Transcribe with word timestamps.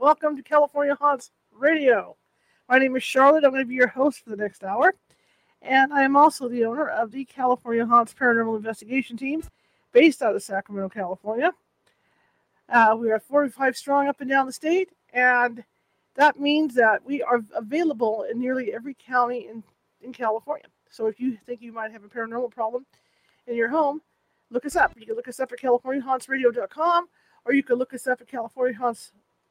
Welcome 0.00 0.34
to 0.38 0.42
California 0.42 0.96
Haunts 0.98 1.30
Radio. 1.52 2.16
My 2.70 2.78
name 2.78 2.96
is 2.96 3.02
Charlotte. 3.02 3.44
I'm 3.44 3.50
going 3.50 3.62
to 3.62 3.68
be 3.68 3.74
your 3.74 3.88
host 3.88 4.24
for 4.24 4.30
the 4.30 4.36
next 4.36 4.64
hour. 4.64 4.94
And 5.60 5.92
I 5.92 6.04
am 6.04 6.16
also 6.16 6.48
the 6.48 6.64
owner 6.64 6.88
of 6.88 7.10
the 7.10 7.26
California 7.26 7.84
Haunts 7.84 8.14
Paranormal 8.14 8.56
Investigation 8.56 9.18
Team 9.18 9.42
based 9.92 10.22
out 10.22 10.34
of 10.34 10.42
Sacramento, 10.42 10.88
California. 10.88 11.52
Uh, 12.70 12.96
we 12.98 13.10
are 13.10 13.20
45 13.20 13.76
strong 13.76 14.08
up 14.08 14.22
and 14.22 14.30
down 14.30 14.46
the 14.46 14.54
state, 14.54 14.88
and 15.12 15.62
that 16.14 16.40
means 16.40 16.74
that 16.76 17.04
we 17.04 17.22
are 17.22 17.42
available 17.54 18.22
in 18.22 18.40
nearly 18.40 18.72
every 18.72 18.94
county 18.94 19.48
in, 19.50 19.62
in 20.00 20.14
California. 20.14 20.64
So 20.88 21.08
if 21.08 21.20
you 21.20 21.36
think 21.44 21.60
you 21.60 21.72
might 21.72 21.92
have 21.92 22.04
a 22.04 22.08
paranormal 22.08 22.52
problem 22.52 22.86
in 23.46 23.54
your 23.54 23.68
home, 23.68 24.00
look 24.48 24.64
us 24.64 24.76
up. 24.76 24.94
You 24.96 25.04
can 25.04 25.16
look 25.16 25.28
us 25.28 25.40
up 25.40 25.52
at 25.52 25.58
CaliforniaHauntsRadio.com, 25.58 27.06
or 27.44 27.52
you 27.52 27.62
can 27.62 27.76
look 27.76 27.92
us 27.92 28.06
up 28.06 28.22
at 28.22 28.28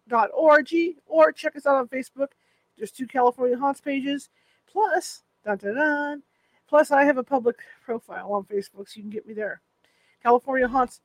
CaliforniaHaunts.org, 0.10 0.96
or 1.08 1.32
check 1.32 1.56
us 1.56 1.66
out 1.66 1.76
on 1.76 1.88
Facebook. 1.88 2.30
There's 2.78 2.92
two 2.92 3.08
California 3.08 3.58
Haunts 3.58 3.82
pages. 3.82 4.30
Plus, 4.72 5.24
dun, 5.46 5.58
dun, 5.58 5.76
dun, 5.76 6.24
plus 6.68 6.92
I 6.92 7.04
have 7.04 7.18
a 7.18 7.24
public 7.24 7.58
profile 7.84 8.32
on 8.34 8.44
Facebook, 8.44 8.88
so 8.88 8.98
you 8.98 9.04
can 9.04 9.10
get 9.10 9.28
me 9.28 9.34
there. 9.34 9.62
California 10.22 10.68
Haunts 10.68 11.02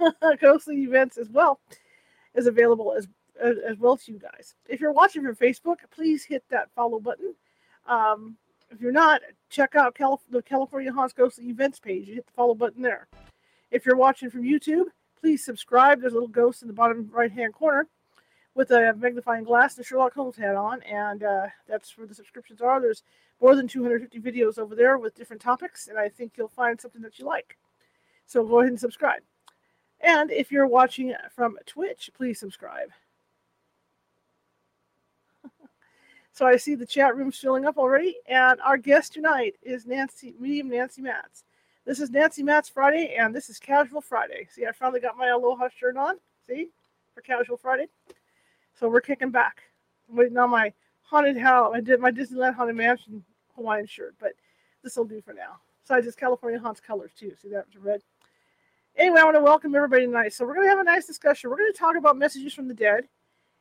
ghostly 0.40 0.82
events 0.82 1.18
as 1.18 1.28
well 1.28 1.60
is 2.34 2.46
available 2.46 2.92
as, 2.92 3.06
as, 3.40 3.56
as 3.66 3.78
well 3.78 3.96
to 3.96 4.12
you 4.12 4.18
guys. 4.18 4.54
If 4.68 4.80
you're 4.80 4.92
watching 4.92 5.22
from 5.22 5.36
Facebook, 5.36 5.76
please 5.94 6.24
hit 6.24 6.44
that 6.50 6.70
follow 6.74 6.98
button. 6.98 7.34
Um, 7.86 8.36
if 8.70 8.80
you're 8.80 8.92
not, 8.92 9.20
check 9.50 9.74
out 9.76 9.94
Calif- 9.94 10.20
the 10.30 10.42
California 10.42 10.92
Haunts 10.92 11.12
Ghostly 11.12 11.48
Events 11.48 11.78
page. 11.78 12.08
You 12.08 12.14
hit 12.14 12.26
the 12.26 12.32
follow 12.32 12.54
button 12.54 12.82
there. 12.82 13.06
If 13.70 13.84
you're 13.84 13.96
watching 13.96 14.30
from 14.30 14.42
YouTube, 14.42 14.86
please 15.24 15.42
subscribe. 15.42 16.02
There's 16.02 16.12
a 16.12 16.16
little 16.16 16.28
ghost 16.28 16.60
in 16.60 16.68
the 16.68 16.74
bottom 16.74 17.08
right 17.10 17.32
hand 17.32 17.54
corner 17.54 17.86
with 18.54 18.70
a 18.72 18.92
magnifying 18.92 19.44
glass 19.44 19.74
and 19.74 19.86
Sherlock 19.86 20.12
Holmes 20.12 20.36
hat 20.36 20.54
on, 20.54 20.82
and 20.82 21.22
uh, 21.22 21.46
that's 21.66 21.96
where 21.96 22.06
the 22.06 22.14
subscriptions 22.14 22.60
are. 22.60 22.78
There's 22.78 23.02
more 23.40 23.56
than 23.56 23.66
250 23.66 24.20
videos 24.20 24.58
over 24.58 24.74
there 24.74 24.98
with 24.98 25.14
different 25.14 25.40
topics, 25.40 25.88
and 25.88 25.98
I 25.98 26.10
think 26.10 26.34
you'll 26.36 26.48
find 26.48 26.78
something 26.78 27.00
that 27.00 27.18
you 27.18 27.24
like. 27.24 27.56
So 28.26 28.44
go 28.44 28.60
ahead 28.60 28.72
and 28.72 28.78
subscribe. 28.78 29.22
And 29.98 30.30
if 30.30 30.52
you're 30.52 30.66
watching 30.66 31.14
from 31.34 31.56
Twitch, 31.64 32.10
please 32.14 32.38
subscribe. 32.38 32.90
so 36.34 36.46
I 36.46 36.58
see 36.58 36.74
the 36.74 36.84
chat 36.84 37.16
room's 37.16 37.38
filling 37.38 37.64
up 37.64 37.78
already, 37.78 38.16
and 38.26 38.60
our 38.60 38.76
guest 38.76 39.14
tonight 39.14 39.54
is 39.62 39.86
Nancy, 39.86 40.34
medium 40.38 40.68
Nancy 40.68 41.00
Matz. 41.00 41.44
This 41.86 42.00
is 42.00 42.08
Nancy 42.08 42.42
Matz 42.42 42.70
Friday, 42.70 43.14
and 43.18 43.34
this 43.34 43.50
is 43.50 43.58
Casual 43.58 44.00
Friday. 44.00 44.48
See, 44.50 44.64
I 44.64 44.72
finally 44.72 45.00
got 45.00 45.18
my 45.18 45.28
Aloha 45.28 45.68
shirt 45.68 45.98
on. 45.98 46.14
See, 46.46 46.70
for 47.14 47.20
Casual 47.20 47.58
Friday. 47.58 47.88
So 48.72 48.88
we're 48.88 49.02
kicking 49.02 49.30
back. 49.30 49.64
I'm 50.08 50.16
waiting 50.16 50.38
on 50.38 50.48
my 50.48 50.72
haunted 51.02 51.36
house. 51.36 51.74
I 51.74 51.82
did 51.82 52.00
my 52.00 52.10
Disneyland 52.10 52.54
Haunted 52.54 52.76
Mansion 52.76 53.22
Hawaiian 53.54 53.86
shirt, 53.86 54.14
but 54.18 54.32
this 54.82 54.96
will 54.96 55.04
do 55.04 55.20
for 55.20 55.34
now. 55.34 55.60
Besides, 55.82 56.04
I 56.04 56.08
just 56.08 56.18
California 56.18 56.58
Haunts 56.58 56.80
colors 56.80 57.10
too. 57.14 57.34
See 57.40 57.50
that 57.50 57.66
red? 57.78 58.00
Anyway, 58.96 59.20
I 59.20 59.24
want 59.24 59.36
to 59.36 59.42
welcome 59.42 59.74
everybody 59.74 60.06
tonight. 60.06 60.32
So 60.32 60.46
we're 60.46 60.54
going 60.54 60.66
to 60.66 60.70
have 60.70 60.78
a 60.78 60.84
nice 60.84 61.06
discussion. 61.06 61.50
We're 61.50 61.58
going 61.58 61.72
to 61.72 61.78
talk 61.78 61.96
about 61.96 62.16
messages 62.16 62.54
from 62.54 62.66
the 62.66 62.72
dead, 62.72 63.08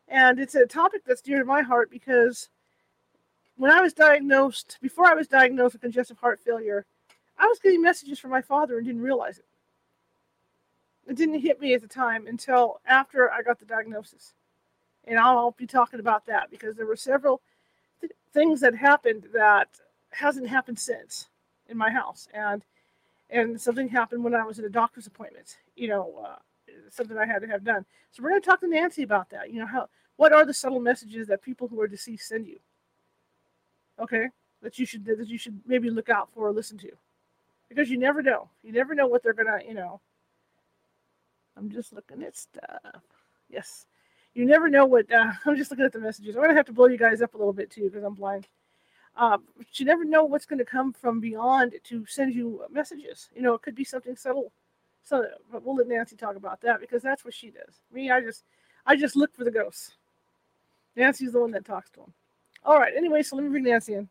and 0.08 0.40
it's 0.40 0.56
a 0.56 0.66
topic 0.66 1.02
that's 1.06 1.22
dear 1.22 1.40
to 1.40 1.46
my 1.46 1.62
heart 1.62 1.92
because 1.92 2.48
when 3.58 3.70
I 3.70 3.82
was 3.82 3.92
diagnosed, 3.92 4.78
before 4.82 5.08
I 5.08 5.14
was 5.14 5.28
diagnosed 5.28 5.74
with 5.74 5.82
congestive 5.82 6.20
heart 6.20 6.40
failure, 6.40 6.86
I 7.44 7.48
was 7.48 7.60
getting 7.60 7.82
messages 7.82 8.20
from 8.20 8.32
my 8.32 8.42
father 8.42 8.78
and 8.78 8.88
didn't 8.88 9.02
realize 9.02 9.38
it. 9.38 9.46
It 11.06 11.18
didn't 11.18 11.42
hit 11.42 11.60
me 11.60 11.74
at 11.74 11.82
the 11.82 11.90
time 11.90 12.26
until 12.26 12.80
after 12.86 13.30
I 13.30 13.42
got 13.42 13.60
the 13.60 13.66
diagnosis. 13.66 14.34
And 15.04 15.20
I'll 15.20 15.52
be 15.52 15.68
talking 15.68 16.00
about 16.00 16.26
that 16.28 16.50
because 16.50 16.78
there 16.78 16.86
were 16.86 16.96
several 16.96 17.42
th- 18.00 18.14
things 18.34 18.62
that 18.62 18.74
happened 18.74 19.28
that 19.34 19.68
hasn't 20.12 20.48
happened 20.48 20.80
since 20.80 21.28
in 21.68 21.78
my 21.78 21.90
house. 21.90 22.30
And 22.34 22.64
and 23.30 23.60
something 23.60 23.90
happened 23.90 24.24
when 24.24 24.36
I 24.36 24.46
was 24.46 24.58
at 24.58 24.66
a 24.66 24.70
doctor's 24.70 25.08
appointment. 25.08 25.58
You 25.76 25.90
know, 25.90 26.14
uh, 26.26 26.36
something 26.92 27.18
I 27.18 27.26
had 27.26 27.42
to 27.42 27.48
have 27.48 27.66
done. 27.66 27.86
So 28.12 28.24
we're 28.24 28.30
going 28.30 28.42
to 28.42 28.50
talk 28.50 28.62
to 28.62 28.70
Nancy 28.70 29.04
about 29.04 29.30
that. 29.32 29.52
You 29.52 29.60
know, 29.60 29.66
how 29.68 29.90
what 30.16 30.32
are 30.32 30.46
the 30.46 30.54
subtle 30.54 30.80
messages 30.80 31.28
that 31.28 31.42
people 31.42 31.68
who 31.68 31.82
are 31.82 31.88
deceased 31.88 32.30
send 32.30 32.48
you? 32.48 32.60
Okay, 34.00 34.30
that 34.62 34.80
you 34.80 34.86
should 34.86 35.04
that 35.04 35.28
you 35.28 35.38
should 35.38 35.60
maybe 35.66 35.90
look 35.90 36.08
out 36.08 36.30
for 36.34 36.48
or 36.48 36.54
listen 36.54 36.78
to, 36.78 36.92
because 37.74 37.90
you 37.90 37.98
never 37.98 38.22
know. 38.22 38.50
You 38.64 38.72
never 38.72 38.96
know 38.96 39.08
what 39.08 39.24
they're 39.24 39.34
gonna. 39.34 39.60
You 39.68 39.74
know. 39.74 40.02
I'm 41.56 41.70
just 41.70 41.94
looking 41.94 42.24
at 42.24 42.36
stuff. 42.36 43.04
Yes, 43.50 43.86
you 44.34 44.46
never 44.46 44.70
know 44.70 44.86
what. 44.86 45.12
Uh, 45.12 45.32
I'm 45.46 45.56
just 45.56 45.72
looking 45.72 45.86
at 45.86 45.94
the 45.94 46.00
messages. 46.00 46.36
I'm 46.36 46.42
gonna 46.42 46.56
have 46.56 46.66
to 46.68 46.74
blow 46.74 46.88
you 46.88 46.98
guys 46.98 47.22
up 47.22 47.34
a 47.34 47.38
little 47.38 47.54
bit 47.54 47.70
too 47.70 47.84
because 47.84 48.04
I'm 48.04 48.16
blind. 48.16 48.48
Um, 49.16 49.44
but 49.58 49.68
you 49.80 49.86
never 49.86 50.04
know 50.04 50.24
what's 50.24 50.46
going 50.46 50.60
to 50.60 50.66
come 50.66 50.92
from 50.92 51.20
beyond 51.20 51.76
to 51.84 52.06
send 52.08 52.34
you 52.34 52.64
messages. 52.72 53.30
You 53.36 53.44
know, 53.44 53.54
it 53.54 53.62
could 53.62 53.76
be 53.76 53.84
something 53.84 54.16
subtle. 54.16 54.52
So, 55.04 55.26
but 55.52 55.64
we'll 55.64 55.76
let 55.76 55.88
Nancy 55.88 56.16
talk 56.16 56.36
about 56.36 56.62
that 56.62 56.80
because 56.80 57.04
that's 57.04 57.24
what 57.24 57.34
she 57.34 57.52
does. 57.52 57.82
Me, 57.92 58.10
I 58.10 58.22
just, 58.22 58.44
I 58.86 58.96
just 58.96 59.16
look 59.16 59.36
for 59.36 59.44
the 59.44 59.52
ghosts. 59.52 59.92
Nancy's 60.96 61.34
the 61.34 61.42
one 61.42 61.52
that 61.52 61.66
talks 61.66 61.90
to 61.92 62.02
them. 62.02 62.14
All 62.64 62.80
right. 62.80 62.94
Anyway, 62.96 63.22
so 63.22 63.36
let 63.36 63.44
me 63.44 63.50
bring 63.50 63.66
Nancy 63.66 63.94
in. 63.94 64.10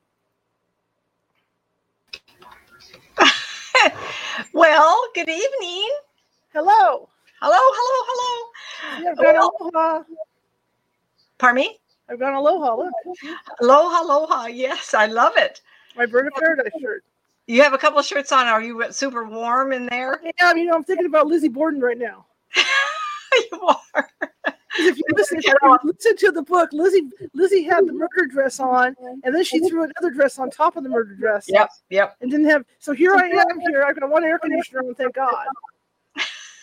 Well, 4.52 4.98
good 5.14 5.28
evening. 5.28 5.88
Hello. 6.52 7.08
Hello, 7.40 7.58
hello, 7.58 8.04
hello. 8.08 9.02
Yeah, 9.02 9.10
I've 9.10 9.16
got 9.16 9.34
Well- 9.34 9.56
aloha. 9.60 10.02
Pardon 11.38 11.56
me? 11.56 11.78
I've 12.08 12.18
got 12.18 12.34
aloha. 12.34 12.74
Look, 12.76 12.92
Aloha, 13.60 14.02
aloha. 14.02 14.46
Yes, 14.46 14.94
I 14.94 15.06
love 15.06 15.36
it. 15.36 15.60
my 15.96 16.06
bird 16.06 16.26
of 16.28 16.34
paradise 16.34 16.72
shirt. 16.80 17.04
You 17.46 17.62
have 17.62 17.72
a 17.72 17.78
couple 17.78 17.98
of 17.98 18.06
shirts 18.06 18.30
on. 18.32 18.46
Are 18.46 18.62
you 18.62 18.82
uh, 18.82 18.92
super 18.92 19.24
warm 19.24 19.72
in 19.72 19.86
there? 19.86 20.20
Yeah, 20.38 20.54
you 20.54 20.64
know, 20.66 20.74
I'm 20.74 20.84
thinking 20.84 21.06
about 21.06 21.26
Lizzie 21.26 21.48
Borden 21.48 21.80
right 21.80 21.98
now. 21.98 22.26
you 22.54 23.60
are. 23.94 24.08
If 24.78 24.96
you 24.96 25.04
listen, 25.14 25.40
listen 25.84 26.16
to 26.16 26.32
the 26.32 26.42
book, 26.42 26.70
Lizzie 26.72 27.08
Lizzie 27.34 27.62
had 27.62 27.86
the 27.86 27.92
murder 27.92 28.26
dress 28.30 28.58
on, 28.58 28.96
and 29.22 29.34
then 29.34 29.44
she 29.44 29.60
threw 29.60 29.84
another 29.84 30.10
dress 30.14 30.38
on 30.38 30.50
top 30.50 30.76
of 30.76 30.82
the 30.82 30.88
murder 30.88 31.14
dress. 31.14 31.44
Yep, 31.48 31.68
yep. 31.90 32.16
and 32.20 32.30
didn't 32.30 32.48
have. 32.48 32.64
So 32.78 32.92
here 32.92 33.14
I 33.14 33.28
am 33.28 33.60
here. 33.68 33.84
I've 33.86 33.98
got 33.98 34.08
one 34.08 34.24
air 34.24 34.38
conditioner 34.38 34.80
on, 34.80 34.94
thank 34.94 35.14
God. 35.14 35.46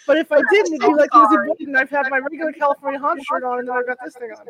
But 0.07 0.17
if 0.17 0.31
I 0.31 0.41
didn't, 0.49 0.73
it'd 0.73 0.79
be 0.79 0.95
like 0.95 1.13
Lizzie 1.13 1.35
Borden. 1.45 1.75
I've 1.75 1.89
had 1.89 2.07
my 2.09 2.17
regular 2.17 2.51
California 2.51 2.99
Haunt 2.99 3.21
shirt 3.25 3.43
on, 3.43 3.59
and 3.59 3.67
then 3.67 3.75
I've 3.77 3.85
got 3.85 3.97
this 4.03 4.15
thing 4.15 4.31
on. 4.31 4.45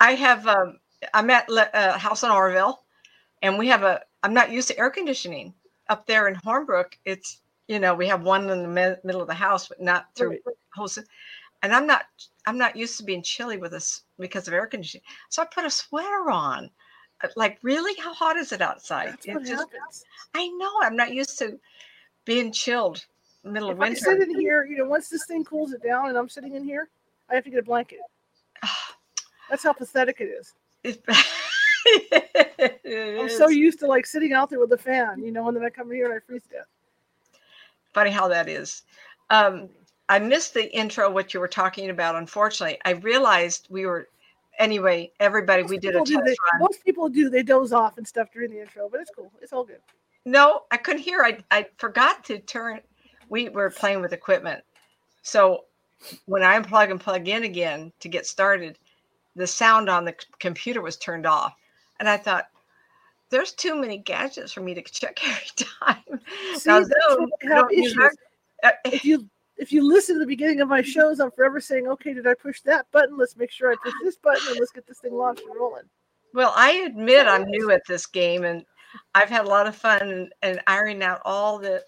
I 0.00 0.12
have. 0.14 0.46
Um, 0.46 0.78
I'm 1.14 1.30
at 1.30 1.48
Le- 1.48 1.70
uh, 1.72 1.98
House 1.98 2.22
in 2.22 2.30
Oroville, 2.30 2.84
and 3.40 3.58
we 3.58 3.68
have 3.68 3.82
a. 3.82 4.02
I'm 4.22 4.34
not 4.34 4.50
used 4.50 4.68
to 4.68 4.78
air 4.78 4.90
conditioning 4.90 5.54
up 5.88 6.06
there 6.06 6.28
in 6.28 6.34
Hornbrook. 6.34 6.98
It's 7.06 7.40
you 7.66 7.78
know 7.78 7.94
we 7.94 8.06
have 8.08 8.22
one 8.22 8.50
in 8.50 8.62
the 8.62 8.68
mi- 8.68 8.96
middle 9.04 9.22
of 9.22 9.28
the 9.28 9.34
house, 9.34 9.68
but 9.68 9.80
not 9.80 10.14
through 10.14 10.30
Right. 10.30 10.40
And 11.62 11.72
I'm 11.72 11.86
not. 11.86 12.04
I'm 12.46 12.58
not 12.58 12.76
used 12.76 12.98
to 12.98 13.04
being 13.04 13.22
chilly 13.22 13.56
with 13.56 13.72
us 13.72 14.02
because 14.18 14.48
of 14.48 14.54
air 14.54 14.66
conditioning. 14.66 15.04
So 15.28 15.42
I 15.42 15.46
put 15.46 15.64
a 15.64 15.70
sweater 15.70 16.30
on. 16.30 16.70
Uh, 17.22 17.28
Like 17.36 17.58
really, 17.62 17.94
how 18.00 18.12
hot 18.12 18.36
is 18.36 18.52
it 18.52 18.60
outside? 18.60 19.16
It 19.24 19.46
just-. 19.46 19.68
I 20.34 20.48
know. 20.48 20.72
I'm 20.82 20.96
not 20.96 21.14
used 21.14 21.38
to 21.38 21.58
being 22.24 22.52
chilled 22.52 23.04
middle 23.44 23.70
of 23.70 23.76
If 23.76 23.82
I 23.82 23.88
winter. 23.90 24.04
sit 24.04 24.22
in 24.22 24.40
here, 24.40 24.64
you 24.64 24.78
know, 24.78 24.86
once 24.86 25.08
this 25.08 25.24
thing 25.26 25.44
cools 25.44 25.72
it 25.72 25.82
down, 25.82 26.08
and 26.08 26.18
I'm 26.18 26.28
sitting 26.28 26.54
in 26.54 26.64
here, 26.64 26.88
I 27.30 27.34
have 27.36 27.44
to 27.44 27.50
get 27.50 27.60
a 27.60 27.62
blanket. 27.62 28.00
That's 29.50 29.62
how 29.62 29.72
pathetic 29.72 30.20
it 30.20 30.24
is. 30.24 30.54
It- 30.82 31.04
I'm 33.20 33.28
so 33.28 33.48
used 33.48 33.78
to 33.80 33.86
like 33.86 34.06
sitting 34.06 34.32
out 34.32 34.50
there 34.50 34.60
with 34.60 34.72
a 34.72 34.78
fan, 34.78 35.22
you 35.22 35.32
know, 35.32 35.48
and 35.48 35.56
then 35.56 35.64
I 35.64 35.70
come 35.70 35.90
here 35.90 36.06
and 36.06 36.14
I 36.14 36.18
freeze 36.20 36.42
to 36.44 36.48
death. 36.50 36.66
funny 37.92 38.10
how 38.10 38.28
that 38.28 38.48
is. 38.48 38.82
Um, 39.30 39.68
I 40.12 40.18
missed 40.18 40.52
the 40.52 40.70
intro, 40.76 41.10
what 41.10 41.32
you 41.32 41.40
were 41.40 41.48
talking 41.48 41.88
about. 41.88 42.16
Unfortunately, 42.16 42.78
I 42.84 42.90
realized 42.90 43.66
we 43.70 43.86
were. 43.86 44.08
Anyway, 44.58 45.10
everybody, 45.18 45.62
we 45.62 45.78
did 45.78 45.96
a 45.96 46.00
test 46.00 46.10
they, 46.10 46.36
run. 46.52 46.60
Most 46.60 46.84
people 46.84 47.08
do. 47.08 47.30
They 47.30 47.42
doze 47.42 47.72
off 47.72 47.96
and 47.96 48.06
stuff 48.06 48.28
during 48.30 48.50
the 48.50 48.60
intro, 48.60 48.90
but 48.92 49.00
it's 49.00 49.10
cool. 49.16 49.32
It's 49.40 49.54
all 49.54 49.64
good. 49.64 49.80
No, 50.26 50.64
I 50.70 50.76
couldn't 50.76 51.00
hear. 51.00 51.22
I 51.22 51.38
I 51.50 51.66
forgot 51.78 52.24
to 52.24 52.38
turn. 52.40 52.80
We 53.30 53.48
were 53.48 53.70
playing 53.70 54.02
with 54.02 54.12
equipment, 54.12 54.62
so 55.22 55.64
when 56.26 56.42
I 56.42 56.60
unplug 56.60 56.90
and 56.90 57.00
plug 57.00 57.26
in 57.26 57.44
again 57.44 57.90
to 58.00 58.08
get 58.10 58.26
started, 58.26 58.78
the 59.34 59.46
sound 59.46 59.88
on 59.88 60.04
the 60.04 60.14
computer 60.38 60.82
was 60.82 60.98
turned 60.98 61.24
off. 61.24 61.54
And 62.00 62.06
I 62.06 62.18
thought, 62.18 62.48
there's 63.30 63.52
too 63.52 63.80
many 63.80 63.96
gadgets 63.96 64.52
for 64.52 64.60
me 64.60 64.74
to 64.74 64.82
check 64.82 65.18
every 65.26 65.46
time. 65.56 66.20
See, 66.58 66.68
Now, 66.68 66.82
Zoom, 66.82 67.30
I 67.42 67.46
I 67.46 67.54
don't 67.54 67.72
use 67.72 67.92
issues. 67.92 67.96
that- 67.96 68.74
uh, 68.84 68.90
If 68.92 69.04
you 69.06 69.28
if 69.62 69.70
you 69.70 69.86
listen 69.86 70.16
to 70.16 70.18
the 70.18 70.26
beginning 70.26 70.60
of 70.60 70.68
my 70.68 70.82
shows, 70.82 71.20
I'm 71.20 71.30
forever 71.30 71.60
saying, 71.60 71.86
okay, 71.86 72.12
did 72.12 72.26
I 72.26 72.34
push 72.34 72.60
that 72.62 72.90
button? 72.90 73.16
Let's 73.16 73.36
make 73.36 73.52
sure 73.52 73.70
I 73.70 73.76
push 73.80 73.92
this 74.02 74.16
button 74.16 74.42
and 74.48 74.58
let's 74.58 74.72
get 74.72 74.88
this 74.88 74.98
thing 74.98 75.14
launched 75.14 75.42
and 75.42 75.54
rolling. 75.54 75.84
Well, 76.34 76.52
I 76.56 76.72
admit 76.84 77.28
I'm 77.28 77.44
new 77.44 77.70
at 77.70 77.86
this 77.86 78.06
game 78.06 78.42
and 78.42 78.64
I've 79.14 79.28
had 79.28 79.44
a 79.44 79.48
lot 79.48 79.68
of 79.68 79.76
fun 79.76 80.30
and, 80.42 80.60
ironing 80.66 81.04
out 81.04 81.20
all 81.24 81.60
the 81.60 81.84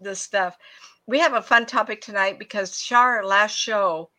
the 0.00 0.14
stuff. 0.14 0.58
We 1.06 1.18
have 1.18 1.32
a 1.32 1.40
fun 1.40 1.64
topic 1.64 2.02
tonight 2.02 2.38
because 2.38 2.78
Shar 2.78 3.24
last 3.24 3.56
show 3.56 4.10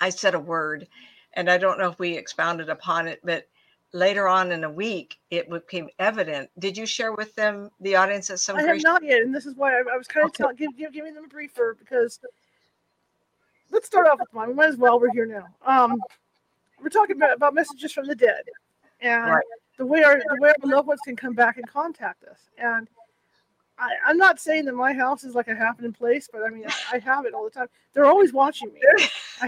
I 0.00 0.10
said 0.10 0.34
a 0.34 0.40
word 0.40 0.86
and 1.32 1.50
I 1.50 1.58
don't 1.58 1.78
know 1.78 1.90
if 1.90 1.98
we 1.98 2.16
expounded 2.16 2.68
upon 2.68 3.08
it, 3.08 3.18
but 3.24 3.48
later 3.96 4.28
on 4.28 4.52
in 4.52 4.60
the 4.60 4.70
week 4.70 5.16
it 5.30 5.48
became 5.48 5.88
evident. 5.98 6.50
Did 6.58 6.76
you 6.76 6.86
share 6.86 7.12
with 7.12 7.34
them 7.34 7.70
the 7.80 7.96
audience 7.96 8.30
at 8.30 8.38
some 8.38 8.56
I 8.56 8.62
have 8.62 8.82
not 8.82 9.02
yet, 9.02 9.22
and 9.22 9.34
this 9.34 9.46
is 9.46 9.56
why 9.56 9.72
I, 9.72 9.82
I 9.92 9.96
was 9.96 10.06
kind 10.06 10.24
of 10.24 10.30
Okay. 10.30 10.42
telling, 10.42 10.56
give, 10.56 10.76
give, 10.76 10.92
giving 10.92 11.14
them 11.14 11.24
a 11.24 11.28
briefer 11.28 11.74
because 11.78 12.20
let's 13.70 13.86
start 13.86 14.06
off 14.06 14.20
with 14.20 14.32
mine. 14.32 14.48
We 14.48 14.54
might 14.54 14.68
as 14.68 14.76
well. 14.76 15.00
We're 15.00 15.10
here 15.10 15.26
now. 15.26 15.46
Um, 15.64 16.00
we're 16.82 16.90
talking 16.90 17.16
about, 17.16 17.34
about 17.34 17.54
messages 17.54 17.92
from 17.92 18.06
the 18.06 18.14
dead, 18.14 18.44
and 19.00 19.30
Right. 19.30 19.44
the 19.78 19.86
way 19.86 20.02
our 20.02 20.18
the 20.18 20.36
way 20.40 20.50
our 20.50 20.70
loved 20.70 20.88
ones 20.88 21.00
can 21.04 21.16
come 21.16 21.32
back 21.32 21.56
and 21.56 21.66
contact 21.66 22.24
us. 22.24 22.50
And 22.58 22.88
I, 23.78 23.90
I'm 24.06 24.16
not 24.16 24.40
saying 24.40 24.64
that 24.66 24.74
my 24.74 24.92
house 24.94 25.22
is 25.24 25.34
like 25.34 25.48
a 25.48 25.54
happening 25.54 25.92
place, 25.92 26.28
but 26.32 26.42
I 26.42 26.48
mean 26.50 26.64
I, 26.66 26.96
I 26.96 26.98
have 27.00 27.26
it 27.26 27.34
all 27.34 27.44
the 27.44 27.50
time. 27.50 27.68
They're 27.92 28.06
always 28.06 28.32
watching 28.32 28.72
me. 28.72 28.80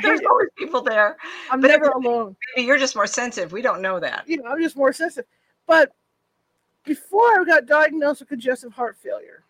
There's 0.02 0.20
it. 0.20 0.26
always 0.26 0.48
people 0.56 0.82
there. 0.82 1.16
I'm 1.50 1.60
but 1.60 1.68
never 1.68 1.86
alone. 1.88 2.36
Maybe 2.56 2.66
you're 2.66 2.78
just 2.78 2.94
more 2.94 3.06
sensitive. 3.06 3.52
We 3.52 3.62
don't 3.62 3.80
know 3.80 3.98
that. 4.00 4.24
you 4.28 4.36
know, 4.42 4.50
I'm 4.50 4.60
just 4.62 4.76
more 4.76 4.92
sensitive. 4.92 5.26
But 5.66 5.92
before 6.84 7.40
I 7.40 7.44
got 7.44 7.66
diagnosed 7.66 8.20
with 8.20 8.28
congestive 8.28 8.72
heart 8.72 8.96
failure, 8.96 9.44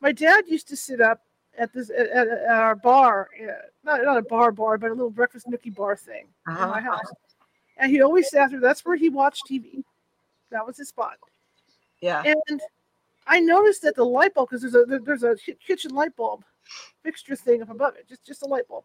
my 0.00 0.12
dad 0.12 0.44
used 0.46 0.68
to 0.68 0.76
sit 0.76 1.00
up 1.00 1.20
at 1.58 1.72
this 1.72 1.88
at, 1.90 2.08
at, 2.08 2.28
at 2.28 2.48
our 2.48 2.74
bar, 2.74 3.28
uh, 3.42 3.52
not 3.84 4.02
not 4.02 4.16
a 4.18 4.22
bar 4.22 4.52
bar, 4.52 4.76
but 4.76 4.88
a 4.90 4.94
little 4.94 5.10
breakfast 5.10 5.46
nookie 5.46 5.74
bar 5.74 5.96
thing 5.96 6.26
in 6.48 6.54
my 6.54 6.60
Uh-huh. 6.78 6.80
house, 6.80 7.12
and 7.78 7.90
he 7.90 8.02
always 8.02 8.28
sat 8.28 8.50
there. 8.50 8.60
That's 8.60 8.84
where 8.84 8.96
he 8.96 9.08
watched 9.08 9.44
TV. 9.50 9.82
That 10.50 10.66
was 10.66 10.76
his 10.76 10.88
spot. 10.88 11.16
Yeah. 12.00 12.22
And 12.26 12.60
I 13.26 13.40
noticed 13.40 13.82
that 13.82 13.96
the 13.96 14.04
light 14.04 14.34
bulb, 14.34 14.50
because 14.50 14.62
there's 14.62 14.74
a 14.74 14.98
there's 14.98 15.22
a 15.22 15.36
kitchen 15.66 15.94
light 15.94 16.14
bulb 16.16 16.44
fixture 17.02 17.36
thing 17.36 17.62
up 17.62 17.70
above 17.70 17.96
it, 17.96 18.08
just 18.08 18.24
just 18.24 18.42
a 18.42 18.46
light 18.46 18.68
bulb. 18.68 18.84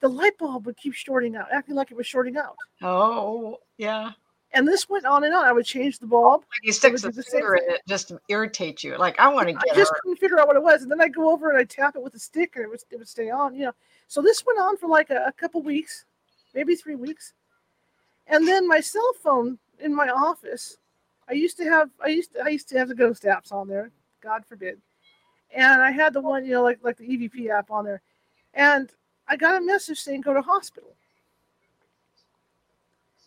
The 0.00 0.08
light 0.08 0.36
bulb 0.38 0.66
would 0.66 0.76
keep 0.76 0.94
shorting 0.94 1.36
out, 1.36 1.48
acting 1.50 1.74
like 1.74 1.90
it 1.90 1.96
was 1.96 2.06
shorting 2.06 2.36
out. 2.36 2.56
Oh, 2.82 3.58
yeah. 3.78 4.12
And 4.52 4.66
this 4.66 4.88
went 4.88 5.04
on 5.04 5.24
and 5.24 5.34
on. 5.34 5.44
I 5.44 5.52
would 5.52 5.64
change 5.64 5.98
the 5.98 6.06
bulb. 6.06 6.44
Like 6.64 6.72
sticks 6.72 7.04
a 7.04 7.10
the 7.10 7.22
finger 7.22 7.56
in 7.56 7.74
it 7.74 7.80
just 7.88 8.08
to 8.08 8.20
irritate 8.28 8.84
you. 8.84 8.96
Like 8.96 9.18
I 9.18 9.28
want 9.28 9.48
to 9.48 9.54
I 9.54 9.74
just 9.74 9.90
her. 9.90 9.98
couldn't 10.02 10.18
figure 10.18 10.38
out 10.38 10.46
what 10.46 10.56
it 10.56 10.62
was. 10.62 10.82
And 10.82 10.90
then 10.90 11.00
I 11.00 11.08
go 11.08 11.30
over 11.30 11.50
and 11.50 11.58
I 11.58 11.64
tap 11.64 11.96
it 11.96 12.02
with 12.02 12.14
a 12.14 12.18
stick 12.18 12.56
and 12.56 12.64
it 12.64 12.68
would, 12.68 12.80
it 12.90 12.96
would 12.96 13.08
stay 13.08 13.30
on, 13.30 13.54
you 13.54 13.66
know. 13.66 13.72
So 14.06 14.22
this 14.22 14.44
went 14.46 14.58
on 14.58 14.76
for 14.76 14.88
like 14.88 15.10
a, 15.10 15.24
a 15.26 15.32
couple 15.32 15.62
weeks, 15.62 16.04
maybe 16.54 16.74
three 16.74 16.94
weeks. 16.94 17.32
And 18.28 18.46
then 18.46 18.68
my 18.68 18.80
cell 18.80 19.12
phone 19.22 19.58
in 19.80 19.94
my 19.94 20.08
office, 20.08 20.78
I 21.28 21.32
used 21.32 21.56
to 21.58 21.64
have 21.64 21.90
I 22.02 22.08
used 22.08 22.32
to 22.32 22.40
I 22.44 22.48
used 22.48 22.68
to 22.70 22.78
have 22.78 22.88
the 22.88 22.94
ghost 22.94 23.24
apps 23.24 23.52
on 23.52 23.68
there, 23.68 23.90
God 24.22 24.44
forbid. 24.46 24.80
And 25.54 25.80
I 25.82 25.90
had 25.90 26.12
the 26.12 26.20
one, 26.20 26.44
you 26.44 26.52
know, 26.52 26.62
like 26.62 26.78
like 26.82 26.96
the 26.96 27.06
EVP 27.06 27.48
app 27.50 27.70
on 27.70 27.84
there. 27.84 28.02
And 28.54 28.90
I 29.28 29.36
got 29.36 29.60
a 29.60 29.64
message 29.64 30.00
saying 30.00 30.20
go 30.22 30.34
to 30.34 30.42
hospital. 30.42 30.90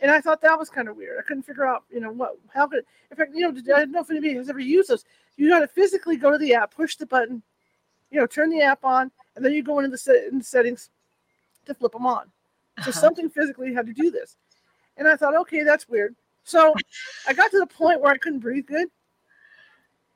And 0.01 0.09
I 0.09 0.21
thought 0.21 0.41
that 0.41 0.57
was 0.57 0.69
kind 0.69 0.87
of 0.87 0.95
weird. 0.95 1.19
I 1.19 1.23
couldn't 1.23 1.43
figure 1.43 1.65
out, 1.67 1.83
you 1.91 1.99
know, 1.99 2.11
what 2.11 2.37
how 2.53 2.67
could 2.67 2.83
in 3.11 3.17
fact, 3.17 3.31
you 3.33 3.41
know, 3.41 3.49
I 3.75 3.79
don't 3.79 3.91
know 3.91 4.01
if 4.01 4.09
anybody 4.09 4.35
has 4.35 4.49
ever 4.49 4.59
used 4.59 4.89
those. 4.89 5.03
You 5.35 5.49
got 5.49 5.59
to 5.59 5.67
physically 5.67 6.15
go 6.17 6.31
to 6.31 6.37
the 6.37 6.53
app, 6.53 6.73
push 6.73 6.95
the 6.95 7.05
button, 7.05 7.41
you 8.11 8.19
know, 8.19 8.25
turn 8.27 8.49
the 8.49 8.61
app 8.61 8.83
on, 8.83 9.11
and 9.35 9.43
then 9.43 9.53
you 9.53 9.63
go 9.63 9.79
into 9.79 9.91
the, 9.91 9.97
set, 9.97 10.25
in 10.31 10.39
the 10.39 10.43
settings 10.43 10.89
to 11.65 11.73
flip 11.73 11.91
them 11.93 12.05
on. 12.05 12.25
So 12.83 12.89
Uh-huh. 12.89 12.91
something 12.91 13.29
physically 13.29 13.73
had 13.73 13.85
to 13.87 13.93
do 13.93 14.09
this. 14.11 14.37
And 14.97 15.07
I 15.07 15.15
thought, 15.15 15.35
okay, 15.35 15.63
that's 15.63 15.87
weird. 15.87 16.15
So 16.49 16.73
I 17.27 17.33
got 17.33 17.51
to 17.51 17.59
the 17.59 17.67
point 17.67 18.01
where 18.01 18.11
I 18.11 18.17
couldn't 18.17 18.39
breathe 18.39 18.65
good. 18.65 18.87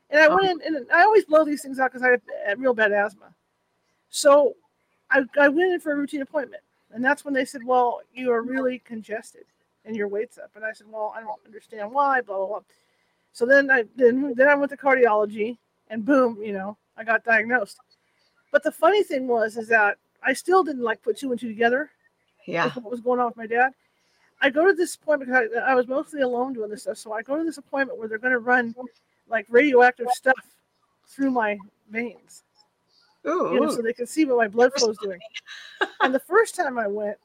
And 0.10 0.20
I 0.20 0.28
went 0.34 0.64
in, 0.64 0.76
and 0.76 0.92
I 0.92 1.04
always 1.04 1.26
blow 1.26 1.46
these 1.46 1.62
things 1.62 1.80
out 1.80 1.92
because 1.92 2.02
I 2.02 2.10
have 2.10 2.22
uh, 2.50 2.56
real 2.58 2.74
bad 2.74 2.92
asthma. 2.92 3.36
So 4.10 4.56
I, 5.12 5.22
I 5.40 5.48
went 5.50 5.74
in 5.74 5.80
for 5.80 5.92
a 5.92 5.96
routine 5.96 6.24
appointment. 6.24 6.64
And 6.92 7.06
that's 7.06 7.24
when 7.24 7.36
they 7.36 7.46
said, 7.46 7.64
well, 7.64 8.02
you 8.16 8.32
are 8.32 8.42
really 8.42 8.80
congested 8.80 9.46
and 9.86 9.96
your 9.96 10.08
weight's 10.08 10.40
up. 10.40 10.50
And 10.56 10.66
I 10.66 10.72
said, 10.72 10.88
well, 10.90 11.14
I 11.16 11.22
don't 11.22 11.40
understand 11.46 11.92
why, 11.92 12.22
blah, 12.22 12.38
blah, 12.38 12.48
blah. 12.48 12.60
So 13.32 13.46
then 13.46 13.70
I 13.70 13.84
then, 13.96 14.34
then 14.36 14.48
I 14.48 14.56
went 14.56 14.72
to 14.72 14.78
cardiology 14.78 15.58
and 15.90 16.04
boom, 16.04 16.40
you 16.42 16.54
know, 16.54 16.78
I 16.98 17.04
got 17.04 17.24
diagnosed. 17.24 17.80
But 18.52 18.64
the 18.64 18.72
funny 18.72 19.04
thing 19.04 19.28
was 19.28 19.56
is 19.58 19.68
that 19.68 19.98
I 20.24 20.34
still 20.34 20.64
didn't 20.64 20.84
like 20.84 21.04
put 21.04 21.18
two 21.18 21.32
and 21.32 21.40
two 21.40 21.50
together 21.50 21.92
Yeah. 22.48 22.72
what 22.72 22.92
was 22.92 23.02
going 23.02 23.20
on 23.20 23.28
with 23.28 23.38
my 23.38 23.48
dad. 23.48 23.72
I 24.44 24.50
go 24.50 24.68
to 24.68 24.74
this 24.74 24.95
appointment 24.95 25.31
because 25.31 25.50
I, 25.57 25.72
I 25.72 25.75
was 25.75 25.88
mostly 25.88 26.22
alone 26.22 26.51
doing 26.51 26.69
this 26.69 26.81
stuff. 26.81 26.98
So 26.98 27.13
I 27.13 27.22
go 27.22 27.38
to 27.38 27.44
this 27.45 27.57
appointment 27.57 27.98
where 27.98 28.10
they're 28.10 28.18
going 28.18 28.34
to 28.34 28.40
run 28.40 28.75
like 29.30 29.48
radioactive 29.50 30.07
stuff 30.12 30.36
through 31.07 31.31
my 31.31 31.57
veins, 31.90 32.44
Ooh. 33.25 33.51
you 33.54 33.62
know, 33.62 33.69
so 33.69 33.81
they 33.81 33.94
can 33.94 34.06
see 34.06 34.25
what 34.25 34.38
my 34.38 34.50
blood 34.50 34.74
flow 34.75 34.90
is 34.90 34.98
doing. 34.98 35.19
and 36.01 36.13
the 36.13 36.19
first 36.19 36.56
time 36.56 36.78
I 36.78 36.88
went, 36.88 37.18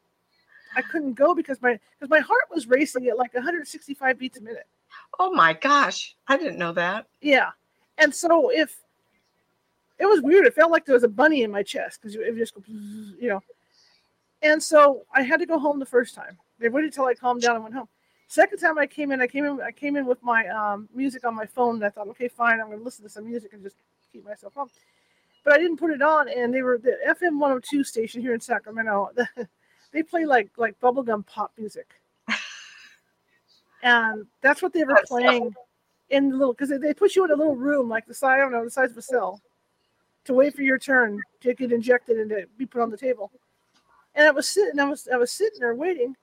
I 0.77 0.83
couldn't 0.83 1.15
go 1.15 1.35
because 1.35 1.61
my 1.61 1.79
because 1.99 2.09
my 2.09 2.21
heart 2.21 2.45
was 2.55 2.69
racing 2.69 3.09
at 3.09 3.19
like 3.19 3.35
165 3.35 4.19
beats 4.19 4.39
a 4.39 4.41
minute. 4.41 4.67
oh 5.19 5.33
my 5.33 5.55
gosh. 5.55 6.15
I 6.29 6.37
didn't 6.37 6.59
know 6.59 6.73
that. 6.75 7.07
Yeah, 7.21 7.51
and 7.97 8.15
so 8.15 8.51
if 8.51 8.77
it 9.99 10.07
was 10.07 10.21
weird, 10.23 10.47
it 10.47 10.55
felt 10.55 10.71
like 10.71 10.85
there 10.85 10.95
was 10.95 11.03
a 11.03 11.09
bunny 11.09 11.43
in 11.43 11.51
my 11.51 11.65
chest 11.65 12.01
because 12.01 12.15
it 12.15 12.37
just 12.37 12.55
go, 12.55 12.63
you 12.69 13.29
know. 13.29 13.43
And 14.41 14.63
so 14.63 15.03
I 15.13 15.23
had 15.23 15.41
to 15.41 15.47
go 15.47 15.59
home 15.59 15.81
the 15.81 15.87
first 15.87 16.15
time. 16.15 16.39
They 16.59 16.69
waited 16.69 16.93
till 16.93 17.07
I 17.07 17.15
calmed 17.15 17.43
down 17.43 17.57
and 17.57 17.65
went 17.65 17.75
home. 17.75 17.89
Second 18.29 18.59
time 18.59 18.79
I 18.79 18.87
came 18.87 19.11
in, 19.11 19.23
I 19.23 19.27
came 19.27 19.45
in, 19.45 19.61
I 19.61 19.73
came 19.73 19.97
in 19.97 20.05
with 20.05 20.23
my 20.23 20.47
um, 20.49 20.89
music 20.95 21.25
on 21.25 21.35
my 21.35 21.47
phone, 21.47 21.77
and 21.77 21.85
I 21.85 21.89
thought, 21.89 22.09
okay, 22.09 22.29
fine, 22.29 22.61
I'm 22.61 22.67
going 22.67 22.79
to 22.79 22.85
listen 22.85 23.05
to 23.05 23.09
some 23.09 23.27
music 23.27 23.55
and 23.55 23.63
just 23.63 23.77
keep 24.13 24.25
myself 24.25 24.55
home. 24.55 24.69
But 25.45 25.55
I 25.55 25.59
didn't 25.59 25.79
put 25.79 25.93
it 25.93 26.03
on, 26.03 26.29
and 26.29 26.53
they 26.53 26.61
were 26.61 26.77
the 26.77 26.99
FM 27.09 27.39
102 27.39 27.85
station 27.85 28.21
here 28.21 28.35
in 28.35 28.41
Sacramento. 28.41 29.11
they 29.93 30.03
play 30.03 30.27
like 30.27 30.51
like 30.59 30.79
bubblegum 30.81 31.27
pop 31.27 31.53
music, 31.57 31.89
and 33.83 34.27
that's 34.43 34.61
what 34.61 34.75
they 34.75 34.85
were 34.85 34.95
That's 34.95 35.09
playing 35.09 35.55
in 36.11 36.31
the 36.31 36.37
little 36.37 36.53
because 36.53 36.69
they, 36.69 36.77
they 36.77 36.93
put 36.93 37.17
you 37.17 37.25
in 37.25 37.31
a 37.31 37.37
little 37.37 37.57
room 37.57 37.89
like 37.89 38.07
the 38.07 38.15
size 38.15 38.37
I 38.37 38.39
don't 38.39 38.53
know 38.53 38.65
the 38.65 38.71
size 38.71 38.91
of 38.91 38.99
a 38.99 39.03
cell 39.03 39.41
to 40.25 40.35
wait 40.35 40.55
for 40.55 40.63
your 40.63 40.79
turn 40.79 41.19
to 41.41 41.55
get 41.55 41.73
injected 41.73 42.19
and 42.19 42.29
to 42.31 42.47
be 42.59 42.67
put 42.67 42.83
on 42.83 42.91
the 42.91 42.97
table. 42.97 43.33
And 44.15 44.27
I 44.27 44.31
was 44.31 44.47
sitting, 44.49 44.79
I 44.79 44.85
was 44.85 45.09
I 45.13 45.17
was 45.17 45.33
sitting 45.33 45.61
there 45.61 45.75
waiting, 45.75 46.15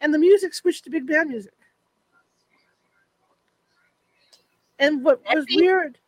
and 0.00 0.12
the 0.12 0.18
music 0.18 0.54
switched 0.54 0.84
to 0.84 0.90
big 0.90 1.06
band 1.06 1.30
music. 1.30 1.52
And 4.78 5.02
what 5.02 5.22
was 5.32 5.46
weird, 5.54 5.98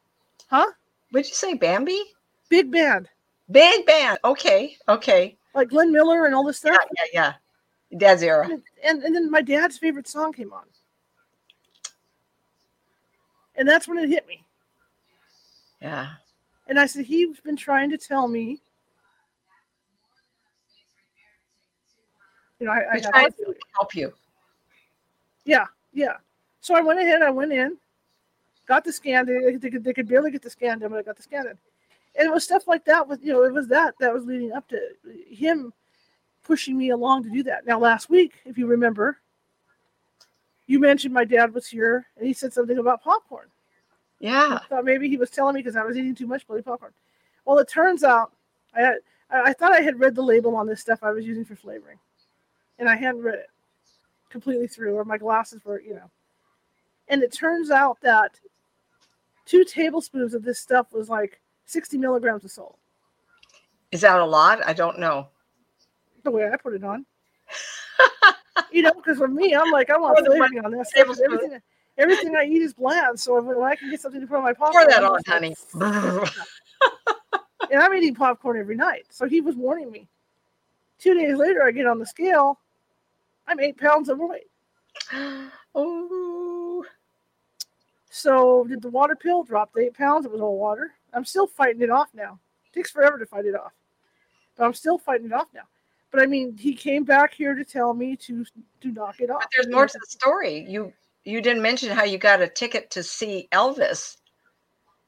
huh? 0.51 0.67
Would 1.13 1.27
you 1.27 1.35
say 1.35 1.55
Bambi? 1.55 2.01
Big 2.51 2.71
band, 2.71 3.09
Big 3.51 3.87
band. 3.87 4.19
Okay. 4.25 4.77
Okay. 4.89 5.37
like 5.55 5.71
Glenn 5.71 5.91
Miller 5.93 6.27
and 6.27 6.35
all 6.35 6.45
this 6.45 6.59
stuff. 6.59 6.77
Yeah, 6.97 7.05
yeah, 7.13 7.33
yeah. 7.91 7.99
Dad's 7.99 8.23
era. 8.23 8.45
And, 8.45 8.63
and 8.85 9.03
and 9.03 9.15
then 9.15 9.31
my 9.31 9.41
dad's 9.41 9.79
favorite 9.79 10.07
song 10.07 10.33
came 10.33 10.53
on, 10.53 10.65
and 13.57 13.67
that's 13.67 13.89
when 13.89 13.99
it 13.99 14.09
hit 14.09 14.27
me. 14.29 14.45
Yeah. 15.81 16.09
And 16.67 16.79
I 16.79 16.85
said, 16.87 17.07
he's 17.07 17.41
been 17.41 17.57
trying 17.57 17.89
to 17.91 17.99
tell 17.99 18.29
me. 18.29 18.61
You 22.61 22.67
know, 22.67 22.73
I, 22.73 23.01
I 23.15 23.21
have 23.21 23.37
to 23.37 23.55
help 23.77 23.95
you. 23.95 24.13
Yeah, 25.45 25.67
yeah. 25.93 26.17
So 26.61 26.75
I 26.75 26.81
went 26.81 27.01
ahead, 27.01 27.23
I 27.23 27.31
went 27.31 27.53
in, 27.53 27.77
got 28.67 28.85
the 28.85 28.93
scan. 28.93 29.27
They, 29.27 29.57
they, 29.57 29.71
could, 29.71 29.85
they 29.85 29.93
could 29.93 30.09
barely 30.09 30.31
get 30.31 30.43
the 30.43 30.51
scan 30.51 30.81
done, 30.81 30.91
but 30.91 30.99
I 30.99 31.03
got 31.03 31.17
the 31.17 31.23
scan 31.23 31.45
done. 31.45 31.59
And 32.17 32.27
it 32.27 32.33
was 32.33 32.45
stuff 32.45 32.67
like 32.67 32.85
that 32.87 33.07
with, 33.07 33.23
you 33.23 33.33
know, 33.33 33.45
it 33.45 33.53
was 33.53 33.69
that 33.69 33.95
that 34.01 34.13
was 34.13 34.25
leading 34.25 34.53
up 34.53 34.67
to 34.69 34.81
him 35.31 35.73
pushing 36.43 36.77
me 36.77 36.91
along 36.91 37.23
to 37.25 37.31
do 37.31 37.43
that. 37.45 37.67
Now, 37.67 37.79
last 37.79 38.11
week, 38.11 38.35
if 38.45 38.59
you 38.59 38.67
remember, 38.67 39.19
you 40.67 40.81
mentioned 40.81 41.15
my 41.15 41.25
dad 41.25 41.55
was 41.55 41.69
here 41.69 42.07
and 42.17 42.27
he 42.27 42.33
said 42.33 42.53
something 42.53 42.79
about 42.79 43.03
popcorn. 43.03 43.47
Yeah. 44.19 44.59
I 44.61 44.67
thought 44.69 44.85
maybe 44.85 45.09
he 45.09 45.17
was 45.17 45.31
telling 45.31 45.55
me 45.55 45.61
because 45.61 45.77
I 45.77 45.85
was 45.85 45.97
eating 45.97 46.15
too 46.15 46.27
much 46.27 46.47
bloody 46.47 46.63
popcorn. 46.63 46.93
Well, 47.45 47.59
it 47.59 47.69
turns 47.69 48.03
out 48.03 48.33
I 48.75 48.81
had, 48.81 48.95
I 49.31 49.43
I 49.51 49.53
thought 49.53 49.73
I 49.73 49.81
had 49.81 50.01
read 50.01 50.15
the 50.15 50.23
label 50.23 50.57
on 50.57 50.67
this 50.67 50.81
stuff 50.81 51.01
I 51.03 51.13
was 51.13 51.25
using 51.25 51.45
for 51.45 51.55
flavoring, 51.55 51.99
and 52.79 52.89
I 52.89 52.97
hadn't 52.97 53.23
read 53.23 53.35
it 53.35 53.51
completely 54.31 54.67
through, 54.67 54.95
or 54.95 55.05
my 55.05 55.19
glasses 55.19 55.65
were, 55.65 55.81
you 55.81 55.95
know. 55.95 56.11
And 57.09 57.23
it 57.23 57.33
turns 57.33 57.71
out 57.71 57.99
that 58.03 58.39
two 59.47 59.65
tablespoons 59.65 60.35
of 60.35 60.43
this 60.43 60.59
stuff 60.59 60.93
was 60.93 61.09
like 61.09 61.41
60 61.67 61.99
milligrams 61.99 62.45
of 62.45 62.51
salt. 62.51 62.79
Is 63.91 64.03
that 64.03 64.21
a 64.21 64.25
lot? 64.25 64.61
I 64.67 64.75
don't 64.75 64.99
know. 64.99 65.29
The 66.25 66.31
way 66.31 66.49
I 66.51 66.57
put 66.57 66.75
it 66.75 66.85
on. 66.85 67.07
you 68.71 68.83
know, 68.83 68.93
because 68.93 69.19
for 69.19 69.29
me, 69.29 69.55
I'm 69.55 69.71
like, 69.71 69.89
I 69.89 69.97
want 69.97 70.19
flavoring 70.27 70.65
on 70.65 70.73
this. 70.73 70.91
Everything, 70.97 71.61
everything 71.97 72.37
I 72.37 72.45
eat 72.45 72.61
is 72.61 72.75
bland. 72.75 73.19
So 73.19 73.41
when 73.41 73.63
I 73.63 73.75
can 73.77 73.91
get 73.91 74.01
something 74.01 74.21
to 74.21 74.27
put 74.27 74.37
on 74.37 74.43
my 74.43 74.53
popcorn, 74.53 74.85
pour 74.85 74.93
that 74.93 75.05
on, 75.05 75.21
honey. 75.27 75.55
and 77.71 77.81
I'm 77.81 77.95
eating 77.95 78.15
popcorn 78.15 78.59
every 78.59 78.77
night. 78.77 79.07
So 79.11 79.27
he 79.27 79.41
was 79.41 79.57
warning 79.57 79.91
me. 79.91 80.09
Two 80.99 81.15
days 81.15 81.39
later, 81.39 81.63
I 81.65 81.71
get 81.71 81.87
on 81.87 81.99
the 81.99 82.07
scale. 82.07 82.59
I'm 83.49 83.59
eight 83.61 83.79
pounds 83.79 84.11
overweight. 84.11 84.47
oh. 85.75 86.85
So 88.11 88.65
did 88.65 88.83
the 88.83 88.91
water 88.91 89.17
pill 89.17 89.43
drop 89.43 89.71
eight 89.79 89.95
pounds? 89.95 90.27
It 90.27 90.33
was 90.33 90.41
all 90.41 90.59
water. 90.59 90.93
I'm 91.15 91.25
still 91.25 91.47
fighting 91.47 91.83
it 91.83 91.91
off 91.91 92.09
now. 92.15 92.39
It 92.67 92.75
takes 92.75 92.91
forever 92.91 93.19
to 93.19 93.27
fight 93.27 93.47
it 93.47 93.55
off, 93.55 93.73
but 94.57 94.65
I'm 94.65 94.75
still 94.75 94.99
fighting 94.99 95.27
it 95.27 95.33
off 95.33 95.49
now. 95.55 95.63
But 96.11 96.23
I 96.23 96.27
mean, 96.27 96.57
he 96.57 96.75
came 96.75 97.05
back 97.05 97.33
here 97.33 97.55
to 97.55 97.65
tell 97.65 97.95
me 97.95 98.17
to 98.17 98.45
to 98.81 98.89
knock 98.93 99.21
it 99.21 99.31
off. 99.31 99.41
But 99.41 99.51
there's 99.55 99.69
more 99.69 99.87
to 99.87 99.99
the 99.99 100.07
story. 100.07 100.67
You 100.69 100.93
you 101.25 101.41
didn't 101.41 101.63
mention 101.63 101.91
how 101.91 102.05
you 102.05 102.19
got 102.19 102.43
a 102.43 102.49
ticket 102.49 102.91
to 102.91 103.03
see 103.03 103.49
Elvis. 103.53 104.17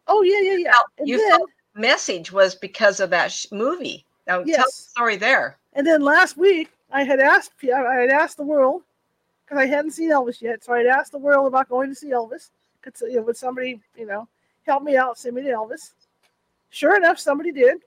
Oh 0.06 0.22
yeah, 0.22 0.40
yeah, 0.40 0.56
yeah. 0.56 0.72
And 0.98 1.08
you 1.08 1.18
then, 1.18 1.40
message 1.74 2.32
was 2.32 2.54
because 2.54 3.00
of 3.00 3.10
that 3.10 3.32
sh- 3.32 3.46
movie. 3.52 4.04
Now 4.26 4.42
yes. 4.44 4.56
tell 4.56 4.66
the 4.66 4.72
story 4.72 5.16
there. 5.16 5.58
And 5.72 5.86
then 5.86 6.02
last 6.02 6.36
week, 6.36 6.70
I 6.92 7.04
had 7.04 7.20
asked 7.20 7.52
I 7.62 7.94
had 7.94 8.10
asked 8.10 8.36
the 8.36 8.44
world 8.44 8.82
because 9.44 9.62
I 9.62 9.66
hadn't 9.66 9.92
seen 9.92 10.10
Elvis 10.10 10.40
yet, 10.40 10.64
so 10.64 10.72
I 10.72 10.78
had 10.78 10.86
asked 10.86 11.12
the 11.12 11.18
world 11.18 11.46
about 11.46 11.68
going 11.68 11.88
to 11.88 11.94
see 11.94 12.08
Elvis. 12.08 12.50
Could 12.82 12.94
you 13.02 13.16
know, 13.16 13.22
would 13.22 13.36
somebody 13.36 13.80
you 13.96 14.06
know 14.06 14.28
help 14.66 14.82
me 14.82 14.96
out, 14.96 15.18
send 15.18 15.36
me 15.36 15.42
to 15.42 15.48
Elvis? 15.48 15.92
Sure 16.70 16.96
enough, 16.96 17.18
somebody 17.18 17.52
did. 17.52 17.78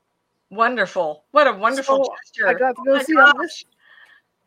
Wonderful! 0.49 1.23
What 1.31 1.47
a 1.47 1.53
wonderful 1.53 2.05
so 2.05 2.15
gesture! 2.23 2.47
I 2.47 2.53
got 2.53 2.75
to 2.75 2.83
go 2.85 2.95
oh 2.95 3.03
see 3.03 3.13
gosh. 3.13 3.33
Elvis. 3.33 3.65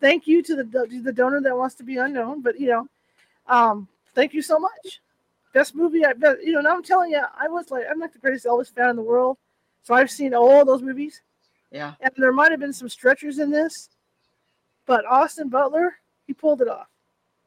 Thank 0.01 0.27
you 0.27 0.43
to 0.43 0.57
the 0.57 0.87
to 0.89 1.03
the 1.03 1.13
donor 1.13 1.41
that 1.41 1.57
wants 1.57 1.75
to 1.77 1.83
be 1.83 1.97
unknown, 1.97 2.43
but 2.43 2.61
you 2.61 2.69
know, 2.69 2.89
um, 3.49 3.89
thank 4.15 4.35
you 4.35 4.43
so 4.43 4.59
much. 4.59 5.01
Best 5.53 5.75
movie 5.75 6.05
I 6.05 6.13
bet 6.13 6.45
you 6.45 6.53
know. 6.53 6.61
Now 6.61 6.75
I'm 6.75 6.83
telling 6.83 7.11
you, 7.11 7.23
I 7.39 7.49
was 7.49 7.71
like, 7.71 7.85
I'm 7.91 7.99
not 7.99 8.13
the 8.13 8.19
greatest 8.19 8.47
Elvis 8.47 8.73
fan 8.75 8.91
in 8.91 8.97
the 8.97 9.03
world, 9.03 9.39
so 9.83 9.95
I've 9.95 10.11
seen 10.11 10.35
all 10.35 10.65
those 10.65 10.83
movies. 10.83 11.23
Yeah. 11.73 11.95
And 12.01 12.13
there 12.17 12.33
might 12.33 12.51
have 12.51 12.61
been 12.61 12.73
some 12.73 12.89
stretchers 12.89 13.39
in 13.39 13.51
this, 13.51 13.89
but 14.87 15.05
Austin 15.05 15.49
Butler, 15.49 15.97
he 16.27 16.33
pulled 16.33 16.63
it 16.63 16.69
off. 16.69 16.89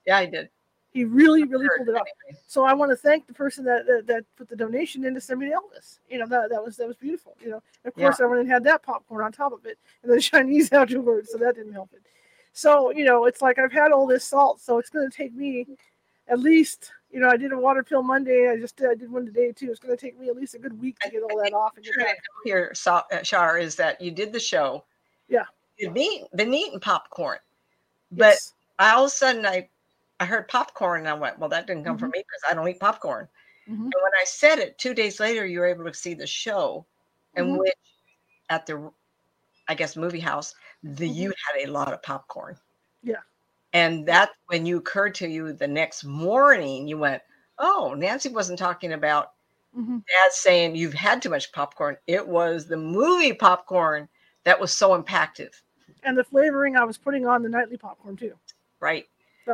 Yeah, 0.06 0.22
he 0.22 0.28
did. 0.28 0.50
He 0.92 1.04
really, 1.06 1.44
really 1.44 1.68
pulled 1.78 1.90
it 1.90 1.96
off. 1.96 2.08
So 2.48 2.64
I 2.64 2.74
want 2.74 2.92
to 2.92 2.96
thank 2.96 3.28
the 3.28 3.34
person 3.34 3.64
that, 3.66 3.86
that, 3.86 4.08
that 4.08 4.24
put 4.36 4.50
the 4.50 4.56
donation 4.56 5.06
in 5.06 5.14
to 5.14 5.22
send 5.22 5.40
me 5.40 5.48
to 5.48 5.54
Elvis. 5.54 6.00
You 6.10 6.18
know 6.20 6.26
that 6.28 6.50
that 6.50 6.64
was 6.64 6.78
that 6.78 6.88
was 6.88 6.98
beautiful. 6.98 7.36
You 7.42 7.52
know, 7.52 7.64
of 7.86 7.96
course 7.96 8.18
yeah. 8.20 8.26
I 8.26 8.30
went 8.30 8.42
and 8.42 8.50
had 8.50 8.64
that 8.66 8.84
popcorn 8.84 9.24
on 9.24 9.32
top 9.32 9.54
of 9.54 9.66
it, 9.66 9.78
and 10.04 10.12
the 10.12 10.20
Chinese 10.22 10.72
afterwards, 10.74 11.32
so 11.32 11.38
that 11.38 11.56
didn't 11.56 11.74
help 11.74 11.92
it. 11.94 12.02
So 12.54 12.92
you 12.92 13.06
know, 13.06 13.26
it's 13.26 13.42
like 13.42 13.60
I've 13.60 13.72
had 13.72 13.92
all 13.92 14.08
this 14.08 14.26
salt, 14.26 14.60
so 14.60 14.80
it's 14.80 14.90
going 14.90 15.10
to 15.10 15.16
take 15.16 15.34
me 15.34 15.68
at 16.28 16.40
least. 16.40 16.92
You 17.12 17.20
know, 17.20 17.30
I 17.30 17.38
did 17.38 17.52
a 17.52 17.58
water 17.58 17.82
pill 17.82 18.04
Monday. 18.04 18.52
I 18.52 18.58
just 18.58 18.76
did, 18.76 18.88
I 18.88 18.94
did 18.94 19.12
one 19.12 19.26
today 19.26 19.52
too. 19.52 19.72
It's 19.72 19.80
going 19.80 19.96
to 19.96 20.00
take 20.00 20.20
me 20.20 20.30
at 20.30 20.36
least 20.36 20.54
a 20.54 20.60
good 20.60 20.80
week 20.80 21.00
to 21.00 21.10
get 21.10 21.24
all 21.24 21.42
that 21.44 21.54
off. 21.54 21.76
And 21.76 21.84
get 21.84 21.96
that. 21.98 22.18
Here, 22.44 22.72
uh, 22.86 23.24
Shar, 23.24 23.58
is 23.58 23.76
that 23.78 24.00
you 24.00 24.12
did 24.12 24.32
the 24.32 24.40
show. 24.40 24.84
Yeah. 25.28 25.46
Been, 25.80 26.26
been 26.36 26.54
eating 26.54 26.80
popcorn, 26.80 27.40
but 28.12 28.34
yes. 28.34 28.54
I, 28.78 28.92
all 28.92 29.06
of 29.06 29.08
a 29.08 29.12
sudden 29.12 29.46
I 29.46 29.70
I 30.20 30.26
heard 30.26 30.48
popcorn 30.48 31.02
and 31.02 31.10
I 31.10 31.14
went, 31.14 31.40
well, 31.40 31.50
that 31.50 31.68
didn't 31.68 31.86
come 31.86 31.96
mm-hmm. 31.96 32.06
from 32.06 32.12
me 32.12 32.20
because 32.20 32.42
I 32.50 32.54
don't 32.54 32.68
eat 32.68 32.80
popcorn. 32.80 33.28
Mm-hmm. 33.70 33.84
And 33.84 33.94
when 33.94 34.12
I 34.20 34.26
said 34.26 34.60
it, 34.60 34.78
two 34.78 34.94
days 34.94 35.20
later, 35.20 35.46
you 35.46 35.60
were 35.60 35.68
able 35.68 35.86
to 35.86 35.94
see 35.94 36.14
the 36.14 36.28
show, 36.28 36.86
in 37.36 37.46
mm-hmm. 37.46 37.58
which 37.58 37.74
at 38.50 38.66
the, 38.66 38.92
I 39.68 39.76
guess, 39.76 39.96
movie 39.96 40.20
house, 40.20 40.56
the 40.84 41.08
mm-hmm. 41.08 41.14
you 41.14 41.28
had 41.30 41.68
a 41.68 41.72
lot 41.72 41.94
of 41.94 42.04
popcorn. 42.04 42.58
Yeah. 43.04 43.22
And 43.74 44.06
that 44.08 44.32
when 44.48 44.66
you 44.66 44.78
occurred 44.78 45.16
to 45.16 45.28
you 45.28 45.54
the 45.54 45.68
next 45.68 46.04
morning, 46.04 46.88
you 46.88 46.98
went, 46.98 47.22
oh, 47.60 47.94
Nancy 47.96 48.30
wasn't 48.30 48.60
talking 48.60 48.94
about 48.94 49.34
mm-hmm. 49.78 49.98
dad 49.98 50.32
saying 50.32 50.76
you've 50.76 50.94
had 50.94 51.22
too 51.22 51.30
much 51.30 51.52
popcorn. 51.54 51.96
It 52.08 52.28
was 52.28 52.66
the 52.66 52.78
movie 52.78 53.34
popcorn 53.34 54.10
that 54.44 54.60
was 54.60 54.74
so 54.74 55.02
impactful. 55.02 55.52
And 56.04 56.18
the 56.18 56.24
flavoring 56.24 56.76
I 56.76 56.84
was 56.84 56.98
putting 56.98 57.26
on 57.26 57.44
the 57.44 57.50
nightly 57.50 57.78
popcorn 57.78 58.16
too. 58.16 58.34
Right. 58.80 59.08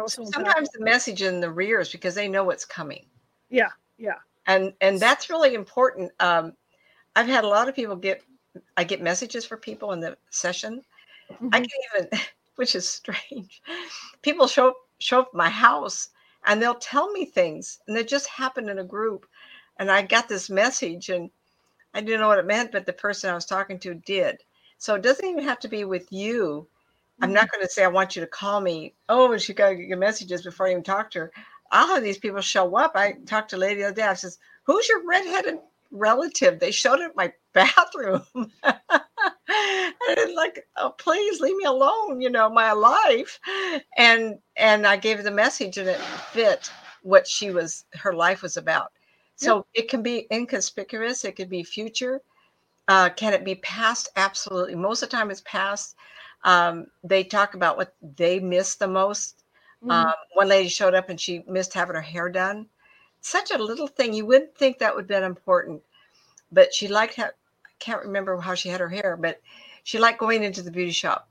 So 0.07 0.25
sometimes 0.25 0.69
the 0.69 0.83
message 0.83 1.21
in 1.21 1.39
the 1.39 1.49
rear 1.49 1.79
is 1.79 1.89
because 1.89 2.15
they 2.15 2.27
know 2.27 2.43
what's 2.43 2.65
coming. 2.65 3.05
Yeah, 3.49 3.69
yeah. 3.97 4.17
And 4.47 4.73
and 4.81 4.99
that's 4.99 5.29
really 5.29 5.53
important. 5.53 6.11
Um, 6.19 6.53
I've 7.15 7.27
had 7.27 7.43
a 7.43 7.47
lot 7.47 7.69
of 7.69 7.75
people 7.75 7.95
get 7.95 8.21
I 8.77 8.83
get 8.83 9.01
messages 9.01 9.45
for 9.45 9.57
people 9.57 9.93
in 9.93 9.99
the 9.99 10.17
session. 10.29 10.81
Mm-hmm. 11.31 11.49
I 11.53 11.59
can 11.59 11.69
even, 11.95 12.09
which 12.55 12.75
is 12.75 12.87
strange. 12.87 13.61
People 14.21 14.47
show 14.47 14.73
show 14.99 15.21
up 15.21 15.33
my 15.33 15.49
house 15.49 16.09
and 16.45 16.61
they'll 16.61 16.75
tell 16.75 17.11
me 17.11 17.25
things, 17.25 17.79
and 17.87 17.97
it 17.97 18.07
just 18.07 18.27
happened 18.27 18.69
in 18.69 18.79
a 18.79 18.83
group. 18.83 19.25
And 19.77 19.91
I 19.91 20.03
got 20.03 20.29
this 20.29 20.49
message, 20.49 21.09
and 21.09 21.29
I 21.93 22.01
didn't 22.01 22.21
know 22.21 22.27
what 22.27 22.39
it 22.39 22.45
meant, 22.45 22.71
but 22.71 22.85
the 22.85 22.93
person 22.93 23.29
I 23.29 23.35
was 23.35 23.45
talking 23.45 23.79
to 23.79 23.95
did. 23.95 24.43
So 24.85 24.93
it 24.93 25.01
doesn't 25.01 25.25
even 25.25 25.43
have 25.43 25.57
to 25.61 25.67
be 25.67 25.83
with 25.83 26.11
you. 26.11 26.67
I'm 27.19 27.33
not 27.33 27.47
mm-hmm. 27.47 27.55
going 27.55 27.65
to 27.65 27.73
say 27.73 27.83
I 27.83 27.87
want 27.87 28.15
you 28.15 28.21
to 28.21 28.27
call 28.27 28.61
me. 28.61 28.93
Oh, 29.09 29.35
she 29.37 29.51
got 29.55 29.79
your 29.79 29.97
messages 29.97 30.43
before 30.43 30.67
I 30.67 30.71
even 30.71 30.83
talk 30.83 31.09
to 31.11 31.21
her. 31.21 31.31
I'll 31.71 31.87
have 31.87 32.03
these 32.03 32.19
people 32.19 32.39
show 32.41 32.77
up. 32.77 32.91
I 32.93 33.13
talked 33.25 33.49
to 33.49 33.55
a 33.55 33.57
lady 33.57 33.81
the 33.81 33.87
other 33.87 33.95
day. 33.95 34.03
I 34.03 34.13
says, 34.13 34.37
"Who's 34.65 34.87
your 34.87 35.03
redheaded 35.03 35.57
relative?" 35.89 36.59
They 36.59 36.69
showed 36.69 37.01
up 37.01 37.15
my 37.15 37.33
bathroom. 37.53 38.21
and 38.35 38.51
it's 39.47 40.35
like, 40.35 40.67
oh, 40.77 40.91
please 40.91 41.41
leave 41.41 41.55
me 41.55 41.65
alone. 41.65 42.21
You 42.21 42.29
know 42.29 42.47
my 42.47 42.71
life. 42.71 43.39
And 43.97 44.37
and 44.55 44.85
I 44.85 44.97
gave 44.97 45.23
the 45.23 45.31
message, 45.31 45.79
and 45.79 45.89
it 45.89 45.99
fit 46.31 46.71
what 47.01 47.25
she 47.27 47.49
was. 47.49 47.85
Her 47.95 48.13
life 48.13 48.43
was 48.43 48.55
about. 48.55 48.91
So 49.35 49.65
it 49.73 49.89
can 49.89 50.03
be 50.03 50.27
inconspicuous. 50.31 51.25
It 51.25 51.35
could 51.37 51.49
be 51.49 51.63
future. 51.63 52.21
Uh, 52.87 53.09
can 53.09 53.33
it 53.33 53.43
be 53.43 53.55
passed? 53.55 54.09
Absolutely. 54.15 54.75
Most 54.75 55.01
of 55.01 55.09
the 55.09 55.17
time, 55.17 55.31
it's 55.31 55.41
passed. 55.41 55.95
um, 56.43 56.87
they 57.03 57.23
talk 57.23 57.55
about 57.55 57.77
what 57.77 57.95
they 58.15 58.39
miss 58.39 58.75
the 58.75 58.87
most. 58.87 59.43
Mm-hmm. 59.81 59.91
Um, 59.91 60.13
one 60.33 60.47
lady 60.47 60.69
showed 60.69 60.93
up 60.93 61.09
and 61.09 61.19
she 61.19 61.43
missed 61.47 61.73
having 61.73 61.95
her 61.95 62.01
hair 62.01 62.29
done. 62.29 62.67
Such 63.21 63.51
a 63.51 63.57
little 63.57 63.87
thing. 63.87 64.13
You 64.13 64.25
wouldn't 64.27 64.55
think 64.55 64.77
that 64.77 64.95
would 64.95 65.07
be 65.07 65.15
important, 65.15 65.81
but 66.51 66.73
she 66.73 66.87
liked 66.87 67.15
how, 67.15 67.25
I 67.25 67.29
can't 67.79 68.03
remember 68.03 68.37
how 68.37 68.53
she 68.53 68.69
had 68.69 68.79
her 68.79 68.89
hair, 68.89 69.17
but 69.19 69.41
she 69.83 69.97
liked 69.97 70.19
going 70.19 70.43
into 70.43 70.61
the 70.61 70.71
beauty 70.71 70.91
shop 70.91 71.27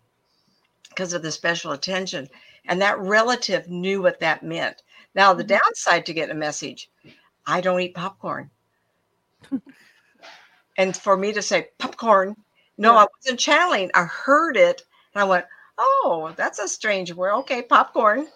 because 0.88 1.12
of 1.12 1.23
the 1.23 1.30
special 1.30 1.73
attention. 1.73 2.28
And 2.66 2.80
that 2.82 2.99
relative 2.99 3.68
knew 3.68 4.02
what 4.02 4.20
that 4.20 4.42
meant. 4.42 4.82
Now, 5.14 5.32
the 5.32 5.44
mm-hmm. 5.44 5.56
downside 5.64 6.06
to 6.06 6.14
getting 6.14 6.34
a 6.34 6.38
message 6.38 6.90
I 7.46 7.61
don't 7.61 7.80
eat 7.80 7.94
popcorn. 7.94 8.50
and 10.76 10.97
for 10.97 11.16
me 11.16 11.33
to 11.33 11.43
say 11.43 11.69
popcorn, 11.78 12.37
no, 12.78 12.95
yeah. 12.95 12.99
I 13.00 13.07
wasn't 13.19 13.40
channeling. 13.40 13.90
I 13.95 14.04
heard 14.04 14.57
it 14.57 14.83
and 15.14 15.23
I 15.23 15.25
went, 15.25 15.47
oh, 15.78 16.33
that's 16.37 16.59
a 16.59 16.69
strange 16.69 17.12
word. 17.12 17.35
Okay, 17.40 17.62
popcorn. 17.62 18.26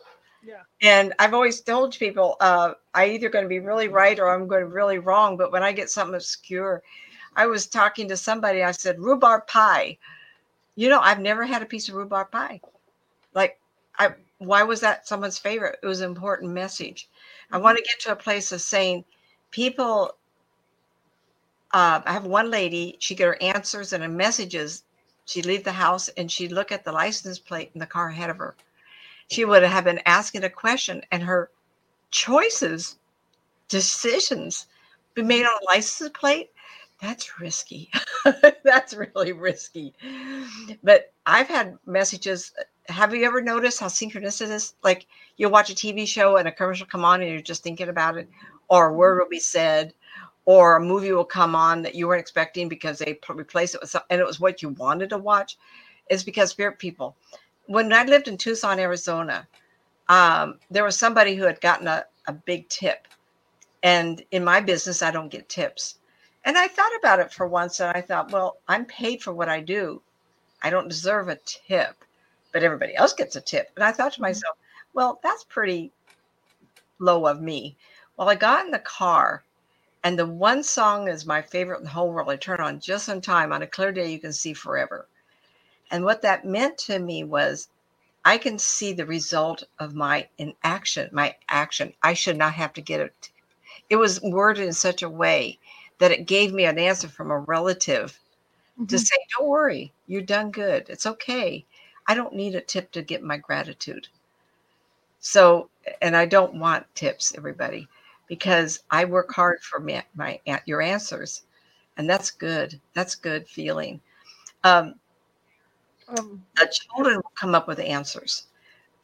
Yeah. 0.45 0.63
And 0.83 1.13
I've 1.19 1.35
always 1.35 1.61
told 1.61 1.99
people, 1.99 2.37
uh, 2.41 2.75
I 2.95 3.11
either 3.11 3.29
going 3.29 3.45
to 3.45 3.49
be 3.49 3.59
really 3.59 3.89
right 3.89 4.19
or 4.19 4.29
I'm 4.29 4.47
going 4.47 4.63
to 4.63 4.69
be 4.69 4.73
really 4.73 4.99
wrong. 4.99 5.37
But 5.37 5.53
when 5.53 5.63
I 5.63 5.73
get 5.73 5.91
something 5.91 6.15
obscure, 6.15 6.83
I 7.37 7.47
was 7.47 7.67
talking 7.67 8.09
to 8.09 8.17
somebody. 8.17 8.63
I 8.63 8.71
said 8.71 9.01
rhubarb 9.01 9.47
pie. 9.47 9.99
You 10.77 10.89
know, 10.89 11.01
I've 11.01 11.21
never 11.21 11.45
had 11.45 11.63
a 11.63 11.67
piece 11.67 11.89
of 11.89 11.97
rhubarb 11.97 12.31
pie. 12.31 12.61
Like, 13.35 13.59
I 13.99 14.15
why 14.39 14.63
was 14.63 14.81
that 14.81 15.09
someone's 15.09 15.39
favorite? 15.39 15.79
It 15.83 15.87
was 15.87 16.01
an 16.01 16.09
important 16.09 16.53
message. 16.53 17.09
Mm-hmm. 17.47 17.57
I 17.57 17.59
want 17.59 17.77
to 17.79 17.85
get 17.85 18.01
to 18.01 18.13
a 18.13 18.17
place 18.17 18.53
of 18.53 18.61
saying 18.61 19.05
people. 19.51 20.13
Uh, 21.79 22.03
I 22.05 22.13
have 22.13 22.27
one 22.27 22.51
lady. 22.51 22.97
She 22.99 23.15
get 23.15 23.29
her 23.29 23.41
answers 23.41 23.93
and 23.93 24.03
her 24.03 24.09
messages 24.09 24.83
She'd 25.29 25.45
leave 25.47 25.63
the 25.63 25.73
house 25.73 26.09
and 26.17 26.33
she'd 26.33 26.53
look 26.53 26.73
at 26.73 26.85
the 26.85 26.91
license 26.91 27.39
plate 27.39 27.71
in 27.75 27.81
the 27.81 27.87
car 27.87 28.09
ahead 28.09 28.31
of 28.31 28.39
her. 28.39 28.57
She 29.31 29.45
would 29.45 29.63
have 29.63 29.85
been 29.85 30.01
asking 30.07 30.43
a 30.43 30.49
question, 30.49 31.03
and 31.13 31.23
her 31.23 31.51
choices, 32.11 32.99
decisions, 33.69 34.67
be 35.15 35.23
made 35.23 35.45
on 35.45 35.53
a 35.63 35.67
license 35.67 36.11
plate. 36.15 36.51
That's 37.03 37.39
risky. 37.39 37.91
That's 38.65 38.95
really 38.95 39.33
risky. 39.33 39.95
But 40.83 41.13
I've 41.27 41.49
had 41.49 41.79
messages. 41.87 42.53
Have 42.89 43.15
you 43.15 43.25
ever 43.27 43.43
noticed 43.43 43.81
how 43.81 43.89
synchronous 43.89 44.41
it 44.41 44.51
is? 44.51 44.75
Like 44.83 45.07
you'll 45.37 45.51
watch 45.53 45.71
a 45.71 45.75
TV 45.75 46.07
show 46.07 46.39
and 46.39 46.49
a 46.49 46.53
commercial 46.53 46.87
come 46.87 47.05
on 47.05 47.21
and 47.21 47.31
you're 47.31 47.43
just 47.43 47.63
thinking 47.63 47.91
about 47.91 48.17
it, 48.17 48.29
or 48.69 48.89
a 48.89 48.95
word 48.95 49.19
will 49.19 49.29
be 49.29 49.41
said, 49.41 49.93
or 50.49 50.79
a 50.79 50.83
movie 50.85 51.13
will 51.13 51.27
come 51.27 51.57
on 51.57 51.83
that 51.83 51.97
you 51.97 52.09
weren't 52.09 52.21
expecting 52.23 52.69
because 52.71 53.01
they 53.01 53.19
replace 53.31 53.75
it 53.77 53.83
with 53.83 53.91
something 53.91 54.09
and 54.11 54.23
it 54.23 54.27
was 54.27 54.41
what 54.41 54.63
you 54.63 54.71
wanted 54.71 55.11
to 55.11 55.19
watch 55.19 55.59
is 56.11 56.25
because 56.25 56.51
spirit 56.51 56.79
people 56.81 57.19
when 57.67 57.93
i 57.95 58.05
lived 58.05 58.29
in 58.29 58.39
tucson 58.39 58.81
arizona 58.81 59.49
um, 60.09 60.61
there 60.71 60.85
was 60.85 60.99
somebody 60.99 61.37
who 61.37 61.45
had 61.45 61.61
gotten 61.63 61.89
a, 61.89 62.05
a 62.29 62.35
big 62.35 62.69
tip 62.71 63.09
and 63.83 64.23
in 64.33 64.45
my 64.45 64.61
business 64.61 65.03
i 65.03 65.11
don't 65.13 65.31
get 65.33 65.49
tips 65.49 65.97
And 66.47 66.59
I 66.59 66.69
thought 66.69 66.97
about 66.99 67.21
it 67.21 67.33
for 67.33 67.47
once 67.49 67.81
and 67.81 67.93
I 67.97 68.03
thought, 68.03 68.33
well, 68.33 68.61
I'm 68.69 68.87
paid 68.87 69.23
for 69.23 69.35
what 69.35 69.49
I 69.51 69.61
do. 69.61 70.03
I 70.63 70.71
don't 70.71 70.89
deserve 70.89 71.29
a 71.29 71.39
tip, 71.47 72.05
but 72.53 72.65
everybody 72.65 72.97
else 72.97 73.15
gets 73.15 73.37
a 73.37 73.43
tip. 73.43 73.69
And 73.77 73.85
I 73.85 73.93
thought 73.93 74.15
to 74.15 74.21
Mm-hmm. 74.21 74.41
myself, 74.41 74.57
well, 74.95 75.21
that's 75.25 75.45
pretty 75.45 75.93
low 77.01 77.27
of 77.27 77.43
me. 77.43 77.79
Well, 78.17 78.29
I 78.31 78.37
got 78.37 78.67
in 78.67 78.73
the 78.73 78.79
car 78.81 79.45
and 80.09 80.19
the 80.19 80.27
one 80.27 80.63
song 80.63 81.07
is 81.07 81.27
my 81.27 81.43
favorite 81.43 81.81
in 81.81 81.85
the 81.85 81.91
whole 81.91 82.11
world. 82.11 82.31
I 82.31 82.37
turn 82.37 82.63
on 82.63 82.81
just 82.81 83.11
in 83.11 83.21
time 83.21 83.53
on 83.53 83.63
a 83.63 83.67
clear 83.67 83.93
day, 83.93 84.11
you 84.11 84.19
can 84.19 84.33
see 84.33 84.55
forever. 84.55 85.07
And 85.91 86.05
what 86.05 86.23
that 86.23 86.45
meant 86.47 86.79
to 86.87 86.99
me 86.99 87.25
was 87.25 87.69
I 88.25 88.39
can 88.39 88.59
see 88.59 88.93
the 88.95 89.07
result 89.07 89.65
of 89.79 89.95
my 89.95 90.29
inaction, 90.39 91.11
my 91.13 91.37
action. 91.49 91.95
I 92.03 92.15
should 92.15 92.39
not 92.39 92.55
have 92.55 92.73
to 92.75 92.83
get 92.83 93.01
it. 93.01 93.31
It 93.91 93.97
was 93.97 94.21
worded 94.23 94.67
in 94.67 94.73
such 94.75 95.03
a 95.03 95.11
way 95.11 95.61
that 95.99 96.13
it 96.13 96.27
gave 96.27 96.53
me 96.55 96.65
an 96.67 96.79
answer 96.79 97.09
from 97.09 97.31
a 97.31 97.41
relative 97.41 98.21
to 98.89 98.99
Mhm. 98.99 98.99
say, 98.99 99.17
Don't 99.39 99.49
worry, 99.49 99.95
you've 100.07 100.27
done 100.27 100.51
good. 100.53 100.89
It's 100.91 101.07
okay. 101.07 101.67
I 102.09 102.15
don't 102.15 102.35
need 102.35 102.55
a 102.57 102.63
tip 102.63 102.93
to 102.93 103.03
get 103.03 103.23
my 103.23 103.39
gratitude. 103.39 104.09
So, 105.21 105.71
and 106.03 106.17
I 106.17 106.27
don't 106.27 106.55
want 106.59 106.93
tips, 106.97 107.33
everybody, 107.37 107.89
because 108.29 108.81
I 108.91 109.07
work 109.07 109.33
hard 109.33 109.63
for 109.63 109.81
my, 109.81 110.05
my 110.17 110.41
your 110.67 110.83
answers, 110.83 111.43
and 111.99 112.09
that's 112.11 112.31
good. 112.33 112.81
That's 112.95 113.15
good 113.17 113.49
feeling. 113.49 114.01
Um, 114.65 114.95
Um, 116.09 116.45
the 116.57 116.73
children 116.73 117.17
will 117.17 117.33
come 117.37 117.55
up 117.55 117.69
with 117.69 117.81
answers 117.81 118.47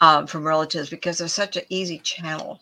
um, 0.00 0.26
from 0.26 0.46
relatives 0.46 0.90
because 0.90 1.18
they're 1.18 1.28
such 1.28 1.56
an 1.56 1.64
easy 1.70 1.98
channel. 2.00 2.60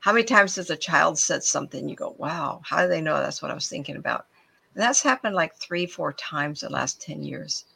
How 0.00 0.12
many 0.12 0.24
times 0.24 0.56
has 0.56 0.70
a 0.70 0.76
child 0.76 1.18
said 1.18 1.44
something 1.44 1.88
you 1.88 1.96
go, 1.96 2.14
wow, 2.18 2.62
how 2.64 2.82
do 2.82 2.88
they 2.88 3.02
know 3.02 3.18
that's 3.18 3.42
what 3.42 3.50
I 3.50 3.54
was 3.54 3.68
thinking 3.68 3.96
about? 3.96 4.26
And 4.74 4.82
that's 4.82 5.02
happened 5.02 5.34
like 5.36 5.54
three, 5.56 5.86
four 5.86 6.12
times 6.14 6.62
in 6.62 6.68
the 6.70 6.74
last 6.74 7.02
10 7.02 7.22
years. 7.22 7.66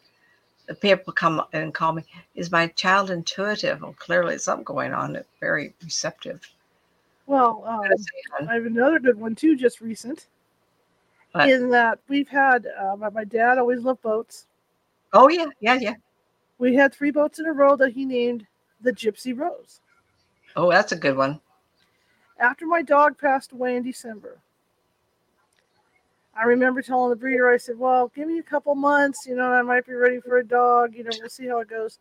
The 0.68 0.74
people 0.76 1.12
come 1.12 1.42
and 1.52 1.74
call 1.74 1.94
me, 1.94 2.04
is 2.34 2.52
my 2.52 2.68
child 2.68 3.10
intuitive? 3.10 3.82
Well, 3.82 3.94
clearly 3.98 4.38
something 4.38 4.64
going 4.64 4.94
on. 4.94 5.18
Very 5.40 5.74
receptive. 5.84 6.40
Well, 7.26 7.62
um, 7.66 8.48
I 8.48 8.54
have 8.54 8.66
another 8.66 8.98
good 8.98 9.18
one 9.18 9.34
too, 9.34 9.56
just 9.56 9.80
recent. 9.80 10.28
What? 11.32 11.50
In 11.50 11.68
that 11.70 11.98
we've 12.08 12.28
had, 12.28 12.66
uh, 12.80 12.96
my, 12.96 13.10
my 13.10 13.24
dad 13.24 13.58
always 13.58 13.80
loved 13.82 14.02
boats. 14.02 14.46
Oh, 15.12 15.28
yeah, 15.28 15.46
yeah, 15.60 15.74
yeah. 15.74 15.94
We 16.58 16.74
had 16.74 16.94
three 16.94 17.10
boats 17.10 17.38
in 17.38 17.46
a 17.46 17.52
row 17.52 17.76
that 17.76 17.92
he 17.92 18.04
named 18.04 18.46
the 18.80 18.92
Gypsy 18.92 19.36
Rose. 19.36 19.80
Oh, 20.54 20.70
that's 20.70 20.92
a 20.92 20.96
good 20.96 21.16
one. 21.16 21.40
After 22.38 22.66
my 22.66 22.82
dog 22.82 23.18
passed 23.18 23.52
away 23.52 23.76
in 23.76 23.82
December, 23.82 24.38
I 26.34 26.44
remember 26.44 26.82
telling 26.82 27.10
the 27.10 27.16
breeder, 27.16 27.50
I 27.50 27.56
said, 27.56 27.78
Well, 27.78 28.10
give 28.14 28.28
me 28.28 28.38
a 28.38 28.42
couple 28.42 28.74
months, 28.74 29.26
you 29.26 29.34
know, 29.34 29.50
I 29.50 29.62
might 29.62 29.86
be 29.86 29.94
ready 29.94 30.20
for 30.20 30.38
a 30.38 30.44
dog, 30.44 30.94
you 30.94 31.02
know, 31.02 31.10
we'll 31.18 31.30
see 31.30 31.46
how 31.46 31.60
it 31.60 31.68
goes. 31.68 31.98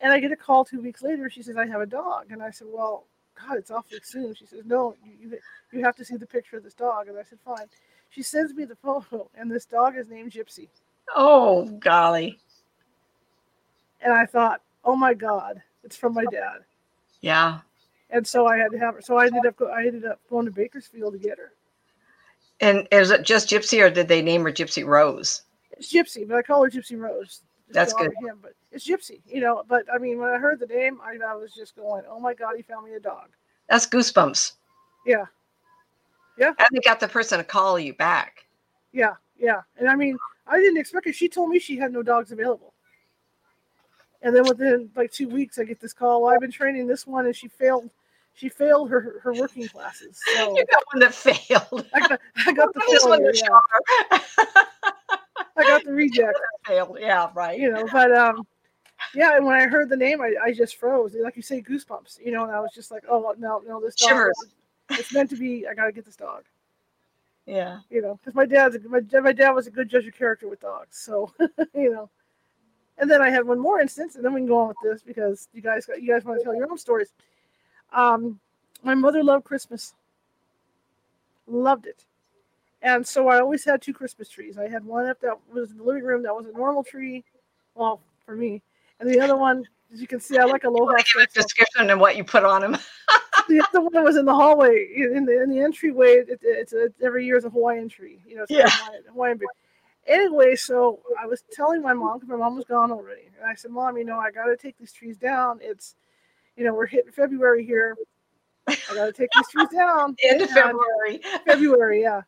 And 0.00 0.12
I 0.12 0.20
get 0.20 0.32
a 0.32 0.36
call 0.36 0.64
two 0.64 0.80
weeks 0.80 1.02
later. 1.02 1.30
She 1.30 1.42
says, 1.42 1.56
I 1.56 1.66
have 1.66 1.80
a 1.80 1.86
dog. 1.86 2.26
And 2.30 2.42
I 2.42 2.50
said, 2.50 2.68
Well, 2.70 3.04
God, 3.40 3.58
it's 3.58 3.70
awfully 3.70 4.00
soon. 4.02 4.34
She 4.34 4.46
says, 4.46 4.64
No, 4.64 4.94
you, 5.04 5.30
you, 5.30 5.38
you 5.72 5.84
have 5.84 5.96
to 5.96 6.04
see 6.04 6.16
the 6.16 6.26
picture 6.26 6.56
of 6.56 6.64
this 6.64 6.74
dog. 6.74 7.08
And 7.08 7.18
I 7.18 7.22
said, 7.22 7.38
Fine. 7.44 7.66
She 8.10 8.22
sends 8.22 8.54
me 8.54 8.64
the 8.64 8.76
photo, 8.76 9.28
and 9.34 9.50
this 9.50 9.66
dog 9.66 9.96
is 9.96 10.08
named 10.08 10.32
Gypsy. 10.32 10.68
Oh, 11.14 11.66
golly. 11.78 12.38
And 14.00 14.12
I 14.12 14.26
thought, 14.26 14.60
Oh 14.84 14.96
my 14.96 15.14
God, 15.14 15.62
it's 15.84 15.96
from 15.96 16.14
my 16.14 16.24
dad. 16.30 16.58
Yeah. 17.20 17.60
And 18.10 18.26
so 18.26 18.46
I 18.46 18.56
had 18.56 18.70
to 18.70 18.78
have 18.78 18.94
her. 18.94 19.00
So 19.02 19.16
I 19.16 19.26
ended 19.26 19.46
up, 19.46 19.60
I 19.62 19.86
ended 19.86 20.04
up 20.04 20.20
going 20.30 20.46
to 20.46 20.52
Bakersfield 20.52 21.12
to 21.14 21.18
get 21.18 21.38
her. 21.38 21.52
And 22.60 22.88
is 22.90 23.10
it 23.10 23.22
just 23.22 23.50
Gypsy 23.50 23.82
or 23.82 23.90
did 23.90 24.08
they 24.08 24.22
name 24.22 24.44
her 24.44 24.52
Gypsy 24.52 24.86
Rose? 24.86 25.42
It's 25.72 25.92
Gypsy, 25.92 26.26
but 26.26 26.36
I 26.36 26.42
call 26.42 26.62
her 26.64 26.70
Gypsy 26.70 26.98
Rose. 26.98 27.42
That's 27.70 27.92
good. 27.92 28.12
Him, 28.20 28.38
but 28.40 28.52
it's 28.70 28.86
Gypsy, 28.88 29.20
you 29.26 29.40
know. 29.40 29.64
But 29.68 29.84
I 29.92 29.98
mean, 29.98 30.18
when 30.18 30.30
I 30.30 30.38
heard 30.38 30.60
the 30.60 30.66
name, 30.66 31.00
I, 31.02 31.16
I 31.24 31.34
was 31.34 31.52
just 31.52 31.74
going, 31.76 32.04
"Oh 32.08 32.20
my 32.20 32.32
God, 32.34 32.54
he 32.56 32.62
found 32.62 32.86
me 32.86 32.94
a 32.94 33.00
dog." 33.00 33.30
That's 33.68 33.86
goosebumps. 33.86 34.52
Yeah, 35.04 35.24
Yeah. 36.38 36.52
And 36.58 36.68
they 36.72 36.80
got 36.80 37.00
the 37.00 37.08
person 37.08 37.38
to 37.38 37.44
call 37.44 37.78
you 37.78 37.94
back. 37.94 38.46
yeah, 38.92 39.14
yeah. 39.38 39.62
And 39.78 39.88
I 39.88 39.94
mean, 39.96 40.16
I 40.46 40.58
didn't 40.58 40.78
expect 40.78 41.06
it. 41.06 41.14
She 41.14 41.28
told 41.28 41.50
me 41.50 41.58
she 41.58 41.76
had 41.76 41.92
no 41.92 42.02
dogs 42.02 42.32
available. 42.32 42.72
And 44.22 44.34
then 44.34 44.44
within 44.44 44.90
like 44.96 45.12
two 45.12 45.28
weeks, 45.28 45.58
I 45.58 45.64
get 45.64 45.80
this 45.80 45.92
call. 45.92 46.22
Well, 46.22 46.34
I've 46.34 46.40
been 46.40 46.50
training 46.50 46.86
this 46.86 47.06
one, 47.06 47.26
and 47.26 47.34
she 47.36 47.48
failed. 47.48 47.90
She 48.34 48.48
failed 48.48 48.90
her 48.90 49.20
her 49.22 49.32
working 49.34 49.66
classes. 49.68 50.20
So 50.34 50.56
You 50.56 50.64
got 50.70 50.82
one 50.92 51.00
that 51.00 51.14
failed. 51.14 51.86
I 51.94 52.00
got 52.08 52.20
I 52.46 52.52
got 52.52 52.72
the 52.74 52.80
one 53.04 53.18
failure, 53.18 53.32
to 53.32 53.62
yeah. 54.10 54.18
I 55.56 55.62
got 55.64 55.84
the 55.84 55.92
reject. 55.92 56.38
failed. 56.66 56.98
Yeah, 57.00 57.28
right. 57.34 57.58
you 57.58 57.70
know 57.70 57.86
but 57.92 58.12
um 58.16 58.46
yeah 59.14 59.36
and 59.36 59.44
when 59.44 59.54
i 59.54 59.66
heard 59.66 59.88
the 59.88 59.96
name 59.96 60.20
i, 60.20 60.32
I 60.42 60.52
just 60.52 60.76
froze 60.76 61.14
like 61.22 61.36
you 61.36 61.42
say 61.42 61.60
goosebumps 61.60 62.18
you 62.24 62.32
know 62.32 62.42
and 62.44 62.52
i 62.52 62.60
was 62.60 62.72
just 62.74 62.90
like 62.90 63.04
oh 63.10 63.34
no 63.38 63.62
no 63.66 63.80
this 63.80 63.94
dog 63.94 64.08
Shivers. 64.10 64.44
it's 64.90 65.12
meant 65.12 65.30
to 65.30 65.36
be 65.36 65.66
i 65.68 65.74
gotta 65.74 65.92
get 65.92 66.04
this 66.06 66.16
dog 66.16 66.44
Yeah. 67.46 67.80
you 67.90 68.00
know 68.02 68.16
because 68.16 68.34
my 68.34 68.46
dad's 68.46 68.74
a, 68.76 68.80
my, 68.88 69.00
my 69.20 69.32
dad 69.32 69.50
was 69.50 69.66
a 69.66 69.70
good 69.70 69.88
judge 69.88 70.06
of 70.06 70.14
character 70.14 70.48
with 70.48 70.60
dogs 70.60 70.96
so 70.98 71.30
you 71.74 71.92
know 71.92 72.08
and 72.98 73.10
then 73.10 73.20
i 73.20 73.28
had 73.30 73.46
one 73.46 73.58
more 73.60 73.80
instance 73.80 74.16
and 74.16 74.24
then 74.24 74.32
we 74.32 74.40
can 74.40 74.48
go 74.48 74.58
on 74.58 74.68
with 74.68 74.76
this 74.82 75.02
because 75.02 75.48
you 75.52 75.60
guys 75.60 75.88
you 76.00 76.08
guys 76.12 76.24
want 76.24 76.38
to 76.40 76.44
tell 76.44 76.54
your 76.54 76.70
own 76.70 76.78
stories 76.78 77.12
um 77.92 78.40
my 78.82 78.94
mother 78.94 79.22
loved 79.22 79.44
christmas 79.44 79.94
loved 81.46 81.86
it 81.86 82.04
and 82.86 83.06
so 83.06 83.28
i 83.28 83.38
always 83.38 83.64
had 83.64 83.82
two 83.82 83.92
christmas 83.92 84.28
trees 84.28 84.58
i 84.58 84.68
had 84.68 84.84
one 84.84 85.06
up 85.06 85.20
that 85.20 85.34
was 85.52 85.70
in 85.70 85.78
the 85.78 85.82
living 85.82 86.04
room 86.04 86.22
that 86.22 86.34
was 86.34 86.46
a 86.46 86.52
normal 86.52 86.82
tree 86.82 87.24
well 87.74 88.00
for 88.24 88.34
me 88.36 88.62
and 89.00 89.10
the 89.10 89.20
other 89.20 89.36
one 89.36 89.64
as 89.92 90.00
you 90.00 90.06
can 90.06 90.20
see 90.20 90.38
i 90.38 90.44
like 90.44 90.64
a 90.64 90.70
low 90.70 90.86
Give 90.86 91.22
a 91.22 91.26
description 91.26 91.90
of 91.90 91.98
what 91.98 92.16
you 92.16 92.24
put 92.24 92.44
on 92.44 92.60
them. 92.60 92.76
the 93.48 93.60
other 93.68 93.80
one 93.80 94.02
was 94.02 94.16
in 94.16 94.24
the 94.24 94.34
hallway 94.34 94.88
in 94.96 95.24
the 95.24 95.42
in 95.42 95.50
the 95.50 95.60
entryway. 95.60 96.24
It, 96.28 96.40
it's 96.42 96.72
a, 96.72 96.88
every 97.02 97.24
year 97.24 97.36
is 97.36 97.44
a 97.44 97.50
Hawaiian 97.50 97.88
tree. 97.88 98.20
You 98.26 98.36
know, 98.36 98.42
it's 98.42 98.50
Yeah. 98.50 98.68
Hawaiian, 98.68 99.02
Hawaiian 99.08 99.38
tree. 99.38 99.46
Anyway, 100.06 100.54
so 100.54 101.00
I 101.20 101.26
was 101.26 101.42
telling 101.52 101.82
my 101.82 101.92
mom 101.92 102.18
because 102.18 102.28
my 102.28 102.36
mom 102.36 102.56
was 102.56 102.64
gone 102.64 102.92
already, 102.92 103.28
and 103.36 103.48
I 103.48 103.54
said, 103.54 103.72
"Mom, 103.72 103.96
you 103.96 104.04
know, 104.04 104.18
I 104.18 104.30
got 104.30 104.46
to 104.46 104.56
take 104.56 104.78
these 104.78 104.92
trees 104.92 105.16
down. 105.16 105.58
It's, 105.60 105.96
you 106.56 106.64
know, 106.64 106.74
we're 106.74 106.86
hitting 106.86 107.10
February 107.10 107.64
here. 107.64 107.96
I 108.68 108.76
got 108.94 109.06
to 109.06 109.12
take 109.12 109.30
these 109.34 109.48
trees 109.48 109.68
down. 109.68 110.16
End 110.28 110.42
of 110.42 110.50
February. 110.50 111.20
February, 111.44 112.02
yeah. 112.02 112.22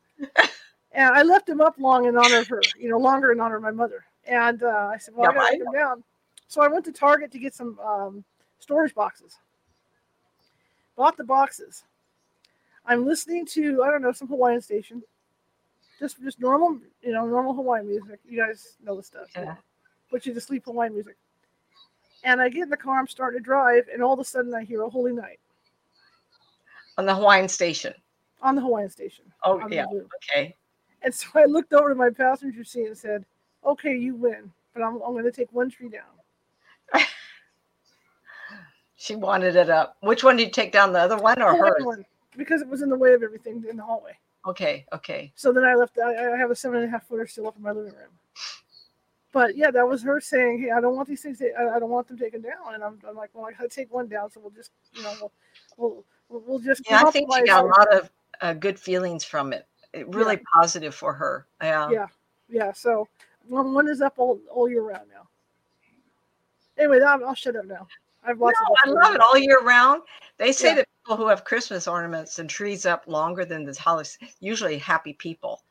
And 0.93 1.15
I 1.15 1.23
left 1.23 1.47
them 1.47 1.61
up 1.61 1.77
long 1.79 2.07
in 2.07 2.17
honor 2.17 2.39
of 2.39 2.49
her, 2.49 2.63
you 2.77 2.89
know, 2.89 2.99
longer 2.99 3.31
in 3.31 3.41
honor 3.41 3.57
of 3.57 3.63
my 3.63 3.71
mother. 3.71 4.05
And 4.27 4.63
uh, 4.63 4.91
I 4.93 4.99
said, 4.99 5.15
well, 5.15 5.31
I 5.31 5.35
got 5.35 5.47
to 5.47 5.53
take 5.53 5.65
them 5.65 5.73
down. 5.73 6.05
So 6.49 6.63
I 6.63 6.69
went 6.69 6.85
to 6.87 6.93
Target 6.93 7.31
to 7.33 7.39
get 7.39 7.55
some 7.55 7.79
um, 7.79 8.25
storage 8.59 8.95
boxes. 8.95 9.39
Bought 10.97 11.17
the 11.17 11.25
boxes. 11.25 11.85
I'm 12.85 13.07
listening 13.07 13.45
to 13.47 13.83
I 13.83 13.91
don't 13.91 14.03
know 14.03 14.13
some 14.13 14.29
Hawaiian 14.29 14.63
station, 14.63 15.03
just 16.01 16.21
just 16.23 16.41
normal, 16.41 16.81
you 17.03 17.13
know, 17.13 17.27
normal 17.27 17.55
Hawaiian 17.55 17.87
music. 17.87 18.19
You 18.27 18.45
guys 18.45 18.77
know 18.83 18.97
the 18.97 19.03
stuff. 19.03 19.29
Yeah. 19.37 19.57
Put 20.11 20.25
you 20.25 20.33
to 20.33 20.41
sleep 20.41 20.65
Hawaiian 20.65 20.95
music. 20.95 21.17
And 22.25 22.41
I 22.41 22.49
get 22.49 22.63
in 22.63 22.71
the 22.71 22.77
car, 22.77 22.99
I'm 22.99 23.07
starting 23.07 23.39
to 23.39 23.45
drive, 23.45 23.85
and 23.93 24.03
all 24.03 24.15
of 24.15 24.19
a 24.19 24.25
sudden 24.25 24.55
I 24.55 24.65
hear 24.65 24.83
a 24.83 24.89
holy 24.89 25.13
night 25.13 25.39
On 26.97 27.07
the 27.07 27.15
Hawaiian 27.15 27.49
station. 27.49 27.95
On 28.43 28.55
the 28.55 28.61
Hawaiian 28.61 28.91
station. 28.91 29.25
Oh, 29.45 29.67
yeah. 29.69 29.87
Okay. 30.33 30.55
And 31.03 31.15
so 31.15 31.29
I 31.35 31.45
looked 31.45 31.73
over 31.73 31.89
to 31.91 31.95
my 31.95 32.11
passenger 32.11 32.65
seat 32.65 32.87
and 32.87 32.99
said, 32.99 33.25
"Okay, 33.65 33.97
you 33.97 34.15
win, 34.15 34.51
but 34.75 34.83
I'm, 34.83 34.95
I'm 34.95 35.13
going 35.13 35.25
to 35.25 35.33
take 35.33 35.53
one 35.53 35.71
tree 35.71 35.89
down." 35.89 36.03
She 39.01 39.15
wanted 39.15 39.55
it 39.55 39.71
up. 39.71 39.97
Which 40.01 40.25
one 40.25 40.37
did 40.37 40.49
you 40.49 40.51
take 40.51 40.73
down? 40.73 40.93
The 40.93 40.99
other 40.99 41.17
one 41.17 41.41
or 41.41 41.53
The 41.53 41.59
hers? 41.59 41.85
one, 41.85 42.05
because 42.37 42.63
it 42.63 42.69
was 42.69 42.83
in 42.83 42.89
the 42.89 42.97
way 42.97 43.13
of 43.13 43.23
everything 43.23 43.65
in 43.71 43.77
the 43.77 43.83
hallway. 43.85 44.19
Okay. 44.45 44.85
Okay. 44.93 45.33
So 45.37 45.53
then 45.53 45.63
I 45.63 45.77
left. 45.77 45.97
I, 46.05 46.33
I 46.35 46.37
have 46.37 46.51
a 46.51 46.57
seven 46.57 46.81
and 46.81 46.89
a 46.89 46.91
half 46.91 47.07
footer 47.07 47.25
still 47.29 47.47
up 47.47 47.57
in 47.57 47.63
my 47.63 47.71
living 47.71 47.93
room. 47.93 48.11
But 49.33 49.57
yeah, 49.57 49.71
that 49.71 49.87
was 49.87 50.03
her 50.03 50.21
saying, 50.21 50.63
"Hey, 50.63 50.73
I 50.73 50.81
don't 50.81 50.97
want 50.97 51.09
these 51.09 51.23
things. 51.23 51.41
I, 51.41 51.77
I 51.77 51.79
don't 51.79 51.91
want 51.91 52.09
them 52.09 52.19
taken 52.19 52.41
down." 52.41 52.75
And 52.75 52.83
I'm, 52.83 52.99
I'm 53.09 53.15
like, 53.15 53.31
"Well, 53.35 53.47
I 53.47 53.53
got 53.53 53.63
to 53.63 53.69
take 53.69 53.93
one 53.93 54.09
down, 54.09 54.33
so 54.33 54.41
we'll 54.41 54.51
just, 54.51 54.73
you 54.95 55.03
know, 55.03 55.13
we'll, 55.21 55.33
we'll, 55.77 56.05
we'll, 56.29 56.43
we'll 56.47 56.59
just." 56.59 56.83
Yeah, 56.91 57.05
I 57.05 57.11
think 57.13 57.33
she 57.33 57.45
got 57.45 57.65
a 57.65 57.69
lot 57.69 57.95
of 57.95 58.11
uh, 58.41 58.53
good 58.55 58.79
feelings 58.79 59.25
from 59.25 59.53
it. 59.53 59.67
it 59.93 60.09
really 60.15 60.41
positive 60.55 60.95
for 60.95 61.13
her. 61.13 61.47
Yeah. 61.63 61.91
Yeah, 61.91 62.07
yeah. 62.49 62.73
So 62.73 63.09
one, 63.49 63.73
one 63.75 63.89
is 63.89 64.01
up 64.01 64.15
all, 64.19 64.39
all 64.51 64.69
year 64.69 64.83
round 64.83 65.09
now. 65.13 65.27
Anyway, 66.79 67.01
I'll, 67.01 67.25
I'll 67.25 67.35
shut 67.35 67.57
up 67.57 67.65
now. 67.65 67.87
I've 68.25 68.39
lots 68.39 68.59
No. 68.87 68.93
I 68.93 69.07
love 69.07 69.15
it 69.15 69.21
all 69.21 69.37
year 69.39 69.61
round. 69.63 70.03
They 70.37 70.53
say 70.53 70.69
Yeah. 70.69 70.75
that 70.77 70.89
people 71.05 71.17
who 71.17 71.27
have 71.29 71.45
Christmas 71.45 71.89
ornaments 71.89 72.39
and 72.39 72.49
trees 72.49 72.87
up 72.87 73.05
longer 73.07 73.45
than 73.45 73.65
the 73.65 73.75
holidays, 73.79 74.19
usually 74.41 74.79
happy 74.79 75.15
people. 75.15 75.63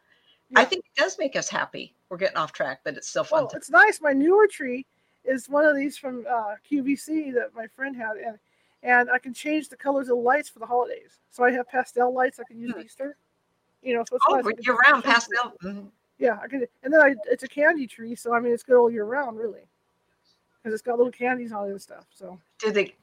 I 0.55 0.63
think 0.63 0.85
it 0.85 0.99
does 0.99 1.17
make 1.19 1.35
us 1.35 1.49
happy. 1.49 1.93
We're 2.09 2.17
getting 2.17 2.37
off 2.37 2.53
track, 2.53 2.79
but 2.85 2.95
it's 2.95 3.07
still 3.09 3.25
fun. 3.25 3.41
Well, 3.41 3.49
to- 3.49 3.57
it's 3.57 3.69
nice. 3.69 3.99
My 4.01 4.13
newer 4.13 4.47
tree 4.47 4.85
is 5.25 5.49
one 5.49 5.65
of 5.65 5.75
these 5.75 5.97
from 5.97 6.25
uh, 6.29 6.55
QVC 6.69 7.33
that 7.33 7.53
my 7.53 7.67
friend 7.75 7.95
had, 7.95 8.15
and 8.15 8.39
and 8.83 9.09
I 9.09 9.17
can 9.19 9.33
change 9.33 9.69
the 9.69 9.77
colors 9.77 10.03
of 10.09 10.17
the 10.17 10.21
lights 10.23 10.49
for 10.49 10.59
the 10.59 10.65
holidays. 10.65 11.19
So 11.31 11.43
I 11.43 11.51
have 11.51 11.67
pastel 11.67 12.13
lights 12.13 12.39
I 12.39 12.43
can 12.43 12.59
use 12.59 12.73
Hmm. 12.73 12.81
Easter. 12.81 13.17
You 13.81 13.95
know, 13.95 14.03
so 14.09 14.15
it's 14.15 14.25
Oh, 14.27 14.35
nice. 14.37 14.65
Year 14.65 14.75
round 14.87 15.03
pastel. 15.03 15.55
Mhm. 15.63 15.91
Yeah, 16.17 16.39
I 16.41 16.47
could, 16.47 16.67
and 16.83 16.91
then 16.91 16.99
I 17.01 17.15
it's 17.25 17.43
a 17.43 17.47
candy 17.47 17.85
tree, 17.85 18.15
so 18.15 18.33
I 18.33 18.39
mean 18.39 18.51
it's 18.51 18.63
good 18.63 18.75
all 18.77 18.89
year 18.89 19.05
round, 19.05 19.37
really, 19.37 19.61
because 20.63 20.73
it's 20.73 20.81
got 20.81 20.97
little 20.97 21.11
candies 21.11 21.51
on 21.51 21.67
it 21.67 21.71
and 21.71 21.81
stuff. 21.81 22.07
So 22.11 22.39
Do 22.59 22.71
they? 22.71 22.95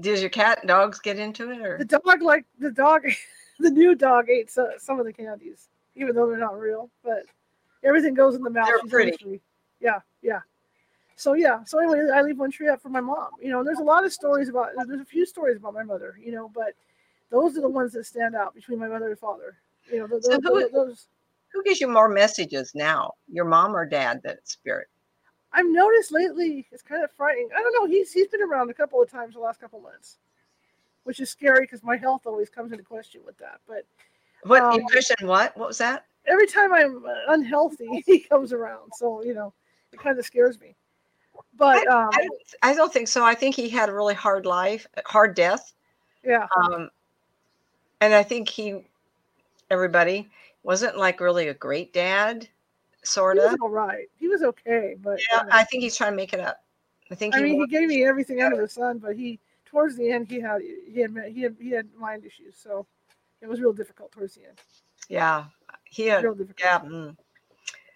does 0.00 0.20
your 0.20 0.28
cat 0.30 0.58
and 0.60 0.68
dogs 0.68 1.00
get 1.00 1.18
into 1.18 1.50
it 1.50 1.60
or 1.62 1.78
the 1.78 1.84
dog, 1.86 2.20
like 2.22 2.44
the 2.58 2.70
dog, 2.70 3.02
the 3.58 3.70
new 3.70 3.94
dog 3.94 4.28
ate 4.28 4.50
so, 4.50 4.72
some 4.78 5.00
of 5.00 5.06
the 5.06 5.12
candies, 5.12 5.68
even 5.94 6.14
though 6.14 6.26
they're 6.28 6.36
not 6.38 6.58
real, 6.58 6.90
but 7.02 7.24
everything 7.82 8.12
goes 8.12 8.34
in 8.34 8.42
the 8.42 8.50
mouth. 8.50 8.66
They're 8.66 8.80
She's 8.82 8.90
pretty. 8.90 9.40
Yeah, 9.80 10.00
yeah. 10.20 10.40
So 11.20 11.34
yeah, 11.34 11.62
so 11.64 11.78
anyway, 11.78 12.10
I 12.14 12.22
leave 12.22 12.38
one 12.38 12.50
tree 12.50 12.68
up 12.68 12.80
for 12.80 12.88
my 12.88 13.02
mom. 13.02 13.28
You 13.42 13.50
know, 13.50 13.62
there's 13.62 13.78
a 13.78 13.82
lot 13.84 14.06
of 14.06 14.12
stories 14.12 14.48
about. 14.48 14.70
There's 14.86 15.02
a 15.02 15.04
few 15.04 15.26
stories 15.26 15.58
about 15.58 15.74
my 15.74 15.82
mother. 15.82 16.18
You 16.18 16.32
know, 16.32 16.48
but 16.54 16.72
those 17.30 17.58
are 17.58 17.60
the 17.60 17.68
ones 17.68 17.92
that 17.92 18.06
stand 18.06 18.34
out 18.34 18.54
between 18.54 18.78
my 18.78 18.88
mother 18.88 19.10
and 19.10 19.18
father. 19.18 19.58
You 19.92 19.98
know, 19.98 20.06
those, 20.06 20.24
So 20.24 20.40
who- 20.40 20.70
those, 20.70 21.08
who 21.52 21.62
gives 21.62 21.78
you 21.78 21.88
more 21.88 22.08
messages 22.08 22.74
now? 22.74 23.12
Your 23.28 23.44
mom 23.44 23.76
or 23.76 23.84
dad 23.84 24.22
that 24.24 24.48
spirit? 24.48 24.88
I've 25.52 25.66
noticed 25.66 26.10
lately 26.10 26.66
it's 26.72 26.82
kind 26.82 27.04
of 27.04 27.12
frightening. 27.12 27.50
I 27.54 27.60
don't 27.60 27.74
know. 27.74 27.84
He's 27.86 28.12
he's 28.14 28.28
been 28.28 28.40
around 28.42 28.70
a 28.70 28.74
couple 28.74 29.02
of 29.02 29.10
times 29.10 29.34
the 29.34 29.40
last 29.40 29.60
couple 29.60 29.78
of 29.80 29.82
months, 29.84 30.16
which 31.04 31.20
is 31.20 31.28
scary 31.28 31.60
because 31.60 31.82
my 31.82 31.98
health 31.98 32.22
always 32.24 32.48
comes 32.48 32.72
into 32.72 32.82
question 32.84 33.20
with 33.26 33.36
that. 33.36 33.60
But 33.68 33.84
What 34.44 34.62
Um, 34.62 34.80
question 34.86 35.26
what? 35.26 35.54
What 35.58 35.68
was 35.68 35.78
that? 35.78 36.06
every 36.24 36.46
time 36.46 36.72
I'm 36.72 37.04
uh, 37.04 37.10
unhealthy, 37.28 38.02
he 38.06 38.20
comes 38.20 38.54
around. 38.54 38.92
So 38.94 39.22
you 39.22 39.34
know, 39.34 39.52
it 39.92 40.00
kind 40.00 40.18
of 40.18 40.24
scares 40.24 40.58
me. 40.58 40.76
But 41.56 41.86
um, 41.88 42.10
I 42.12 42.18
don't, 42.22 42.42
I 42.62 42.74
don't 42.74 42.92
think 42.92 43.08
so. 43.08 43.24
I 43.24 43.34
think 43.34 43.54
he 43.54 43.68
had 43.68 43.88
a 43.88 43.94
really 43.94 44.14
hard 44.14 44.46
life, 44.46 44.86
hard 45.06 45.34
death. 45.34 45.72
yeah, 46.24 46.46
Um, 46.56 46.90
and 48.00 48.14
I 48.14 48.22
think 48.22 48.48
he, 48.48 48.86
everybody, 49.70 50.30
wasn't 50.62 50.96
like 50.96 51.20
really 51.20 51.48
a 51.48 51.54
great 51.54 51.92
dad, 51.92 52.48
sort 53.02 53.36
he 53.36 53.44
of. 53.44 53.52
was 53.52 53.58
all 53.62 53.70
right. 53.70 54.08
He 54.18 54.28
was 54.28 54.42
okay, 54.42 54.96
but 55.02 55.20
Yeah, 55.30 55.40
you 55.40 55.46
know, 55.46 55.52
I 55.52 55.64
think 55.64 55.82
he's 55.82 55.96
trying 55.96 56.12
to 56.12 56.16
make 56.16 56.32
it 56.32 56.40
up. 56.40 56.62
I 57.10 57.14
think 57.14 57.34
I 57.34 57.38
he 57.38 57.44
mean, 57.44 57.60
he 57.60 57.66
gave 57.66 57.88
me 57.88 58.04
everything 58.04 58.42
under 58.42 58.60
the 58.60 58.68
sun. 58.68 58.98
But 58.98 59.16
he 59.16 59.38
towards 59.66 59.96
the 59.96 60.10
end, 60.10 60.28
he 60.28 60.40
had 60.40 60.62
he 60.62 61.00
had 61.00 61.10
he 61.32 61.42
had 61.42 61.56
he 61.60 61.70
had 61.70 61.88
mind 61.94 62.24
issues. 62.24 62.56
So 62.56 62.86
it 63.40 63.48
was 63.48 63.60
real 63.60 63.72
difficult 63.72 64.12
towards 64.12 64.34
the 64.34 64.46
end. 64.46 64.58
yeah, 65.08 65.44
he 65.84 66.06
had, 66.06 66.24
Real 66.24 66.34
difficult. 66.34 66.58
yeah, 66.60 66.78
mm, 66.80 67.16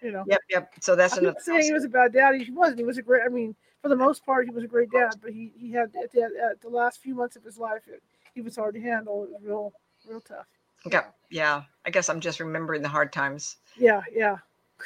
You 0.04 0.12
know. 0.12 0.24
yep, 0.28 0.40
yep. 0.50 0.70
So 0.80 0.94
that's 0.94 1.14
I'm 1.14 1.20
another. 1.20 1.34
not 1.34 1.42
saying 1.42 1.62
he 1.62 1.72
was 1.72 1.84
a 1.84 1.88
bad 1.88 2.12
dad. 2.12 2.34
He 2.34 2.50
wasn't. 2.50 2.78
He 2.78 2.84
was 2.84 2.98
a 2.98 3.02
great. 3.02 3.22
I 3.24 3.28
mean, 3.30 3.56
for 3.80 3.88
the 3.88 3.96
most 3.96 4.24
part, 4.24 4.46
he 4.46 4.54
was 4.54 4.62
a 4.62 4.68
great 4.68 4.90
dad. 4.90 5.14
But 5.22 5.32
he 5.32 5.50
he 5.56 5.72
had 5.72 5.90
at 6.02 6.12
the, 6.12 6.22
at 6.22 6.60
the 6.60 6.68
last 6.68 7.00
few 7.00 7.14
months 7.14 7.36
of 7.36 7.42
his 7.42 7.56
life, 7.56 7.82
it, 7.86 8.02
he 8.34 8.42
was 8.42 8.54
hard 8.54 8.74
to 8.74 8.80
handle. 8.82 9.24
It 9.24 9.30
was 9.30 9.42
real 9.42 9.72
real 10.06 10.20
tough. 10.20 10.46
Okay, 10.86 11.00
yeah. 11.30 11.62
I 11.86 11.90
guess 11.90 12.10
I'm 12.10 12.20
just 12.20 12.38
remembering 12.38 12.82
the 12.82 12.88
hard 12.88 13.12
times. 13.12 13.56
Yeah, 13.78 14.02
yeah. 14.12 14.36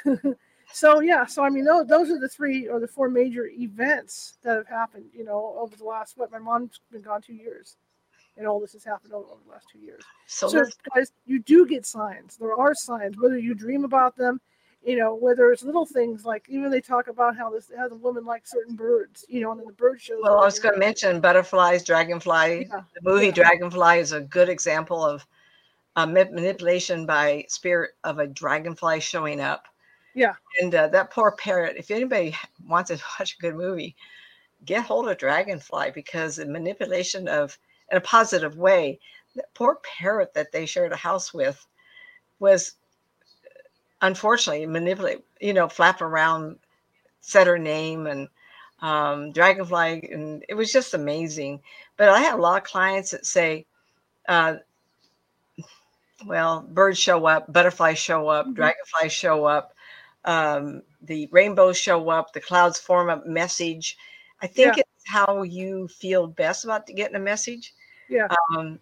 so 0.72 1.00
yeah, 1.00 1.26
so 1.26 1.42
I 1.42 1.50
mean, 1.50 1.64
those 1.64 1.88
those 1.88 2.10
are 2.10 2.20
the 2.20 2.28
three 2.28 2.68
or 2.68 2.78
the 2.78 2.86
four 2.86 3.08
major 3.08 3.48
events 3.48 4.38
that 4.42 4.56
have 4.56 4.68
happened. 4.68 5.06
You 5.12 5.24
know, 5.24 5.56
over 5.58 5.74
the 5.74 5.84
last 5.84 6.16
what 6.16 6.30
my 6.30 6.38
mom's 6.38 6.80
been 6.92 7.02
gone 7.02 7.22
two 7.22 7.34
years, 7.34 7.76
and 8.36 8.46
all 8.46 8.60
this 8.60 8.72
has 8.74 8.84
happened 8.84 9.12
over, 9.12 9.26
over 9.26 9.40
the 9.44 9.50
last 9.50 9.66
two 9.72 9.80
years. 9.80 10.04
So, 10.26 10.48
So, 10.48 10.64
guys, 10.94 11.12
you 11.26 11.40
do 11.40 11.66
get 11.66 11.84
signs. 11.86 12.36
There 12.36 12.54
are 12.54 12.74
signs, 12.74 13.16
whether 13.18 13.38
you 13.38 13.54
dream 13.54 13.84
about 13.84 14.16
them, 14.16 14.40
you 14.88 14.96
know, 14.96 15.14
whether 15.14 15.52
it's 15.52 15.62
little 15.62 15.84
things 15.84 16.24
like 16.24 16.46
even 16.48 16.70
they 16.70 16.80
talk 16.80 17.08
about 17.08 17.36
how 17.36 17.50
this 17.50 17.70
how 17.76 17.88
the 17.88 17.94
woman 17.94 18.24
likes 18.24 18.50
certain 18.50 18.74
birds, 18.74 19.22
you 19.28 19.42
know, 19.42 19.50
and 19.50 19.60
then 19.60 19.66
the 19.66 19.72
bird 19.74 20.00
shows. 20.00 20.20
well, 20.22 20.38
I 20.38 20.44
was 20.46 20.58
going 20.58 20.72
to 20.72 20.78
mention 20.78 21.20
butterflies, 21.20 21.84
dragonfly. 21.84 22.66
Yeah, 22.70 22.80
The 22.94 23.02
movie 23.02 23.26
yeah. 23.26 23.32
Dragonfly 23.32 23.98
is 23.98 24.12
a 24.12 24.22
good 24.22 24.48
example 24.48 25.04
of 25.04 25.26
uh, 25.96 26.06
manipulation 26.06 27.04
by 27.04 27.44
spirit 27.48 27.90
of 28.04 28.18
a 28.18 28.26
dragonfly 28.26 29.00
showing 29.00 29.42
up. 29.42 29.66
Yeah. 30.14 30.32
And 30.58 30.74
uh, 30.74 30.88
that 30.88 31.10
poor 31.10 31.32
parrot, 31.32 31.76
if 31.76 31.90
anybody 31.90 32.34
wants 32.66 32.88
to 32.88 32.98
watch 33.20 33.36
a 33.36 33.42
good 33.42 33.56
movie, 33.56 33.94
get 34.64 34.84
hold 34.84 35.06
of 35.10 35.18
Dragonfly 35.18 35.90
because 35.94 36.36
the 36.36 36.46
manipulation 36.46 37.28
of, 37.28 37.58
in 37.92 37.98
a 37.98 38.00
positive 38.00 38.56
way, 38.56 38.98
that 39.36 39.52
poor 39.52 39.80
parrot 39.82 40.32
that 40.32 40.50
they 40.50 40.64
shared 40.64 40.92
a 40.92 40.96
house 40.96 41.34
with 41.34 41.66
was 42.38 42.76
unfortunately 44.02 44.66
manipulate, 44.66 45.24
you 45.40 45.52
know, 45.52 45.68
flap 45.68 46.00
around, 46.00 46.58
said 47.20 47.46
her 47.46 47.58
name 47.58 48.06
and 48.06 48.28
um, 48.80 49.32
Dragonfly. 49.32 50.08
And 50.12 50.44
it 50.48 50.54
was 50.54 50.72
just 50.72 50.94
amazing. 50.94 51.60
But 51.96 52.08
I 52.10 52.20
have 52.20 52.38
a 52.38 52.42
lot 52.42 52.62
of 52.62 52.68
clients 52.68 53.10
that 53.10 53.26
say, 53.26 53.66
uh, 54.28 54.56
well, 56.26 56.62
birds 56.62 56.98
show 56.98 57.26
up, 57.26 57.52
butterflies 57.52 57.98
show 57.98 58.28
up, 58.28 58.46
Mhm. 58.46 58.54
dragonflies 58.54 59.12
show 59.12 59.44
up, 59.44 59.72
um, 60.24 60.82
the 61.02 61.28
rainbows 61.32 61.76
show 61.78 62.08
up, 62.10 62.32
the 62.32 62.40
clouds 62.40 62.78
form 62.78 63.08
a 63.08 63.24
message. 63.24 63.96
I 64.42 64.46
think 64.46 64.76
Yeah. 64.76 64.82
it's 64.82 65.04
how 65.06 65.42
you 65.42 65.88
feel 65.88 66.26
best 66.26 66.64
about 66.64 66.86
getting 66.86 67.16
a 67.16 67.20
message. 67.20 67.74
Yeah. 68.08 68.28
Um, 68.56 68.80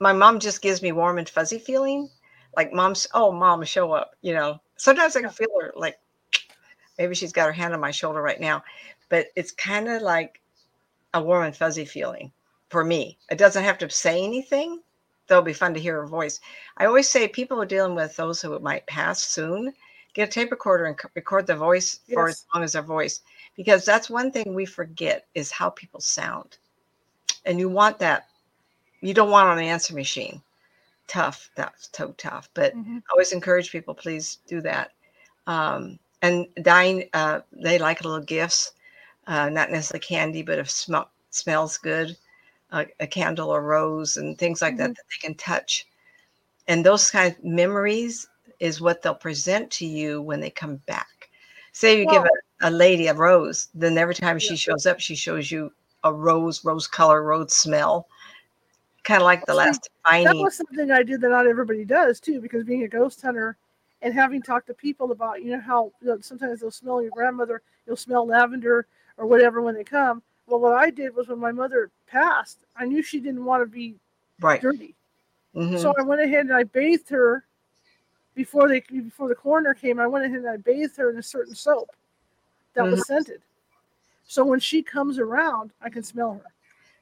my 0.00 0.12
mom 0.12 0.38
just 0.40 0.62
gives 0.62 0.82
me 0.82 0.92
warm 0.92 1.18
and 1.18 1.28
fuzzy 1.28 1.58
feeling, 1.58 2.08
like 2.56 2.72
mom's. 2.72 3.06
Oh, 3.14 3.32
mom, 3.32 3.64
show 3.64 3.92
up. 3.92 4.12
You 4.22 4.34
know, 4.34 4.60
sometimes 4.76 5.16
I 5.16 5.20
can 5.20 5.30
feel 5.30 5.48
her 5.60 5.72
like 5.76 5.98
maybe 6.98 7.14
she's 7.14 7.32
got 7.32 7.46
her 7.46 7.52
hand 7.52 7.74
on 7.74 7.80
my 7.80 7.90
shoulder 7.90 8.22
right 8.22 8.40
now, 8.40 8.62
but 9.08 9.26
it's 9.36 9.52
kind 9.52 9.88
of 9.88 10.02
like 10.02 10.40
a 11.14 11.22
warm 11.22 11.44
and 11.44 11.56
fuzzy 11.56 11.84
feeling 11.84 12.32
for 12.68 12.84
me. 12.84 13.18
It 13.30 13.38
doesn't 13.38 13.64
have 13.64 13.78
to 13.78 13.90
say 13.90 14.22
anything. 14.22 14.82
Though 15.26 15.36
it'll 15.36 15.44
be 15.44 15.52
fun 15.52 15.74
to 15.74 15.80
hear 15.80 16.00
her 16.00 16.06
voice. 16.06 16.40
I 16.78 16.86
always 16.86 17.06
say 17.06 17.28
people 17.28 17.58
who 17.58 17.62
are 17.62 17.66
dealing 17.66 17.94
with 17.94 18.16
those 18.16 18.40
who 18.40 18.58
might 18.60 18.86
pass 18.86 19.22
soon, 19.22 19.74
get 20.14 20.30
a 20.30 20.32
tape 20.32 20.50
recorder 20.50 20.86
and 20.86 20.98
record 21.14 21.46
the 21.46 21.54
voice 21.54 22.00
for 22.10 22.30
as 22.30 22.46
long 22.54 22.64
as 22.64 22.72
their 22.72 22.80
voice, 22.80 23.20
because 23.54 23.84
that's 23.84 24.08
one 24.08 24.32
thing 24.32 24.54
we 24.54 24.64
forget 24.64 25.26
is 25.34 25.50
how 25.50 25.68
people 25.68 26.00
sound, 26.00 26.56
and 27.44 27.58
you 27.58 27.68
want 27.68 27.98
that. 27.98 28.28
You 29.02 29.12
don't 29.12 29.30
want 29.30 29.48
on 29.48 29.58
an 29.58 29.64
answer 29.64 29.94
machine. 29.94 30.40
Tough. 31.08 31.50
That's 31.56 31.90
so 31.92 32.12
tough. 32.18 32.48
But 32.54 32.74
Mhm. 32.74 32.98
I 32.98 33.12
always 33.12 33.32
encourage 33.32 33.72
people, 33.72 33.94
please 33.94 34.38
do 34.46 34.60
that. 34.62 34.92
Um, 35.46 35.98
and 36.22 36.46
dying, 36.62 37.08
uh, 37.14 37.40
they 37.52 37.78
like 37.78 38.04
little 38.04 38.20
gifts, 38.20 38.72
uh, 39.26 39.48
not 39.50 39.70
necessarily 39.70 40.04
candy, 40.06 40.42
but 40.42 40.58
if 40.58 40.70
sm- 40.70 41.08
smells 41.30 41.78
good, 41.78 42.16
uh, 42.72 42.84
a 43.00 43.06
candle 43.06 43.50
or 43.50 43.62
rose 43.62 44.16
and 44.16 44.38
things 44.38 44.62
like 44.62 44.76
that 44.78 44.90
Mhm. 44.90 44.96
that 44.96 45.04
they 45.10 45.28
can 45.28 45.34
touch. 45.36 45.86
And 46.68 46.84
those 46.84 47.10
kind 47.10 47.34
of 47.34 47.44
memories 47.44 48.28
is 48.60 48.80
what 48.80 49.02
they'll 49.02 49.14
present 49.14 49.70
to 49.72 49.86
you 49.86 50.22
when 50.22 50.40
they 50.40 50.50
come 50.50 50.76
back. 50.86 51.30
Say 51.72 51.98
you 51.98 52.06
give 52.06 52.24
a, 52.24 52.68
a 52.68 52.70
lady 52.70 53.06
a 53.08 53.14
rose, 53.14 53.68
then 53.74 53.98
every 53.98 54.14
time 54.14 54.38
she 54.38 54.54
Yeah. 54.54 54.56
shows 54.56 54.86
up, 54.86 55.00
she 55.00 55.16
shows 55.16 55.50
you 55.50 55.72
a 56.04 56.12
rose, 56.12 56.64
rose 56.64 56.86
color, 56.86 57.22
rose 57.22 57.54
smell. 57.54 58.08
Kind 59.08 59.22
of 59.22 59.24
like 59.24 59.46
the 59.46 59.54
See, 59.54 59.56
last 59.56 59.88
that 60.22 60.36
was 60.36 60.54
something 60.54 60.90
I 60.90 61.02
did 61.02 61.22
that 61.22 61.30
not 61.30 61.46
everybody 61.46 61.82
does 61.86 62.20
too, 62.20 62.42
because 62.42 62.64
being 62.64 62.82
a 62.82 62.88
ghost 62.88 63.22
hunter 63.22 63.56
and 64.02 64.12
having 64.12 64.42
talked 64.42 64.66
to 64.66 64.74
people 64.74 65.12
about, 65.12 65.42
you 65.42 65.52
know, 65.52 65.60
how 65.60 65.90
you 66.02 66.08
know, 66.08 66.18
sometimes 66.20 66.60
they'll 66.60 66.70
smell 66.70 67.00
your 67.00 67.10
grandmother, 67.10 67.62
you'll 67.86 67.96
smell 67.96 68.26
lavender 68.26 68.86
or 69.16 69.26
whatever 69.26 69.62
when 69.62 69.74
they 69.74 69.82
come. 69.82 70.22
Well, 70.46 70.60
what 70.60 70.74
I 70.74 70.90
did 70.90 71.16
was 71.16 71.28
when 71.28 71.38
my 71.38 71.52
mother 71.52 71.90
passed, 72.06 72.58
I 72.76 72.84
knew 72.84 73.02
she 73.02 73.18
didn't 73.18 73.46
want 73.46 73.62
to 73.62 73.66
be 73.66 73.94
Right. 74.40 74.60
dirty, 74.60 74.94
Mhm. 75.56 75.78
so 75.80 75.94
I 75.98 76.02
went 76.02 76.20
ahead 76.20 76.44
and 76.44 76.52
I 76.54 76.64
bathed 76.64 77.08
her 77.08 77.44
before 78.34 78.68
they 78.68 78.80
before 78.92 79.28
the 79.28 79.34
coroner 79.34 79.72
came. 79.72 79.98
I 79.98 80.06
went 80.06 80.26
ahead 80.26 80.40
and 80.40 80.50
I 80.50 80.58
bathed 80.58 80.98
her 80.98 81.08
in 81.08 81.16
a 81.16 81.22
certain 81.22 81.54
soap 81.54 81.88
that 82.74 82.84
was 82.84 83.06
scented. 83.06 83.40
So 84.26 84.44
when 84.44 84.60
she 84.60 84.82
comes 84.82 85.18
around, 85.18 85.72
I 85.80 85.88
can 85.88 86.02
smell 86.02 86.34
her. 86.34 86.52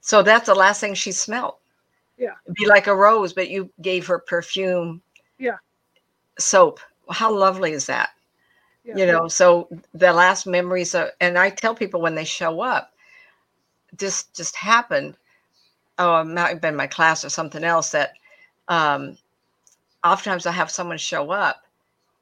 So 0.00 0.22
that's 0.22 0.46
the 0.46 0.54
last 0.54 0.80
thing 0.80 0.94
she 0.94 1.10
smelled. 1.10 1.56
Yeah. 2.18 2.34
It'd 2.46 2.54
be 2.54 2.66
like 2.66 2.86
a 2.86 2.94
rose, 2.96 3.32
but 3.32 3.50
you 3.50 3.70
gave 3.82 4.06
her 4.06 4.18
perfume. 4.18 5.02
Yeah. 5.38 5.56
Soap. 6.38 6.80
How 7.10 7.32
lovely 7.32 7.72
is 7.72 7.86
that? 7.86 8.10
Yeah. 8.84 8.96
You 8.96 9.06
know, 9.06 9.28
so 9.28 9.68
the 9.94 10.12
last 10.12 10.46
memories 10.46 10.94
of, 10.94 11.10
and 11.20 11.38
I 11.38 11.50
tell 11.50 11.74
people 11.74 12.00
when 12.00 12.14
they 12.14 12.24
show 12.24 12.60
up, 12.60 12.92
this 13.96 14.24
just 14.34 14.56
happened. 14.56 15.16
Oh, 15.98 16.20
it 16.20 16.24
might 16.26 16.50
have 16.50 16.60
been 16.62 16.76
my 16.76 16.86
class 16.88 17.24
or 17.24 17.30
something 17.30 17.64
else 17.64 17.90
that 17.92 18.14
um 18.68 19.18
oftentimes 20.04 20.46
I 20.46 20.52
have 20.52 20.70
someone 20.70 20.98
show 20.98 21.30
up. 21.32 21.64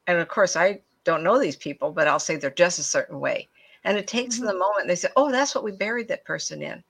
And 0.07 0.19
of 0.19 0.27
course 0.29 0.55
I 0.57 0.81
don't 1.05 1.23
know 1.23 1.39
these 1.39 1.57
people, 1.57 1.91
but 1.91 2.07
I'll 2.07 2.19
say 2.19 2.35
they're 2.37 2.51
just 2.51 2.79
a 2.79 2.83
certain 2.83 3.19
way. 3.19 3.49
And 3.85 3.97
it 3.97 4.07
takes 4.07 4.39
them 4.39 4.47
Mhm. 4.49 4.51
a 4.55 4.59
moment. 4.59 4.87
They 4.87 4.95
say, 4.95 5.09
Oh, 5.17 5.31
that's 5.31 5.55
what 5.55 5.63
we 5.65 5.71
buried 5.73 6.07
that 6.09 6.25
person 6.25 6.61
in 6.63 6.83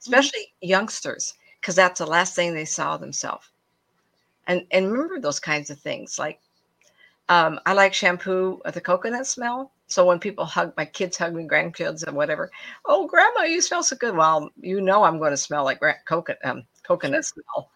especially 0.00 0.52
youngsters, 0.62 1.34
because 1.60 1.76
that's 1.76 1.98
the 1.98 2.06
last 2.06 2.34
thing 2.34 2.54
they 2.54 2.64
saw 2.64 2.96
themselves. 2.96 3.50
And 4.46 4.66
and 4.72 4.90
remember 4.90 5.20
those 5.20 5.38
kinds 5.40 5.70
of 5.70 5.78
things. 5.80 6.18
Like 6.18 6.40
um, 7.28 7.60
I 7.66 7.72
like 7.74 7.94
shampoo 7.94 8.60
with 8.64 8.74
the 8.74 8.80
coconut 8.80 9.26
smell. 9.26 9.72
So 9.88 10.04
when 10.06 10.20
people 10.20 10.44
hug 10.46 10.74
my 10.76 10.84
kids, 10.86 11.16
hug 11.18 11.34
me, 11.34 11.46
grandkids, 11.46 12.02
and 12.06 12.16
whatever, 12.16 12.50
oh 12.86 13.06
grandma, 13.06 13.42
you 13.42 13.60
smell 13.62 13.82
so 13.82 13.96
good. 13.96 14.16
Well, 14.16 14.50
you 14.60 14.80
know 14.80 15.04
I'm 15.04 15.18
going 15.18 15.32
to 15.32 15.36
smell 15.36 15.64
like 15.64 15.80
gra- 15.80 15.96
coconut 16.06 16.44
um, 16.44 16.64
coconut 16.84 17.24
smell. 17.24 17.70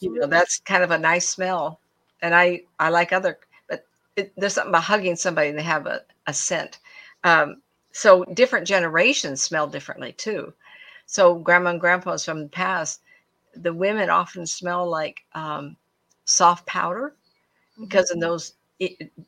You 0.00 0.14
know 0.20 0.26
that's 0.26 0.60
kind 0.60 0.82
of 0.84 0.90
a 0.92 0.98
nice 0.98 1.28
smell. 1.28 1.80
and 2.22 2.34
I 2.34 2.62
I 2.78 2.90
like 2.90 3.12
other, 3.12 3.38
but 3.68 3.86
it, 4.16 4.32
there's 4.36 4.54
something 4.54 4.70
about 4.70 4.84
hugging 4.84 5.16
somebody 5.16 5.48
and 5.50 5.58
they 5.58 5.62
have 5.64 5.86
a, 5.86 6.02
a 6.26 6.34
scent. 6.34 6.78
Um, 7.24 7.62
so 7.92 8.24
different 8.24 8.66
generations 8.66 9.42
smell 9.42 9.66
differently 9.68 10.12
too. 10.12 10.54
So 11.06 11.36
grandma 11.36 11.70
and 11.70 11.80
grandpas 11.80 12.24
from 12.24 12.42
the 12.44 12.48
past, 12.48 13.02
the 13.56 13.72
women 13.72 14.10
often 14.10 14.46
smell 14.46 14.88
like 14.88 15.24
um, 15.32 15.76
soft 16.24 16.66
powder 16.66 17.14
because 17.80 18.06
mm-hmm. 18.06 18.14
in 18.14 18.20
those 18.20 18.54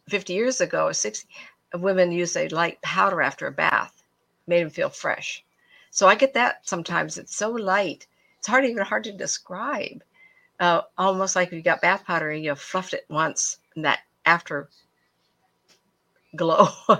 50 0.08 0.32
years 0.32 0.60
ago 0.60 0.86
or 0.86 0.92
60, 0.92 1.28
women 1.74 2.12
used 2.12 2.36
a 2.36 2.48
light 2.48 2.80
powder 2.82 3.22
after 3.22 3.46
a 3.46 3.52
bath, 3.52 4.02
made 4.46 4.62
them 4.62 4.70
feel 4.70 4.90
fresh. 4.90 5.44
So 5.90 6.06
I 6.06 6.14
get 6.14 6.34
that 6.34 6.66
sometimes. 6.66 7.18
It's 7.18 7.36
so 7.36 7.50
light, 7.50 8.06
it's 8.38 8.46
hard 8.46 8.64
even 8.64 8.84
hard 8.84 9.04
to 9.04 9.12
describe. 9.12 10.02
Uh, 10.58 10.82
almost 10.96 11.36
like 11.36 11.52
you 11.52 11.62
got 11.62 11.82
bath 11.82 12.04
powder 12.04 12.30
and 12.30 12.44
you 12.44 12.54
fluffed 12.54 12.94
it 12.94 13.04
once, 13.08 13.58
and 13.74 13.84
that 13.84 14.00
after 14.24 14.68
glow, 16.34 16.68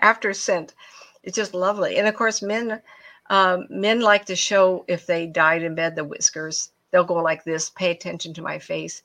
after 0.00 0.32
scent, 0.32 0.74
it's 1.22 1.36
just 1.36 1.54
lovely. 1.54 1.98
And 1.98 2.08
of 2.08 2.14
course, 2.14 2.42
men 2.42 2.80
um, 3.30 3.66
men 3.70 4.00
like 4.00 4.26
to 4.26 4.36
show 4.36 4.84
if 4.86 5.06
they 5.06 5.26
died 5.26 5.62
in 5.62 5.74
bed 5.74 5.96
the 5.96 6.04
whiskers. 6.04 6.72
They'll 6.90 7.04
go 7.04 7.14
like 7.14 7.44
this. 7.44 7.70
Pay 7.70 7.90
attention 7.90 8.34
to 8.34 8.42
my 8.42 8.58
face. 8.58 9.02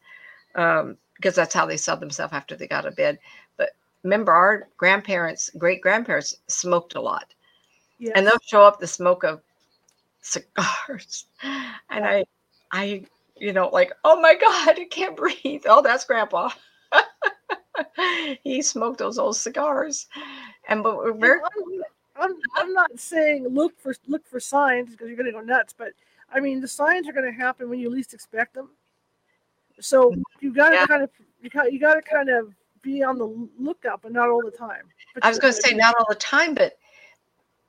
Um, 0.56 0.98
because 1.16 1.36
that's 1.36 1.54
how 1.54 1.66
they 1.66 1.78
saw 1.78 1.96
themselves 1.96 2.34
after 2.34 2.56
they 2.56 2.68
got 2.68 2.86
out 2.86 2.90
of 2.90 2.96
bed. 2.96 3.20
But 3.58 3.72
remember, 4.04 4.32
our 4.34 4.68
grandparents, 4.78 5.50
great 5.58 5.82
grandparents, 5.82 6.36
smoked 6.48 6.96
a 6.96 7.02
lot, 7.02 7.34
yes. 8.00 8.14
and 8.16 8.26
they'll 8.26 8.38
show 8.46 8.64
up 8.64 8.80
the 8.80 8.88
smoke 8.88 9.24
of 9.24 9.42
cigars, 10.22 11.26
and 11.44 12.06
I, 12.06 12.26
I, 12.72 13.06
you 13.38 13.54
know, 13.54 13.70
like, 13.70 13.94
oh 14.04 14.20
my 14.20 14.36
God, 14.36 14.80
I 14.80 14.86
can't 14.90 15.16
breathe. 15.16 15.64
Oh, 15.68 15.82
that's 15.82 16.06
Grandpa. 16.06 16.50
he 18.44 18.62
smoked 18.62 19.00
those 19.00 19.18
old 19.18 19.38
cigars, 19.38 20.08
and 20.68 20.84
but 20.84 20.98
we're 20.98 21.14
very. 21.14 21.40
I'm, 22.16 22.36
I'm 22.56 22.74
not 22.74 23.00
saying 23.00 23.48
look 23.48 23.80
for 23.80 23.94
look 24.08 24.26
for 24.28 24.40
signs 24.40 24.92
because 24.92 25.08
you're 25.08 25.18
going 25.18 25.26
to 25.26 25.32
go 25.32 25.42
nuts, 25.42 25.74
but 25.78 25.94
I 26.32 26.40
mean 26.40 26.62
the 26.62 26.68
signs 26.68 27.08
are 27.08 27.14
going 27.14 27.32
to 27.32 27.38
happen 27.38 27.70
when 27.70 27.80
you 27.80 27.90
least 27.90 28.14
expect 28.14 28.54
them. 28.54 28.70
So 29.80 30.12
mm-hmm. 30.12 30.22
you 30.40 30.54
got 30.54 30.70
to 30.70 30.76
yeah. 30.76 30.86
kind 30.86 31.04
of 31.04 31.10
you 31.42 31.50
got 31.50 31.74
you 31.74 31.80
got 31.80 31.96
to 31.96 32.02
kind 32.02 32.30
of 32.30 32.54
be 32.82 33.04
on 33.04 33.18
the 33.18 33.50
lookout, 33.60 34.02
but 34.02 34.12
not 34.12 34.30
all 34.30 34.42
the 34.44 34.56
time. 34.56 34.84
But 35.14 35.26
I 35.26 35.30
was 35.30 35.40
going 35.40 35.54
to 35.54 35.62
say 35.62 35.72
be- 35.72 35.78
not 35.78 35.96
all 35.98 36.06
the 36.08 36.16
time, 36.16 36.54
but 36.54 36.78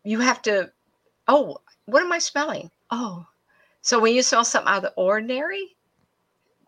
you 0.05 0.21
have 0.21 0.43
to. 0.43 0.71
Oh, 1.29 1.59
what 1.87 2.03
am 2.03 2.13
I 2.13 2.19
smelling? 2.19 2.71
Oh, 2.91 3.27
so 3.83 3.99
when 3.99 4.15
you 4.15 4.23
smell 4.23 4.45
something 4.45 4.69
out 4.69 4.79
of 4.79 4.83
the 4.83 4.93
ordinary, 4.97 5.77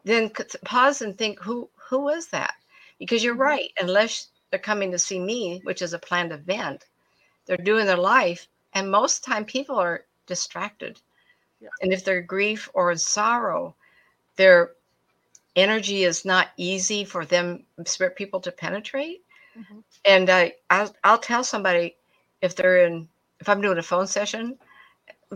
then 0.05 0.31
pause 0.65 1.03
and 1.03 1.17
think 1.17 1.39
who 1.41 1.69
who 1.75 2.09
is 2.09 2.29
that? 2.29 2.55
Because 2.99 3.23
you're 3.23 3.35
mm-hmm. 3.35 3.43
right. 3.43 3.71
Unless 3.81 4.29
they're 4.51 4.59
coming 4.59 4.91
to 4.93 4.99
see 4.99 5.21
me, 5.21 5.61
which 5.65 5.83
is 5.83 5.93
a 5.93 5.99
planned 5.99 6.33
event, 6.33 6.85
they're 7.49 7.57
doing 7.57 7.87
their 7.87 7.97
life, 7.97 8.47
and 8.75 8.91
most 8.91 9.25
time 9.25 9.45
people 9.45 9.77
are 9.77 10.05
distracted. 10.27 11.01
Yeah. 11.61 11.71
And 11.83 11.93
if 11.93 12.05
they're 12.05 12.23
grief 12.23 12.71
or 12.75 12.93
in 12.93 12.99
sorrow, 12.99 13.75
they're 14.37 14.73
energy 15.57 16.05
is 16.05 16.25
not 16.25 16.51
easy 16.57 17.05
for 17.05 17.25
them 17.25 17.65
spirit 17.85 18.15
people 18.15 18.41
to 18.41 18.53
penetrate. 18.53 19.25
Mm-hmm. 19.59 19.79
And 20.05 20.31
I, 20.31 20.55
I'll, 20.71 20.95
I'll 21.03 21.19
tell 21.19 21.43
somebody 21.43 21.97
if 22.41 22.55
they're 22.55 22.87
in, 22.87 23.09
if 23.41 23.49
I'm 23.49 23.61
doing 23.61 23.79
a 23.79 23.83
phone 23.83 24.07
session, 24.07 24.57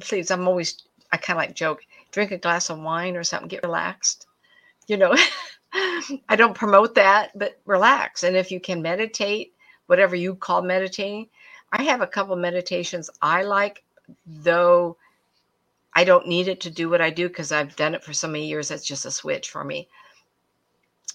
please, 0.01 0.31
I'm 0.31 0.47
always, 0.47 0.85
I 1.11 1.17
kind 1.17 1.39
of 1.39 1.43
like 1.43 1.57
joke, 1.57 1.85
drink 2.13 2.31
a 2.31 2.39
glass 2.39 2.71
of 2.71 2.79
wine 2.79 3.17
or 3.17 3.25
something, 3.25 3.49
get 3.49 3.65
relaxed. 3.65 4.27
You 4.87 4.97
know, 4.97 5.17
I 5.73 6.37
don't 6.37 6.55
promote 6.55 6.95
that, 6.95 7.37
but 7.37 7.61
relax. 7.65 8.23
And 8.23 8.37
if 8.37 8.53
you 8.53 8.61
can 8.61 8.81
meditate, 8.81 9.55
whatever 9.87 10.15
you 10.15 10.37
call 10.37 10.63
meditating, 10.63 11.29
I 11.73 11.83
have 11.85 12.01
a 12.01 12.07
couple 12.07 12.37
meditations 12.37 13.11
I 13.21 13.43
like, 13.43 13.83
though 14.27 14.97
I 15.95 16.05
don't 16.05 16.29
need 16.29 16.49
it 16.49 16.61
to 16.61 16.71
do 16.71 16.89
what 16.89 17.01
I 17.01 17.11
do 17.11 17.29
because 17.29 17.53
I've 17.53 17.77
done 17.77 17.95
it 17.95 18.05
for 18.05 18.13
so 18.13 18.29
many 18.29 18.47
years. 18.47 18.69
That's 18.69 18.87
just 18.87 19.07
a 19.07 19.11
switch 19.11 19.51
for 19.51 19.65
me 19.65 19.89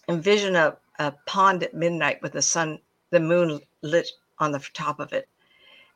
envision 0.07 0.55
a, 0.55 0.77
a 0.99 1.11
pond 1.25 1.63
at 1.63 1.73
midnight 1.73 2.21
with 2.21 2.33
the 2.33 2.41
sun, 2.41 2.79
the 3.09 3.19
moon 3.19 3.59
lit 3.81 4.09
on 4.39 4.51
the 4.51 4.65
top 4.73 4.99
of 4.99 5.13
it. 5.13 5.27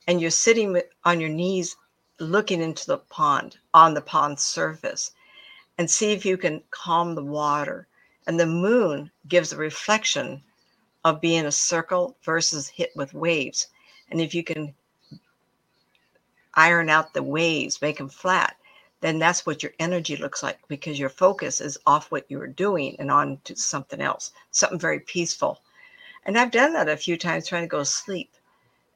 And 0.07 0.19
you're 0.19 0.31
sitting 0.31 0.81
on 1.05 1.19
your 1.19 1.29
knees 1.29 1.77
looking 2.19 2.61
into 2.61 2.85
the 2.87 2.97
pond, 2.97 3.57
on 3.73 3.93
the 3.93 4.01
pond 4.01 4.39
surface, 4.39 5.11
and 5.77 5.89
see 5.89 6.11
if 6.11 6.25
you 6.25 6.37
can 6.37 6.61
calm 6.71 7.15
the 7.15 7.23
water. 7.23 7.87
And 8.27 8.39
the 8.39 8.45
moon 8.45 9.11
gives 9.27 9.53
a 9.53 9.57
reflection 9.57 10.43
of 11.03 11.21
being 11.21 11.45
a 11.45 11.51
circle 11.51 12.17
versus 12.23 12.67
hit 12.67 12.91
with 12.95 13.13
waves. 13.13 13.67
And 14.11 14.21
if 14.21 14.35
you 14.35 14.43
can 14.43 14.73
iron 16.53 16.89
out 16.89 17.13
the 17.13 17.23
waves, 17.23 17.81
make 17.81 17.97
them 17.97 18.09
flat, 18.09 18.57
then 18.99 19.17
that's 19.17 19.45
what 19.45 19.63
your 19.63 19.71
energy 19.79 20.15
looks 20.15 20.43
like 20.43 20.59
because 20.67 20.99
your 20.99 21.09
focus 21.09 21.59
is 21.59 21.77
off 21.87 22.11
what 22.11 22.29
you 22.29 22.37
were 22.37 22.47
doing 22.47 22.95
and 22.99 23.09
on 23.09 23.39
to 23.45 23.55
something 23.55 24.01
else, 24.01 24.31
something 24.51 24.79
very 24.79 24.99
peaceful. 24.99 25.61
And 26.25 26.37
I've 26.37 26.51
done 26.51 26.73
that 26.73 26.89
a 26.89 26.97
few 26.97 27.17
times 27.17 27.47
trying 27.47 27.63
to 27.63 27.67
go 27.67 27.79
to 27.79 27.85
sleep. 27.85 28.35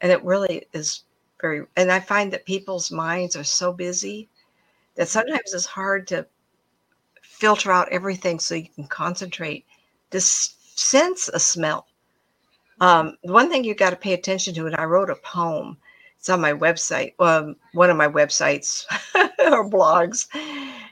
And 0.02 0.12
it 0.12 0.24
really 0.24 0.68
is 0.74 1.04
very, 1.42 1.66
and 1.76 1.92
I 1.92 2.00
find 2.00 2.32
that 2.34 2.46
people's 2.46 2.92
minds 2.92 3.36
are 3.36 3.44
so 3.44 3.74
busy 3.74 4.30
that 4.96 5.08
sometimes 5.08 5.54
it's 5.54 5.66
hard 5.66 6.08
to 6.08 6.28
filter 7.22 7.72
out 7.72 7.90
everything 7.90 8.40
so 8.40 8.56
you 8.56 8.70
can 8.70 8.88
concentrate 8.88 9.66
to 10.12 10.22
sense 10.22 11.30
a 11.30 11.40
smell. 11.40 11.88
Um, 12.82 13.18
one 13.22 13.50
thing 13.50 13.64
you 13.64 13.74
got 13.74 13.92
to 13.92 13.96
pay 13.96 14.14
attention 14.14 14.54
to, 14.56 14.66
and 14.66 14.76
I 14.76 14.86
wrote 14.86 15.10
a 15.10 15.16
poem 15.16 15.78
it's 16.26 16.30
on 16.32 16.42
my 16.42 16.54
website, 16.54 17.14
um, 17.20 17.56
one 17.74 17.92
of 17.92 17.98
my 17.98 18.08
websites 18.08 18.86
or 19.16 19.70
blogs. 19.70 20.26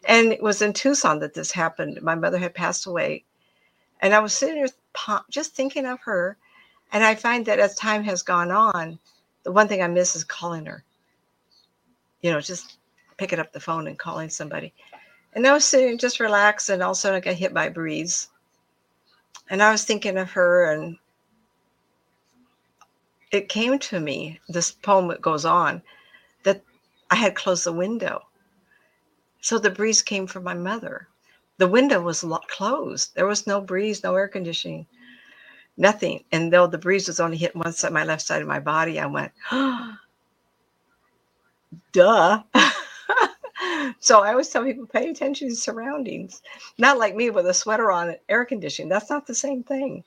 And 0.05 0.31
it 0.31 0.43
was 0.43 0.61
in 0.61 0.73
Tucson 0.73 1.17
that 1.21 1.33
this 1.33 1.51
happened. 1.51 1.99
My 2.03 2.13
mother 2.13 2.37
had 2.37 2.53
passed 2.53 2.85
away. 2.85 3.23
And 4.01 4.13
I 4.13 4.19
was 4.19 4.31
sitting 4.35 4.63
there 4.63 5.19
just 5.31 5.55
thinking 5.55 5.87
of 5.87 5.99
her. 6.01 6.37
And 6.91 7.03
I 7.03 7.15
find 7.15 7.47
that 7.47 7.57
as 7.57 7.73
time 7.73 8.03
has 8.03 8.21
gone 8.21 8.51
on, 8.51 8.99
the 9.41 9.51
one 9.51 9.67
thing 9.67 9.81
I 9.81 9.87
miss 9.87 10.15
is 10.15 10.23
calling 10.23 10.67
her. 10.67 10.83
You 12.21 12.31
know, 12.31 12.39
just 12.39 12.77
picking 13.17 13.39
up 13.39 13.51
the 13.53 13.59
phone 13.59 13.87
and 13.87 13.97
calling 13.97 14.29
somebody. 14.29 14.71
And 15.33 15.47
I 15.47 15.53
was 15.53 15.65
sitting 15.65 15.97
just 15.97 16.19
relaxed, 16.19 16.69
and 16.69 16.83
all 16.83 16.91
of 16.91 16.97
a 16.97 16.99
sudden 16.99 17.17
I 17.17 17.21
got 17.21 17.33
hit 17.33 17.55
by 17.55 17.65
a 17.65 17.71
breeze. 17.71 18.29
And 19.49 19.63
I 19.63 19.71
was 19.71 19.83
thinking 19.83 20.19
of 20.19 20.29
her 20.29 20.71
and 20.71 20.95
it 23.33 23.49
came 23.49 23.79
to 23.79 23.99
me, 23.99 24.39
this 24.47 24.71
poem 24.71 25.07
that 25.07 25.21
goes 25.21 25.43
on, 25.43 25.81
that 26.43 26.63
I 27.09 27.15
had 27.15 27.35
closed 27.35 27.63
the 27.65 27.73
window. 27.73 28.21
So 29.41 29.57
the 29.57 29.71
breeze 29.71 30.01
came 30.01 30.27
from 30.27 30.43
my 30.43 30.53
mother. 30.53 31.07
The 31.57 31.67
window 31.67 32.01
was 32.01 32.23
closed. 32.47 33.15
There 33.15 33.25
was 33.25 33.47
no 33.47 33.59
breeze, 33.59 34.03
no 34.03 34.15
air 34.15 34.27
conditioning, 34.27 34.85
nothing. 35.77 36.23
And 36.31 36.53
though 36.53 36.67
the 36.67 36.77
breeze 36.77 37.07
was 37.07 37.19
only 37.19 37.37
hitting 37.37 37.61
one 37.61 37.73
side, 37.73 37.91
my 37.91 38.03
left 38.03 38.21
side 38.21 38.41
of 38.41 38.47
my 38.47 38.59
body, 38.59 38.99
I 38.99 39.07
went, 39.07 39.31
duh. 41.91 42.43
so 43.99 44.21
I 44.21 44.29
always 44.29 44.49
tell 44.49 44.63
people 44.63 44.85
pay 44.85 45.09
attention 45.09 45.49
to 45.49 45.55
surroundings. 45.55 46.41
Not 46.77 46.99
like 46.99 47.15
me 47.15 47.31
with 47.31 47.47
a 47.47 47.53
sweater 47.53 47.91
on, 47.91 48.15
air 48.29 48.45
conditioning. 48.45 48.89
That's 48.89 49.09
not 49.09 49.25
the 49.25 49.35
same 49.35 49.63
thing. 49.63 50.03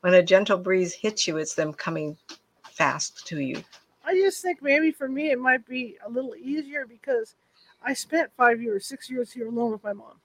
When 0.00 0.14
a 0.14 0.22
gentle 0.22 0.58
breeze 0.58 0.92
hits 0.92 1.26
you, 1.26 1.38
it's 1.38 1.54
them 1.54 1.72
coming 1.72 2.16
fast 2.74 3.26
to 3.28 3.40
you? 3.40 3.62
I 4.04 4.14
just 4.14 4.42
think 4.42 4.62
maybe 4.62 4.90
for 4.90 5.08
me 5.08 5.30
it 5.30 5.38
might 5.38 5.66
be 5.66 5.96
a 6.04 6.10
little 6.10 6.34
easier 6.36 6.86
because 6.86 7.34
I 7.82 7.94
spent 7.94 8.30
five 8.36 8.60
years, 8.60 8.86
six 8.86 9.08
years 9.08 9.32
here 9.32 9.48
alone 9.48 9.72
with 9.72 9.84
my 9.84 9.92
mom. 9.92 10.20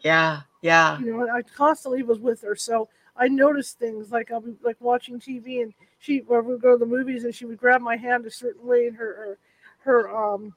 Yeah, 0.00 0.42
yeah. 0.62 0.98
You 0.98 1.06
know, 1.06 1.28
I 1.28 1.42
constantly 1.42 2.02
was 2.02 2.18
with 2.18 2.42
her, 2.42 2.56
so 2.56 2.88
I 3.16 3.28
noticed 3.28 3.78
things 3.78 4.10
like 4.10 4.30
I'll 4.30 4.40
be 4.40 4.54
like 4.62 4.76
watching 4.80 5.18
TV 5.20 5.62
and 5.62 5.72
she, 5.98 6.18
where 6.18 6.42
we 6.42 6.58
go 6.58 6.72
to 6.72 6.78
the 6.78 6.86
movies, 6.86 7.24
and 7.24 7.34
she 7.34 7.46
would 7.46 7.58
grab 7.58 7.80
my 7.80 7.96
hand 7.96 8.26
a 8.26 8.30
certain 8.30 8.66
way, 8.66 8.86
and 8.86 8.96
her 8.96 9.14
her, 9.14 9.38
her 9.78 10.16
um 10.16 10.54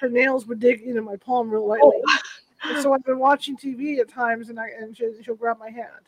her 0.00 0.08
nails 0.08 0.46
would 0.46 0.60
dig 0.60 0.82
into 0.82 1.02
my 1.02 1.16
palm 1.16 1.50
real 1.50 1.66
lightly. 1.66 2.00
Oh. 2.64 2.82
so 2.82 2.92
I've 2.92 3.04
been 3.04 3.18
watching 3.18 3.56
TV 3.56 3.98
at 3.98 4.08
times, 4.08 4.50
and 4.50 4.60
I 4.60 4.68
and 4.78 4.96
she, 4.96 5.10
she'll 5.22 5.34
grab 5.34 5.58
my 5.58 5.70
hand, 5.70 6.06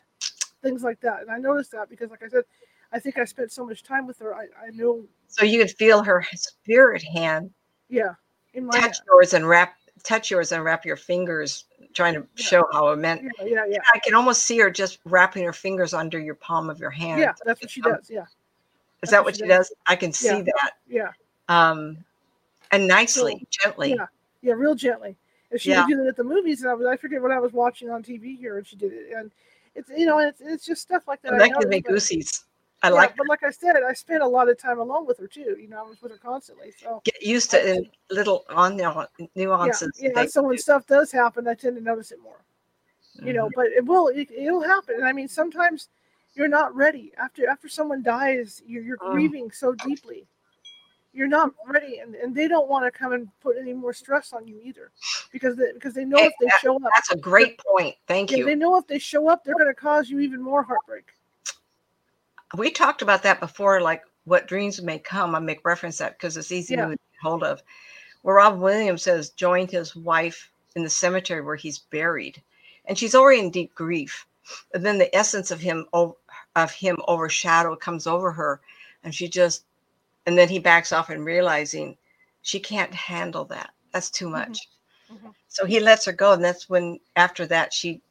things 0.61 0.83
like 0.83 0.99
that. 1.01 1.21
And 1.21 1.31
I 1.31 1.37
noticed 1.37 1.71
that 1.71 1.89
because, 1.89 2.09
like 2.11 2.23
I 2.23 2.29
said, 2.29 2.43
I 2.91 2.99
think 2.99 3.17
I 3.17 3.25
spent 3.25 3.51
so 3.51 3.65
much 3.65 3.83
time 3.83 4.07
with 4.07 4.19
her. 4.19 4.35
I, 4.35 4.47
I 4.65 4.69
know. 4.73 5.03
So 5.27 5.45
you 5.45 5.59
could 5.59 5.71
feel 5.71 6.03
her 6.03 6.25
spirit 6.33 7.03
hand. 7.03 7.51
Yeah. 7.89 8.13
In 8.53 8.65
my 8.65 8.71
touch 8.71 8.81
hand. 8.81 8.97
yours 9.07 9.33
and 9.33 9.47
wrap 9.47 9.75
touch 10.03 10.31
yours 10.31 10.51
and 10.51 10.63
wrap 10.63 10.85
your 10.85 10.95
fingers, 10.95 11.65
trying 11.93 12.13
to 12.13 12.21
yeah. 12.35 12.43
show 12.43 12.65
how 12.71 12.89
it 12.89 12.97
meant. 12.97 13.23
Yeah, 13.23 13.45
yeah, 13.45 13.65
yeah. 13.67 13.77
I 13.93 13.99
can 13.99 14.13
almost 14.13 14.43
see 14.43 14.57
her 14.59 14.69
just 14.69 14.99
wrapping 15.05 15.43
her 15.43 15.53
fingers 15.53 15.93
under 15.93 16.19
your 16.19 16.35
palm 16.35 16.69
of 16.69 16.79
your 16.79 16.89
hand. 16.89 17.19
Yeah, 17.19 17.33
that's 17.45 17.61
what 17.61 17.69
she 17.69 17.81
um, 17.83 17.93
does. 17.93 18.09
Yeah. 18.09 18.21
Is 18.21 18.27
that's 19.01 19.11
that 19.11 19.25
what 19.25 19.35
she 19.35 19.47
does? 19.47 19.69
does? 19.69 19.73
I 19.87 19.95
can 19.95 20.11
see 20.11 20.27
yeah. 20.27 20.41
that. 20.43 20.71
Yeah. 20.87 21.11
Um, 21.47 21.97
and 22.71 22.87
nicely, 22.87 23.47
gently. 23.49 23.91
Yeah, 23.91 24.07
yeah, 24.41 24.53
real 24.53 24.75
gently. 24.75 25.15
If 25.51 25.61
she 25.61 25.71
yeah. 25.71 25.85
would 25.85 25.99
it 25.99 26.07
at 26.07 26.15
the 26.15 26.23
movies, 26.23 26.61
and 26.61 26.69
I 26.69 26.75
was, 26.75 26.85
I 26.85 26.95
forget 26.95 27.21
what 27.21 27.31
I 27.31 27.39
was 27.39 27.53
watching 27.53 27.89
on 27.89 28.03
TV 28.03 28.37
here, 28.37 28.57
and 28.57 28.67
she 28.67 28.75
did 28.75 28.93
it, 28.93 29.13
and 29.15 29.31
it's 29.75 29.89
you 29.89 30.05
know, 30.05 30.19
it's 30.19 30.41
it's 30.41 30.65
just 30.65 30.81
stuff 30.81 31.07
like 31.07 31.21
that. 31.23 31.37
that 31.37 31.49
gives 31.53 31.65
me 31.65 31.81
goosies. 31.81 32.45
I 32.81 32.87
yeah, 32.89 32.93
like 32.93 33.17
but 33.17 33.27
like 33.27 33.43
I 33.43 33.51
said, 33.51 33.75
I 33.87 33.93
spent 33.93 34.23
a 34.23 34.27
lot 34.27 34.49
of 34.49 34.57
time 34.57 34.79
alone 34.79 35.05
with 35.05 35.17
her 35.19 35.27
too. 35.27 35.57
You 35.59 35.67
know, 35.67 35.79
I 35.79 35.89
was 35.89 36.01
with 36.01 36.11
her 36.13 36.17
constantly. 36.17 36.71
So 36.81 37.01
get 37.03 37.21
used 37.21 37.51
to 37.51 37.83
little 38.09 38.45
on 38.49 38.77
nuances. 39.35 39.91
Yeah, 39.99 40.11
yeah. 40.15 40.25
So 40.27 40.43
when 40.43 40.57
stuff 40.57 40.87
does 40.87 41.11
happen, 41.11 41.47
I 41.47 41.55
tend 41.55 41.75
to 41.75 41.83
notice 41.83 42.11
it 42.11 42.19
more. 42.23 42.41
Mm-hmm. 43.17 43.27
You 43.27 43.33
know, 43.33 43.45
mm-hmm. 43.45 43.53
but 43.55 43.65
it 43.67 43.85
will 43.85 44.07
it, 44.07 44.29
will 44.31 44.61
happen. 44.61 44.95
And 44.95 45.05
I 45.05 45.11
mean, 45.11 45.27
sometimes 45.27 45.89
you're 46.35 46.47
not 46.47 46.73
ready 46.73 47.11
after 47.17 47.49
after 47.49 47.67
someone 47.67 48.01
dies. 48.01 48.61
You're, 48.65 48.83
you're 48.83 48.97
mm. 48.97 49.11
grieving 49.11 49.51
so 49.51 49.73
deeply. 49.73 50.25
You're 51.11 51.27
not 51.27 51.51
ready, 51.67 51.97
and, 51.97 52.13
and 52.13 52.35
they 52.35 52.47
don't 52.47 52.69
want 52.69 52.85
to 52.85 52.97
come 52.97 53.13
and 53.13 53.27
put 53.41 53.57
any 53.59 53.73
more 53.73 53.93
stress 53.93 54.31
on 54.31 54.47
you 54.47 54.61
either, 54.63 54.91
because 55.33 55.57
they, 55.57 55.71
because 55.73 55.95
they 55.95 56.05
know 56.05 56.19
hey, 56.19 56.27
if 56.27 56.33
they 56.39 56.45
that, 56.45 56.59
show 56.61 56.75
up. 56.75 56.91
That's 56.95 57.11
a 57.11 57.17
great 57.17 57.59
point. 57.59 57.95
Thank 58.07 58.29
yeah, 58.29 58.37
you. 58.37 58.45
They 58.45 58.53
know 58.53 58.77
if 58.77 58.85
they 58.85 58.99
show 58.99 59.27
up, 59.27 59.43
they're 59.43 59.55
going 59.55 59.67
to 59.67 59.73
cause 59.73 60.07
you 60.07 60.19
even 60.19 60.39
more 60.39 60.61
heartbreak 60.61 61.11
we 62.57 62.71
talked 62.71 63.01
about 63.01 63.23
that 63.23 63.39
before, 63.39 63.81
like 63.81 64.03
what 64.25 64.47
dreams 64.47 64.81
may 64.81 64.99
come. 64.99 65.35
I 65.35 65.39
make 65.39 65.65
reference 65.65 65.97
that 65.97 66.17
because 66.17 66.37
it's 66.37 66.51
easy 66.51 66.75
yeah. 66.75 66.85
to 66.85 66.91
get 66.91 66.99
hold 67.21 67.43
of. 67.43 67.61
Where 68.21 68.35
Rob 68.35 68.59
Williams 68.59 69.03
says 69.03 69.29
joined 69.29 69.71
his 69.71 69.95
wife 69.95 70.51
in 70.75 70.83
the 70.83 70.89
cemetery 70.89 71.41
where 71.41 71.55
he's 71.55 71.79
buried, 71.79 72.41
and 72.85 72.97
she's 72.97 73.15
already 73.15 73.39
in 73.39 73.51
deep 73.51 73.73
grief. 73.75 74.25
And 74.73 74.85
then 74.85 74.97
the 74.97 75.15
essence 75.15 75.51
of 75.51 75.59
him 75.59 75.85
of 75.93 76.71
him 76.71 76.97
overshadow 77.07 77.75
comes 77.75 78.07
over 78.07 78.31
her, 78.31 78.61
and 79.03 79.13
she 79.13 79.27
just, 79.27 79.63
and 80.25 80.37
then 80.37 80.49
he 80.49 80.59
backs 80.59 80.91
off 80.91 81.09
and 81.09 81.23
realizing 81.23 81.97
she 82.41 82.59
can't 82.59 82.93
handle 82.93 83.45
that. 83.45 83.71
That's 83.93 84.09
too 84.09 84.25
mm-hmm. 84.25 84.33
much. 84.33 84.69
Mm-hmm. 85.11 85.29
So 85.47 85.65
he 85.65 85.79
lets 85.79 86.05
her 86.05 86.11
go, 86.11 86.33
and 86.33 86.43
that's 86.43 86.69
when 86.69 86.99
after 87.15 87.45
that 87.47 87.73
she, 87.73 88.01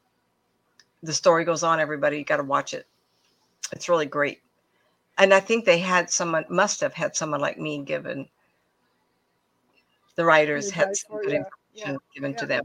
the 1.03 1.13
story 1.13 1.45
goes 1.45 1.63
on. 1.63 1.81
Everybody, 1.81 2.19
you 2.19 2.25
got 2.25 2.39
to 2.39 2.45
watch 2.45 2.73
it. 2.75 2.87
It's 3.73 3.89
really 3.89 4.07
great. 4.07 4.41
And 5.19 5.35
I 5.35 5.41
think 5.41 5.65
they 5.65 5.79
had 5.79 6.11
someone, 6.11 6.45
must 6.49 6.81
have 6.81 6.95
had 6.95 7.17
someone 7.17 7.41
like 7.41 7.59
me 7.59 7.83
given, 7.83 8.29
the 10.19 10.25
writers 10.25 10.71
had 10.71 10.97
some 10.97 11.21
good 11.21 11.33
information 11.33 11.47
yeah. 11.75 11.97
given 12.13 12.33
yeah. 12.33 12.37
to 12.39 12.47
them. 12.47 12.65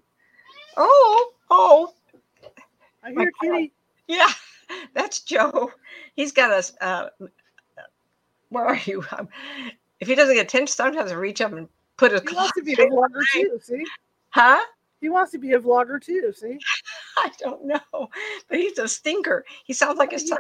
Oh, 0.76 1.34
oh. 1.52 1.94
I 3.04 3.12
hear 3.12 3.32
Kitty. 3.42 3.72
Yeah, 4.08 4.28
that's 4.94 5.20
Joe. 5.20 5.72
He's 6.16 6.32
got 6.32 6.52
us. 6.52 6.74
Uh, 6.82 7.10
where 8.50 8.66
are 8.66 8.80
you? 8.86 9.04
Um, 9.12 9.30
if 10.00 10.08
he 10.08 10.16
doesn't 10.16 10.34
get 10.34 10.48
attention, 10.48 10.68
sometimes 10.68 11.12
I 11.12 11.16
reach 11.16 11.42
up 11.42 11.54
and 11.54 11.68
put 11.98 12.12
his. 12.12 12.22
He 12.28 12.36
wants 12.36 12.54
to 12.54 12.64
be 12.64 12.74
a 12.74 12.78
vlogger 12.78 13.22
too. 13.32 13.60
See? 13.62 13.84
Huh? 14.32 14.64
He 15.00 15.10
wants 15.10 15.32
to 15.34 15.38
be 15.38 15.54
a 15.54 15.60
vlogger 15.60 16.04
too. 16.04 16.34
See? 16.36 16.58
I 17.18 17.32
don't 17.40 17.66
know, 17.66 18.10
but 18.50 18.58
he's 18.58 18.80
a 18.80 18.88
stinker. 18.88 19.46
He 19.66 19.74
sounds 19.74 20.00
like 20.00 20.12
his 20.12 20.28
son. 20.28 20.40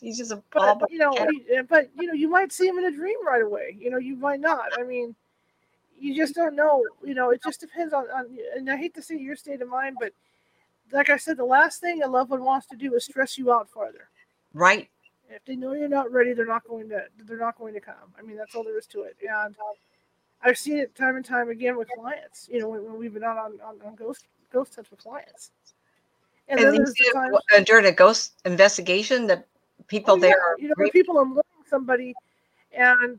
He's 0.00 0.18
just 0.18 0.32
a 0.32 0.42
but, 0.52 0.90
you 0.90 0.98
know, 0.98 1.12
he, 1.12 1.60
but 1.68 1.90
you 1.98 2.06
know, 2.06 2.12
you 2.12 2.28
might 2.28 2.52
see 2.52 2.66
him 2.66 2.78
in 2.78 2.84
a 2.84 2.90
dream 2.90 3.24
right 3.26 3.42
away. 3.42 3.76
You 3.78 3.90
know, 3.90 3.98
you 3.98 4.16
might 4.16 4.40
not. 4.40 4.66
I 4.78 4.82
mean, 4.82 5.14
you 5.98 6.14
just 6.14 6.34
don't 6.34 6.56
know. 6.56 6.84
You 7.04 7.14
know, 7.14 7.30
it 7.30 7.42
just 7.42 7.60
depends 7.60 7.92
on, 7.92 8.04
on. 8.10 8.26
And 8.56 8.70
I 8.70 8.76
hate 8.76 8.94
to 8.94 9.02
say 9.02 9.16
your 9.16 9.36
state 9.36 9.62
of 9.62 9.68
mind, 9.68 9.96
but 10.00 10.12
like 10.92 11.10
I 11.10 11.16
said, 11.16 11.36
the 11.36 11.44
last 11.44 11.80
thing 11.80 12.02
a 12.02 12.08
loved 12.08 12.30
one 12.30 12.44
wants 12.44 12.66
to 12.68 12.76
do 12.76 12.94
is 12.94 13.04
stress 13.04 13.38
you 13.38 13.52
out 13.52 13.68
farther. 13.68 14.08
Right. 14.52 14.88
If 15.30 15.44
they 15.44 15.56
know 15.56 15.72
you're 15.72 15.88
not 15.88 16.12
ready, 16.12 16.32
they're 16.32 16.46
not 16.46 16.66
going 16.68 16.88
to. 16.90 17.04
They're 17.24 17.38
not 17.38 17.58
going 17.58 17.74
to 17.74 17.80
come. 17.80 17.94
I 18.18 18.22
mean, 18.22 18.36
that's 18.36 18.54
all 18.54 18.64
there 18.64 18.78
is 18.78 18.86
to 18.88 19.02
it. 19.02 19.16
And 19.28 19.56
I've 20.42 20.58
seen 20.58 20.76
it 20.76 20.94
time 20.94 21.16
and 21.16 21.24
time 21.24 21.48
again 21.48 21.76
with 21.76 21.88
clients. 21.96 22.48
You 22.52 22.60
know, 22.60 22.68
when, 22.68 22.84
when 22.84 22.98
we've 22.98 23.14
been 23.14 23.24
out 23.24 23.38
on, 23.38 23.52
on, 23.64 23.76
on 23.84 23.94
ghost 23.94 24.26
ghost 24.52 24.74
hunts 24.74 24.90
with 24.90 25.00
clients. 25.00 25.50
And, 26.48 26.60
and 26.60 26.68
then 26.68 26.76
there's 26.76 26.92
the 26.92 27.10
times, 27.14 27.36
uh, 27.56 27.60
during 27.60 27.86
a 27.86 27.92
ghost 27.92 28.34
investigation, 28.44 29.26
that 29.28 29.46
people 29.88 30.14
oh, 30.14 30.16
yeah. 30.16 30.20
there. 30.20 30.58
You 30.58 30.68
know, 30.68 30.90
people 30.90 31.18
are 31.18 31.24
mourning 31.24 31.64
somebody, 31.68 32.14
and 32.72 33.18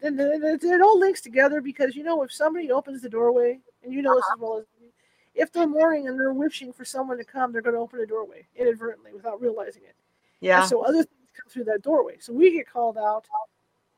then 0.00 0.18
it, 0.20 0.82
all 0.82 0.98
links 0.98 1.20
together 1.20 1.60
because 1.60 1.96
you 1.96 2.04
know 2.04 2.22
if 2.22 2.32
somebody 2.32 2.70
opens 2.70 3.02
the 3.02 3.08
doorway, 3.08 3.58
and 3.82 3.92
you 3.92 4.02
know 4.02 4.12
uh-huh. 4.12 4.18
this 4.18 4.36
as 4.36 4.40
well 4.40 4.58
as 4.58 4.64
me, 4.80 4.88
if 5.34 5.52
they're 5.52 5.66
mourning 5.66 6.08
and 6.08 6.18
they're 6.18 6.32
wishing 6.32 6.72
for 6.72 6.84
someone 6.84 7.18
to 7.18 7.24
come, 7.24 7.52
they're 7.52 7.62
going 7.62 7.74
to 7.74 7.80
open 7.80 8.00
a 8.00 8.06
doorway 8.06 8.46
inadvertently 8.56 9.12
without 9.12 9.40
realizing 9.40 9.82
it. 9.82 9.94
Yeah. 10.40 10.60
And 10.60 10.68
so 10.68 10.82
other 10.82 11.04
things 11.04 11.30
come 11.38 11.50
through 11.50 11.64
that 11.64 11.82
doorway. 11.82 12.16
So 12.20 12.32
we 12.32 12.52
get 12.52 12.68
called 12.68 12.98
out, 12.98 13.26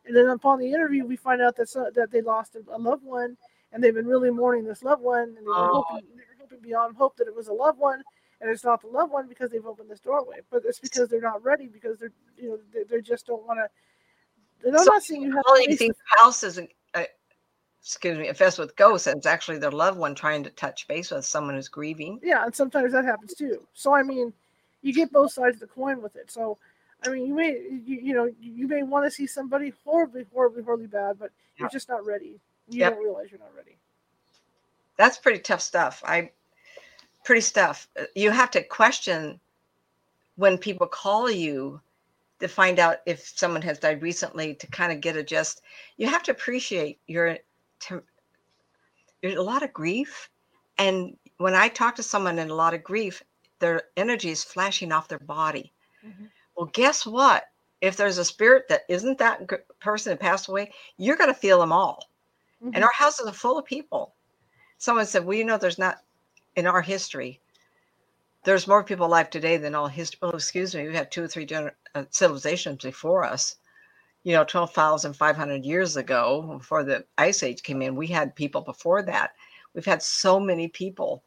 and 0.07 0.16
then 0.16 0.26
upon 0.28 0.59
the 0.59 0.72
interview, 0.72 1.04
we 1.04 1.16
find 1.16 1.40
out 1.40 1.57
that 1.57 1.68
so, 1.68 1.90
that 1.94 2.11
they 2.11 2.22
lost 2.22 2.57
a, 2.57 2.74
a, 2.74 2.78
loved 2.78 3.04
one, 3.04 3.37
and 3.72 3.83
they've 3.83 3.94
been 3.94 4.07
really 4.07 4.31
mourning 4.31 4.64
this 4.64 4.83
loved 4.83 5.02
one, 5.02 5.35
and 5.37 5.37
they 5.37 5.42
were, 5.42 5.54
oh. 5.54 5.85
hoping, 5.88 6.07
they 6.11 6.22
were 6.22 6.40
hoping 6.40 6.61
beyond 6.61 6.96
hope 6.96 7.16
that 7.16 7.28
it 7.28 7.35
was 7.35 7.48
a 7.48 7.52
loved 7.52 7.78
one, 7.78 8.02
and 8.40 8.51
it's 8.51 8.64
not 8.64 8.81
the 8.81 8.88
loved 8.88 9.12
one 9.12 9.27
because 9.27 9.51
they've 9.51 9.66
opened 9.66 9.90
this 9.90 10.01
doorway, 10.01 10.38
but 10.51 10.62
it's 10.64 10.79
because 10.79 11.09
they're 11.09 11.20
not 11.20 11.42
ready 11.42 11.66
because 11.66 11.98
they're 11.98 12.12
you 12.37 12.51
know 12.51 12.59
they, 12.72 12.85
they 12.85 13.01
just 13.01 13.27
don't 13.27 13.46
want 13.46 13.59
to. 13.59 13.68
They're 14.62 14.79
so 14.79 14.92
not 14.92 15.03
saying 15.03 15.22
you 15.22 15.35
have. 15.35 15.44
Well, 15.46 15.61
you 15.62 15.77
think 15.77 15.94
house 16.07 16.42
is 16.42 16.61
uh, 16.94 17.03
excuse 17.81 18.18
me 18.18 18.29
infested 18.29 18.64
with 18.64 18.77
ghosts, 18.77 19.07
and 19.07 19.18
it's 19.18 19.27
actually 19.27 19.59
their 19.59 19.70
loved 19.70 19.98
one 19.98 20.14
trying 20.14 20.44
to 20.44 20.51
touch 20.51 20.87
base 20.88 21.11
with 21.11 21.24
someone 21.24 21.55
who's 21.55 21.68
grieving. 21.68 22.20
Yeah, 22.22 22.44
and 22.44 22.55
sometimes 22.55 22.92
that 22.92 23.05
happens 23.05 23.35
too. 23.35 23.66
So 23.74 23.94
I 23.94 24.03
mean, 24.03 24.33
you 24.83 24.92
get 24.92 25.12
both 25.12 25.33
sides 25.33 25.57
of 25.57 25.61
the 25.61 25.66
coin 25.66 26.03
with 26.03 26.16
it. 26.16 26.31
So. 26.31 26.59
I 27.07 27.11
mean, 27.11 27.29
you 27.29 27.35
may 27.37 27.53
you, 27.87 28.01
you 28.03 28.12
know 28.12 28.29
you 28.40 28.66
may 28.66 28.83
want 28.83 29.05
to 29.05 29.11
see 29.12 29.29
somebody 29.29 29.72
horribly, 29.85 30.27
horribly, 30.35 30.64
horribly 30.64 30.88
bad, 30.88 31.16
but 31.16 31.31
yeah. 31.31 31.61
you're 31.61 31.68
just 31.68 31.88
not 31.88 32.05
ready. 32.05 32.40
You 32.68 32.81
yep. 32.81 32.94
don't 32.94 33.05
realize 33.05 33.31
you're 33.31 33.38
not 33.38 33.55
ready. 33.57 33.79
That's 34.96 35.16
pretty 35.16 35.38
tough 35.38 35.61
stuff. 35.61 36.03
I 36.05 36.33
pretty 37.29 37.43
stuff. 37.43 37.87
Uh, 38.01 38.05
you 38.14 38.31
have 38.31 38.51
to 38.51 38.62
question 38.62 39.38
when 40.37 40.57
people 40.57 40.87
call 40.87 41.31
you 41.31 41.79
to 42.41 42.49
find 42.49 42.79
out 42.79 42.99
if 43.05 43.21
someone 43.37 43.61
has 43.61 43.79
died 43.79 44.01
recently 44.01 44.55
to 44.55 44.67
kind 44.69 44.91
of 44.91 45.03
get 45.03 45.14
a 45.14 45.23
just. 45.23 45.61
You 45.99 46.07
have 46.07 46.23
to 46.23 46.31
appreciate 46.33 46.99
your. 47.07 47.37
To, 47.81 48.03
there's 49.21 49.35
a 49.35 49.43
lot 49.43 49.62
of 49.62 49.75
grief, 49.75 50.31
and 50.79 51.19
when 51.37 51.55
I 51.55 51.69
talk 51.69 51.95
to 51.97 52.03
someone 52.03 52.38
in 52.38 52.49
a 52.49 52.55
lot 52.55 52.73
of 52.73 52.83
grief, 52.83 53.23
their 53.59 53.83
energy 53.99 54.31
is 54.31 54.43
flashing 54.43 54.91
off 54.91 55.09
their 55.09 55.19
body. 55.19 55.71
Mm-hmm. 56.03 56.25
Well, 56.57 56.71
guess 56.73 57.05
what? 57.05 57.45
If 57.83 57.99
there's 57.99 58.17
a 58.17 58.25
spirit 58.25 58.69
that 58.71 58.83
isn't 58.88 59.19
that 59.19 59.43
person 59.81 60.12
that 60.12 60.21
passed 60.21 60.49
away, 60.49 60.73
you're 60.97 61.17
going 61.17 61.33
to 61.33 61.38
feel 61.38 61.61
them 61.61 61.73
all. 61.73 62.09
Mm-hmm. 62.64 62.75
And 62.75 62.85
our 62.85 62.93
houses 62.95 63.27
are 63.27 63.33
full 63.35 63.59
of 63.59 63.67
people. 63.67 64.14
Someone 64.79 65.05
said, 65.05 65.27
"Well, 65.27 65.37
you 65.37 65.45
know, 65.45 65.59
there's 65.59 65.79
not 65.79 65.99
in 66.59 66.66
our 66.66 66.83
history, 66.83 67.40
there's 68.42 68.66
more 68.66 68.83
people 68.83 69.07
alive 69.07 69.31
today 69.31 69.59
than 69.59 69.77
all 69.77 69.87
history. 69.87 70.18
Oh, 70.23 70.31
excuse 70.31 70.75
me, 70.75 70.83
we've 70.87 70.92
had 70.94 71.12
two 71.12 71.23
or 71.23 71.29
three 71.29 71.47
gener- 71.47 71.71
uh, 71.94 72.03
civilizations 72.11 72.83
before 72.83 73.23
us. 73.23 73.57
You 74.25 74.33
know, 74.33 74.42
12,500 74.42 75.64
years 75.64 75.97
ago, 75.97 76.57
before 76.59 76.83
the 76.83 77.05
Ice 77.16 77.44
Age 77.44 77.62
came 77.62 77.81
in, 77.81 77.94
we 77.94 78.09
had 78.09 78.35
people 78.35 78.61
before 78.61 79.03
that. 79.03 79.35
We've 79.73 79.85
had 79.85 80.03
so 80.03 80.40
many 80.40 80.66
people, 80.66 81.23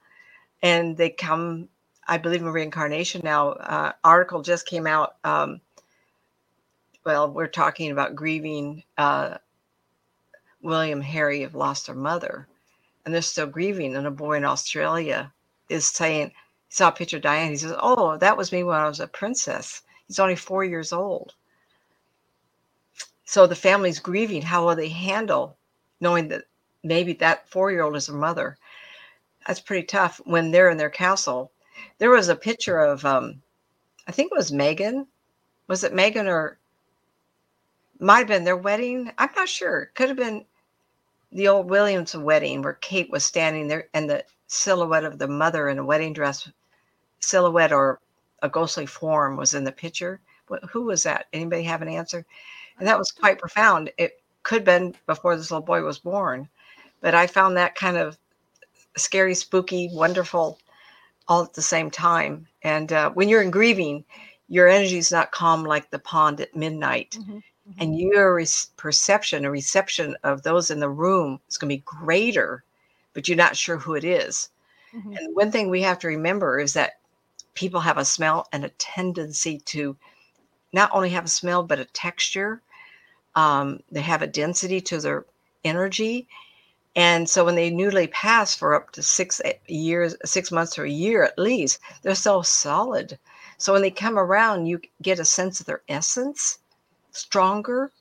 and 0.61 0.97
they 0.97 1.09
come, 1.09 1.69
I 2.09 2.17
believe 2.17 2.41
in 2.41 2.49
reincarnation 2.49 3.21
now. 3.23 3.51
Uh, 3.51 3.93
article 4.03 4.41
just 4.41 4.67
came 4.67 4.85
out. 4.85 5.15
Um, 5.23 5.61
well, 7.05 7.31
we're 7.31 7.47
talking 7.47 7.89
about 7.91 8.15
grieving. 8.15 8.83
Uh, 8.97 9.37
William 10.61 10.99
Harry 10.99 11.41
have 11.41 11.55
lost 11.55 11.87
their 11.87 11.95
mother 11.95 12.49
and 13.05 13.13
they're 13.13 13.21
still 13.21 13.47
grieving. 13.47 13.95
And 13.95 14.07
a 14.07 14.11
boy 14.11 14.37
in 14.37 14.45
Australia 14.45 15.33
is 15.69 15.87
saying, 15.87 16.29
he 16.29 16.75
saw 16.75 16.89
a 16.89 16.91
picture 16.91 17.17
of 17.17 17.23
Diane. 17.23 17.51
He 17.51 17.57
says, 17.57 17.75
Oh, 17.79 18.17
that 18.17 18.37
was 18.37 18.51
me 18.51 18.63
when 18.63 18.77
I 18.77 18.87
was 18.87 18.99
a 18.99 19.07
princess. 19.07 19.81
He's 20.07 20.19
only 20.19 20.35
four 20.35 20.63
years 20.63 20.93
old. 20.93 21.33
So 23.25 23.47
the 23.47 23.55
family's 23.55 23.99
grieving. 23.99 24.41
How 24.41 24.65
will 24.65 24.75
they 24.75 24.89
handle 24.89 25.57
knowing 25.99 26.27
that 26.29 26.45
maybe 26.83 27.13
that 27.13 27.49
four 27.49 27.71
year 27.71 27.83
old 27.83 27.95
is 27.95 28.07
their 28.07 28.15
mother? 28.15 28.57
That's 29.47 29.59
pretty 29.59 29.87
tough 29.87 30.19
when 30.25 30.51
they're 30.51 30.69
in 30.69 30.77
their 30.77 30.89
castle. 30.89 31.51
There 31.97 32.09
was 32.09 32.29
a 32.29 32.35
picture 32.35 32.79
of, 32.79 33.05
um, 33.05 33.41
I 34.07 34.11
think 34.11 34.31
it 34.31 34.37
was 34.37 34.51
Meghan. 34.51 35.07
Was 35.67 35.83
it 35.83 35.93
Meghan 35.93 36.27
or 36.27 36.59
might 37.99 38.19
have 38.19 38.27
been 38.27 38.43
their 38.43 38.57
wedding? 38.57 39.11
I'm 39.17 39.29
not 39.35 39.47
sure. 39.47 39.91
Could 39.95 40.09
have 40.09 40.17
been 40.17 40.45
the 41.31 41.47
old 41.47 41.69
Williams 41.69 42.15
wedding 42.15 42.61
where 42.61 42.73
Kate 42.73 43.09
was 43.09 43.25
standing 43.25 43.67
there 43.67 43.87
and 43.93 44.09
the 44.09 44.23
silhouette 44.47 45.05
of 45.05 45.17
the 45.17 45.27
mother 45.27 45.69
in 45.69 45.79
a 45.79 45.85
wedding 45.85 46.13
dress, 46.13 46.49
silhouette 47.19 47.71
or 47.71 47.99
a 48.41 48.49
ghostly 48.49 48.85
form 48.85 49.37
was 49.37 49.53
in 49.53 49.63
the 49.63 49.71
picture. 49.71 50.19
Who 50.69 50.83
was 50.83 51.03
that? 51.03 51.27
Anybody 51.31 51.63
have 51.63 51.81
an 51.81 51.87
answer? 51.87 52.25
And 52.77 52.87
that 52.87 52.97
was 52.97 53.11
quite 53.11 53.39
profound. 53.39 53.91
It 53.97 54.21
could 54.43 54.59
have 54.59 54.65
been 54.65 54.95
before 55.05 55.37
this 55.37 55.51
little 55.51 55.65
boy 55.65 55.81
was 55.83 55.99
born, 55.99 56.49
but 56.99 57.15
I 57.15 57.27
found 57.27 57.55
that 57.55 57.75
kind 57.75 57.95
of 57.95 58.17
scary, 58.97 59.35
spooky, 59.35 59.89
wonderful 59.93 60.59
all 61.27 61.43
at 61.43 61.53
the 61.53 61.61
same 61.61 61.89
time. 61.89 62.47
And 62.63 62.91
uh, 62.91 63.11
when 63.11 63.29
you're 63.29 63.43
in 63.43 63.51
grieving, 63.51 64.03
your 64.49 64.67
energy 64.67 64.97
is 64.97 65.11
not 65.11 65.31
calm 65.31 65.63
like 65.63 65.89
the 65.89 65.99
pond 65.99 66.41
at 66.41 66.55
midnight. 66.55 67.17
Mm-hmm 67.17 67.39
and 67.79 67.97
your 67.97 68.43
perception 68.77 69.45
or 69.45 69.51
reception 69.51 70.15
of 70.23 70.43
those 70.43 70.71
in 70.71 70.79
the 70.79 70.89
room 70.89 71.39
is 71.49 71.57
going 71.57 71.69
to 71.69 71.77
be 71.77 71.83
greater, 71.85 72.63
but 73.13 73.27
you're 73.27 73.37
not 73.37 73.57
sure 73.57 73.77
who 73.77 73.93
it 73.95 74.03
is. 74.03 74.49
Mm-hmm. 74.93 75.13
And 75.13 75.35
one 75.35 75.51
thing 75.51 75.69
we 75.69 75.81
have 75.81 75.99
to 75.99 76.07
remember 76.07 76.59
is 76.59 76.73
that 76.73 76.99
people 77.53 77.81
have 77.81 77.97
a 77.97 78.05
smell 78.05 78.47
and 78.51 78.65
a 78.65 78.69
tendency 78.69 79.59
to 79.59 79.95
not 80.73 80.89
only 80.93 81.09
have 81.09 81.25
a 81.25 81.29
smell 81.29 81.63
but 81.63 81.79
a 81.79 81.85
texture. 81.85 82.61
Um, 83.35 83.81
they 83.91 84.01
have 84.01 84.21
a 84.21 84.27
density 84.27 84.81
to 84.81 84.99
their 84.99 85.25
energy, 85.63 86.27
and 86.95 87.29
so 87.29 87.45
when 87.45 87.55
they 87.55 87.69
newly 87.69 88.07
pass 88.07 88.53
for 88.53 88.75
up 88.75 88.91
to 88.91 89.03
six 89.03 89.41
eh, 89.45 89.53
years, 89.67 90.15
six 90.25 90.51
months 90.51 90.77
or 90.77 90.83
a 90.83 90.89
year 90.89 91.23
at 91.23 91.39
least, 91.39 91.79
they're 92.01 92.15
so 92.15 92.41
solid. 92.41 93.17
So 93.57 93.71
when 93.71 93.81
they 93.81 93.91
come 93.91 94.19
around, 94.19 94.65
you 94.65 94.81
get 95.01 95.19
a 95.19 95.25
sense 95.25 95.59
of 95.59 95.67
their 95.67 95.83
essence, 95.87 96.57
stronger. 97.11 97.91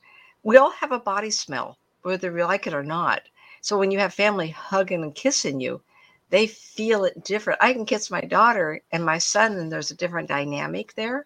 We 0.43 0.57
all 0.57 0.71
have 0.71 0.91
a 0.91 0.99
body 0.99 1.31
smell, 1.31 1.77
whether 2.01 2.31
we 2.31 2.43
like 2.43 2.67
it 2.67 2.73
or 2.73 2.83
not. 2.83 3.21
So 3.61 3.77
when 3.77 3.91
you 3.91 3.99
have 3.99 4.13
family 4.13 4.49
hugging 4.49 5.03
and 5.03 5.13
kissing 5.13 5.59
you, 5.59 5.81
they 6.29 6.47
feel 6.47 7.03
it 7.03 7.23
different. 7.23 7.59
I 7.61 7.73
can 7.73 7.85
kiss 7.85 8.09
my 8.09 8.21
daughter 8.21 8.81
and 8.91 9.05
my 9.05 9.17
son, 9.17 9.57
and 9.57 9.71
there's 9.71 9.91
a 9.91 9.95
different 9.95 10.29
dynamic 10.29 10.93
there 10.95 11.25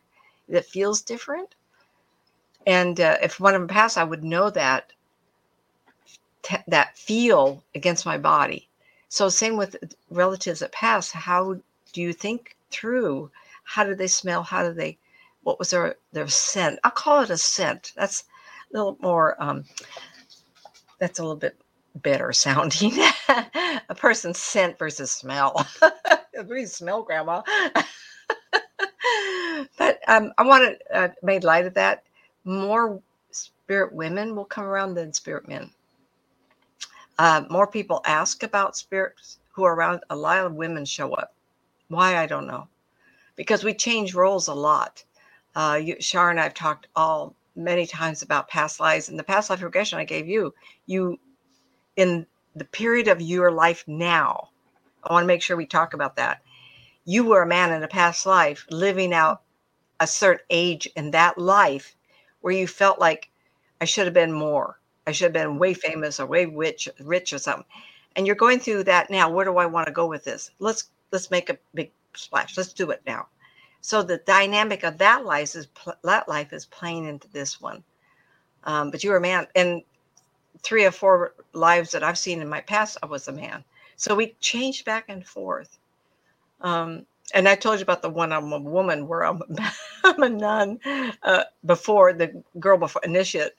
that 0.50 0.66
feels 0.66 1.02
different. 1.02 1.56
And 2.68 3.00
uh, 3.00 3.18
if 3.22 3.40
one 3.40 3.54
of 3.56 3.62
them 3.62 3.68
passed, 3.68 3.98
I 3.98 4.04
would 4.04 4.24
know 4.24 4.50
that 4.50 4.92
that 6.68 6.98
feel 6.98 7.64
against 7.74 8.06
my 8.06 8.18
body. 8.18 8.68
So 9.10 9.30
same 9.30 9.58
with 9.58 9.76
relatives 10.10 10.60
that 10.60 10.72
pass. 10.72 11.12
How 11.12 11.60
do 11.94 12.02
you 12.02 12.14
think 12.14 12.56
through? 12.72 13.32
How 13.64 13.84
do 13.84 13.96
they 13.96 14.08
smell? 14.08 14.44
How 14.44 14.68
do 14.68 14.74
they? 14.74 14.98
What 15.46 15.60
was 15.60 15.70
their 15.70 15.96
their 16.12 16.28
scent? 16.28 16.80
I'll 16.84 16.91
call 16.91 17.22
it 17.22 17.30
a 17.30 17.38
scent. 17.38 17.93
That's 17.96 18.26
a 18.74 18.78
little 18.78 18.98
more. 19.00 19.41
Um, 19.41 19.64
that's 21.00 21.20
a 21.20 21.22
little 21.22 21.38
bit 21.38 21.56
better 21.98 22.34
sounding. 22.34 22.93
a 23.89 23.96
person's 23.96 24.39
scent 24.39 24.80
versus 24.80 25.12
smell. 25.12 25.68
we 26.50 26.66
smell, 26.66 27.04
Grandma. 27.04 27.43
but 29.78 30.00
um, 30.08 30.34
I 30.39 30.43
want 30.43 30.80
to 30.80 30.98
uh, 30.98 31.10
make 31.22 31.43
light 31.43 31.68
of 31.68 31.76
that. 31.76 32.04
More 32.43 33.00
spirit 33.32 33.93
women 33.93 34.36
will 34.36 34.46
come 34.46 34.66
around 34.66 34.96
than 34.96 35.14
spirit 35.14 35.48
men. 35.48 35.70
Uh, 37.20 37.43
more 37.52 37.68
people 37.68 38.02
ask 38.08 38.41
about 38.41 38.76
spirits 38.76 39.38
who 39.52 39.64
are 39.64 39.76
around. 39.76 40.02
A 40.10 40.16
lot 40.16 40.43
of 40.43 40.56
women 40.56 40.86
show 40.86 41.14
up. 41.14 41.36
Why 41.89 42.18
I 42.18 42.26
don't 42.26 42.48
know, 42.48 42.68
because 43.38 43.64
we 43.64 43.76
change 43.76 44.16
roles 44.16 44.48
a 44.48 44.56
lot. 44.56 45.05
Uh, 45.56 45.80
you, 45.82 45.95
Shar 46.01 46.30
and 46.30 46.39
I've 46.39 46.53
talked 46.53 46.88
all 46.95 47.36
many 47.56 47.88
times 47.88 48.22
about 48.22 48.49
past 48.49 48.80
lives, 48.80 49.10
and 49.10 49.18
the 49.18 49.24
past 49.24 49.49
life 49.49 49.62
regression 49.64 49.99
I 49.99 50.06
gave 50.06 50.28
you. 50.28 50.53
You, 50.86 51.20
in 51.95 52.26
the 52.56 52.66
period 52.66 53.08
of 53.08 53.22
your 53.22 53.51
life 53.51 53.84
now, 53.88 54.49
I 55.03 55.14
want 55.14 55.24
to 55.24 55.28
make 55.28 55.41
sure 55.41 55.58
we 55.58 55.66
talk 55.66 55.93
about 55.93 56.16
that. 56.18 56.41
You 57.06 57.26
were 57.26 57.43
a 57.43 57.47
man 57.47 57.72
in 57.72 57.84
a 57.84 57.88
past 57.88 58.26
life 58.26 58.66
living 58.70 59.14
out 59.14 59.43
a 59.99 60.08
certain 60.08 60.45
age 60.49 60.88
in 60.95 61.12
that 61.12 61.38
life 61.38 61.95
where 62.41 62.53
you 62.53 62.68
felt 62.68 62.99
like 62.99 63.30
I 63.82 63.86
should 63.86 64.06
have 64.06 64.14
been 64.14 64.34
more. 64.34 64.80
I 65.08 65.12
should 65.12 65.26
have 65.26 65.34
been 65.34 65.60
way 65.60 65.74
famous 65.74 66.20
or 66.20 66.26
way 66.26 66.45
rich, 66.45 66.89
rich 66.99 67.34
or 67.34 67.39
something. 67.39 67.66
And 68.16 68.26
you're 68.26 68.36
going 68.36 68.60
through 68.60 68.86
that 68.86 69.10
now. 69.10 69.30
Where 69.30 69.45
do 69.45 69.58
I 69.58 69.66
want 69.68 69.88
to 69.88 69.93
go 69.93 70.08
with 70.08 70.24
this? 70.24 70.51
Let's 70.60 70.89
let's 71.12 71.32
make 71.32 71.49
a 71.49 71.58
big 71.74 71.91
splash. 72.16 72.58
Let's 72.58 72.74
do 72.74 72.91
it 72.91 73.01
now. 73.06 73.28
So 73.86 74.02
the 74.02 74.18
dynamic 74.18 74.84
of 74.84 74.98
that 74.98 75.26
life 75.26 75.56
is 75.56 75.68
that 76.04 76.28
life 76.28 76.52
is 76.54 76.66
playing 76.66 77.06
into 77.06 77.28
this 77.28 77.62
one. 77.62 77.84
Um, 78.64 78.90
but 78.90 79.04
you 79.04 79.12
were 79.12 79.18
a 79.18 79.22
man, 79.22 79.46
and 79.56 79.84
three 80.64 80.86
or 80.86 80.92
four 80.92 81.36
lives 81.54 81.92
that 81.92 82.04
I've 82.04 82.18
seen 82.18 82.42
in 82.42 82.50
my 82.50 82.62
past, 82.62 82.98
I 83.04 83.06
was 83.06 83.28
a 83.28 83.32
man. 83.32 83.64
So 83.96 84.16
we 84.16 84.36
changed 84.40 84.86
back 84.86 85.06
and 85.08 85.24
forth. 85.24 85.78
Um, 86.62 87.06
and 87.36 87.48
I 87.48 87.54
told 87.54 87.78
you 87.78 87.84
about 87.84 88.02
the 88.02 88.10
one 88.10 88.34
I'm 88.34 88.52
a 88.54 88.60
woman 88.60 89.08
where 89.08 89.24
I'm, 89.24 89.44
I'm 90.04 90.24
a 90.24 90.30
nun 90.30 90.80
uh, 91.22 91.44
before 91.64 92.14
the 92.14 92.44
girl 92.60 92.80
before 92.80 93.04
initiate, 93.06 93.52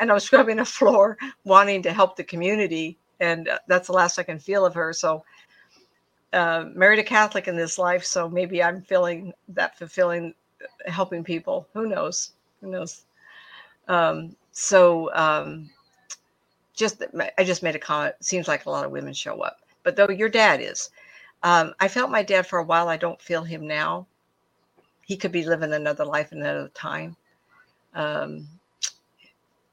and 0.00 0.10
I 0.10 0.14
was 0.14 0.24
scrubbing 0.24 0.56
the 0.56 0.64
floor, 0.64 1.18
wanting 1.44 1.84
to 1.84 1.92
help 1.92 2.16
the 2.16 2.24
community, 2.24 2.98
and 3.20 3.48
uh, 3.48 3.60
that's 3.68 3.86
the 3.86 3.92
last 3.92 4.18
I 4.18 4.24
can 4.24 4.40
feel 4.40 4.66
of 4.66 4.74
her. 4.74 4.92
So, 4.92 5.24
uh, 6.32 6.66
married 6.74 6.98
a 6.98 7.04
Catholic 7.04 7.48
in 7.48 7.56
this 7.56 7.78
life, 7.78 8.04
so 8.04 8.28
maybe 8.28 8.62
I'm 8.62 8.82
feeling 8.82 9.32
that 9.48 9.78
fulfilling, 9.78 10.34
uh, 10.62 10.90
helping 10.90 11.24
people. 11.24 11.66
Who 11.72 11.88
knows? 11.88 12.32
Who 12.60 12.70
knows? 12.70 13.02
Um, 13.88 14.36
so, 14.52 15.14
um, 15.14 15.70
just 16.74 17.02
I 17.38 17.44
just 17.44 17.62
made 17.62 17.74
a 17.74 17.78
comment. 17.78 18.14
Seems 18.20 18.46
like 18.46 18.66
a 18.66 18.70
lot 18.70 18.84
of 18.84 18.90
women 18.90 19.14
show 19.14 19.40
up, 19.40 19.60
but 19.82 19.96
though 19.96 20.08
your 20.08 20.28
dad 20.28 20.60
is. 20.60 20.90
Um, 21.44 21.72
I 21.78 21.86
felt 21.86 22.10
my 22.10 22.22
dad 22.22 22.46
for 22.46 22.58
a 22.58 22.64
while. 22.64 22.88
I 22.88 22.96
don't 22.96 23.20
feel 23.20 23.44
him 23.44 23.66
now. 23.66 24.06
He 25.06 25.16
could 25.16 25.32
be 25.32 25.46
living 25.46 25.72
another 25.72 26.04
life 26.04 26.32
another 26.32 26.68
time. 26.74 27.16
Um, 27.94 28.48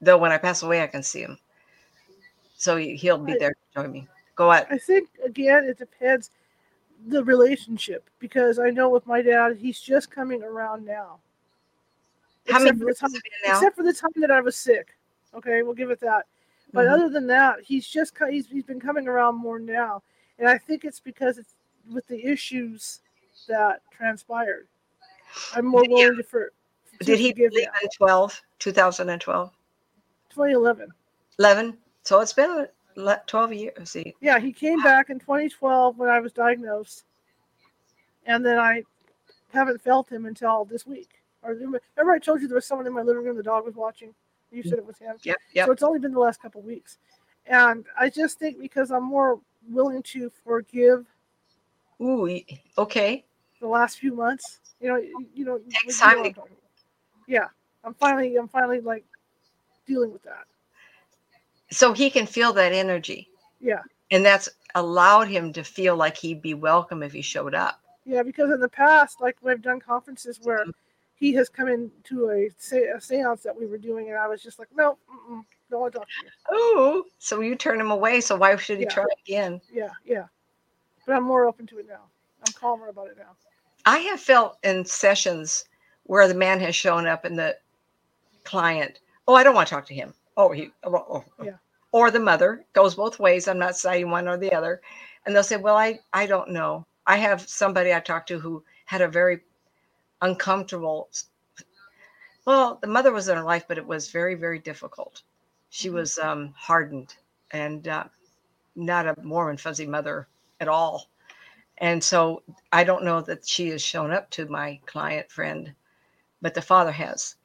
though 0.00 0.16
when 0.16 0.32
I 0.32 0.38
pass 0.38 0.62
away, 0.62 0.82
I 0.82 0.86
can 0.86 1.02
see 1.02 1.22
him. 1.22 1.38
So 2.56 2.76
he'll 2.76 3.18
be 3.18 3.36
there 3.38 3.50
to 3.50 3.56
join 3.74 3.92
me. 3.92 4.08
Go 4.36 4.50
ahead. 4.50 4.68
I 4.70 4.78
think 4.78 5.08
again, 5.24 5.64
it 5.64 5.78
depends 5.78 6.30
the 7.08 7.22
relationship 7.24 8.08
because 8.18 8.58
I 8.58 8.70
know 8.70 8.88
with 8.88 9.06
my 9.06 9.22
dad, 9.22 9.56
he's 9.58 9.80
just 9.80 10.10
coming 10.10 10.42
around 10.42 10.84
now. 10.84 11.18
How 12.48 12.58
except 12.58 12.78
many 12.78 12.78
for 12.78 12.86
the 12.86 12.94
time, 12.94 13.22
except 13.44 13.76
for 13.76 13.82
the 13.82 13.92
time 13.92 14.12
that 14.16 14.30
I 14.30 14.40
was 14.40 14.56
sick. 14.56 14.96
Okay, 15.34 15.62
we'll 15.62 15.74
give 15.74 15.90
it 15.90 16.00
that. 16.00 16.26
But 16.72 16.84
mm-hmm. 16.84 16.94
other 16.94 17.08
than 17.08 17.26
that, 17.28 17.60
he's 17.62 17.86
just 17.86 18.14
he's 18.30 18.46
he's 18.48 18.64
been 18.64 18.80
coming 18.80 19.08
around 19.08 19.36
more 19.36 19.58
now, 19.58 20.02
and 20.38 20.48
I 20.48 20.58
think 20.58 20.84
it's 20.84 21.00
because 21.00 21.38
it's 21.38 21.54
with 21.92 22.06
the 22.06 22.24
issues 22.24 23.00
that 23.48 23.82
transpired. 23.90 24.68
I'm 25.54 25.66
more 25.66 25.84
willing 25.88 26.16
to 26.16 26.22
for. 26.22 26.52
Did 27.00 27.18
he 27.18 27.32
leave 27.34 27.52
in 27.52 27.88
12, 27.96 28.40
2012? 28.58 29.50
2011. 30.30 30.88
11. 31.38 31.78
So 32.04 32.20
it's 32.20 32.32
been 32.32 32.66
12 32.96 33.52
years. 33.52 33.90
See. 33.90 34.14
Yeah, 34.20 34.38
he 34.38 34.52
came 34.52 34.82
back 34.82 35.10
in 35.10 35.18
2012 35.18 35.98
when 35.98 36.08
I 36.08 36.20
was 36.20 36.32
diagnosed, 36.32 37.04
and 38.26 38.44
then 38.44 38.58
I 38.58 38.82
haven't 39.52 39.80
felt 39.80 40.10
him 40.10 40.26
until 40.26 40.64
this 40.64 40.86
week. 40.86 41.10
Or 41.42 41.52
remember, 41.52 41.80
I 42.12 42.18
told 42.18 42.40
you 42.40 42.48
there 42.48 42.56
was 42.56 42.66
someone 42.66 42.86
in 42.86 42.92
my 42.92 43.02
living 43.02 43.24
room 43.24 43.36
the 43.36 43.42
dog 43.42 43.64
was 43.64 43.74
watching. 43.74 44.14
You 44.50 44.62
said 44.62 44.78
it 44.78 44.86
was 44.86 44.98
him. 44.98 45.16
Yeah, 45.22 45.34
yeah. 45.52 45.66
So 45.66 45.72
it's 45.72 45.82
only 45.82 45.98
been 45.98 46.12
the 46.12 46.20
last 46.20 46.40
couple 46.40 46.62
weeks, 46.62 46.98
and 47.46 47.84
I 47.98 48.08
just 48.08 48.38
think 48.38 48.58
because 48.58 48.90
I'm 48.90 49.04
more 49.04 49.40
willing 49.68 50.02
to 50.02 50.30
forgive 50.44 51.06
Ooh, 52.00 52.40
okay. 52.78 53.24
The 53.60 53.66
last 53.66 53.98
few 53.98 54.14
months, 54.14 54.60
you 54.80 54.88
know, 54.88 54.96
you 55.34 55.44
know, 55.44 55.60
Next 55.84 55.98
time. 55.98 56.18
You 56.18 56.32
know 56.36 56.46
yeah, 57.26 57.46
I'm 57.84 57.94
finally, 57.94 58.36
I'm 58.36 58.48
finally 58.48 58.80
like 58.80 59.04
dealing 59.86 60.12
with 60.12 60.22
that. 60.24 60.44
So 61.70 61.92
he 61.92 62.10
can 62.10 62.26
feel 62.26 62.52
that 62.54 62.72
energy. 62.72 63.28
Yeah. 63.60 63.82
And 64.10 64.24
that's 64.24 64.48
allowed 64.74 65.28
him 65.28 65.52
to 65.54 65.64
feel 65.64 65.96
like 65.96 66.16
he'd 66.16 66.42
be 66.42 66.54
welcome 66.54 67.02
if 67.02 67.12
he 67.12 67.22
showed 67.22 67.54
up. 67.54 67.80
Yeah, 68.04 68.22
because 68.22 68.50
in 68.52 68.60
the 68.60 68.68
past, 68.68 69.20
like 69.20 69.36
we've 69.42 69.60
done 69.60 69.80
conferences 69.80 70.38
where 70.42 70.60
mm-hmm. 70.60 70.70
he 71.16 71.32
has 71.34 71.48
come 71.48 71.68
into 71.68 72.30
a, 72.30 72.46
a 72.76 73.00
seance 73.00 73.42
that 73.42 73.58
we 73.58 73.66
were 73.66 73.78
doing, 73.78 74.08
and 74.08 74.16
I 74.16 74.28
was 74.28 74.42
just 74.42 74.60
like, 74.60 74.68
no, 74.76 74.96
don't 75.70 75.92
to 75.92 75.98
talk 75.98 76.06
to 76.06 76.24
you. 76.24 76.30
Oh, 76.50 77.04
so 77.18 77.40
you 77.40 77.56
turn 77.56 77.80
him 77.80 77.90
away. 77.90 78.20
So 78.20 78.36
why 78.36 78.54
should 78.56 78.78
he 78.78 78.84
yeah. 78.84 78.90
try 78.90 79.06
again? 79.24 79.60
Yeah, 79.72 79.90
yeah 80.04 80.26
but 81.06 81.14
I'm 81.16 81.22
more 81.22 81.46
open 81.46 81.66
to 81.68 81.78
it 81.78 81.88
now. 81.88 82.02
I'm 82.46 82.52
calmer 82.52 82.88
about 82.88 83.08
it 83.08 83.16
now. 83.16 83.36
I 83.86 83.98
have 83.98 84.20
felt 84.20 84.58
in 84.64 84.84
sessions 84.84 85.64
where 86.04 86.28
the 86.28 86.34
man 86.34 86.60
has 86.60 86.74
shown 86.74 87.06
up 87.06 87.24
and 87.24 87.38
the 87.38 87.56
client, 88.44 88.98
oh, 89.26 89.34
I 89.34 89.44
don't 89.44 89.54
want 89.54 89.68
to 89.68 89.74
talk 89.74 89.86
to 89.86 89.94
him. 89.94 90.12
Oh, 90.36 90.52
he, 90.52 90.70
oh, 90.84 90.94
oh, 90.94 91.24
oh. 91.38 91.44
yeah. 91.44 91.56
Or 91.92 92.10
the 92.10 92.20
mother 92.20 92.64
goes 92.72 92.94
both 92.94 93.18
ways. 93.18 93.48
I'm 93.48 93.58
not 93.58 93.76
saying 93.76 94.10
one 94.10 94.28
or 94.28 94.36
the 94.36 94.52
other. 94.52 94.82
And 95.24 95.34
they'll 95.34 95.42
say, 95.42 95.56
well, 95.56 95.76
I, 95.76 96.00
I 96.12 96.26
don't 96.26 96.50
know. 96.50 96.84
I 97.06 97.16
have 97.16 97.48
somebody 97.48 97.94
I 97.94 98.00
talked 98.00 98.28
to 98.28 98.38
who 98.38 98.62
had 98.84 99.00
a 99.00 99.08
very 99.08 99.40
uncomfortable, 100.20 101.08
well, 102.44 102.78
the 102.80 102.88
mother 102.88 103.12
was 103.12 103.28
in 103.28 103.36
her 103.36 103.42
life, 103.42 103.64
but 103.66 103.78
it 103.78 103.86
was 103.86 104.10
very, 104.10 104.34
very 104.34 104.58
difficult. 104.58 105.22
She 105.70 105.88
mm-hmm. 105.88 105.96
was 105.96 106.18
um, 106.18 106.52
hardened 106.56 107.14
and 107.50 107.86
uh, 107.88 108.04
not 108.74 109.06
a 109.06 109.14
warm 109.22 109.50
and 109.50 109.60
fuzzy 109.60 109.86
mother 109.86 110.28
at 110.60 110.68
all. 110.68 111.08
And 111.78 112.02
so 112.02 112.42
I 112.72 112.84
don't 112.84 113.04
know 113.04 113.20
that 113.22 113.46
she 113.46 113.68
has 113.68 113.82
shown 113.82 114.10
up 114.10 114.30
to 114.30 114.46
my 114.46 114.80
client 114.86 115.30
friend, 115.30 115.74
but 116.42 116.54
the 116.54 116.62
father 116.62 116.92
has. 116.92 117.36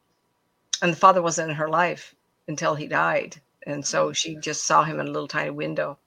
And 0.81 0.91
the 0.91 0.97
father 0.97 1.21
wasn't 1.21 1.49
in 1.49 1.55
her 1.55 1.69
life 1.69 2.15
until 2.47 2.75
he 2.75 2.87
died. 2.87 3.39
And 3.65 3.85
so 3.85 4.09
mm. 4.09 4.15
she 4.15 4.35
just 4.35 4.65
saw 4.65 4.83
him 4.83 4.99
in 4.99 5.07
a 5.07 5.11
little 5.11 5.27
tiny 5.27 5.51
window. 5.51 5.97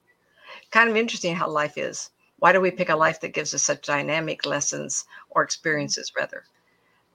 Kind 0.70 0.90
of 0.90 0.96
interesting 0.96 1.34
how 1.34 1.48
life 1.48 1.78
is. 1.78 2.10
Why 2.38 2.52
do 2.52 2.60
we 2.60 2.70
pick 2.70 2.88
a 2.88 2.96
life 2.96 3.20
that 3.20 3.32
gives 3.32 3.54
us 3.54 3.62
such 3.62 3.86
dynamic 3.86 4.44
lessons 4.44 5.06
or 5.30 5.42
experiences, 5.42 6.12
rather? 6.16 6.44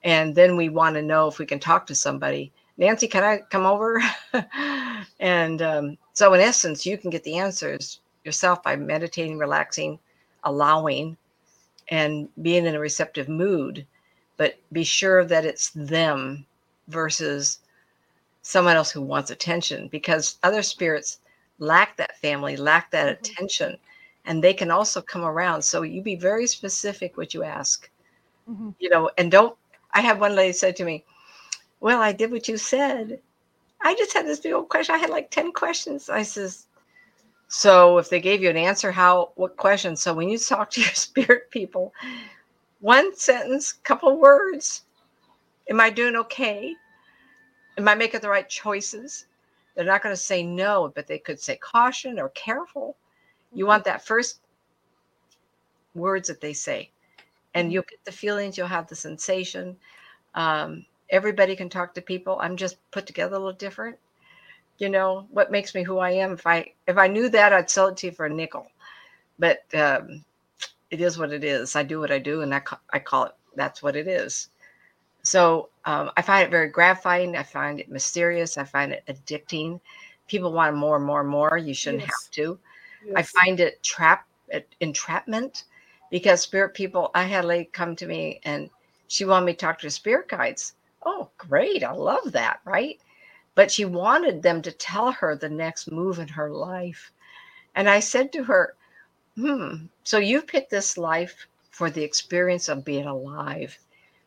And 0.02 0.34
then 0.34 0.56
we 0.56 0.68
want 0.68 0.94
to 0.96 1.02
know 1.02 1.28
if 1.28 1.38
we 1.38 1.46
can 1.46 1.60
talk 1.60 1.86
to 1.86 1.94
somebody. 1.94 2.52
Nancy, 2.78 3.06
can 3.06 3.22
I 3.22 3.38
come 3.50 3.66
over? 3.66 4.02
and 5.20 5.62
um, 5.62 5.98
so, 6.14 6.32
in 6.32 6.40
essence, 6.40 6.86
you 6.86 6.96
can 6.96 7.10
get 7.10 7.22
the 7.22 7.36
answers 7.36 8.00
yourself 8.24 8.62
by 8.62 8.76
meditating, 8.76 9.38
relaxing, 9.38 9.98
allowing, 10.44 11.16
and 11.88 12.28
being 12.40 12.66
in 12.66 12.74
a 12.74 12.80
receptive 12.80 13.28
mood, 13.28 13.86
but 14.36 14.58
be 14.72 14.84
sure 14.84 15.24
that 15.24 15.44
it's 15.44 15.70
them 15.70 16.46
versus 16.88 17.58
someone 18.42 18.76
else 18.76 18.90
who 18.90 19.02
wants 19.02 19.30
attention 19.30 19.88
because 19.88 20.38
other 20.42 20.62
spirits 20.62 21.18
lack 21.58 21.96
that 21.96 22.18
family, 22.18 22.56
lack 22.56 22.90
that 22.90 23.06
mm-hmm. 23.06 23.32
attention, 23.32 23.78
and 24.24 24.42
they 24.42 24.54
can 24.54 24.70
also 24.70 25.00
come 25.00 25.22
around. 25.22 25.62
So 25.62 25.82
you 25.82 26.02
be 26.02 26.16
very 26.16 26.46
specific 26.46 27.16
what 27.16 27.34
you 27.34 27.42
ask, 27.42 27.88
mm-hmm. 28.48 28.70
you 28.78 28.88
know, 28.88 29.10
and 29.18 29.30
don't. 29.30 29.56
I 29.92 30.00
had 30.00 30.20
one 30.20 30.34
lady 30.34 30.52
said 30.52 30.76
to 30.76 30.84
me, 30.84 31.04
"Well, 31.80 32.00
I 32.00 32.12
did 32.12 32.30
what 32.30 32.48
you 32.48 32.56
said. 32.56 33.20
I 33.82 33.94
just 33.94 34.12
had 34.12 34.26
this 34.26 34.40
big 34.40 34.52
old 34.52 34.68
question. 34.68 34.94
I 34.94 34.98
had 34.98 35.10
like 35.10 35.30
ten 35.30 35.52
questions." 35.52 36.08
I 36.08 36.22
says, 36.22 36.66
"So 37.48 37.98
if 37.98 38.08
they 38.10 38.20
gave 38.20 38.42
you 38.42 38.50
an 38.50 38.56
answer, 38.56 38.90
how? 38.92 39.32
What 39.36 39.56
question? 39.56 39.96
So 39.96 40.14
when 40.14 40.28
you 40.28 40.38
talk 40.38 40.70
to 40.72 40.80
your 40.86 40.94
spirit 40.94 41.50
people, 41.50 41.92
one 42.80 43.14
sentence, 43.14 43.72
couple 43.72 44.18
words. 44.18 44.82
Am 45.68 45.80
I 45.80 45.90
doing 45.90 46.16
okay? 46.16 46.74
Am 47.78 47.88
I 47.88 47.94
making 47.94 48.20
the 48.20 48.28
right 48.28 48.48
choices?" 48.48 49.26
They're 49.74 49.84
not 49.84 50.02
going 50.02 50.12
to 50.12 50.20
say 50.20 50.42
no, 50.42 50.92
but 50.94 51.06
they 51.06 51.18
could 51.18 51.40
say 51.40 51.56
caution 51.56 52.18
or 52.18 52.28
careful. 52.30 52.96
You 53.52 53.66
want 53.66 53.84
that 53.84 54.04
first 54.04 54.40
words 55.94 56.28
that 56.28 56.40
they 56.40 56.52
say, 56.52 56.90
and 57.54 57.66
mm-hmm. 57.66 57.72
you'll 57.72 57.84
get 57.88 58.04
the 58.04 58.12
feelings, 58.12 58.58
you'll 58.58 58.66
have 58.66 58.88
the 58.88 58.94
sensation. 58.94 59.76
Um, 60.34 60.84
everybody 61.08 61.56
can 61.56 61.70
talk 61.70 61.94
to 61.94 62.02
people. 62.02 62.38
I'm 62.42 62.56
just 62.56 62.76
put 62.90 63.06
together 63.06 63.36
a 63.36 63.38
little 63.38 63.54
different. 63.54 63.96
You 64.76 64.90
know 64.90 65.26
what 65.30 65.50
makes 65.50 65.74
me 65.74 65.82
who 65.82 65.96
I 65.98 66.10
am. 66.10 66.32
If 66.32 66.46
I 66.46 66.72
if 66.86 66.98
I 66.98 67.06
knew 67.06 67.30
that, 67.30 67.52
I'd 67.52 67.70
sell 67.70 67.88
it 67.88 67.96
to 67.98 68.08
you 68.08 68.12
for 68.12 68.26
a 68.26 68.30
nickel. 68.30 68.66
But 69.38 69.64
um, 69.74 70.24
it 70.90 71.00
is 71.00 71.16
what 71.16 71.32
it 71.32 71.42
is. 71.42 71.74
I 71.74 71.84
do 71.84 72.00
what 72.00 72.10
I 72.10 72.18
do, 72.18 72.42
and 72.42 72.54
I 72.54 72.60
I 72.92 72.98
call 72.98 73.24
it 73.24 73.32
that's 73.56 73.82
what 73.82 73.96
it 73.96 74.06
is. 74.06 74.49
So 75.22 75.68
um, 75.84 76.10
I 76.16 76.22
find 76.22 76.46
it 76.46 76.50
very 76.50 76.68
gratifying. 76.68 77.36
I 77.36 77.42
find 77.42 77.80
it 77.80 77.90
mysterious. 77.90 78.58
I 78.58 78.64
find 78.64 78.92
it 78.92 79.04
addicting. 79.08 79.80
People 80.28 80.52
want 80.52 80.76
more 80.76 80.96
and 80.96 81.04
more 81.04 81.20
and 81.20 81.28
more. 81.28 81.58
You 81.58 81.74
shouldn't 81.74 82.02
yes. 82.02 82.10
have 82.10 82.30
to. 82.32 82.58
Yes. 83.06 83.14
I 83.16 83.22
find 83.22 83.60
it 83.60 83.82
trap 83.82 84.26
entrapment 84.80 85.64
because 86.10 86.40
spirit 86.40 86.74
people. 86.74 87.10
I 87.14 87.24
had 87.24 87.44
a 87.44 87.48
lady 87.48 87.70
come 87.72 87.96
to 87.96 88.06
me 88.06 88.40
and 88.44 88.70
she 89.08 89.24
wanted 89.24 89.46
me 89.46 89.52
to 89.52 89.58
talk 89.58 89.78
to 89.80 89.90
spirit 89.90 90.28
guides. 90.28 90.74
Oh, 91.04 91.30
great! 91.38 91.82
I 91.82 91.92
love 91.92 92.32
that, 92.32 92.60
right? 92.64 93.00
But 93.54 93.70
she 93.70 93.84
wanted 93.84 94.42
them 94.42 94.62
to 94.62 94.72
tell 94.72 95.12
her 95.12 95.34
the 95.34 95.48
next 95.48 95.90
move 95.90 96.18
in 96.18 96.28
her 96.28 96.50
life, 96.50 97.10
and 97.74 97.88
I 97.88 98.00
said 98.00 98.32
to 98.32 98.44
her, 98.44 98.74
"Hmm. 99.36 99.86
So 100.04 100.18
you 100.18 100.42
picked 100.42 100.70
this 100.70 100.98
life 100.98 101.46
for 101.70 101.90
the 101.90 102.04
experience 102.04 102.68
of 102.68 102.84
being 102.84 103.06
alive." 103.06 103.78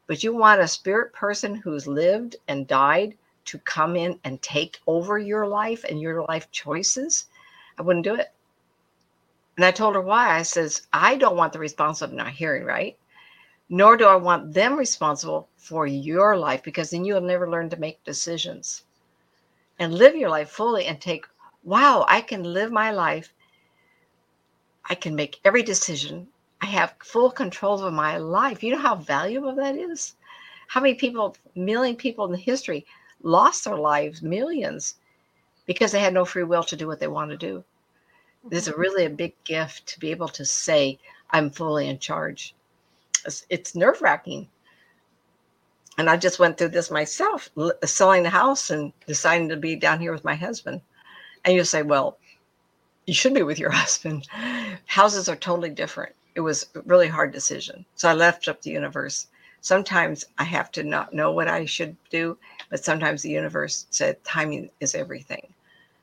But 0.08 0.24
you 0.24 0.36
want 0.36 0.62
a 0.62 0.68
spirit 0.68 1.14
person 1.14 1.56
who's 1.56 1.88
lived 1.88 2.36
and 2.48 2.68
died 2.68 3.18
to 3.46 3.58
come 3.60 3.96
in 3.96 4.20
and 4.24 4.42
take 4.42 4.80
over 4.88 5.18
your 5.18 5.48
life 5.48 5.84
and 5.84 6.00
your 6.00 6.24
life 6.24 6.50
choices, 6.52 7.28
I 7.78 7.82
wouldn't 7.82 8.06
do 8.06 8.16
it. 8.16 8.32
And 9.58 9.66
I 9.66 9.72
told 9.72 9.96
her 9.96 10.02
why. 10.02 10.38
I 10.38 10.42
says, 10.42 10.88
I 10.92 11.16
don't 11.16 11.38
want 11.38 11.54
the 11.54 11.60
responsibility 11.60 12.20
of 12.20 12.26
not 12.26 12.34
hearing, 12.34 12.64
right? 12.64 12.98
Nor 13.70 13.98
do 13.98 14.06
I 14.06 14.16
want 14.16 14.54
them 14.54 14.78
responsible 14.78 15.48
for 15.58 15.86
your 15.86 16.36
life 16.38 16.64
because 16.64 16.90
then 16.90 17.06
you'll 17.06 17.22
never 17.22 17.50
learn 17.50 17.70
to 17.70 17.78
make 17.78 18.04
decisions 18.04 18.84
and 19.80 19.94
live 19.94 20.16
your 20.16 20.30
life 20.30 20.50
fully 20.50 20.86
and 20.86 21.00
take, 21.00 21.26
wow, 21.64 22.06
I 22.08 22.22
can 22.22 22.44
live 22.44 22.72
my 22.72 22.92
life. 22.92 23.34
I 24.86 24.96
can 24.96 25.16
make 25.16 25.40
every 25.46 25.64
decision. 25.64 26.28
I 26.64 26.68
have 26.68 26.96
full 27.04 27.30
control 27.30 27.74
over 27.74 27.92
my 27.92 28.16
life. 28.16 28.64
You 28.64 28.72
know 28.72 28.78
how 28.78 28.96
valuable 28.96 29.54
that 29.56 29.76
is? 29.76 30.16
How 30.70 30.80
many 30.80 30.96
people, 30.96 31.36
million 31.56 31.98
people 31.98 32.24
in 32.24 32.32
the 32.32 32.38
history, 32.38 32.86
lost 33.22 33.66
their 33.66 33.76
lives, 33.76 34.22
millions, 34.22 34.96
because 35.66 35.92
they 35.92 36.00
had 36.00 36.14
no 36.14 36.24
free 36.24 36.44
will 36.44 36.64
to 36.64 36.78
do 36.78 36.88
what 36.88 37.02
they 37.02 37.08
want 37.08 37.32
to 37.32 37.38
do. 37.38 37.66
There's 38.46 38.70
a 38.70 38.72
mm-hmm. 38.72 38.80
really 38.80 39.04
a 39.04 39.10
big 39.10 39.34
gift 39.44 39.88
to 39.88 40.00
be 40.00 40.10
able 40.12 40.30
to 40.30 40.46
say, 40.46 41.00
I'm 41.32 41.50
fully 41.50 41.90
in 41.90 42.00
charge. 42.00 42.56
It's, 43.26 43.46
it's 43.50 43.76
nerve 43.76 44.02
wracking. 44.02 44.48
And 45.98 46.10
I 46.10 46.16
just 46.16 46.40
went 46.40 46.58
through 46.58 46.70
this 46.70 46.90
myself, 46.90 47.50
selling 47.84 48.24
the 48.24 48.30
house 48.30 48.70
and 48.70 48.94
deciding 49.06 49.50
to 49.50 49.58
be 49.58 49.76
down 49.76 50.00
here 50.00 50.14
with 50.14 50.24
my 50.24 50.36
husband. 50.36 50.80
And 51.44 51.56
you 51.56 51.66
say, 51.66 51.82
well, 51.82 52.20
you 53.06 53.14
should 53.14 53.34
be 53.34 53.44
with 53.44 53.60
your 53.60 53.72
husband. 53.82 54.30
Houses 54.86 55.28
are 55.28 55.36
totally 55.36 55.70
different 55.70 56.16
it 56.36 56.42
was 56.42 56.68
a 56.76 56.82
really 56.82 57.08
hard 57.08 57.32
decision. 57.32 57.86
So 57.96 58.10
I 58.10 58.14
left 58.14 58.48
up 58.48 58.62
the 58.62 58.72
universe. 58.72 59.28
Sometimes 59.62 60.26
I 60.38 60.44
have 60.44 60.72
to 60.74 60.84
not 60.84 61.14
know 61.14 61.32
what 61.32 61.48
I 61.48 61.66
should 61.66 61.96
do, 62.10 62.38
but 62.70 62.84
sometimes 62.84 63.22
the 63.22 63.30
universe 63.30 63.86
said 63.90 64.24
timing 64.24 64.70
is 64.80 64.96
everything. 64.96 65.48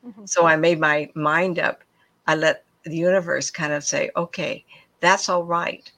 Mm-hmm. 0.06 0.24
So 0.26 0.46
I 0.46 0.56
made 0.56 0.80
my 0.80 1.10
mind 1.14 1.58
up. 1.58 1.82
I 2.26 2.36
let 2.36 2.64
the 2.84 2.96
universe 2.96 3.50
kind 3.50 3.72
of 3.72 3.84
say, 3.84 4.10
okay, 4.16 4.64
that's 5.00 5.28
all 5.28 5.44
right. 5.44 5.90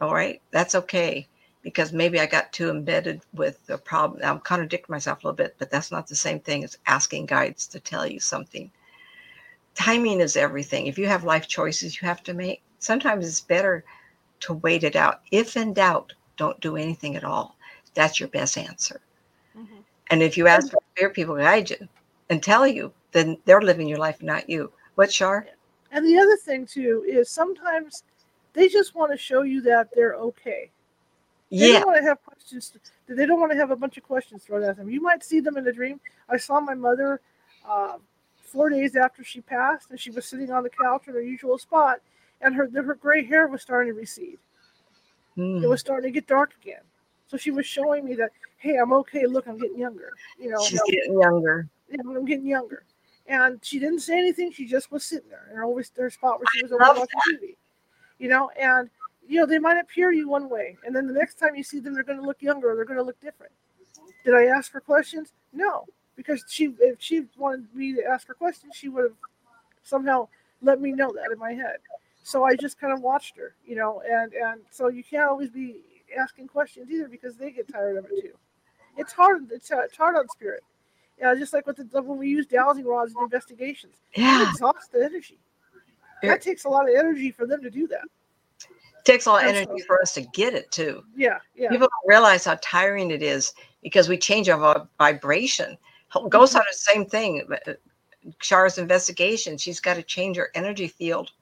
All 0.00 0.12
right, 0.12 0.40
that's 0.50 0.74
okay. 0.74 1.26
Because 1.62 1.92
maybe 1.92 2.18
I 2.18 2.26
got 2.26 2.52
too 2.52 2.70
embedded 2.70 3.22
with 3.32 3.64
the 3.66 3.78
problem. 3.78 4.20
I'm 4.24 4.40
contradicting 4.40 4.92
myself 4.92 5.22
a 5.22 5.28
little 5.28 5.36
bit, 5.36 5.54
but 5.58 5.70
that's 5.70 5.92
not 5.92 6.08
the 6.08 6.16
same 6.16 6.40
thing 6.40 6.64
as 6.64 6.76
asking 6.86 7.26
guides 7.26 7.68
to 7.68 7.80
tell 7.80 8.06
you 8.06 8.18
something. 8.18 8.70
Timing 9.74 10.20
is 10.20 10.36
everything. 10.36 10.88
If 10.88 10.98
you 10.98 11.06
have 11.06 11.24
life 11.24 11.46
choices 11.46 12.02
you 12.02 12.08
have 12.08 12.22
to 12.24 12.34
make, 12.34 12.62
sometimes 12.82 13.26
it's 13.26 13.40
better 13.40 13.84
to 14.40 14.54
wait 14.54 14.84
it 14.84 14.96
out. 14.96 15.20
If 15.30 15.56
in 15.56 15.72
doubt, 15.72 16.12
don't 16.36 16.60
do 16.60 16.76
anything 16.76 17.16
at 17.16 17.24
all. 17.24 17.56
That's 17.94 18.18
your 18.18 18.28
best 18.28 18.58
answer. 18.58 19.00
Mm-hmm. 19.56 19.80
And 20.10 20.22
if 20.22 20.36
you 20.36 20.46
ask 20.48 20.70
for 20.70 20.78
spirit 20.94 21.14
people 21.14 21.36
guide 21.36 21.70
you 21.70 21.88
and 22.28 22.42
tell 22.42 22.66
you, 22.66 22.92
then 23.12 23.38
they're 23.44 23.62
living 23.62 23.88
your 23.88 23.98
life, 23.98 24.22
not 24.22 24.48
you. 24.48 24.72
What, 24.96 25.12
Shar? 25.12 25.46
And 25.90 26.04
the 26.04 26.18
other 26.18 26.36
thing 26.36 26.66
too 26.66 27.04
is 27.06 27.30
sometimes 27.30 28.02
they 28.52 28.68
just 28.68 28.94
want 28.94 29.12
to 29.12 29.18
show 29.18 29.42
you 29.42 29.60
that 29.62 29.88
they're 29.94 30.14
okay. 30.14 30.70
They 31.50 31.72
yeah. 31.72 31.80
don't 31.80 31.86
want 31.86 31.98
to 31.98 32.04
have 32.04 32.22
questions. 32.24 32.72
They 33.06 33.26
don't 33.26 33.38
want 33.40 33.52
to 33.52 33.58
have 33.58 33.70
a 33.70 33.76
bunch 33.76 33.98
of 33.98 34.02
questions 34.02 34.44
thrown 34.44 34.64
at 34.64 34.76
them. 34.76 34.90
You 34.90 35.02
might 35.02 35.22
see 35.22 35.40
them 35.40 35.56
in 35.58 35.66
a 35.66 35.72
dream. 35.72 36.00
I 36.28 36.38
saw 36.38 36.60
my 36.60 36.74
mother 36.74 37.20
uh, 37.68 37.98
four 38.40 38.70
days 38.70 38.96
after 38.96 39.22
she 39.22 39.42
passed, 39.42 39.90
and 39.90 40.00
she 40.00 40.10
was 40.10 40.24
sitting 40.24 40.50
on 40.50 40.62
the 40.62 40.70
couch 40.70 41.08
in 41.08 41.14
her 41.14 41.20
usual 41.20 41.58
spot, 41.58 42.00
and 42.42 42.54
her 42.54 42.68
her 42.74 42.94
gray 42.94 43.24
hair 43.24 43.48
was 43.48 43.62
starting 43.62 43.92
to 43.92 43.98
recede. 43.98 44.38
Mm. 45.36 45.62
It 45.62 45.66
was 45.68 45.80
starting 45.80 46.08
to 46.08 46.12
get 46.12 46.26
dark 46.26 46.52
again. 46.60 46.82
So 47.26 47.36
she 47.38 47.50
was 47.50 47.64
showing 47.64 48.04
me 48.04 48.14
that, 48.16 48.30
hey, 48.58 48.76
I'm 48.76 48.92
okay. 48.92 49.26
Look, 49.26 49.46
I'm 49.48 49.56
getting 49.56 49.78
younger. 49.78 50.12
You 50.38 50.50
know, 50.50 50.62
she's 50.62 50.82
getting 50.82 51.18
younger. 51.18 51.68
Yeah, 51.88 52.00
I'm 52.04 52.24
getting 52.26 52.46
younger. 52.46 52.84
And 53.26 53.58
she 53.62 53.78
didn't 53.78 54.00
say 54.00 54.18
anything. 54.18 54.52
She 54.52 54.66
just 54.66 54.92
was 54.92 55.04
sitting 55.04 55.30
there 55.30 55.48
in 55.50 55.56
her 55.56 55.64
always 55.64 55.90
their 55.90 56.10
spot 56.10 56.38
where 56.38 56.46
she 56.54 56.62
was 56.62 56.72
over 56.72 56.84
watching 56.84 57.06
TV. 57.30 57.56
You 58.18 58.28
know, 58.28 58.50
and 58.60 58.90
you 59.26 59.40
know 59.40 59.46
they 59.46 59.58
might 59.58 59.78
appear 59.78 60.10
to 60.10 60.16
you 60.16 60.28
one 60.28 60.50
way, 60.50 60.76
and 60.84 60.94
then 60.94 61.06
the 61.06 61.14
next 61.14 61.36
time 61.36 61.54
you 61.56 61.62
see 61.62 61.80
them, 61.80 61.94
they're 61.94 62.02
going 62.02 62.18
to 62.18 62.26
look 62.26 62.42
younger. 62.42 62.74
They're 62.76 62.84
going 62.84 62.98
to 62.98 63.04
look 63.04 63.20
different. 63.20 63.52
Did 64.24 64.34
I 64.34 64.44
ask 64.46 64.70
for 64.70 64.80
questions? 64.80 65.32
No, 65.52 65.86
because 66.16 66.44
she 66.48 66.74
if 66.80 66.96
she 67.00 67.26
wanted 67.36 67.74
me 67.74 67.94
to 67.94 68.04
ask 68.04 68.26
her 68.28 68.34
questions, 68.34 68.74
she 68.76 68.88
would 68.88 69.04
have 69.04 69.16
somehow 69.82 70.28
let 70.60 70.80
me 70.80 70.92
know 70.92 71.12
that 71.12 71.32
in 71.32 71.38
my 71.38 71.52
head. 71.52 71.78
So 72.22 72.44
I 72.44 72.54
just 72.54 72.78
kind 72.78 72.92
of 72.92 73.00
watched 73.00 73.36
her, 73.36 73.54
you 73.64 73.74
know, 73.74 74.02
and 74.08 74.32
and 74.32 74.60
so 74.70 74.88
you 74.88 75.02
can't 75.02 75.28
always 75.28 75.50
be 75.50 75.80
asking 76.18 76.48
questions 76.48 76.90
either 76.90 77.08
because 77.08 77.36
they 77.36 77.50
get 77.50 77.70
tired 77.72 77.96
of 77.96 78.04
it 78.04 78.22
too. 78.22 78.32
It's 78.96 79.12
hard. 79.12 79.50
It's, 79.50 79.70
uh, 79.72 79.80
it's 79.80 79.96
hard 79.96 80.16
on 80.16 80.28
spirit. 80.28 80.62
Yeah, 81.18 81.34
just 81.34 81.52
like 81.52 81.66
with 81.66 81.76
the 81.76 82.02
when 82.02 82.18
we 82.18 82.28
use 82.28 82.46
dowsing 82.46 82.84
rods 82.84 83.12
in 83.16 83.22
investigations, 83.22 83.96
yeah, 84.16 84.42
it 84.42 84.48
exhausts 84.50 84.88
the 84.88 85.04
energy. 85.04 85.38
That 86.22 86.40
takes 86.40 86.64
a 86.64 86.68
lot 86.68 86.88
of 86.88 86.94
energy 86.96 87.32
for 87.32 87.46
them 87.46 87.62
to 87.62 87.70
do 87.70 87.88
that. 87.88 88.04
It 88.60 89.04
takes 89.04 89.26
a 89.26 89.30
lot 89.30 89.44
of 89.44 89.50
energy 89.50 89.80
so, 89.80 89.86
for 89.86 90.00
us 90.00 90.14
to 90.14 90.20
get 90.20 90.54
it 90.54 90.70
too. 90.70 91.02
Yeah, 91.16 91.38
yeah. 91.56 91.68
People 91.68 91.88
don't 91.88 92.08
realize 92.08 92.44
how 92.44 92.58
tiring 92.62 93.10
it 93.10 93.22
is 93.22 93.52
because 93.82 94.08
we 94.08 94.16
change 94.16 94.48
our 94.48 94.88
vibration. 94.98 95.76
Ghosts 96.28 96.54
mm-hmm. 96.54 96.64
the 96.70 96.76
same 96.76 97.06
thing. 97.06 97.48
Shar's 98.40 98.78
investigation, 98.78 99.58
she's 99.58 99.80
got 99.80 99.94
to 99.94 100.02
change 100.02 100.36
her 100.36 100.50
energy 100.54 100.86
field 100.86 101.32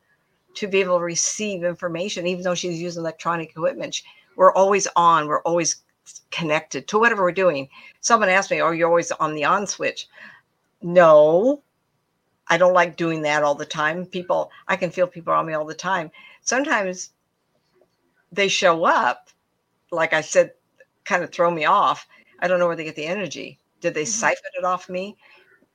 to 0.54 0.66
be 0.66 0.80
able 0.80 0.98
to 0.98 1.04
receive 1.04 1.64
information, 1.64 2.26
even 2.26 2.42
though 2.42 2.54
she's 2.54 2.80
using 2.80 3.00
electronic 3.00 3.50
equipment. 3.50 4.02
We're 4.36 4.52
always 4.52 4.88
on, 4.96 5.26
we're 5.26 5.42
always 5.42 5.82
connected 6.30 6.88
to 6.88 6.98
whatever 6.98 7.22
we're 7.22 7.32
doing. 7.32 7.68
Someone 8.00 8.28
asked 8.28 8.50
me, 8.50 8.60
Oh, 8.60 8.70
you're 8.70 8.88
always 8.88 9.12
on 9.12 9.34
the 9.34 9.44
on 9.44 9.66
switch. 9.66 10.08
No, 10.82 11.62
I 12.48 12.56
don't 12.56 12.74
like 12.74 12.96
doing 12.96 13.22
that 13.22 13.42
all 13.42 13.54
the 13.54 13.66
time. 13.66 14.06
People, 14.06 14.50
I 14.66 14.76
can 14.76 14.90
feel 14.90 15.06
people 15.06 15.32
on 15.32 15.46
me 15.46 15.52
all 15.52 15.64
the 15.64 15.74
time. 15.74 16.10
Sometimes 16.42 17.10
they 18.32 18.48
show 18.48 18.84
up, 18.84 19.28
like 19.92 20.12
I 20.12 20.20
said, 20.20 20.52
kind 21.04 21.22
of 21.22 21.30
throw 21.30 21.50
me 21.50 21.64
off. 21.64 22.06
I 22.40 22.48
don't 22.48 22.58
know 22.58 22.66
where 22.66 22.76
they 22.76 22.84
get 22.84 22.96
the 22.96 23.06
energy. 23.06 23.58
Did 23.80 23.94
they 23.94 24.02
mm-hmm. 24.02 24.08
siphon 24.08 24.50
it 24.58 24.64
off 24.64 24.88
me? 24.88 25.16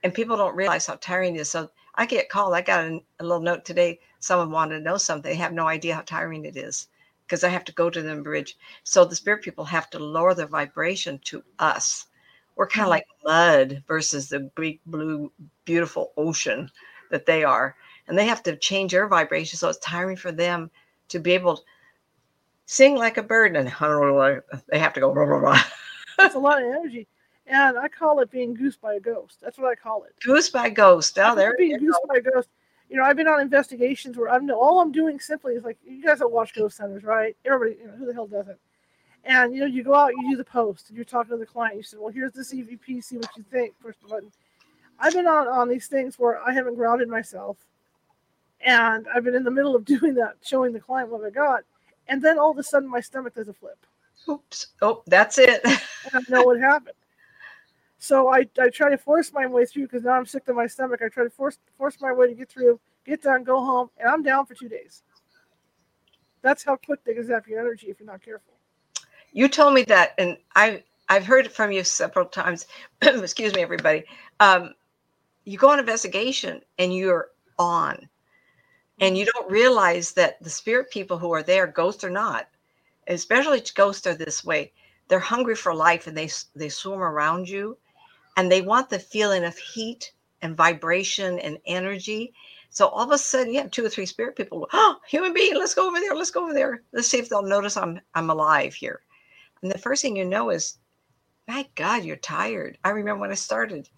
And 0.03 0.13
people 0.13 0.37
don't 0.37 0.55
realize 0.55 0.85
how 0.85 0.95
tiring 0.95 1.35
it 1.35 1.41
is. 1.41 1.49
So 1.49 1.69
I 1.95 2.05
get 2.05 2.29
called. 2.29 2.53
I 2.53 2.61
got 2.61 2.85
a, 2.85 2.99
a 3.19 3.23
little 3.23 3.41
note 3.41 3.65
today. 3.65 3.99
Someone 4.19 4.51
wanted 4.51 4.77
to 4.77 4.83
know 4.83 4.97
something. 4.97 5.29
They 5.29 5.37
have 5.37 5.53
no 5.53 5.67
idea 5.67 5.95
how 5.95 6.01
tiring 6.01 6.45
it 6.45 6.57
is 6.57 6.87
because 7.25 7.43
I 7.43 7.49
have 7.49 7.65
to 7.65 7.71
go 7.71 7.89
to 7.89 8.01
them 8.01 8.23
bridge. 8.23 8.57
So 8.83 9.05
the 9.05 9.15
spirit 9.15 9.43
people 9.43 9.65
have 9.65 9.89
to 9.91 9.99
lower 9.99 10.33
their 10.33 10.47
vibration 10.47 11.19
to 11.25 11.43
us. 11.59 12.07
We're 12.55 12.67
kind 12.67 12.87
of 12.87 12.93
mm-hmm. 12.93 13.25
like 13.25 13.71
mud 13.71 13.83
versus 13.87 14.29
the 14.29 14.51
big 14.55 14.79
blue, 14.85 15.31
beautiful 15.65 16.13
ocean 16.17 16.69
that 17.11 17.25
they 17.25 17.43
are. 17.43 17.75
And 18.07 18.17
they 18.17 18.25
have 18.25 18.43
to 18.43 18.55
change 18.55 18.91
their 18.91 19.07
vibration. 19.07 19.57
So 19.57 19.69
it's 19.69 19.79
tiring 19.79 20.17
for 20.17 20.31
them 20.31 20.69
to 21.09 21.19
be 21.19 21.31
able 21.31 21.57
to 21.57 21.63
sing 22.65 22.95
like 22.95 23.17
a 23.17 23.23
bird 23.23 23.55
and 23.55 23.67
they 24.69 24.79
have 24.79 24.93
to 24.93 24.99
go 24.99 25.13
blah, 25.13 25.25
blah, 25.25 25.39
blah. 25.39 25.61
That's 26.17 26.35
a 26.35 26.39
lot 26.39 26.61
of 26.61 26.67
energy. 26.67 27.07
And 27.47 27.77
I 27.77 27.87
call 27.87 28.19
it 28.21 28.31
being 28.31 28.53
goosed 28.53 28.81
by 28.81 28.95
a 28.95 28.99
ghost. 28.99 29.37
That's 29.41 29.57
what 29.57 29.71
I 29.71 29.75
call 29.75 30.03
it. 30.03 30.15
Goosed 30.23 30.51
by 30.51 30.69
ghost. 30.69 31.17
Oh, 31.21 31.35
there 31.35 31.53
being 31.57 31.77
goosed 31.77 31.99
by 32.07 32.15
a 32.15 32.21
ghost 32.21 32.49
you 32.89 32.97
know, 32.97 33.03
I've 33.03 33.17
been 33.17 33.27
on 33.27 33.41
investigations 33.41 34.17
where 34.17 34.29
I'm 34.29 34.49
all 34.51 34.79
I'm 34.79 34.91
doing 34.91 35.19
simply 35.19 35.55
is 35.55 35.63
like 35.63 35.77
you 35.85 36.03
guys 36.03 36.19
don't 36.19 36.31
watch 36.31 36.53
Ghost 36.53 36.77
Hunters, 36.77 37.03
right? 37.03 37.35
Everybody, 37.45 37.81
you 37.81 37.87
know, 37.87 37.93
who 37.93 38.05
the 38.05 38.13
hell 38.13 38.27
doesn't? 38.27 38.59
And 39.23 39.55
you 39.55 39.61
know, 39.61 39.65
you 39.65 39.83
go 39.83 39.95
out, 39.95 40.11
you 40.11 40.31
do 40.31 40.37
the 40.37 40.43
post, 40.43 40.89
and 40.89 40.95
you're 40.95 41.05
talking 41.05 41.31
to 41.31 41.37
the 41.37 41.45
client. 41.45 41.77
You 41.77 41.83
say, 41.83 41.97
"Well, 41.99 42.13
here's 42.13 42.33
this 42.33 42.53
EVP. 42.53 43.03
See 43.03 43.17
what 43.17 43.29
you 43.35 43.43
think." 43.51 43.73
First 43.81 43.99
button. 44.07 44.31
I've 44.99 45.13
been 45.13 45.27
on 45.27 45.47
on 45.47 45.67
these 45.67 45.87
things 45.87 46.19
where 46.19 46.39
I 46.41 46.53
haven't 46.53 46.75
grounded 46.75 47.09
myself, 47.09 47.57
and 48.61 49.07
I've 49.13 49.23
been 49.23 49.35
in 49.35 49.43
the 49.43 49.51
middle 49.51 49.75
of 49.75 49.83
doing 49.85 50.13
that, 50.15 50.35
showing 50.43 50.71
the 50.71 50.79
client 50.79 51.09
what 51.09 51.25
I 51.25 51.31
got, 51.31 51.63
and 52.07 52.21
then 52.21 52.37
all 52.37 52.51
of 52.51 52.59
a 52.59 52.63
sudden 52.63 52.87
my 52.87 52.99
stomach 52.99 53.33
does 53.33 53.47
a 53.47 53.53
flip. 53.53 53.79
Oops! 54.29 54.67
Oh, 54.83 55.01
that's 55.07 55.39
it. 55.39 55.61
I 55.65 55.79
don't 56.11 56.29
know 56.29 56.43
what 56.43 56.59
happened. 56.61 56.95
So 58.05 58.27
I, 58.27 58.47
I 58.61 58.69
try 58.69 58.91
to 58.91 58.99
force 58.99 59.33
my 59.33 59.47
way 59.47 59.65
through 59.65 59.87
because 59.87 60.03
now 60.03 60.11
I'm 60.11 60.27
sick 60.27 60.45
to 60.45 60.53
my 60.53 60.67
stomach. 60.67 61.01
I 61.03 61.09
try 61.09 61.23
to 61.23 61.29
force 61.31 61.57
force 61.75 61.97
my 61.99 62.13
way 62.13 62.27
to 62.27 62.35
get 62.35 62.49
through, 62.49 62.79
get 63.03 63.23
done, 63.23 63.43
go 63.43 63.59
home, 63.65 63.89
and 63.97 64.07
I'm 64.07 64.21
down 64.21 64.45
for 64.45 64.53
two 64.53 64.69
days. 64.69 65.01
That's 66.43 66.63
how 66.63 66.75
quick 66.75 67.03
they 67.03 67.15
can 67.15 67.25
zap 67.25 67.47
your 67.47 67.59
energy 67.59 67.87
if 67.87 67.99
you're 67.99 68.05
not 68.05 68.21
careful. 68.23 68.53
You 69.33 69.47
told 69.47 69.73
me 69.73 69.81
that, 69.85 70.13
and 70.19 70.37
I 70.55 70.83
I've 71.09 71.25
heard 71.25 71.47
it 71.47 71.51
from 71.51 71.71
you 71.71 71.83
several 71.83 72.27
times. 72.27 72.67
Excuse 73.01 73.55
me, 73.55 73.63
everybody. 73.63 74.03
Um, 74.39 74.75
you 75.45 75.57
go 75.57 75.71
on 75.71 75.79
investigation 75.79 76.61
and 76.77 76.95
you're 76.95 77.29
on, 77.57 78.07
and 78.99 79.17
you 79.17 79.25
don't 79.25 79.49
realize 79.49 80.11
that 80.11 80.39
the 80.43 80.49
spirit 80.51 80.91
people 80.91 81.17
who 81.17 81.33
are 81.33 81.41
there, 81.41 81.65
ghosts 81.65 82.03
or 82.03 82.11
not, 82.11 82.49
especially 83.07 83.63
ghosts 83.73 84.05
are 84.05 84.13
this 84.13 84.45
way. 84.45 84.71
They're 85.07 85.17
hungry 85.17 85.55
for 85.55 85.73
life 85.73 86.05
and 86.05 86.15
they 86.15 86.29
they 86.55 86.69
swim 86.69 87.01
around 87.01 87.49
you 87.49 87.75
and 88.37 88.51
they 88.51 88.61
want 88.61 88.89
the 88.89 88.99
feeling 88.99 89.43
of 89.45 89.57
heat 89.57 90.13
and 90.41 90.57
vibration 90.57 91.39
and 91.39 91.59
energy. 91.65 92.33
So 92.69 92.87
all 92.87 93.03
of 93.05 93.11
a 93.11 93.17
sudden, 93.17 93.53
you 93.53 93.61
have 93.61 93.71
two 93.71 93.85
or 93.85 93.89
three 93.89 94.05
spirit 94.07 94.35
people. 94.35 94.67
Oh, 94.73 94.97
human 95.07 95.33
being, 95.33 95.55
let's 95.55 95.75
go 95.75 95.87
over 95.87 95.99
there. 95.99 96.15
Let's 96.15 96.31
go 96.31 96.43
over 96.43 96.53
there. 96.53 96.83
Let's 96.93 97.07
see 97.09 97.19
if 97.19 97.29
they'll 97.29 97.43
notice 97.43 97.77
I'm 97.77 98.01
I'm 98.15 98.29
alive 98.31 98.75
here. 98.75 99.01
And 99.61 99.71
the 99.71 99.79
first 99.79 100.01
thing 100.03 100.17
you 100.17 100.25
know 100.25 100.51
is, 100.51 100.77
my 101.47 101.67
God, 101.75 102.05
you're 102.05 102.17
tired. 102.17 102.77
I 102.83 102.91
remember 102.91 103.21
when 103.21 103.31
I 103.31 103.35
started 103.35 103.89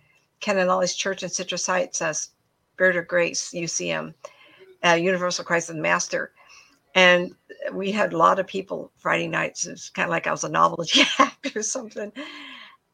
Ken 0.42 0.58
and 0.60 0.70
Ollie's 0.70 0.96
Church 0.96 1.24
in 1.24 1.30
Citrus 1.30 1.68
Heights 1.68 2.02
as 2.02 2.32
Spirit 2.76 2.98
of 2.98 3.08
Grace 3.08 3.52
UCM, 3.54 4.14
uh, 4.86 4.94
Universal 4.94 5.46
Christ 5.46 5.70
and 5.72 5.82
Master, 5.82 6.34
and 6.96 7.36
we 7.74 7.92
had 7.92 8.14
a 8.14 8.18
lot 8.18 8.40
of 8.40 8.48
people 8.48 8.92
Friday 8.98 9.28
nights. 9.28 9.66
It's 9.66 9.90
kind 9.90 10.06
of 10.08 10.12
like 10.12 10.28
I 10.28 10.32
was 10.32 10.44
a 10.44 10.50
novelty 10.50 11.02
act 11.20 11.56
or 11.56 11.64
something. 11.64 12.12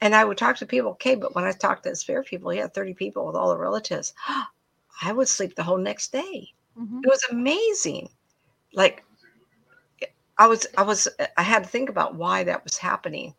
And 0.04 0.14
I 0.14 0.26
would 0.26 0.38
talk 0.38 0.58
to 0.58 0.66
people, 0.66 0.92
okay, 0.92 1.16
but 1.16 1.34
when 1.34 1.46
I 1.46 1.54
talked 1.54 1.84
to 1.84 1.90
the 1.90 1.96
spirit 1.96 2.28
people, 2.28 2.52
he 2.52 2.60
had 2.60 2.74
30 2.74 2.94
people 2.94 3.26
with 3.26 3.38
all 3.38 3.48
the 3.48 3.58
relatives. 3.58 4.14
I 5.02 5.14
would 5.14 5.30
sleep 5.30 5.56
the 5.56 5.64
whole 5.64 5.78
next 5.78 6.12
day. 6.12 6.50
Mm-hmm. 6.78 7.00
It 7.06 7.08
was 7.08 7.24
amazing. 7.32 8.10
Like 8.74 9.06
I 10.38 10.48
was, 10.48 10.68
I 10.78 10.82
was, 10.82 11.08
I 11.38 11.42
had 11.42 11.64
to 11.64 11.70
think 11.70 11.88
about 11.88 12.16
why 12.16 12.44
that 12.44 12.66
was 12.66 12.78
happening. 12.78 13.34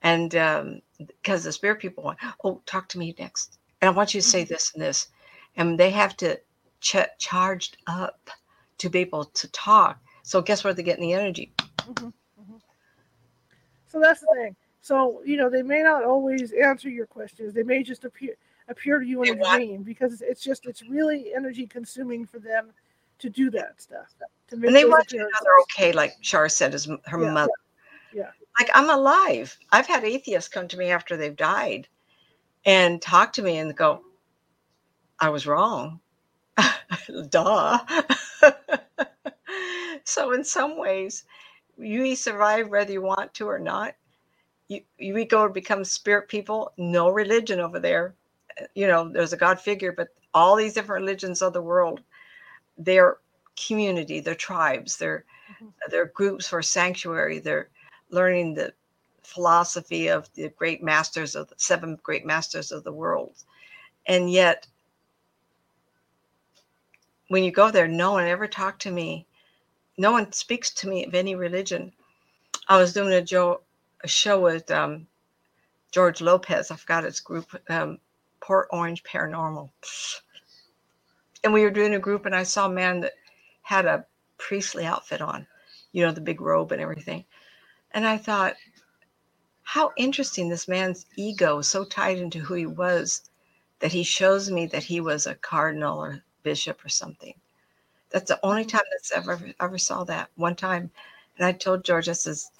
And 0.00 0.34
um, 0.34 0.80
because 0.96 1.44
the 1.44 1.52
spirit 1.52 1.78
people 1.78 2.04
went, 2.04 2.18
oh, 2.42 2.62
talk 2.64 2.88
to 2.88 2.98
me 2.98 3.14
next. 3.18 3.58
And 3.82 3.90
I 3.90 3.92
want 3.92 4.14
you 4.14 4.22
to 4.22 4.26
say 4.26 4.44
mm-hmm. 4.44 4.54
this 4.54 4.72
and 4.72 4.82
this. 4.82 5.08
And 5.56 5.78
they 5.78 5.90
have 5.90 6.16
to 6.18 6.40
ch- 6.80 7.18
charged 7.18 7.76
up 7.86 8.30
to 8.78 8.88
be 8.88 9.00
able 9.00 9.26
to 9.26 9.48
talk. 9.48 10.00
So 10.22 10.40
guess 10.40 10.64
where 10.64 10.72
they're 10.72 10.86
getting 10.86 11.06
the 11.06 11.12
energy? 11.12 11.52
Mm-hmm. 11.58 12.06
Mm-hmm. 12.06 12.56
So 13.88 14.00
that's 14.00 14.20
the 14.20 14.28
thing. 14.34 14.56
So, 14.80 15.22
you 15.24 15.36
know, 15.36 15.50
they 15.50 15.62
may 15.62 15.82
not 15.82 16.04
always 16.04 16.52
answer 16.52 16.88
your 16.88 17.06
questions. 17.06 17.52
They 17.54 17.62
may 17.62 17.82
just 17.82 18.04
appear 18.04 18.34
appear 18.68 18.98
to 18.98 19.06
you 19.06 19.22
in 19.22 19.40
a 19.40 19.56
dream 19.56 19.82
because 19.82 20.20
it's 20.20 20.42
just 20.42 20.66
it's 20.66 20.82
really 20.82 21.32
energy 21.34 21.66
consuming 21.66 22.26
for 22.26 22.38
them 22.38 22.70
to 23.18 23.30
do 23.30 23.50
that 23.50 23.80
stuff. 23.80 24.14
To 24.48 24.56
and 24.56 24.74
they 24.74 24.84
want 24.84 25.10
you 25.12 25.18
to 25.18 25.24
know 25.24 25.30
they're 25.42 25.60
okay, 25.62 25.92
like 25.92 26.14
Shar 26.20 26.48
said, 26.48 26.74
as 26.74 26.86
her 27.06 27.22
yeah, 27.22 27.32
mother. 27.32 27.50
Yeah. 28.12 28.22
yeah. 28.22 28.30
Like 28.58 28.70
I'm 28.74 28.90
alive. 28.90 29.56
I've 29.72 29.86
had 29.86 30.04
atheists 30.04 30.48
come 30.48 30.68
to 30.68 30.76
me 30.76 30.90
after 30.90 31.16
they've 31.16 31.36
died 31.36 31.88
and 32.64 33.00
talk 33.00 33.32
to 33.34 33.42
me 33.42 33.58
and 33.58 33.76
go, 33.76 34.02
I 35.20 35.30
was 35.30 35.46
wrong. 35.46 36.00
Duh. 37.30 37.78
so 40.04 40.32
in 40.32 40.44
some 40.44 40.78
ways, 40.78 41.24
you 41.76 42.14
survive 42.16 42.68
whether 42.68 42.92
you 42.92 43.02
want 43.02 43.34
to 43.34 43.46
or 43.46 43.58
not 43.58 43.94
you, 44.68 44.82
you 44.98 45.24
go 45.24 45.46
to 45.46 45.52
become 45.52 45.84
spirit 45.84 46.28
people, 46.28 46.72
no 46.76 47.10
religion 47.10 47.58
over 47.58 47.80
there. 47.80 48.14
You 48.74 48.86
know, 48.86 49.08
there's 49.08 49.32
a 49.32 49.36
God 49.36 49.60
figure, 49.60 49.92
but 49.92 50.08
all 50.34 50.56
these 50.56 50.74
different 50.74 51.02
religions 51.02 51.42
of 51.42 51.52
the 51.52 51.62
world, 51.62 52.00
they're 52.76 53.18
community, 53.66 54.20
they're 54.20 54.34
tribes, 54.34 54.96
they're 54.96 55.24
mm-hmm. 55.50 55.68
they're 55.90 56.06
groups 56.06 56.46
for 56.46 56.62
sanctuary. 56.62 57.38
They're 57.38 57.68
learning 58.10 58.54
the 58.54 58.72
philosophy 59.22 60.08
of 60.08 60.32
the 60.34 60.48
great 60.50 60.82
masters 60.82 61.34
of 61.34 61.48
the 61.48 61.54
seven 61.56 61.98
great 62.02 62.26
masters 62.26 62.72
of 62.72 62.84
the 62.84 62.92
world. 62.92 63.44
And 64.06 64.30
yet, 64.30 64.66
when 67.28 67.44
you 67.44 67.50
go 67.50 67.70
there, 67.70 67.88
no 67.88 68.12
one 68.12 68.26
ever 68.26 68.46
talked 68.46 68.82
to 68.82 68.90
me. 68.90 69.26
No 69.98 70.12
one 70.12 70.32
speaks 70.32 70.70
to 70.74 70.88
me 70.88 71.04
of 71.04 71.14
any 71.14 71.34
religion. 71.34 71.92
I 72.68 72.78
was 72.78 72.92
doing 72.92 73.12
a 73.12 73.22
Joe 73.22 73.60
a 74.02 74.08
show 74.08 74.40
with 74.40 74.70
um, 74.70 75.06
George 75.90 76.20
Lopez. 76.20 76.70
I 76.70 76.76
forgot 76.76 77.04
his 77.04 77.20
group, 77.20 77.46
um, 77.68 77.98
Port 78.40 78.68
Orange 78.70 79.02
Paranormal. 79.02 79.70
And 81.44 81.52
we 81.52 81.62
were 81.62 81.70
doing 81.70 81.94
a 81.94 82.00
group, 82.00 82.26
and 82.26 82.34
I 82.34 82.42
saw 82.42 82.66
a 82.66 82.72
man 82.72 83.00
that 83.00 83.12
had 83.62 83.86
a 83.86 84.04
priestly 84.38 84.84
outfit 84.84 85.20
on, 85.20 85.46
you 85.92 86.04
know, 86.04 86.12
the 86.12 86.20
big 86.20 86.40
robe 86.40 86.72
and 86.72 86.80
everything. 86.80 87.24
And 87.92 88.06
I 88.06 88.16
thought, 88.16 88.54
how 89.62 89.92
interesting 89.96 90.48
this 90.48 90.68
man's 90.68 91.06
ego 91.16 91.58
is 91.58 91.68
so 91.68 91.84
tied 91.84 92.18
into 92.18 92.38
who 92.38 92.54
he 92.54 92.66
was 92.66 93.30
that 93.80 93.92
he 93.92 94.02
shows 94.02 94.50
me 94.50 94.66
that 94.66 94.82
he 94.82 95.00
was 95.00 95.26
a 95.26 95.34
cardinal 95.34 95.98
or 95.98 96.22
bishop 96.42 96.84
or 96.84 96.88
something. 96.88 97.34
That's 98.10 98.28
the 98.28 98.40
only 98.42 98.64
time 98.64 98.82
that's 98.90 99.12
ever 99.12 99.38
ever 99.60 99.78
saw 99.78 100.04
that 100.04 100.30
one 100.36 100.56
time. 100.56 100.90
And 101.36 101.46
I 101.46 101.52
told 101.52 101.84
George, 101.84 102.08
I 102.08 102.12
says, 102.12 102.50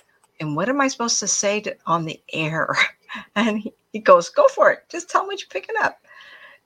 and 0.41 0.57
what 0.57 0.69
am 0.69 0.81
I 0.81 0.89
supposed 0.89 1.19
to 1.21 1.29
say 1.29 1.61
to, 1.63 1.77
on 1.87 2.05
the 2.05 2.21
air? 2.33 2.75
And 3.35 3.59
he, 3.61 3.73
he 3.95 4.01
goes, 4.01 4.29
go 4.29 4.47
for 4.49 4.71
it. 4.71 4.81
Just 4.91 5.09
tell 5.09 5.23
me 5.23 5.29
what 5.29 5.41
you're 5.41 5.49
picking 5.49 5.75
up. 5.81 5.99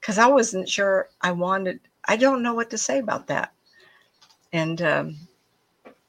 Because 0.01 0.17
I 0.17 0.27
wasn't 0.27 0.67
sure 0.67 1.07
I 1.21 1.31
wanted, 1.31 1.79
I 2.05 2.17
don't 2.17 2.43
know 2.43 2.53
what 2.53 2.69
to 2.71 2.77
say 2.77 2.99
about 2.99 3.27
that. 3.27 3.53
And 4.51 4.81
um, 4.81 5.15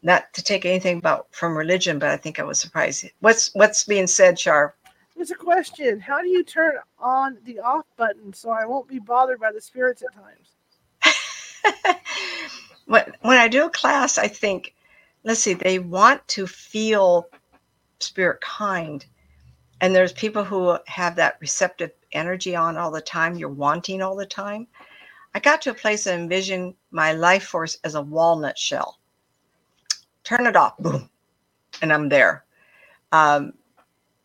not 0.02 0.32
to 0.34 0.42
take 0.42 0.66
anything 0.66 0.98
about 0.98 1.28
from 1.30 1.56
religion, 1.56 2.00
but 2.00 2.10
I 2.10 2.16
think 2.16 2.40
I 2.40 2.42
was 2.42 2.58
surprised. 2.58 3.06
What's 3.20 3.54
what's 3.54 3.84
being 3.84 4.08
said, 4.08 4.38
Shar? 4.38 4.74
There's 5.16 5.30
a 5.30 5.36
question. 5.36 6.00
How 6.00 6.20
do 6.20 6.28
you 6.28 6.42
turn 6.42 6.74
on 6.98 7.38
the 7.44 7.60
off 7.60 7.86
button 7.96 8.32
so 8.32 8.50
I 8.50 8.66
won't 8.66 8.88
be 8.88 8.98
bothered 8.98 9.40
by 9.40 9.52
the 9.52 9.60
spirits 9.60 10.02
at 10.02 10.12
times? 10.12 10.54
when, 12.86 13.12
when 13.22 13.38
I 13.38 13.48
do 13.48 13.64
a 13.66 13.70
class, 13.70 14.18
I 14.18 14.26
think, 14.26 14.74
let's 15.22 15.40
see, 15.40 15.54
they 15.54 15.78
want 15.78 16.26
to 16.28 16.46
feel 16.46 17.28
spirit 18.00 18.40
kind. 18.40 19.04
And 19.80 19.94
there's 19.94 20.12
people 20.12 20.44
who 20.44 20.78
have 20.86 21.16
that 21.16 21.36
receptive 21.40 21.92
energy 22.12 22.56
on 22.56 22.76
all 22.76 22.90
the 22.90 23.00
time. 23.00 23.36
You're 23.36 23.48
wanting 23.48 24.00
all 24.00 24.16
the 24.16 24.26
time. 24.26 24.66
I 25.34 25.40
got 25.40 25.60
to 25.62 25.70
a 25.70 25.74
place 25.74 26.06
and 26.06 26.22
envision 26.22 26.74
my 26.92 27.12
life 27.12 27.44
force 27.44 27.76
as 27.84 27.96
a 27.96 28.02
walnut 28.02 28.56
shell. 28.56 28.98
Turn 30.22 30.46
it 30.46 30.56
off 30.56 30.78
boom 30.78 31.10
and 31.82 31.92
i'm 31.92 32.08
there. 32.08 32.44
Um, 33.12 33.52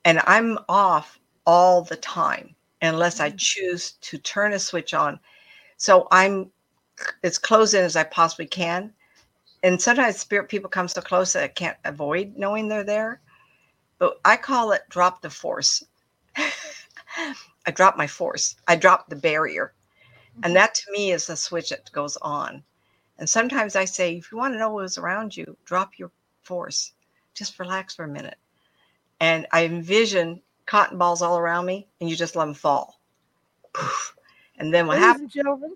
and 0.05 0.21
i'm 0.25 0.59
off 0.69 1.19
all 1.45 1.81
the 1.81 1.97
time 1.97 2.55
unless 2.81 3.19
i 3.19 3.29
mm-hmm. 3.29 3.37
choose 3.37 3.93
to 4.01 4.17
turn 4.19 4.53
a 4.53 4.59
switch 4.59 4.93
on. 4.93 5.19
So 5.77 6.07
i'm 6.11 6.51
as 7.23 7.37
close 7.37 7.73
in 7.73 7.83
as 7.83 7.95
i 7.95 8.03
possibly 8.03 8.45
can. 8.45 8.93
And 9.63 9.81
sometimes 9.81 10.17
spirit 10.17 10.47
people 10.47 10.69
come 10.69 10.87
so 10.87 11.01
close 11.01 11.33
that 11.33 11.43
i 11.43 11.47
can't 11.47 11.77
avoid 11.85 12.33
knowing 12.37 12.67
they're 12.67 12.83
there 12.83 13.19
but 13.99 14.19
I 14.25 14.37
call 14.37 14.71
it 14.71 14.81
drop 14.89 15.21
the 15.21 15.29
force. 15.29 15.83
I 16.35 17.71
drop 17.71 17.97
my 17.97 18.07
force. 18.07 18.55
I 18.67 18.75
drop 18.75 19.09
the 19.09 19.15
barrier. 19.15 19.73
And 20.35 20.45
mm-hmm. 20.45 20.53
that 20.53 20.73
to 20.75 20.91
me 20.91 21.11
is 21.11 21.27
the 21.27 21.35
switch 21.35 21.69
that 21.69 21.91
goes 21.91 22.17
on. 22.17 22.63
And 23.19 23.29
sometimes 23.29 23.75
I 23.75 23.85
say, 23.85 24.15
if 24.15 24.31
you 24.31 24.37
want 24.37 24.53
to 24.53 24.59
know 24.59 24.71
what's 24.71 24.97
around 24.97 25.35
you, 25.35 25.57
drop 25.65 25.99
your 25.99 26.11
force. 26.41 26.93
Just 27.33 27.59
relax 27.59 27.93
for 27.93 28.05
a 28.05 28.07
minute. 28.07 28.37
And 29.19 29.45
I 29.51 29.65
envision 29.65 30.41
cotton 30.65 30.97
balls 30.97 31.21
all 31.21 31.37
around 31.37 31.65
me, 31.65 31.87
and 31.99 32.09
you 32.09 32.15
just 32.15 32.37
let 32.37 32.45
them 32.45 32.53
fall. 32.53 32.99
Poof. 33.73 34.15
And 34.57 34.73
then 34.73 34.87
what 34.87 34.93
Ladies 34.95 35.05
happens? 35.05 35.21
and 35.23 35.31
gentlemen, 35.31 35.75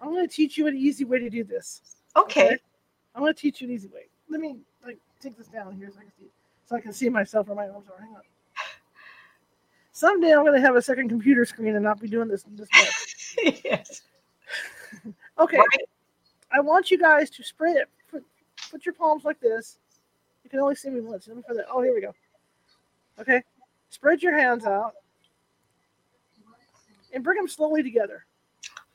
I'm 0.00 0.10
going 0.10 0.26
to 0.26 0.34
teach 0.34 0.58
you 0.58 0.66
an 0.66 0.76
easy 0.76 1.04
way 1.04 1.20
to 1.20 1.30
do 1.30 1.44
this. 1.44 1.82
Okay. 2.16 2.56
I'm 3.14 3.22
going 3.22 3.32
to 3.32 3.40
teach 3.40 3.60
you 3.60 3.68
an 3.68 3.74
easy 3.74 3.88
way. 3.88 4.06
Let 4.28 4.40
me 4.40 4.56
like 4.84 4.98
take 5.20 5.36
this 5.36 5.46
down 5.46 5.76
here 5.76 5.90
so 5.90 5.98
I 5.98 6.02
can 6.02 6.12
see, 6.18 6.26
so 6.66 6.76
I 6.76 6.80
can 6.80 6.92
see 6.92 7.08
myself 7.08 7.48
or 7.48 7.54
my 7.54 7.68
arms 7.68 7.86
are. 7.88 8.00
Hang 8.00 8.14
on. 8.14 8.22
Someday 9.92 10.32
I'm 10.32 10.44
going 10.44 10.54
to 10.54 10.60
have 10.60 10.74
a 10.74 10.82
second 10.82 11.08
computer 11.08 11.44
screen 11.44 11.74
and 11.74 11.84
not 11.84 12.00
be 12.00 12.08
doing 12.08 12.28
this. 12.28 12.44
this 12.50 12.68
much. 12.74 13.62
yes. 13.64 14.02
Okay. 15.38 15.56
Right. 15.56 15.88
I 16.52 16.60
want 16.60 16.90
you 16.90 16.98
guys 16.98 17.30
to 17.30 17.42
spread 17.42 17.76
it. 17.76 17.88
Put, 18.10 18.22
put 18.70 18.84
your 18.84 18.92
palms 18.94 19.24
like 19.24 19.40
this. 19.40 19.78
You 20.44 20.50
can 20.50 20.60
only 20.60 20.74
see 20.74 20.90
me 20.90 21.00
once. 21.00 21.26
Let 21.26 21.38
me 21.38 21.42
put 21.48 21.56
that. 21.56 21.64
Oh, 21.72 21.82
here 21.82 21.94
we 21.94 22.02
go. 22.02 22.14
Okay. 23.18 23.42
Spread 23.88 24.22
your 24.22 24.38
hands 24.38 24.66
out 24.66 24.92
and 27.12 27.24
bring 27.24 27.38
them 27.38 27.48
slowly 27.48 27.82
together. 27.82 28.26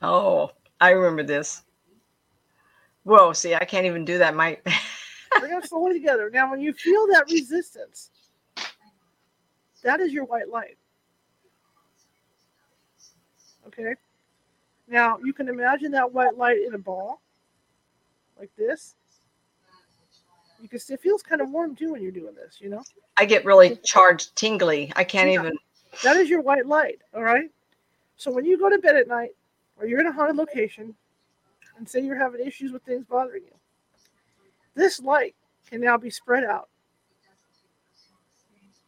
Oh, 0.00 0.52
I 0.80 0.90
remember 0.90 1.24
this. 1.24 1.62
Whoa, 3.04 3.32
see, 3.32 3.54
I 3.54 3.64
can't 3.64 3.86
even 3.86 4.04
do 4.04 4.18
that. 4.18 4.34
My 4.34 4.58
Bring 5.40 5.52
them 5.52 5.62
slowly 5.62 5.94
together. 5.94 6.30
Now, 6.30 6.50
when 6.50 6.60
you 6.60 6.72
feel 6.72 7.06
that 7.08 7.30
resistance, 7.30 8.10
that 9.82 10.00
is 10.00 10.12
your 10.12 10.24
white 10.24 10.48
light. 10.48 10.78
Okay. 13.66 13.94
Now, 14.88 15.18
you 15.22 15.32
can 15.32 15.48
imagine 15.48 15.92
that 15.92 16.12
white 16.12 16.36
light 16.36 16.58
in 16.66 16.74
a 16.74 16.78
ball, 16.78 17.20
like 18.38 18.50
this. 18.56 18.94
You 20.60 20.68
can 20.68 20.78
see 20.78 20.94
it 20.94 21.00
feels 21.00 21.22
kind 21.22 21.40
of 21.40 21.50
warm 21.50 21.76
too 21.76 21.92
when 21.92 22.02
you're 22.02 22.10
doing 22.10 22.34
this, 22.34 22.60
you 22.60 22.68
know? 22.68 22.82
I 23.16 23.24
get 23.26 23.44
really 23.44 23.76
charged, 23.84 24.34
tingly. 24.34 24.92
I 24.96 25.04
can't 25.04 25.28
Yeah. 25.28 25.40
even. 25.40 25.58
That 26.02 26.16
is 26.16 26.28
your 26.28 26.40
white 26.40 26.66
light, 26.66 27.00
all 27.14 27.22
right? 27.22 27.50
So 28.16 28.30
when 28.30 28.44
you 28.44 28.58
go 28.58 28.68
to 28.68 28.78
bed 28.78 28.96
at 28.96 29.08
night 29.08 29.36
or 29.76 29.86
you're 29.86 30.00
in 30.00 30.06
a 30.06 30.12
haunted 30.12 30.36
location 30.36 30.96
and 31.76 31.88
say 31.88 32.00
you're 32.00 32.16
having 32.16 32.44
issues 32.44 32.72
with 32.72 32.82
things 32.82 33.04
bothering 33.04 33.44
you, 33.44 33.57
this 34.78 35.00
light 35.00 35.34
can 35.68 35.80
now 35.80 35.96
be 35.96 36.10
spread 36.10 36.44
out. 36.44 36.68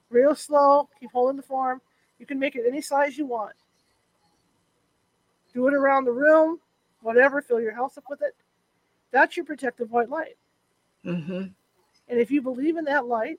Real 0.09 0.35
slow, 0.35 0.89
keep 0.99 1.11
holding 1.13 1.37
the 1.37 1.43
form. 1.43 1.81
You 2.19 2.27
can 2.27 2.39
make 2.39 2.57
it 2.57 2.65
any 2.67 2.81
size 2.81 3.17
you 3.17 3.27
want. 3.27 3.53
Do 5.53 5.67
it 5.69 5.75
around 5.75 6.05
the 6.05 6.13
room, 6.13 6.59
whatever, 7.03 7.43
fill 7.43 7.61
your 7.61 7.75
house 7.75 7.99
up 7.99 8.05
with 8.09 8.23
it. 8.23 8.35
That's 9.11 9.37
your 9.37 9.45
protective 9.45 9.91
white 9.91 10.09
light. 10.09 10.37
Mm-hmm. 11.05 11.47
And 12.09 12.21
if 12.21 12.31
you 12.31 12.43
believe 12.43 12.77
in 12.77 12.85
that 12.85 13.07
light, 13.07 13.39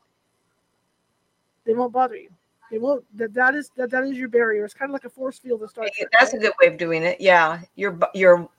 they 1.65 1.73
won't 1.73 1.93
bother 1.93 2.15
you. 2.15 2.29
They 2.71 2.79
won't. 2.79 3.05
That 3.17 3.33
that 3.33 3.53
is 3.53 3.69
that 3.75 3.91
that 3.91 4.03
is 4.05 4.17
your 4.17 4.29
barrier. 4.29 4.63
It's 4.63 4.73
kind 4.73 4.89
of 4.89 4.93
like 4.93 5.03
a 5.03 5.09
force 5.09 5.37
field 5.37 5.59
that 5.59 5.69
starts. 5.69 5.91
That's 6.17 6.33
a 6.33 6.37
good 6.37 6.53
way 6.61 6.69
of 6.69 6.77
doing 6.77 7.03
it. 7.03 7.19
Yeah, 7.19 7.61
your 7.75 7.99
your 8.13 8.49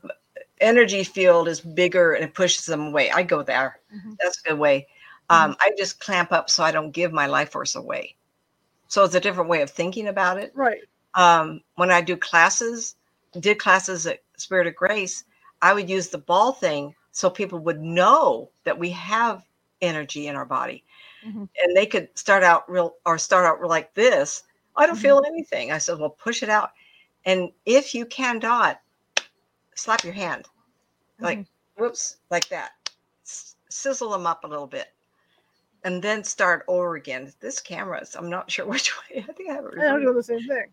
energy 0.62 1.04
field 1.04 1.48
is 1.48 1.60
bigger 1.60 2.12
and 2.14 2.24
it 2.24 2.34
pushes 2.34 2.64
them 2.66 2.88
away. 2.88 3.10
I 3.10 3.22
go 3.22 3.42
there. 3.42 3.80
Mhm. 3.94 4.16
That's 4.22 4.40
a 4.40 4.48
good 4.50 4.58
way. 4.58 4.86
Um, 5.30 5.56
I 5.60 5.72
just 5.78 6.00
clamp 6.00 6.32
up 6.32 6.50
so 6.50 6.62
I 6.62 6.70
don't 6.72 6.90
give 6.90 7.12
my 7.12 7.26
life 7.26 7.52
force 7.52 7.74
away. 7.74 8.16
So 8.88 9.02
it's 9.04 9.14
a 9.14 9.20
different 9.20 9.48
way 9.48 9.62
of 9.62 9.70
thinking 9.70 10.08
about 10.08 10.38
it. 10.38 10.52
Right. 10.54 10.82
um, 11.14 11.60
when 11.74 11.90
I 11.90 12.00
do 12.00 12.16
classes, 12.16 12.96
did 13.38 13.58
classes 13.58 14.06
at 14.06 14.20
Spirit 14.38 14.66
of 14.66 14.74
Grace, 14.74 15.24
I 15.60 15.74
would 15.74 15.90
use 15.90 16.08
the 16.08 16.16
ball 16.18 16.52
thing 16.52 16.94
so 17.10 17.28
people 17.28 17.58
would 17.60 17.80
know 17.82 18.48
that 18.64 18.78
we 18.78 18.88
have 18.90 19.44
energy 19.82 20.26
in 20.28 20.36
our 20.36 20.46
body, 20.46 20.84
Mhm. 21.26 21.48
and 21.62 21.76
they 21.76 21.84
could 21.84 22.08
start 22.18 22.42
out 22.42 22.68
real 22.70 22.96
or 23.04 23.18
start 23.18 23.44
out 23.44 23.60
like 23.68 23.92
this. 23.94 24.44
I 24.76 24.86
don't 24.86 24.96
Mhm. 24.96 25.00
feel 25.02 25.22
anything. 25.26 25.70
I 25.70 25.76
said, 25.78 25.98
well, 25.98 26.08
push 26.10 26.42
it 26.42 26.48
out, 26.48 26.72
and 27.26 27.52
if 27.66 27.94
you 27.94 28.06
cannot, 28.06 28.80
slap 29.74 30.04
your 30.04 30.14
hand, 30.14 30.48
like 31.22 31.38
Mhm. 31.40 31.46
whoops, 31.76 32.16
like 32.30 32.48
that, 32.48 32.72
S- 33.24 33.56
sizzle 33.68 34.10
them 34.10 34.26
up 34.26 34.44
a 34.44 34.46
little 34.48 34.66
bit. 34.66 34.92
And 35.84 36.00
then 36.02 36.22
start 36.22 36.64
over 36.68 36.94
again. 36.96 37.32
This 37.40 37.60
camera's, 37.60 38.14
I'm 38.14 38.30
not 38.30 38.50
sure 38.50 38.66
which 38.66 38.92
way. 39.10 39.24
I 39.28 39.32
think 39.32 39.50
I 39.50 39.54
have 39.54 39.64
it. 39.66 39.74
I 39.78 39.86
am 39.86 39.96
reversed. 39.96 40.02
doing 40.02 40.16
the 40.16 40.22
same 40.22 40.48
thing. 40.48 40.72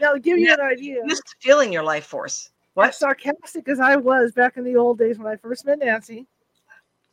Now, 0.00 0.12
to 0.12 0.20
give 0.20 0.38
you 0.38 0.46
Yeah. 0.48 0.54
an 0.54 0.60
idea, 0.60 1.02
Just 1.08 1.34
feeling 1.40 1.72
your 1.72 1.82
life 1.82 2.06
force. 2.06 2.50
What? 2.74 2.90
as 2.90 2.98
sarcastic 2.98 3.66
as 3.68 3.80
I 3.80 3.96
was 3.96 4.30
back 4.32 4.56
in 4.56 4.62
the 4.62 4.76
old 4.76 4.98
days 4.98 5.18
when 5.18 5.26
I 5.26 5.34
first 5.36 5.64
met 5.66 5.80
Nancy, 5.80 6.26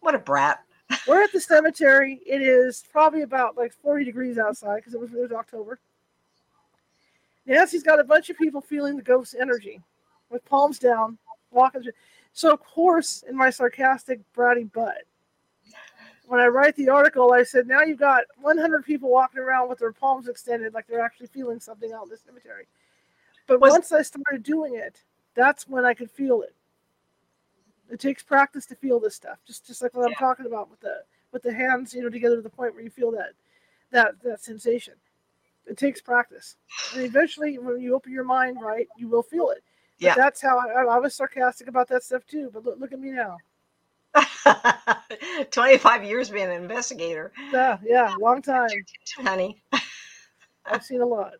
What 0.01 0.13
a 0.13 0.19
brat. 0.19 0.63
we're 1.07 1.23
at 1.23 1.31
the 1.31 1.41
cemetery. 1.41 2.21
It 2.27 2.43
is 2.43 2.83
probably 2.91 3.23
about 3.23 3.57
like 3.57 3.73
40 3.73 4.05
degrees 4.05 4.37
outside 4.37 4.75
because 4.75 4.93
it 4.93 4.99
was, 4.99 5.11
it 5.11 5.17
was 5.19 5.31
October. 5.31 5.79
Nancy's 7.47 7.81
got 7.83 7.99
a 7.99 8.03
bunch 8.03 8.29
of 8.29 8.37
people 8.37 8.61
feeling 8.61 8.95
the 8.95 9.01
ghost 9.01 9.35
energy 9.39 9.81
with 10.29 10.45
palms 10.45 10.77
down, 10.79 11.17
walking 11.51 11.81
through. 11.81 11.91
So, 12.35 12.51
of 12.51 12.59
course, 12.59 13.23
in 13.29 13.35
my 13.37 13.49
sarcastic, 13.49 14.19
bratty 14.35 14.69
butt, 14.73 15.03
when 16.27 16.41
I 16.41 16.47
write 16.47 16.75
the 16.75 16.89
article, 16.89 17.31
I 17.31 17.43
said, 17.43 17.65
now 17.65 17.79
you've 17.81 17.97
got 17.97 18.25
100 18.41 18.83
people 18.83 19.09
walking 19.09 19.39
around 19.39 19.69
with 19.69 19.79
their 19.79 19.93
palms 19.93 20.27
extended 20.27 20.73
like 20.73 20.85
they're 20.85 20.99
actually 20.99 21.27
feeling 21.27 21.61
something 21.61 21.93
out 21.93 22.03
in 22.03 22.09
the 22.09 22.17
cemetery. 22.17 22.67
But 23.47 23.61
Was- 23.61 23.71
once 23.71 23.93
I 23.93 24.01
started 24.01 24.43
doing 24.43 24.75
it, 24.75 25.01
that's 25.33 25.65
when 25.69 25.85
I 25.85 25.93
could 25.93 26.11
feel 26.11 26.41
it. 26.41 26.53
It 27.89 28.01
takes 28.01 28.21
practice 28.21 28.65
to 28.65 28.75
feel 28.75 28.99
this 28.99 29.15
stuff, 29.15 29.37
just 29.47 29.65
just 29.65 29.81
like 29.81 29.93
what 29.95 30.05
I'm 30.05 30.15
talking 30.15 30.45
about 30.45 30.69
with 30.69 30.81
the 30.81 31.03
with 31.31 31.41
the 31.41 31.53
hands, 31.53 31.93
you 31.93 32.01
know, 32.03 32.09
together 32.09 32.35
to 32.35 32.41
the 32.41 32.49
point 32.49 32.73
where 32.73 32.83
you 32.83 32.89
feel 32.89 33.11
that 33.11 33.31
that 33.91 34.21
that 34.23 34.43
sensation. 34.43 34.95
It 35.67 35.77
takes 35.77 36.01
practice, 36.01 36.57
and 36.93 37.03
eventually, 37.05 37.57
when 37.59 37.79
you 37.79 37.95
open 37.95 38.11
your 38.11 38.23
mind 38.25 38.57
right, 38.61 38.89
you 38.97 39.07
will 39.07 39.23
feel 39.23 39.51
it. 39.51 39.63
But 40.01 40.07
Yeah. 40.07 40.15
that's 40.15 40.41
how 40.41 40.57
I, 40.59 40.83
I 40.83 40.99
was 40.99 41.15
sarcastic 41.15 41.67
about 41.67 41.87
that 41.89 42.03
stuff 42.03 42.25
too. 42.25 42.49
But 42.53 42.65
look, 42.65 42.79
look 42.79 42.91
at 42.93 42.99
me 42.99 43.11
now. 43.11 43.37
25 45.51 46.03
years 46.03 46.29
being 46.29 46.45
an 46.45 46.51
investigator, 46.61 47.31
Yeah, 47.51 47.77
yeah, 47.83 48.13
long 48.19 48.41
time. 48.41 48.69
honey. 49.17 49.61
I've 50.65 50.83
seen 50.83 51.01
a 51.01 51.05
lot. 51.05 51.33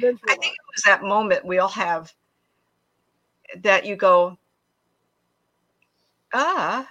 Been 0.00 0.18
through 0.18 0.30
lot. 0.36 0.36
think 0.42 0.54
it 0.54 0.60
was 0.76 0.82
that 0.84 1.02
moment 1.02 1.44
we 1.44 1.58
all 1.58 1.68
have 1.68 2.12
that 3.62 3.86
you 3.86 3.96
go, 3.96 4.38
ah, 6.32 6.88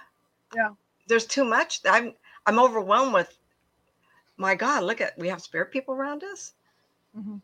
Yeah. 0.54 0.70
there's 1.08 1.26
too 1.26 1.44
much. 1.44 1.80
I'm 1.84 2.14
I'm 2.46 2.58
overwhelmed 2.58 3.14
with. 3.14 3.36
My 4.38 4.54
God, 4.54 4.84
look 4.84 5.00
at 5.00 5.18
we 5.18 5.28
have 5.28 5.42
spirit 5.42 5.70
people 5.72 5.94
around 5.94 6.24
us. 6.24 6.54
Mhm. 7.14 7.42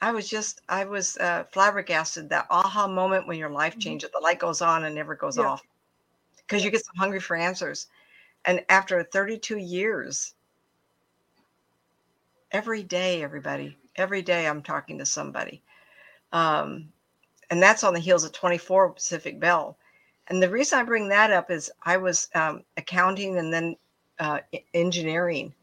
I 0.00 0.12
was 0.12 0.28
just 0.30 0.62
I 0.68 0.84
was 0.84 1.16
uh, 1.18 1.44
flabbergasted 1.52 2.30
that 2.30 2.46
aha 2.50 2.88
moment 2.88 3.26
when 3.26 3.38
your 3.38 3.50
life 3.50 3.78
Mhm. 3.78 3.80
changes. 3.80 4.10
The 4.12 4.20
light 4.20 4.38
goes 4.40 4.62
on 4.62 4.84
and 4.84 4.94
never 4.94 5.14
goes 5.14 5.38
Yeah. 5.38 5.44
off 5.46 5.62
because 6.36 6.64
you 6.64 6.70
get 6.70 6.84
so 6.84 6.92
hungry 6.98 7.20
for 7.20 7.36
answers. 7.36 7.88
And 8.46 8.64
after 8.70 9.02
32 9.04 9.58
years, 9.58 10.34
every 12.52 12.82
day, 12.82 13.22
everybody, 13.22 13.76
every 13.96 14.22
day 14.22 14.46
I'm 14.46 14.62
talking 14.62 14.98
to 14.98 15.06
somebody. 15.06 15.62
Um, 16.32 16.92
and 17.50 17.62
that's 17.62 17.84
on 17.84 17.94
the 17.94 18.00
heels 18.00 18.24
of 18.24 18.32
24 18.32 18.90
Pacific 18.92 19.40
Bell. 19.40 19.78
And 20.28 20.42
the 20.42 20.50
reason 20.50 20.78
I 20.78 20.84
bring 20.84 21.08
that 21.08 21.32
up 21.32 21.50
is 21.50 21.70
I 21.84 21.96
was 21.98 22.28
um, 22.34 22.64
accounting 22.76 23.38
and 23.38 23.52
then 23.52 23.76
uh, 24.20 24.40
engineering. 24.74 25.54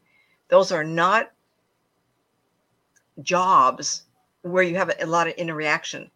Those 0.48 0.72
are 0.72 0.84
not 0.84 1.32
jobs 3.22 4.04
where 4.42 4.62
you 4.62 4.76
have 4.76 4.90
a, 4.90 5.04
a 5.04 5.06
lot 5.06 5.28
of 5.28 5.34
interaction. 5.34 6.10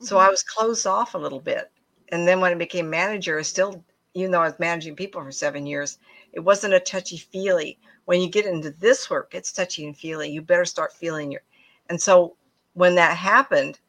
So 0.00 0.18
Mhm. 0.18 0.20
I 0.20 0.30
was 0.30 0.42
closed 0.44 0.86
off 0.86 1.14
a 1.14 1.18
little 1.18 1.40
bit. 1.40 1.70
And 2.10 2.28
then 2.28 2.40
when 2.40 2.52
I 2.52 2.56
became 2.56 2.90
manager, 2.90 3.38
I 3.38 3.42
still, 3.42 3.84
even 4.14 4.30
though 4.30 4.42
I 4.42 4.48
was 4.48 4.58
managing 4.60 4.96
people 4.96 5.22
for 5.22 5.32
seven 5.32 5.66
years, 5.66 5.98
it 6.32 6.40
wasn't 6.40 6.74
a 6.74 6.80
touchy 6.80 7.18
feely. 7.18 7.78
When 8.06 8.20
you 8.20 8.30
get 8.30 8.46
into 8.46 8.70
this 8.70 9.10
work, 9.10 9.34
it's 9.34 9.52
touchy 9.52 9.86
and 9.86 9.96
feely. 9.96 10.30
You 10.30 10.42
better 10.42 10.64
start 10.66 10.92
feeling 10.92 11.32
your. 11.32 11.42
And 11.88 12.00
so 12.02 12.36
when 12.74 12.94
that 12.96 13.16
happened, 13.18 13.80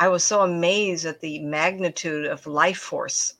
I 0.00 0.08
was 0.08 0.24
so 0.24 0.42
amazed 0.42 1.06
at 1.06 1.20
the 1.20 1.38
magnitude 1.40 2.26
of 2.26 2.46
life 2.46 2.78
force 2.78 3.34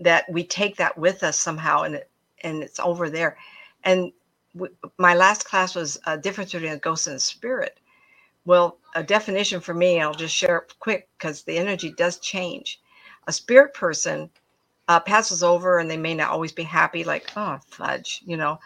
that 0.00 0.24
we 0.30 0.44
take 0.44 0.76
that 0.76 0.98
with 0.98 1.22
us 1.22 1.38
somehow, 1.38 1.82
and 1.82 1.96
it 1.96 2.10
and 2.42 2.62
it's 2.62 2.80
over 2.80 3.10
there. 3.10 3.38
And 3.84 4.12
w- 4.54 4.74
my 4.98 5.14
last 5.14 5.44
class 5.46 5.74
was 5.74 5.98
a 6.06 6.18
difference 6.18 6.52
between 6.52 6.72
a 6.72 6.78
ghost 6.78 7.06
and 7.06 7.16
a 7.16 7.20
spirit. 7.20 7.80
Well, 8.46 8.78
a 8.96 9.04
definition 9.04 9.60
for 9.62 9.74
me, 9.74 10.02
I'll 10.02 10.14
just 10.14 10.36
share 10.36 10.58
it 10.58 10.74
quick 10.80 11.08
because 11.18 11.44
the 11.44 11.58
energy 11.58 11.92
does 11.94 12.20
change. 12.20 12.80
A 13.28 13.32
spirit 13.34 13.74
person 13.74 14.30
uh, 14.88 15.00
passes 15.00 15.42
over 15.42 15.78
and 15.78 15.90
they 15.90 15.98
may 15.98 16.14
not 16.14 16.30
always 16.30 16.52
be 16.52 16.64
happy, 16.64 17.04
like, 17.04 17.30
oh, 17.36 17.58
fudge, 17.68 18.22
you 18.26 18.36
know, 18.36 18.60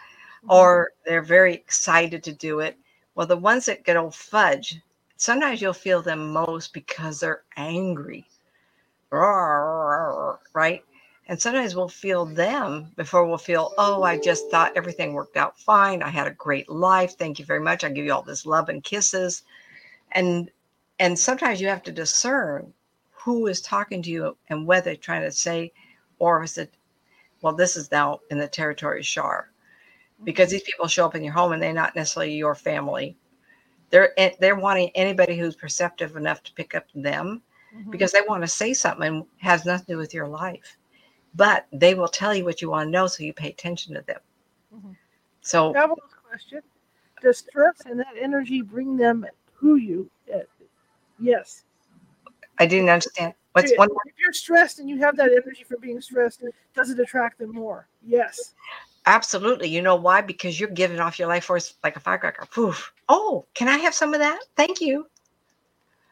Mhm. 0.45 0.49
or 0.51 0.91
they're 1.05 1.21
very 1.23 1.53
excited 1.55 2.23
to 2.25 2.33
do 2.33 2.59
it. 2.61 2.77
Well, 3.15 3.27
the 3.27 3.37
ones 3.37 3.65
that 3.67 3.85
get 3.85 3.97
old 3.97 4.15
fudge, 4.15 4.81
sometimes 5.17 5.61
you'll 5.61 5.73
feel 5.73 6.01
them 6.01 6.33
most 6.33 6.73
because 6.73 7.19
they're 7.21 7.43
angry, 7.57 8.25
right? 10.53 10.83
And 11.27 11.41
sometimes 11.41 11.75
we'll 11.75 11.89
feel 11.89 12.25
them 12.25 12.91
before 12.97 13.25
we'll 13.27 13.37
feel, 13.39 13.73
oh, 13.77 14.03
I 14.03 14.17
just 14.19 14.51
thought 14.51 14.73
everything 14.77 15.13
worked 15.13 15.37
out 15.37 15.59
fine. 15.59 16.03
I 16.03 16.09
had 16.09 16.27
a 16.27 16.31
great 16.31 16.69
life. 16.69 17.17
Thank 17.17 17.39
you 17.39 17.45
very 17.45 17.61
much. 17.61 17.83
I 17.83 17.89
give 17.89 18.05
you 18.05 18.13
all 18.13 18.23
this 18.23 18.45
love 18.45 18.69
and 18.69 18.83
kisses. 18.83 19.43
And 20.13 20.51
and 20.99 21.17
sometimes 21.17 21.59
you 21.59 21.67
have 21.67 21.83
to 21.83 21.91
discern 21.91 22.73
who 23.11 23.47
is 23.47 23.61
talking 23.61 24.01
to 24.03 24.09
you 24.09 24.37
and 24.49 24.65
whether 24.65 24.85
they're 24.85 24.95
trying 24.95 25.23
to 25.23 25.31
say, 25.31 25.71
or 26.19 26.43
is 26.43 26.57
it, 26.57 26.73
well, 27.41 27.53
this 27.53 27.75
is 27.75 27.91
now 27.91 28.19
in 28.29 28.37
the 28.37 28.47
territory 28.47 28.99
of 28.99 29.05
Shar. 29.05 29.51
Because 30.23 30.51
these 30.51 30.61
people 30.61 30.87
show 30.87 31.05
up 31.05 31.15
in 31.15 31.23
your 31.23 31.33
home 31.33 31.51
and 31.51 31.61
they're 31.61 31.73
not 31.73 31.95
necessarily 31.95 32.35
your 32.35 32.53
family. 32.53 33.17
They're 33.89 34.13
they're 34.39 34.55
wanting 34.55 34.91
anybody 34.93 35.35
who's 35.35 35.55
perceptive 35.55 36.15
enough 36.15 36.43
to 36.43 36.53
pick 36.53 36.75
up 36.75 36.85
them 36.93 37.41
mm-hmm. 37.75 37.89
because 37.89 38.11
they 38.11 38.21
want 38.27 38.43
to 38.43 38.47
say 38.47 38.73
something 38.73 39.25
has 39.37 39.65
nothing 39.65 39.87
to 39.87 39.93
do 39.93 39.97
with 39.97 40.13
your 40.13 40.27
life. 40.27 40.77
But 41.33 41.65
they 41.73 41.95
will 41.95 42.07
tell 42.07 42.35
you 42.35 42.45
what 42.45 42.61
you 42.61 42.69
want 42.69 42.87
to 42.87 42.91
know, 42.91 43.07
so 43.07 43.23
you 43.23 43.33
pay 43.33 43.49
attention 43.49 43.95
to 43.95 44.01
them. 44.01 44.19
Mm-hmm. 44.75 44.91
So, 45.41 45.73
question: 46.29 46.61
Does 47.21 47.39
stress 47.39 47.81
and 47.85 47.99
that 47.99 48.13
energy 48.19 48.61
bring 48.61 48.97
them 48.97 49.25
to 49.61 49.77
you? 49.77 50.09
Uh, 50.33 50.39
yes. 51.19 51.63
I 52.59 52.65
didn't 52.65 52.89
understand. 52.89 53.33
What's 53.53 53.71
if, 53.71 53.77
one? 53.77 53.89
If 54.05 54.13
you're 54.19 54.33
stressed 54.33 54.79
and 54.79 54.89
you 54.89 54.97
have 54.99 55.17
that 55.17 55.31
energy 55.31 55.63
from 55.63 55.79
being 55.81 56.01
stressed, 56.01 56.43
does 56.75 56.89
it 56.89 56.99
attract 56.99 57.39
them 57.39 57.51
more? 57.51 57.87
Yes. 58.05 58.53
Absolutely. 59.05 59.67
You 59.67 59.81
know 59.81 59.95
why? 59.95 60.21
Because 60.21 60.59
you're 60.59 60.69
giving 60.69 60.99
off 60.99 61.17
your 61.17 61.27
life 61.27 61.45
force 61.45 61.73
like 61.83 61.95
a 61.95 61.99
firecracker. 61.99 62.45
Poof. 62.51 62.93
Oh, 63.09 63.45
can 63.55 63.67
I 63.67 63.77
have 63.77 63.95
some 63.95 64.13
of 64.13 64.19
that? 64.19 64.39
Thank 64.55 64.79
you. 64.79 65.07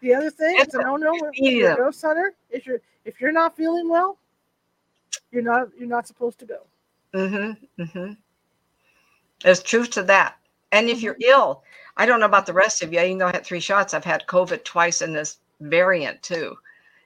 The 0.01 0.13
other 0.13 0.29
thing 0.29 0.57
is 0.59 0.73
no 0.73 0.95
no 0.95 1.11
with 1.11 1.35
your 1.35 1.75
ghost 1.75 2.01
hunter, 2.01 2.33
if 2.49 2.65
you're 2.65 2.79
if 3.03 3.19
you're 3.19 3.33
not 3.33 3.55
feeling 3.55 3.89
well, 3.89 4.17
you're 5.31 5.43
not 5.43 5.69
you're 5.77 5.89
not 5.89 6.07
supposed 6.07 6.39
to 6.39 6.45
go. 6.45 6.59
Mm-hmm. 7.13 7.83
Mm-hmm. 7.83 8.13
There's 9.43 9.61
truth 9.61 9.89
to 9.91 10.03
that. 10.03 10.37
And 10.71 10.89
if 10.89 10.97
mm-hmm. 10.97 11.05
you're 11.05 11.17
ill, 11.21 11.63
I 11.97 12.05
don't 12.05 12.19
know 12.19 12.25
about 12.25 12.45
the 12.45 12.53
rest 12.53 12.81
of 12.81 12.93
you. 12.93 12.99
Even 12.99 13.17
though 13.17 13.27
I 13.27 13.31
had 13.31 13.45
three 13.45 13.59
shots, 13.59 13.93
I've 13.93 14.05
had 14.05 14.27
COVID 14.27 14.63
twice 14.63 15.01
in 15.01 15.13
this 15.13 15.37
variant 15.59 16.21
too. 16.23 16.55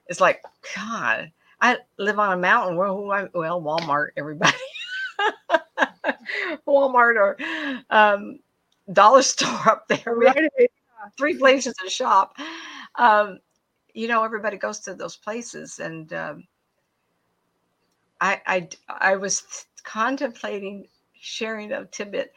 It's 0.07 0.21
like, 0.21 0.43
God, 0.75 1.31
I 1.61 1.77
live 1.97 2.19
on 2.19 2.33
a 2.33 2.37
mountain. 2.37 2.75
Well, 2.75 3.03
well 3.33 3.61
Walmart, 3.61 4.09
everybody. 4.17 4.57
Walmart 6.67 7.15
or 7.15 7.37
um, 7.89 8.39
dollar 8.91 9.21
store 9.21 9.69
up 9.69 9.87
there. 9.87 10.13
Right. 10.15 10.49
Three 11.17 11.37
places 11.37 11.73
to 11.83 11.89
shop. 11.89 12.35
Um, 12.95 13.39
you 13.93 14.07
know, 14.07 14.23
everybody 14.23 14.57
goes 14.57 14.79
to 14.81 14.95
those 14.95 15.15
places, 15.15 15.79
and 15.79 16.11
um, 16.13 16.43
I, 18.21 18.41
I, 18.45 18.69
I 18.87 19.15
was 19.15 19.65
contemplating 19.83 20.87
sharing 21.13 21.71
a 21.71 21.85
tidbit. 21.85 22.33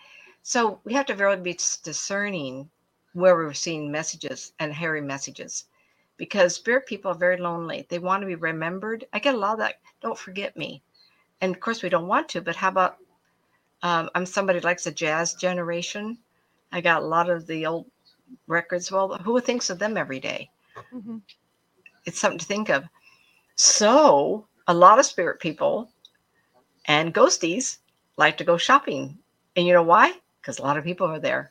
So 0.49 0.81
we 0.85 0.93
have 0.93 1.07
to 1.07 1.17
really 1.17 1.41
be 1.43 1.59
discerning 1.83 2.71
where 3.15 3.35
we're 3.35 3.53
seeing 3.53 3.91
messages 3.91 4.53
and 4.61 4.73
hairy 4.73 5.01
messages 5.01 5.65
because 6.19 6.55
spirit 6.55 6.87
people 6.87 7.11
are 7.11 7.19
very 7.19 7.37
lonely. 7.37 7.85
They 7.89 7.99
want 7.99 8.21
to 8.21 8.29
be 8.29 8.37
remembered. 8.37 9.05
I 9.13 9.19
get 9.19 9.35
a 9.35 9.39
lot 9.39 9.55
of 9.55 9.59
that. 9.59 9.81
Don't 10.03 10.17
forget 10.17 10.57
me. 10.57 10.85
And 11.41 11.53
of 11.53 11.61
course, 11.61 11.83
we 11.83 11.89
don't 11.89 12.07
want 12.07 12.29
to, 12.29 12.41
but 12.41 12.55
how 12.55 12.69
about 12.69 12.99
um, 13.83 14.09
I'm 14.15 14.25
somebody 14.25 14.61
likes 14.61 14.85
the 14.85 14.93
jazz 14.93 15.35
generation. 15.35 16.17
I 16.71 16.81
got 16.81 17.03
a 17.03 17.07
lot 17.07 17.29
of 17.29 17.49
the 17.49 17.67
old 17.67 17.87
records. 18.47 18.93
Well, 18.93 19.19
who 19.19 19.41
thinks 19.41 19.69
of 19.69 19.81
them 19.81 19.97
every 19.97 20.21
day? 20.21 20.49
Mm-hmm. 20.95 21.17
It's 22.05 22.21
something 22.21 22.39
to 22.39 22.47
think 22.47 22.69
of. 22.69 22.85
So, 23.57 24.47
a 24.69 24.75
lot 24.75 25.01
of 25.01 25.07
spirit 25.07 25.41
people 25.41 25.91
and 26.85 27.13
ghosties 27.13 27.79
like 28.17 28.39
to 28.39 28.45
go 28.45 28.57
shopping. 28.57 29.19
And 29.57 29.67
you 29.67 29.73
know 29.73 29.83
why? 29.83 30.13
Because 30.47 30.61
a 30.61 30.63
lot 30.63 30.77
of 30.77 30.85
people 30.85 31.09
are 31.09 31.19
there 31.19 31.51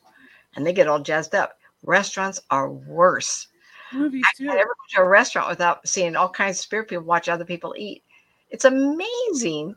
and 0.55 0.65
they 0.65 0.71
get 0.71 0.87
all 0.87 1.01
jazzed 1.01 1.35
up. 1.35 1.59
Restaurants 1.83 2.39
are 2.49 2.71
worse 2.71 3.49
movies 3.91 4.23
too. 4.37 4.49
I 4.49 4.55
never 4.55 4.69
go 4.69 5.01
to 5.01 5.01
a 5.01 5.09
restaurant 5.09 5.49
without 5.49 5.85
seeing 5.85 6.15
all 6.15 6.29
kinds 6.29 6.59
of 6.59 6.63
spirit 6.63 6.87
people 6.87 7.03
watch 7.03 7.27
other 7.27 7.43
people 7.43 7.75
eat. 7.77 8.03
It's 8.51 8.63
amazing. 8.63 9.75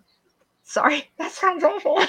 Sorry, 0.62 1.10
that 1.18 1.32
sounds 1.32 1.64
awful. 1.64 2.00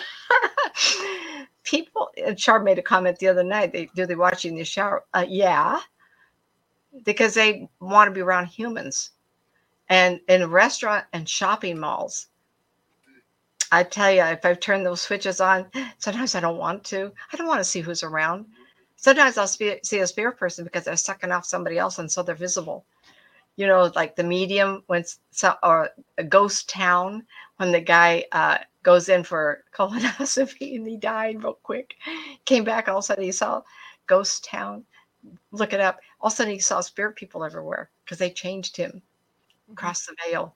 people, 1.63 2.09
and 2.23 2.39
Shar 2.39 2.59
made 2.59 2.77
a 2.77 2.83
comment 2.83 3.17
the 3.17 3.27
other 3.27 3.43
night. 3.43 3.73
They 3.73 3.89
do 3.95 4.05
they 4.05 4.15
watch 4.15 4.45
you 4.45 4.51
in 4.51 4.57
the 4.57 4.63
shower? 4.63 5.03
Uh, 5.15 5.25
yeah, 5.27 5.79
because 7.03 7.33
they 7.33 7.67
want 7.79 8.07
to 8.07 8.13
be 8.13 8.21
around 8.21 8.45
humans, 8.45 9.11
and 9.89 10.19
in 10.27 10.43
a 10.43 10.47
restaurant 10.47 11.05
and 11.11 11.27
shopping 11.27 11.79
malls. 11.79 12.27
I 13.71 13.83
tell 13.83 14.11
you, 14.11 14.23
if 14.23 14.45
I've 14.45 14.59
turned 14.59 14.85
those 14.85 15.01
switches 15.01 15.41
on, 15.41 15.67
sometimes 15.99 16.35
I 16.35 16.39
don't 16.39 16.57
want 16.57 16.83
to. 16.85 17.11
I 17.31 17.37
don't 17.37 17.47
want 17.47 17.59
to 17.59 17.63
see 17.63 17.81
who's 17.81 18.03
around 18.03 18.45
sometimes 18.99 19.37
I'll 19.37 19.47
see 19.47 19.99
a 19.99 20.07
spirit 20.07 20.37
person 20.37 20.65
because 20.65 20.83
they're 20.83 20.97
sucking 20.97 21.31
off 21.31 21.45
somebody 21.45 21.77
else, 21.77 21.99
and 21.99 22.11
so 22.11 22.21
they're 22.21 22.35
visible. 22.35 22.85
You 23.55 23.67
know, 23.67 23.91
like 23.95 24.15
the 24.15 24.23
medium 24.23 24.83
when 24.87 25.03
so, 25.31 25.55
or 25.63 25.89
a 26.17 26.23
ghost 26.23 26.69
town 26.69 27.25
when 27.57 27.71
the 27.71 27.81
guy 27.81 28.25
uh, 28.31 28.59
goes 28.83 29.09
in 29.09 29.23
for 29.23 29.63
colonoscopy 29.75 30.75
and 30.75 30.87
he 30.87 30.97
died 30.97 31.43
real 31.43 31.53
quick, 31.63 31.95
came 32.45 32.63
back 32.63 32.87
all 32.87 32.97
of 32.97 33.03
a 33.03 33.05
sudden 33.05 33.23
he 33.23 33.31
saw 33.31 33.61
ghost 34.07 34.45
town. 34.45 34.85
Look 35.51 35.73
it 35.73 35.81
up. 35.81 35.99
All 36.21 36.27
of 36.27 36.33
a 36.33 36.35
sudden 36.35 36.53
he 36.53 36.59
saw 36.59 36.79
spirit 36.81 37.15
people 37.15 37.43
everywhere 37.43 37.89
because 38.05 38.17
they 38.17 38.29
changed 38.29 38.77
him 38.77 38.91
mm-hmm. 38.91 39.73
across 39.73 40.05
the 40.05 40.15
veil. 40.25 40.55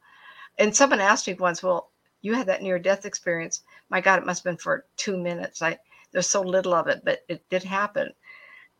And 0.59 0.75
someone 0.75 1.01
asked 1.01 1.27
me 1.27 1.33
once, 1.33 1.63
"Well, 1.63 1.89
you 2.23 2.33
had 2.33 2.47
that 2.47 2.63
near 2.63 2.79
death 2.79 3.05
experience. 3.05 3.61
My 3.89 4.01
God, 4.01 4.19
it 4.19 4.25
must 4.25 4.43
have 4.43 4.51
been 4.51 4.57
for 4.57 4.85
two 4.97 5.17
minutes. 5.17 5.61
I 5.61 5.77
there's 6.11 6.27
so 6.27 6.41
little 6.41 6.73
of 6.73 6.87
it, 6.87 7.03
but 7.05 7.23
it 7.29 7.47
did 7.49 7.63
happen 7.63 8.13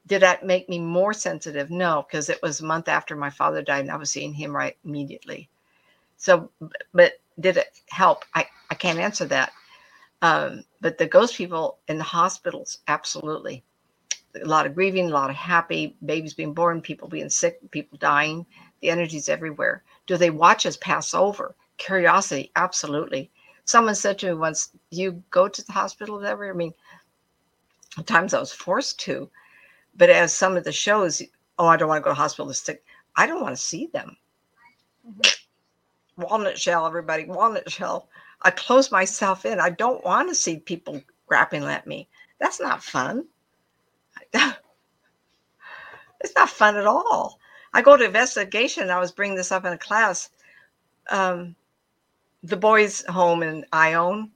did 0.05 0.21
that 0.21 0.45
make 0.45 0.67
me 0.67 0.79
more 0.79 1.13
sensitive? 1.13 1.69
No, 1.71 2.05
because 2.07 2.29
it 2.29 2.41
was 2.41 2.59
a 2.59 2.65
month 2.65 2.87
after 2.89 3.15
my 3.15 3.29
father 3.29 3.61
died 3.61 3.81
and 3.81 3.91
I 3.91 3.95
was 3.95 4.11
seeing 4.11 4.33
him 4.33 4.55
right 4.55 4.75
immediately. 4.83 5.49
So, 6.17 6.51
but 6.93 7.13
did 7.39 7.57
it 7.57 7.79
help? 7.89 8.25
I, 8.35 8.47
I 8.69 8.75
can't 8.75 8.99
answer 8.99 9.25
that. 9.25 9.53
Um, 10.21 10.63
but 10.81 10.97
the 10.97 11.07
ghost 11.07 11.35
people 11.35 11.79
in 11.87 11.97
the 11.97 12.03
hospitals, 12.03 12.79
absolutely. 12.87 13.63
A 14.41 14.45
lot 14.45 14.65
of 14.65 14.75
grieving, 14.75 15.07
a 15.07 15.13
lot 15.13 15.29
of 15.29 15.35
happy, 15.35 15.95
babies 16.05 16.33
being 16.33 16.53
born, 16.53 16.81
people 16.81 17.07
being 17.07 17.29
sick, 17.29 17.59
people 17.71 17.97
dying. 17.97 18.45
The 18.81 18.89
energy's 18.89 19.29
everywhere. 19.29 19.83
Do 20.07 20.17
they 20.17 20.29
watch 20.31 20.65
us 20.65 20.77
pass 20.77 21.13
over? 21.13 21.55
Curiosity, 21.83 22.51
absolutely. 22.55 23.29
Someone 23.65 23.95
said 23.95 24.19
to 24.19 24.27
me 24.27 24.33
once, 24.33 24.71
You 24.89 25.23
go 25.31 25.47
to 25.47 25.65
the 25.65 25.71
hospital 25.71 26.23
ever? 26.25 26.49
I 26.49 26.53
mean, 26.53 26.73
times 28.05 28.33
I 28.33 28.39
was 28.39 28.53
forced 28.53 28.99
to 29.01 29.29
but 29.95 30.09
as 30.09 30.33
some 30.33 30.57
of 30.57 30.63
the 30.63 30.71
shows, 30.71 31.21
oh, 31.59 31.67
I 31.67 31.77
don't 31.77 31.87
want 31.87 31.99
to 31.99 32.03
go 32.03 32.11
to 32.11 32.15
hospital 32.15 32.47
to 32.47 32.53
stick. 32.53 32.83
I 33.15 33.27
don't 33.27 33.41
want 33.41 33.55
to 33.55 33.61
see 33.61 33.87
them. 33.87 34.17
Mm-hmm. 35.07 36.23
Walnut 36.23 36.59
shell, 36.59 36.85
everybody, 36.85 37.25
walnut 37.25 37.71
shell. 37.71 38.09
I 38.41 38.51
close 38.51 38.91
myself 38.91 39.45
in. 39.45 39.59
I 39.59 39.69
don't 39.69 40.03
want 40.03 40.29
to 40.29 40.35
see 40.35 40.57
people 40.57 41.01
grappling 41.27 41.63
at 41.63 41.87
me. 41.87 42.07
That's 42.39 42.59
not 42.59 42.83
fun. 42.83 43.25
it's 44.33 46.35
not 46.35 46.49
fun 46.49 46.77
at 46.77 46.85
all. 46.85 47.39
I 47.73 47.81
go 47.81 47.97
to 47.97 48.05
investigation. 48.05 48.89
I 48.89 48.99
was 48.99 49.11
bringing 49.11 49.37
this 49.37 49.51
up 49.51 49.65
in 49.65 49.73
a 49.73 49.77
class. 49.77 50.29
Um, 51.09 51.55
the 52.43 52.57
boys' 52.57 53.03
home 53.07 53.41
in 53.41 53.65
Ione. 53.73 54.31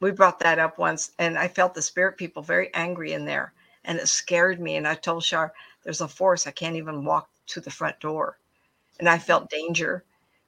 We 0.00 0.10
brought 0.10 0.40
that 0.40 0.58
up 0.58 0.78
once, 0.78 1.12
and 1.18 1.38
I 1.38 1.48
felt 1.48 1.74
the 1.74 1.82
spirit 1.82 2.16
people 2.16 2.42
very 2.42 2.72
angry 2.74 3.12
in 3.12 3.24
there 3.24 3.52
and 3.86 3.98
it 3.98 4.08
scared 4.08 4.60
me. 4.60 4.76
And 4.76 4.86
I 4.86 4.94
told 4.94 5.24
Shar, 5.24 5.52
there's 5.82 6.00
a 6.00 6.08
force. 6.08 6.46
I 6.46 6.50
can't 6.50 6.76
even 6.76 7.04
walk 7.04 7.30
to 7.48 7.60
the 7.60 7.70
front 7.70 7.98
door. 8.00 8.38
And 8.98 9.08
I 9.08 9.18
felt 9.18 9.48
danger. 9.48 10.04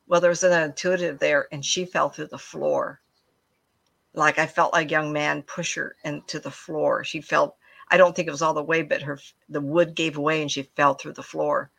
Well, 0.06 0.20
there 0.20 0.30
was 0.30 0.42
an 0.42 0.62
intuitive 0.62 1.18
there, 1.18 1.48
and 1.52 1.64
she 1.64 1.84
fell 1.84 2.08
through 2.10 2.28
the 2.28 2.38
floor. 2.38 3.00
Like 4.14 4.38
I 4.38 4.46
felt 4.46 4.72
like 4.72 4.90
young 4.90 5.12
man 5.12 5.42
push 5.42 5.76
her 5.76 5.96
into 6.04 6.40
the 6.40 6.50
floor. 6.50 7.04
She 7.04 7.20
felt, 7.20 7.56
I 7.88 7.96
don't 7.96 8.16
think 8.16 8.26
it 8.26 8.32
was 8.32 8.42
all 8.42 8.54
the 8.54 8.62
way, 8.62 8.82
but 8.82 9.02
her 9.02 9.18
the 9.48 9.60
wood 9.60 9.94
gave 9.94 10.16
away 10.16 10.42
and 10.42 10.50
she 10.50 10.62
fell 10.62 10.94
through 10.94 11.12
the 11.12 11.22
floor. 11.22 11.70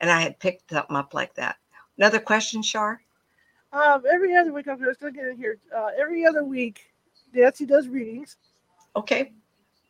And 0.00 0.10
I 0.10 0.20
had 0.22 0.40
picked 0.40 0.68
them 0.68 0.86
up 0.90 1.14
like 1.14 1.34
that. 1.34 1.56
Another 1.98 2.18
question, 2.20 2.62
Shar? 2.62 3.02
Um, 3.72 4.02
every 4.10 4.34
other 4.36 4.52
week, 4.52 4.66
I'm 4.68 4.78
just 4.78 5.02
looking 5.02 5.22
in 5.22 5.36
here. 5.36 5.58
Uh, 5.74 5.88
every 5.98 6.24
other 6.24 6.44
week, 6.44 6.90
Nancy 7.34 7.66
does 7.66 7.88
readings. 7.88 8.36
Okay. 8.96 9.32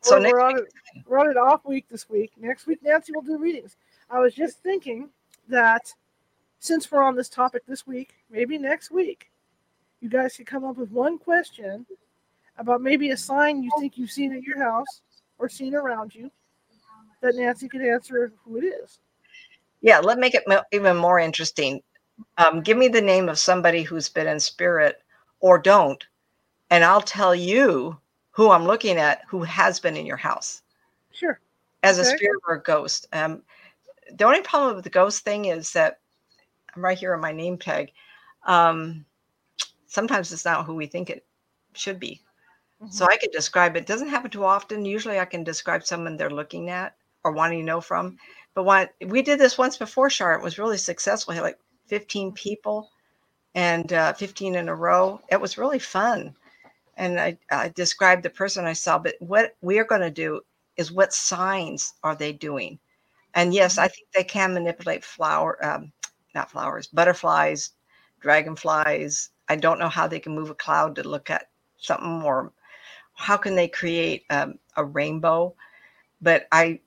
So 0.01 0.19
we're, 0.19 0.31
we're 0.31 0.41
on, 0.41 0.57
a, 0.57 0.61
we're 1.07 1.19
on 1.19 1.29
an 1.29 1.37
off 1.37 1.65
week 1.65 1.85
this 1.89 2.09
week. 2.09 2.31
Next 2.37 2.67
week, 2.67 2.79
Nancy 2.83 3.13
will 3.13 3.21
do 3.21 3.37
readings. 3.37 3.77
I 4.09 4.19
was 4.19 4.33
just 4.33 4.59
thinking 4.59 5.09
that 5.47 5.93
since 6.59 6.91
we're 6.91 7.03
on 7.03 7.15
this 7.15 7.29
topic 7.29 7.63
this 7.67 7.87
week, 7.87 8.15
maybe 8.29 8.57
next 8.57 8.91
week, 8.91 9.29
you 10.01 10.09
guys 10.09 10.35
could 10.35 10.45
come 10.45 10.63
up 10.63 10.77
with 10.77 10.91
one 10.91 11.17
question 11.17 11.85
about 12.57 12.81
maybe 12.81 13.11
a 13.11 13.17
sign 13.17 13.63
you 13.63 13.71
think 13.79 13.97
you've 13.97 14.11
seen 14.11 14.33
at 14.33 14.43
your 14.43 14.61
house 14.61 15.01
or 15.37 15.49
seen 15.49 15.73
around 15.73 16.13
you 16.13 16.29
that 17.21 17.35
Nancy 17.35 17.67
could 17.67 17.81
answer 17.81 18.31
who 18.43 18.57
it 18.57 18.65
is. 18.65 18.99
Yeah, 19.81 19.99
let 19.99 20.17
us 20.17 20.21
make 20.21 20.35
it 20.35 20.43
even 20.71 20.97
more 20.97 21.19
interesting. 21.19 21.81
Um, 22.37 22.61
give 22.61 22.77
me 22.77 22.87
the 22.87 23.01
name 23.01 23.29
of 23.29 23.39
somebody 23.39 23.83
who's 23.83 24.09
been 24.09 24.27
in 24.27 24.39
spirit 24.39 25.01
or 25.39 25.57
don't, 25.57 26.05
and 26.69 26.83
I'll 26.83 27.01
tell 27.01 27.35
you 27.35 27.99
who 28.31 28.51
I'm 28.51 28.65
looking 28.65 28.97
at 28.97 29.21
who 29.27 29.43
has 29.43 29.79
been 29.79 29.97
in 29.97 30.05
your 30.05 30.17
house. 30.17 30.61
Sure. 31.11 31.39
As 31.83 31.97
Okay. 31.97 32.01
a 32.01 32.05
spirit 32.05 32.41
or 32.47 32.55
a 32.55 32.63
ghost. 32.63 33.07
Um, 33.13 33.43
the 34.13 34.25
only 34.25 34.41
problem 34.41 34.75
with 34.75 34.83
the 34.83 34.89
ghost 34.89 35.23
thing 35.23 35.45
is 35.45 35.71
that 35.73 35.99
I'm 36.75 36.83
right 36.83 36.97
here 36.97 37.13
on 37.13 37.21
my 37.21 37.31
name 37.31 37.57
tag. 37.57 37.91
Um, 38.45 39.05
sometimes 39.87 40.31
it's 40.31 40.45
not 40.45 40.65
who 40.65 40.75
we 40.75 40.87
think 40.87 41.09
it 41.09 41.25
should 41.73 41.99
be. 41.99 42.21
So 42.89 43.05
Mhm. 43.05 43.09
I 43.09 43.17
can 43.17 43.31
describe 43.31 43.75
it. 43.77 43.85
Doesn't 43.85 44.09
happen 44.09 44.31
too 44.31 44.45
often. 44.45 44.85
Usually 44.85 45.19
I 45.19 45.25
can 45.25 45.43
describe 45.43 45.83
someone 45.83 46.17
they're 46.17 46.29
looking 46.29 46.69
at 46.69 46.95
or 47.23 47.31
wanting 47.31 47.59
to 47.59 47.65
know 47.65 47.81
from. 47.81 48.17
But 48.53 48.63
when 48.63 48.89
we 49.07 49.21
did 49.21 49.39
this 49.39 49.57
once 49.57 49.77
before, 49.77 50.09
Shar, 50.09 50.33
it 50.33 50.41
was 50.43 50.57
really 50.57 50.77
successful. 50.77 51.35
Like 51.35 51.59
15 51.89 52.33
people 52.33 52.89
and 53.55 53.93
uh, 53.93 54.13
15 54.13 54.55
in 54.55 54.69
a 54.69 54.75
row. 54.75 55.21
It 55.31 55.41
was 55.41 55.57
really 55.57 55.79
fun. 55.79 56.35
And 56.97 57.19
I, 57.19 57.37
I 57.51 57.69
described 57.69 58.23
the 58.23 58.29
person 58.31 58.65
I 58.65 58.73
saw, 58.73 58.99
but 58.99 59.15
what 59.19 59.55
we 59.61 59.79
are 59.79 59.85
going 59.85 60.01
to 60.01 60.11
do 60.11 60.41
is 60.77 60.91
what 60.91 61.13
signs 61.13 61.93
are 62.03 62.15
they 62.15 62.33
doing? 62.33 62.79
And 63.35 63.53
yes, 63.53 63.77
I 63.77 63.87
think 63.87 64.09
they 64.13 64.23
can 64.25 64.53
manipulate 64.53 65.05
flower, 65.05 65.63
um, 65.65 65.93
not 66.35 66.51
flowers, 66.51 66.87
butterflies, 66.87 67.71
dragonflies. 68.21 69.31
I 69.49 69.57
don't 69.57 69.79
know 69.79 69.89
how 69.89 70.07
they 70.07 70.19
can 70.19 70.35
move 70.35 70.49
a 70.51 70.55
cloud 70.55 70.95
to 70.97 71.07
look 71.07 71.29
at 71.29 71.49
something 71.77 72.23
or 72.23 72.53
how 73.15 73.37
can 73.37 73.55
they 73.55 73.67
create 73.67 74.25
um, 74.29 74.59
a 74.77 74.85
rainbow 74.85 75.55
but 76.21 76.47
i 76.51 76.79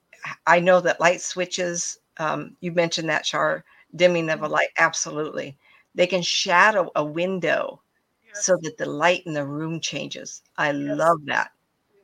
i 0.46 0.61
know 0.61 0.80
that 0.80 1.00
light 1.00 1.20
switches 1.20 1.98
um, 2.18 2.57
you 2.61 2.72
mentioned 2.72 3.09
that 3.09 3.26
Shar 3.26 3.64
dimming 3.97 4.30
of 4.30 4.43
a 4.43 4.49
light 4.49 4.68
absolutely 4.78 5.57
they 5.95 6.07
can 6.07 6.22
shadow 6.22 6.90
a 6.97 7.05
window 7.05 7.80
Yes. 8.26 8.47
so 8.47 8.57
that 8.62 8.78
the 8.78 8.86
light 8.86 9.22
in 9.26 9.34
the 9.34 9.45
room 9.45 9.80
changes 9.80 10.43
i 10.57 10.70
Yes. 10.70 10.99
love 10.99 11.18
that 11.26 11.51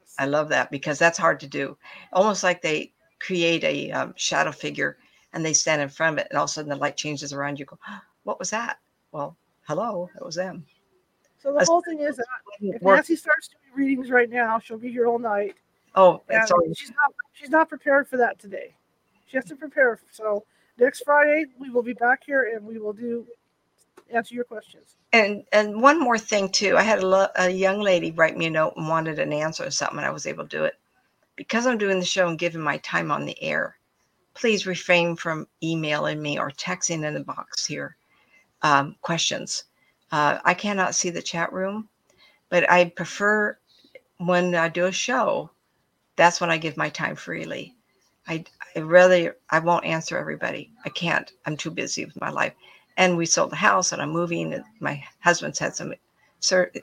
Yes. 0.01 0.15
i 0.19 0.27
love 0.27 0.49
that 0.51 0.71
because 0.71 0.99
that's 0.99 1.19
hard 1.19 1.41
to 1.41 1.47
do 1.47 1.77
almost 2.13 2.43
like 2.43 2.61
they 2.61 2.93
create 3.21 3.65
a 3.65 3.91
um, 3.93 4.13
shadow 4.17 4.53
figure 4.53 4.99
and 5.33 5.45
they 5.45 5.53
stand 5.53 5.81
in 5.83 5.89
front 5.89 6.19
of 6.19 6.25
it 6.25 6.29
and 6.31 6.39
all 6.39 6.45
of 6.45 6.51
a 6.51 6.53
sudden 6.53 6.71
the 6.71 6.77
light 6.77 6.97
changes 6.97 7.33
around 7.33 7.59
you 7.59 7.65
go 7.65 7.79
what 8.25 8.39
was 8.39 8.51
that 8.51 8.79
well 9.13 9.37
hello 9.67 10.09
it 10.17 10.25
was 10.25 10.35
them 10.35 10.65
So 11.43 11.55
the 11.55 11.65
whole 11.65 11.83
thing 11.83 12.01
is 12.01 12.17
that 12.17 12.27
if 12.61 12.83
Nancy 12.83 13.17
starts 13.17 13.49
doing 13.49 13.89
readings 13.89 14.11
right 14.11 14.29
now, 14.29 14.59
she'll 14.59 14.77
be 14.79 14.91
here 14.91 15.07
all 15.07 15.19
night. 15.19 15.55
oh 15.95 16.21
And 16.29 16.43
she's 16.77 16.91
not 16.91 17.13
she's 17.33 17.51
not 17.51 17.69
prepared 17.69 18.09
for 18.09 18.17
that 18.17 18.39
today. 18.39 18.75
She 19.27 19.37
has 19.37 19.45
to 19.47 19.57
prepare. 19.57 20.01
So 20.11 20.45
next 20.79 21.03
Friday 21.05 21.47
we 21.59 21.71
will 21.71 21.83
be 21.83 21.95
back 21.95 22.23
here 22.27 22.53
and 22.55 22.67
we 22.67 22.79
will 22.79 22.93
do 22.95 23.27
answer 24.13 24.35
your 24.35 24.45
questions. 24.45 24.97
And 25.13 25.45
and 25.53 25.83
one 25.83 26.01
more 26.01 26.19
thing 26.19 26.51
too, 26.51 26.77
I 26.79 26.83
had 26.83 27.01
a, 27.01 27.09
lo- 27.09 27.29
a 27.37 27.51
young 27.51 27.81
lady 27.81 28.13
write 28.13 28.39
me 28.39 28.47
a 28.47 28.51
note 28.51 28.75
and 28.77 28.89
wanted 28.89 29.19
an 29.19 29.33
answer 29.33 29.67
or 29.67 29.73
something, 29.73 29.99
and 29.99 30.07
I 30.07 30.11
was 30.13 30.27
able 30.27 30.45
to 30.45 30.59
do 30.59 30.65
it. 30.67 30.75
Because 31.37 31.67
I'm 31.67 31.79
doing 31.79 32.01
the 32.01 32.07
show 32.07 32.29
and 32.29 32.39
giving 32.39 32.63
my 32.63 32.79
time 32.79 33.11
on 33.13 33.27
the 33.27 33.41
air, 33.43 33.77
please 34.35 34.67
refrain 34.67 35.17
from 35.17 35.49
emailing 35.63 36.23
me 36.23 36.39
or 36.39 36.51
texting 36.53 37.07
in 37.07 37.15
the 37.15 37.21
box 37.21 37.67
here 37.67 37.97
um, 38.63 38.97
questions. 39.03 39.65
Uh, 40.13 40.39
I 40.45 40.55
cannot 40.55 40.95
see 40.95 41.11
the 41.11 41.23
chat 41.23 41.53
room, 41.53 41.89
but 42.51 42.71
I 42.71 42.87
prefer 42.91 43.59
when 44.19 44.55
I 44.55 44.69
do 44.69 44.87
a 44.87 44.93
show, 44.93 45.51
that's 46.17 46.41
when 46.41 46.51
I 46.51 46.59
give 46.59 46.77
my 46.79 46.91
time 46.91 47.17
freely. 47.17 47.77
I, 48.29 48.45
I 48.77 48.81
really 48.81 49.31
I 49.51 49.59
won't 49.59 49.85
answer 49.85 50.19
everybody. 50.19 50.71
I 50.85 50.91
can't. 50.91 51.31
I'm 51.47 51.57
too 51.57 51.71
busy 51.71 52.05
with 52.05 52.21
my 52.21 52.31
life 52.31 52.55
and 52.97 53.17
we 53.17 53.27
sold 53.27 53.51
the 53.51 53.57
house 53.57 53.93
and 53.93 54.03
I'm 54.03 54.11
moving 54.11 54.53
and 54.53 54.65
my 54.81 55.03
husband's 55.21 55.59
had 55.59 55.75
some 55.75 55.95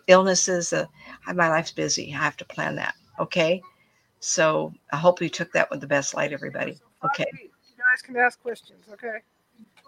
illnesses. 0.08 0.74
Uh, 0.74 0.86
my 1.34 1.50
life's 1.50 1.72
busy. 1.72 2.14
I 2.14 2.18
have 2.18 2.38
to 2.38 2.46
plan 2.46 2.76
that. 2.76 2.96
Okay. 3.20 3.62
So 4.20 4.74
I 4.92 4.98
hope 4.98 5.22
you 5.22 5.30
took 5.30 5.52
that 5.54 5.70
with 5.70 5.82
the 5.82 5.88
best 5.88 6.16
light, 6.16 6.34
everybody. 6.34 6.80
Okay. 7.04 7.26
You 7.34 7.50
guys 7.78 8.02
can 8.02 8.18
ask 8.18 8.42
questions. 8.42 8.86
Okay. 8.92 9.20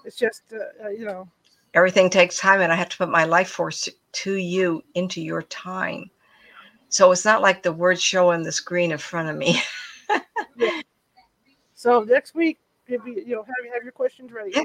It's 0.05 0.15
just 0.15 0.43
uh, 0.53 0.85
uh, 0.85 0.89
you 0.89 1.05
know 1.05 1.27
Everything 1.73 2.09
takes 2.09 2.39
time 2.39 2.61
and 2.61 2.71
I 2.71 2.75
have 2.75 2.89
to 2.89 2.97
put 2.97 3.09
my 3.09 3.25
life 3.25 3.49
force 3.49 3.87
to 4.11 4.33
you 4.33 4.83
into 4.95 5.21
your 5.21 5.43
time. 5.43 6.09
So 6.89 7.11
it's 7.11 7.25
not 7.25 7.41
like 7.41 7.61
the 7.61 7.73
words 7.73 8.01
show 8.01 8.31
on 8.31 8.41
the 8.41 8.51
screen 8.51 8.91
in 8.91 8.97
front 8.97 9.29
of 9.29 9.35
me. 9.35 9.61
So 11.77 12.01
next 12.01 12.33
week, 12.33 12.57
if 12.87 13.05
you, 13.05 13.13
you 13.13 13.35
know, 13.35 13.43
have 13.43 13.73
have 13.73 13.83
your 13.83 13.91
questions 13.91 14.31
ready, 14.31 14.51
Yeah. 14.55 14.63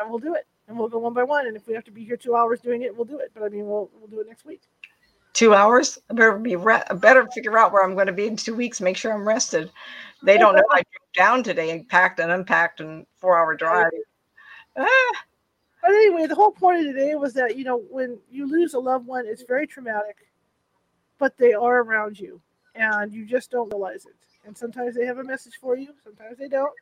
and 0.00 0.08
we'll 0.08 0.20
do 0.20 0.34
it, 0.36 0.46
and 0.68 0.78
we'll 0.78 0.88
go 0.88 0.98
one 1.00 1.12
by 1.12 1.24
one. 1.24 1.48
And 1.48 1.56
if 1.56 1.66
we 1.66 1.74
have 1.74 1.82
to 1.84 1.90
be 1.90 2.04
here 2.04 2.16
two 2.16 2.36
hours 2.36 2.60
doing 2.60 2.82
it, 2.82 2.94
we'll 2.96 3.04
do 3.06 3.18
it. 3.18 3.32
But 3.34 3.42
I 3.42 3.48
mean, 3.48 3.66
we'll 3.66 3.90
we'll 3.98 4.06
do 4.08 4.20
it 4.20 4.28
next 4.28 4.44
week. 4.46 4.62
two 5.32 5.52
hours. 5.52 5.98
I 6.08 6.14
better 6.14 6.38
be 6.38 6.54
re- 6.54 6.84
I 6.88 6.94
better 6.94 7.26
figure 7.34 7.58
out 7.58 7.72
where 7.72 7.82
I'm 7.84 7.94
going 7.94 8.06
to 8.06 8.12
be 8.12 8.28
in 8.28 8.36
two 8.36 8.54
weeks. 8.54 8.80
Make 8.80 8.96
sure 8.96 9.12
I'm 9.12 9.26
rested. 9.26 9.72
They 10.22 10.38
don't 10.38 10.54
know 10.54 10.62
I 10.70 10.82
drove 10.82 11.12
down 11.16 11.42
today 11.42 11.70
and 11.70 11.88
packed 11.88 12.20
and 12.20 12.30
unpacked 12.30 12.80
and 12.80 13.04
four 13.16 13.36
hour 13.36 13.56
drive. 13.56 13.90
Ah, 14.76 15.12
But 15.82 15.90
anyway, 15.90 16.26
the 16.26 16.36
whole 16.36 16.52
point 16.52 16.86
of 16.86 16.94
today 16.94 17.16
was 17.16 17.34
that 17.34 17.56
you 17.56 17.64
know 17.64 17.78
when 17.90 18.16
you 18.30 18.48
lose 18.48 18.74
a 18.74 18.78
loved 18.78 19.08
one, 19.08 19.26
it's 19.26 19.42
very 19.42 19.66
traumatic, 19.66 20.18
but 21.18 21.36
they 21.36 21.52
are 21.52 21.82
around 21.82 22.20
you, 22.20 22.40
and 22.76 23.12
you 23.12 23.26
just 23.26 23.50
don't 23.50 23.72
realize 23.72 24.06
it. 24.06 24.14
And 24.48 24.56
sometimes 24.56 24.96
they 24.96 25.04
have 25.04 25.18
a 25.18 25.24
message 25.24 25.58
for 25.60 25.76
you, 25.76 25.90
sometimes 26.02 26.38
they 26.38 26.48
don't. 26.48 26.72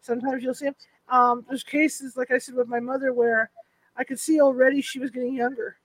Sometimes 0.00 0.44
you'll 0.44 0.54
see 0.54 0.66
them. 0.66 0.76
Um, 1.08 1.44
there's 1.48 1.64
cases, 1.64 2.16
like 2.16 2.30
I 2.30 2.38
said, 2.38 2.54
with 2.54 2.68
my 2.68 2.78
mother, 2.78 3.12
where 3.12 3.50
I 3.96 4.04
could 4.04 4.20
see 4.20 4.40
already 4.40 4.80
she 4.80 5.00
was 5.00 5.10
getting 5.10 5.34
younger, 5.34 5.76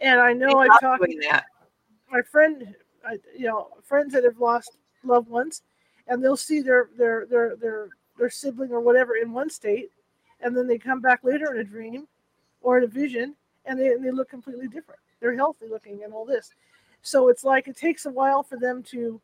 and 0.00 0.18
I 0.18 0.32
know 0.32 0.58
I've 0.58 0.80
talked 0.80 1.04
that. 1.28 1.44
my 2.10 2.22
friend, 2.22 2.74
I, 3.06 3.18
you 3.36 3.46
know, 3.46 3.68
friends 3.82 4.14
that 4.14 4.24
have 4.24 4.38
lost 4.38 4.78
loved 5.04 5.28
ones, 5.28 5.60
and 6.08 6.24
they'll 6.24 6.34
see 6.34 6.62
their 6.62 6.88
their 6.96 7.26
their 7.26 7.54
their 7.56 7.88
their 8.18 8.30
sibling 8.30 8.70
or 8.72 8.80
whatever 8.80 9.16
in 9.16 9.32
one 9.32 9.50
state, 9.50 9.90
and 10.40 10.56
then 10.56 10.66
they 10.66 10.78
come 10.78 11.02
back 11.02 11.24
later 11.24 11.52
in 11.52 11.60
a 11.60 11.64
dream 11.64 12.08
or 12.62 12.78
in 12.78 12.84
a 12.84 12.88
vision, 12.88 13.36
and 13.66 13.78
they 13.78 13.88
and 13.88 14.02
they 14.02 14.10
look 14.10 14.30
completely 14.30 14.66
different. 14.66 15.00
They're 15.20 15.36
healthy 15.36 15.66
looking 15.68 16.04
and 16.04 16.14
all 16.14 16.24
this, 16.24 16.54
so 17.02 17.28
it's 17.28 17.44
like 17.44 17.68
it 17.68 17.76
takes 17.76 18.06
a 18.06 18.10
while 18.10 18.42
for 18.42 18.56
them 18.56 18.82
to 18.84 19.20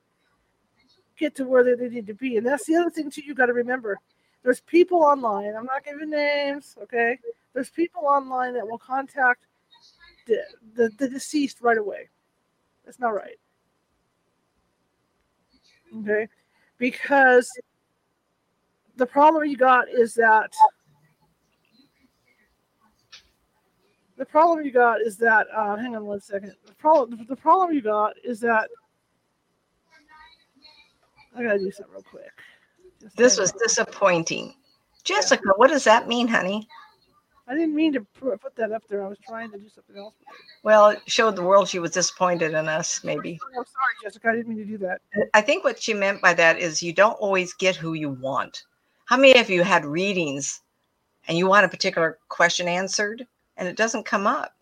get 1.20 1.36
to 1.36 1.44
where 1.44 1.62
they, 1.62 1.88
need 1.88 2.06
to 2.06 2.14
be, 2.14 2.38
and 2.38 2.46
that's 2.46 2.66
the 2.66 2.74
other 2.74 2.90
thing 2.90 3.10
too. 3.10 3.22
You 3.22 3.34
got 3.34 3.46
to 3.46 3.52
remember, 3.52 3.98
there's 4.42 4.60
people 4.60 5.02
online. 5.02 5.54
I'm 5.54 5.66
not 5.66 5.84
giving 5.84 6.10
names, 6.10 6.76
okay? 6.82 7.18
There's 7.52 7.70
people 7.70 8.06
online 8.06 8.54
that 8.54 8.66
will 8.66 8.78
contact 8.78 9.44
the, 10.26 10.38
the, 10.74 10.90
the 10.96 11.08
deceased 11.08 11.60
right 11.60 11.78
away. 11.78 12.08
That's 12.84 12.98
not 12.98 13.14
right. 13.14 13.36
Okay? 15.98 16.28
Because 16.78 17.48
the 18.96 19.06
problem 19.06 19.44
you 19.44 19.56
got 19.56 19.88
is 19.88 20.14
that 20.14 20.50
the 24.16 24.24
problem 24.26 24.64
you 24.64 24.70
got 24.70 25.00
is 25.00 25.16
that 25.16 25.46
uh, 25.54 25.76
hang 25.76 25.96
on 25.96 26.04
one 26.04 26.20
second. 26.20 26.54
The 26.66 26.74
problem 26.74 27.24
the 27.26 27.36
problem 27.36 27.72
you 27.72 27.80
got 27.80 28.12
is 28.22 28.38
that 28.40 28.68
I 31.36 31.42
gotta 31.42 31.58
do 31.58 31.70
something 31.70 31.94
real 31.94 32.02
quick. 32.02 32.32
Just 33.00 33.16
This 33.16 33.38
was 33.38 33.52
disappointing. 33.52 34.54
Jessica, 35.04 35.52
what 35.56 35.68
does 35.70 35.84
that 35.84 36.08
mean, 36.08 36.28
honey? 36.28 36.68
I 37.48 37.54
didn't 37.54 37.74
mean 37.74 37.92
to 37.94 38.00
put 38.20 38.54
that 38.56 38.70
up 38.70 38.84
there. 38.88 39.04
I 39.04 39.08
was 39.08 39.18
trying 39.26 39.50
to 39.50 39.58
do 39.58 39.68
something 39.68 39.96
else. 39.96 40.14
Well, 40.62 40.90
it 40.90 41.02
showed 41.06 41.34
the 41.34 41.42
world 41.42 41.68
she 41.68 41.80
was 41.80 41.90
disappointed 41.90 42.52
in 42.52 42.68
us, 42.68 43.00
oh, 43.02 43.06
maybe. 43.08 43.40
Oh, 43.42 43.58
I'm 43.58 43.64
sorry, 43.64 43.94
Jessica. 44.04 44.28
I 44.28 44.36
didn't 44.36 44.48
mean 44.48 44.58
to 44.58 44.64
do 44.64 44.78
that. 44.78 45.00
Uh, 45.16 45.24
I 45.34 45.40
think 45.40 45.64
what 45.64 45.82
she 45.82 45.92
meant 45.92 46.22
by 46.22 46.32
that 46.34 46.60
is 46.60 46.80
you 46.80 46.92
don't 46.92 47.14
always 47.14 47.52
get 47.54 47.74
who 47.74 47.94
you 47.94 48.10
want. 48.10 48.62
How 49.06 49.16
many 49.16 49.36
of 49.40 49.50
you 49.50 49.64
had 49.64 49.84
readings 49.84 50.60
and 51.26 51.36
you 51.36 51.48
want 51.48 51.64
a 51.64 51.68
particular 51.68 52.18
question 52.28 52.68
answered 52.68 53.26
and 53.56 53.66
it 53.66 53.76
doesn't 53.76 54.06
come 54.06 54.28
up? 54.28 54.54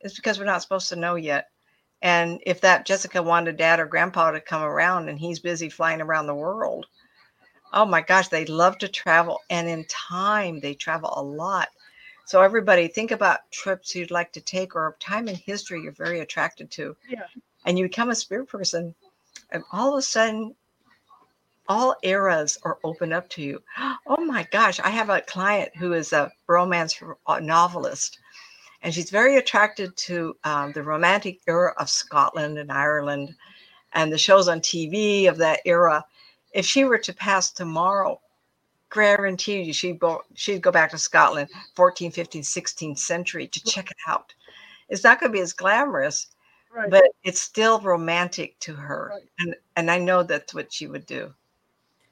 It's 0.00 0.16
because 0.16 0.38
we're 0.38 0.44
not 0.44 0.60
supposed 0.60 0.90
to 0.90 0.96
know 0.96 1.14
yet. 1.14 1.48
And 2.04 2.42
if 2.44 2.60
that 2.60 2.84
Jessica 2.84 3.22
wanted 3.22 3.56
dad 3.56 3.80
or 3.80 3.86
grandpa 3.86 4.30
to 4.30 4.40
come 4.40 4.62
around 4.62 5.08
and 5.08 5.18
he's 5.18 5.40
busy 5.40 5.70
flying 5.70 6.02
around 6.02 6.26
the 6.26 6.34
world, 6.34 6.86
oh 7.72 7.86
my 7.86 8.02
gosh, 8.02 8.28
they 8.28 8.44
love 8.44 8.76
to 8.78 8.88
travel. 8.88 9.40
And 9.48 9.66
in 9.66 9.86
time, 9.86 10.60
they 10.60 10.74
travel 10.74 11.14
a 11.16 11.22
lot. 11.22 11.68
So, 12.26 12.42
everybody, 12.42 12.88
think 12.88 13.10
about 13.10 13.50
trips 13.50 13.94
you'd 13.94 14.10
like 14.10 14.32
to 14.32 14.42
take 14.42 14.76
or 14.76 14.96
time 15.00 15.28
in 15.28 15.34
history 15.34 15.80
you're 15.80 15.92
very 15.92 16.20
attracted 16.20 16.70
to. 16.72 16.94
Yeah. 17.08 17.26
And 17.64 17.78
you 17.78 17.86
become 17.86 18.10
a 18.10 18.14
spirit 18.14 18.50
person, 18.50 18.94
and 19.50 19.64
all 19.72 19.94
of 19.94 19.98
a 19.98 20.02
sudden, 20.02 20.54
all 21.70 21.96
eras 22.02 22.58
are 22.64 22.78
open 22.84 23.14
up 23.14 23.30
to 23.30 23.42
you. 23.42 23.62
Oh 24.06 24.22
my 24.22 24.46
gosh, 24.52 24.78
I 24.80 24.90
have 24.90 25.08
a 25.08 25.22
client 25.22 25.74
who 25.76 25.94
is 25.94 26.12
a 26.12 26.30
romance 26.46 27.02
novelist, 27.40 28.18
and 28.84 28.94
she's 28.94 29.10
very 29.10 29.36
attracted 29.38 29.96
to 29.96 30.36
um, 30.44 30.70
the 30.72 30.82
romantic 30.82 31.40
era 31.48 31.72
of 31.78 31.88
Scotland 31.90 32.58
and 32.58 32.70
Ireland 32.70 33.34
and 33.94 34.12
the 34.12 34.18
shows 34.18 34.46
on 34.46 34.60
TV 34.60 35.28
of 35.28 35.38
that 35.38 35.60
era. 35.64 36.04
If 36.52 36.66
she 36.66 36.84
were 36.84 36.98
to 36.98 37.12
pass 37.14 37.50
tomorrow, 37.50 38.20
guarantee 38.92 39.62
you 39.62 39.72
she'd 39.72 39.98
go 39.98 40.22
she'd 40.34 40.62
go 40.62 40.70
back 40.70 40.90
to 40.90 40.98
Scotland 40.98 41.48
14, 41.74 42.12
15, 42.12 42.42
16th 42.42 42.98
century 42.98 43.48
to 43.48 43.64
check 43.64 43.90
it 43.90 43.96
out. 44.06 44.32
It's 44.88 45.02
not 45.02 45.18
going 45.18 45.32
to 45.32 45.36
be 45.36 45.42
as 45.42 45.52
glamorous, 45.52 46.28
Right. 46.70 46.90
but 46.90 47.04
it's 47.22 47.40
still 47.40 47.80
romantic 47.80 48.58
to 48.60 48.74
her. 48.74 49.10
Right. 49.14 49.22
And 49.40 49.56
and 49.76 49.90
I 49.90 49.98
know 49.98 50.22
that's 50.22 50.52
what 50.54 50.72
she 50.72 50.86
would 50.86 51.06
do. 51.06 51.32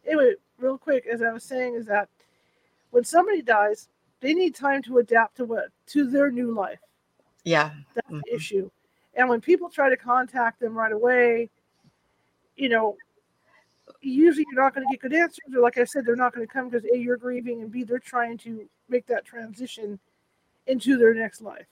anyway, 0.06 0.34
real 0.58 0.78
quick, 0.78 1.06
as 1.06 1.20
I 1.22 1.32
was 1.32 1.44
saying, 1.44 1.74
is 1.74 1.86
that 1.86 2.08
when 2.90 3.04
somebody 3.04 3.42
dies, 3.42 3.88
they 4.22 4.32
need 4.32 4.54
time 4.54 4.80
to 4.84 4.98
adapt 4.98 5.36
to 5.36 5.44
what 5.44 5.68
to 5.88 6.06
their 6.10 6.30
new 6.30 6.52
life. 6.52 6.80
Yeah. 7.44 7.72
That's 7.94 8.08
Mhm. 8.08 8.22
the 8.24 8.34
issue. 8.34 8.70
And 9.14 9.28
when 9.28 9.40
people 9.42 9.68
try 9.68 9.90
to 9.90 9.96
contact 9.96 10.60
them 10.60 10.74
right 10.74 10.92
away, 10.92 11.50
you 12.56 12.68
know, 12.70 12.96
usually 14.00 14.46
you're 14.50 14.62
not 14.62 14.74
going 14.74 14.86
to 14.86 14.90
get 14.90 15.00
good 15.00 15.12
answers. 15.12 15.54
Or 15.54 15.60
like 15.60 15.76
I 15.76 15.84
said, 15.84 16.06
they're 16.06 16.16
not 16.16 16.32
going 16.32 16.46
to 16.46 16.52
come 16.52 16.70
because 16.70 16.88
a 16.90 16.96
you're 16.96 17.16
grieving 17.18 17.60
and 17.60 17.70
b 17.70 17.82
they're 17.84 17.98
trying 17.98 18.38
to 18.38 18.66
make 18.88 19.06
that 19.06 19.24
transition 19.26 19.98
into 20.66 20.96
their 20.96 21.12
next 21.14 21.42
life. 21.42 21.66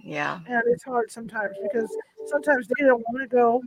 Yeah. 0.00 0.40
and 0.46 0.62
it's 0.66 0.84
hard 0.84 1.10
sometimes 1.10 1.56
because 1.62 1.90
sometimes 2.26 2.68
they 2.68 2.84
don't 2.84 3.04
want 3.08 3.20
to 3.22 3.26
go 3.26 3.62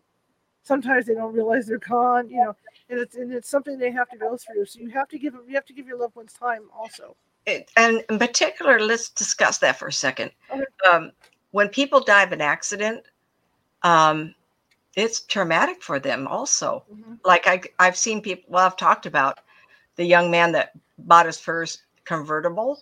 sometimes 0.64 1.06
they 1.06 1.14
don't 1.14 1.34
realize 1.34 1.66
they're 1.66 1.80
gone 1.80 2.30
you 2.30 2.38
know 2.38 2.56
and 2.90 3.00
it's 3.00 3.16
and 3.16 3.34
it's 3.34 3.50
something 3.50 3.78
they 3.78 3.92
have 3.92 4.08
to 4.10 4.18
go 4.18 4.38
through 4.38 4.66
so 4.66 4.80
you 4.80 4.90
have 4.90 5.08
to 5.10 5.18
give 5.18 5.34
them 5.34 5.44
you 5.48 5.56
have 5.56 5.66
to 5.66 5.74
give 5.74 5.88
your 5.88 5.98
loved 5.98 6.16
ones 6.16 6.32
time 6.34 6.70
also 6.74 7.16
and 7.78 8.04
in 8.10 8.20
particular, 8.20 8.80
let's 8.80 9.10
discuss 9.10 9.58
that 9.60 9.80
for 9.80 9.88
a 9.88 9.94
second. 9.94 10.32
Okay. 10.52 10.64
Um, 10.92 11.12
when 11.52 11.70
people 11.70 12.00
die 12.00 12.24
of 12.24 12.32
an 12.32 12.42
accident, 12.42 13.04
um, 13.84 14.36
it's 14.96 15.22
traumatic 15.22 15.82
for 15.82 16.00
them 16.00 16.28
also. 16.28 16.84
like 17.24 17.48
I, 17.48 17.62
I've 17.80 17.98
seen 17.98 18.22
people. 18.22 18.46
Well, 18.50 18.66
I've 18.66 18.78
talked 18.78 19.06
about 19.06 19.40
the 19.96 20.06
young 20.06 20.32
man 20.32 20.52
that 20.54 20.72
bought 20.98 21.26
his 21.26 21.40
first 21.40 21.84
convertible, 22.06 22.80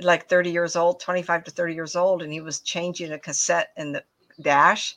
like 0.00 0.28
30 0.28 0.50
years 0.50 0.76
old, 0.76 1.00
25 1.00 1.44
to 1.44 1.50
30 1.50 1.74
years 1.74 1.96
old, 1.96 2.22
and 2.22 2.32
he 2.32 2.40
was 2.40 2.60
changing 2.60 3.12
a 3.12 3.18
cassette 3.18 3.70
in 3.76 3.92
the 3.92 4.02
dash 4.40 4.96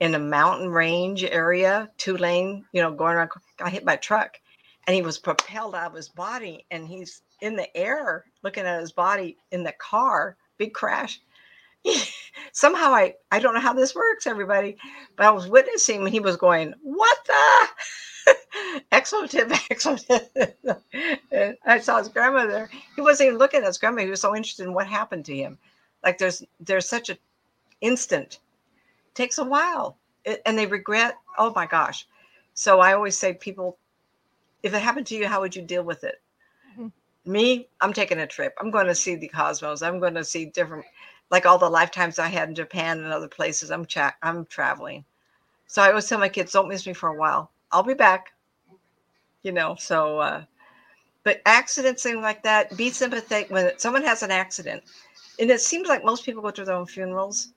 in 0.00 0.14
a 0.14 0.18
mountain 0.18 0.68
range 0.68 1.22
area, 1.22 1.88
two 1.96 2.16
lane, 2.16 2.64
you 2.72 2.82
know, 2.82 2.92
going 2.92 3.14
around. 3.14 3.30
Got 3.56 3.72
hit 3.72 3.84
by 3.84 3.94
a 3.94 3.98
truck, 3.98 4.38
and 4.86 4.96
he 4.96 5.02
was 5.02 5.18
propelled 5.18 5.74
out 5.74 5.90
of 5.90 5.96
his 5.96 6.08
body, 6.08 6.66
and 6.70 6.86
he's 6.86 7.22
in 7.42 7.56
the 7.56 7.76
air 7.76 8.24
looking 8.42 8.64
at 8.66 8.80
his 8.80 8.92
body 8.92 9.38
in 9.52 9.64
the 9.64 9.72
car. 9.72 10.36
Big 10.58 10.74
crash. 10.74 11.20
Somehow 12.52 12.94
I 12.94 13.14
I 13.32 13.40
don't 13.40 13.54
know 13.54 13.60
how 13.60 13.74
this 13.74 13.94
works, 13.94 14.26
everybody, 14.26 14.76
but 15.16 15.26
I 15.26 15.30
was 15.30 15.48
witnessing 15.48 16.02
when 16.02 16.12
he 16.12 16.20
was 16.20 16.36
going, 16.36 16.74
"What 16.82 17.18
the." 17.26 17.68
expletive, 18.92 19.52
expletive. 19.70 20.28
I 21.66 21.80
saw 21.80 21.98
his 21.98 22.08
grandmother. 22.08 22.70
He 22.96 23.02
wasn't 23.02 23.28
even 23.28 23.38
looking 23.38 23.60
at 23.62 23.66
his 23.66 23.78
grandma. 23.78 24.02
He 24.02 24.10
was 24.10 24.20
so 24.20 24.36
interested 24.36 24.64
in 24.64 24.74
what 24.74 24.86
happened 24.86 25.24
to 25.26 25.36
him. 25.36 25.58
Like 26.04 26.18
there's 26.18 26.44
there's 26.60 26.88
such 26.88 27.10
a 27.10 27.18
instant. 27.82 28.40
takes 29.14 29.38
a 29.38 29.44
while, 29.44 29.98
It- 30.24 30.42
and 30.46 30.58
they 30.58 30.66
regret. 30.66 31.16
Oh 31.38 31.52
my 31.54 31.66
gosh! 31.66 32.06
So 32.54 32.80
I 32.80 32.94
always 32.94 33.18
say, 33.18 33.34
people, 33.34 33.78
if 34.62 34.74
it 34.74 34.80
happened 34.82 35.08
to 35.08 35.16
you, 35.16 35.28
how 35.28 35.42
would 35.42 35.56
you 35.56 35.62
deal 35.62 35.84
with 35.84 36.04
it? 36.04 36.21
Me, 37.24 37.68
I'm 37.80 37.92
taking 37.92 38.18
a 38.18 38.26
trip. 38.26 38.54
I'm 38.60 38.70
going 38.70 38.86
to 38.86 38.94
see 38.94 39.14
the 39.14 39.28
cosmos. 39.28 39.82
I'm 39.82 40.00
going 40.00 40.14
to 40.14 40.24
see 40.24 40.46
different, 40.46 40.84
like 41.30 41.46
all 41.46 41.58
the 41.58 41.68
lifetimes 41.70 42.18
I 42.18 42.28
had 42.28 42.48
in 42.48 42.54
Japan 42.54 42.98
and 42.98 43.12
other 43.12 43.28
places. 43.28 43.70
I'm 43.70 43.86
cha- 43.86 44.16
I'm 44.22 44.46
traveling. 44.46 45.04
So 45.68 45.82
I 45.82 45.88
always 45.88 46.08
tell 46.08 46.18
my 46.18 46.28
kids, 46.28 46.52
don't 46.52 46.68
miss 46.68 46.86
me 46.86 46.92
for 46.92 47.08
a 47.10 47.16
while. 47.18 47.50
I'll 47.70 47.84
be 47.84 47.94
back. 47.94 48.32
You 49.42 49.52
know, 49.52 49.76
so 49.78 50.18
uh 50.18 50.44
but 51.24 51.40
accidents 51.46 52.02
things 52.02 52.18
like 52.18 52.42
that, 52.42 52.76
be 52.76 52.90
sympathetic 52.90 53.50
when 53.50 53.78
someone 53.78 54.02
has 54.02 54.22
an 54.22 54.30
accident. 54.30 54.82
And 55.38 55.50
it 55.50 55.60
seems 55.60 55.88
like 55.88 56.04
most 56.04 56.24
people 56.24 56.42
go 56.42 56.50
to 56.50 56.64
their 56.64 56.74
own 56.74 56.86
funerals. 56.86 57.52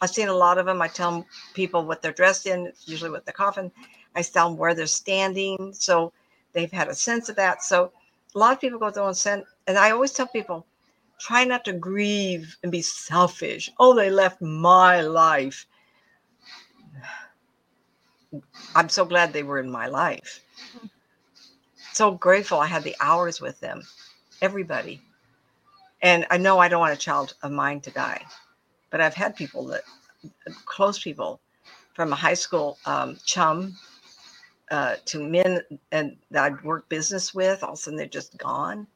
I've 0.00 0.10
seen 0.10 0.28
a 0.28 0.34
lot 0.34 0.58
of 0.58 0.66
them. 0.66 0.80
I 0.80 0.88
tell 0.88 1.26
people 1.54 1.84
what 1.84 2.00
they're 2.00 2.12
dressed 2.12 2.46
in, 2.46 2.72
usually 2.84 3.10
with 3.10 3.24
the 3.24 3.32
coffin. 3.32 3.72
I 4.14 4.22
tell 4.22 4.48
them 4.48 4.58
where 4.58 4.74
they're 4.74 4.86
standing. 4.86 5.72
So 5.72 6.12
they've 6.52 6.70
had 6.70 6.88
a 6.88 6.94
sense 6.94 7.28
of 7.28 7.36
that. 7.36 7.62
So 7.62 7.92
a 8.38 8.40
lot 8.40 8.52
of 8.52 8.60
people 8.60 8.78
go 8.78 8.88
through 8.88 9.06
and 9.06 9.16
send, 9.16 9.42
and 9.66 9.76
I 9.76 9.90
always 9.90 10.12
tell 10.12 10.28
people, 10.28 10.64
try 11.18 11.42
not 11.42 11.64
to 11.64 11.72
grieve 11.72 12.56
and 12.62 12.70
be 12.70 12.82
selfish. 12.82 13.68
Oh, 13.80 13.96
they 13.96 14.10
left 14.10 14.40
my 14.40 15.00
life. 15.00 15.66
I'm 18.76 18.88
so 18.88 19.04
glad 19.04 19.32
they 19.32 19.42
were 19.42 19.58
in 19.58 19.68
my 19.68 19.88
life. 19.88 20.38
So 21.94 22.12
grateful 22.12 22.60
I 22.60 22.66
had 22.66 22.84
the 22.84 22.94
hours 23.00 23.40
with 23.40 23.58
them, 23.58 23.82
everybody. 24.40 25.02
And 26.00 26.24
I 26.30 26.36
know 26.38 26.60
I 26.60 26.68
don't 26.68 26.78
want 26.78 26.94
a 26.94 26.96
child 26.96 27.34
of 27.42 27.50
mine 27.50 27.80
to 27.80 27.90
die, 27.90 28.24
but 28.90 29.00
I've 29.00 29.14
had 29.14 29.34
people 29.34 29.66
that 29.66 29.82
close 30.64 31.02
people 31.02 31.40
from 31.94 32.12
a 32.12 32.16
high 32.16 32.34
school 32.34 32.78
um, 32.86 33.18
chum 33.24 33.76
uh, 34.70 34.96
to 35.06 35.22
men 35.22 35.60
and 35.92 36.16
that 36.30 36.44
I'd 36.44 36.64
worked 36.64 36.88
business 36.88 37.34
with. 37.34 37.62
All 37.62 37.70
of 37.70 37.74
a 37.74 37.76
sudden, 37.76 37.96
they're 37.96 38.06
just 38.06 38.36
gone, 38.38 38.86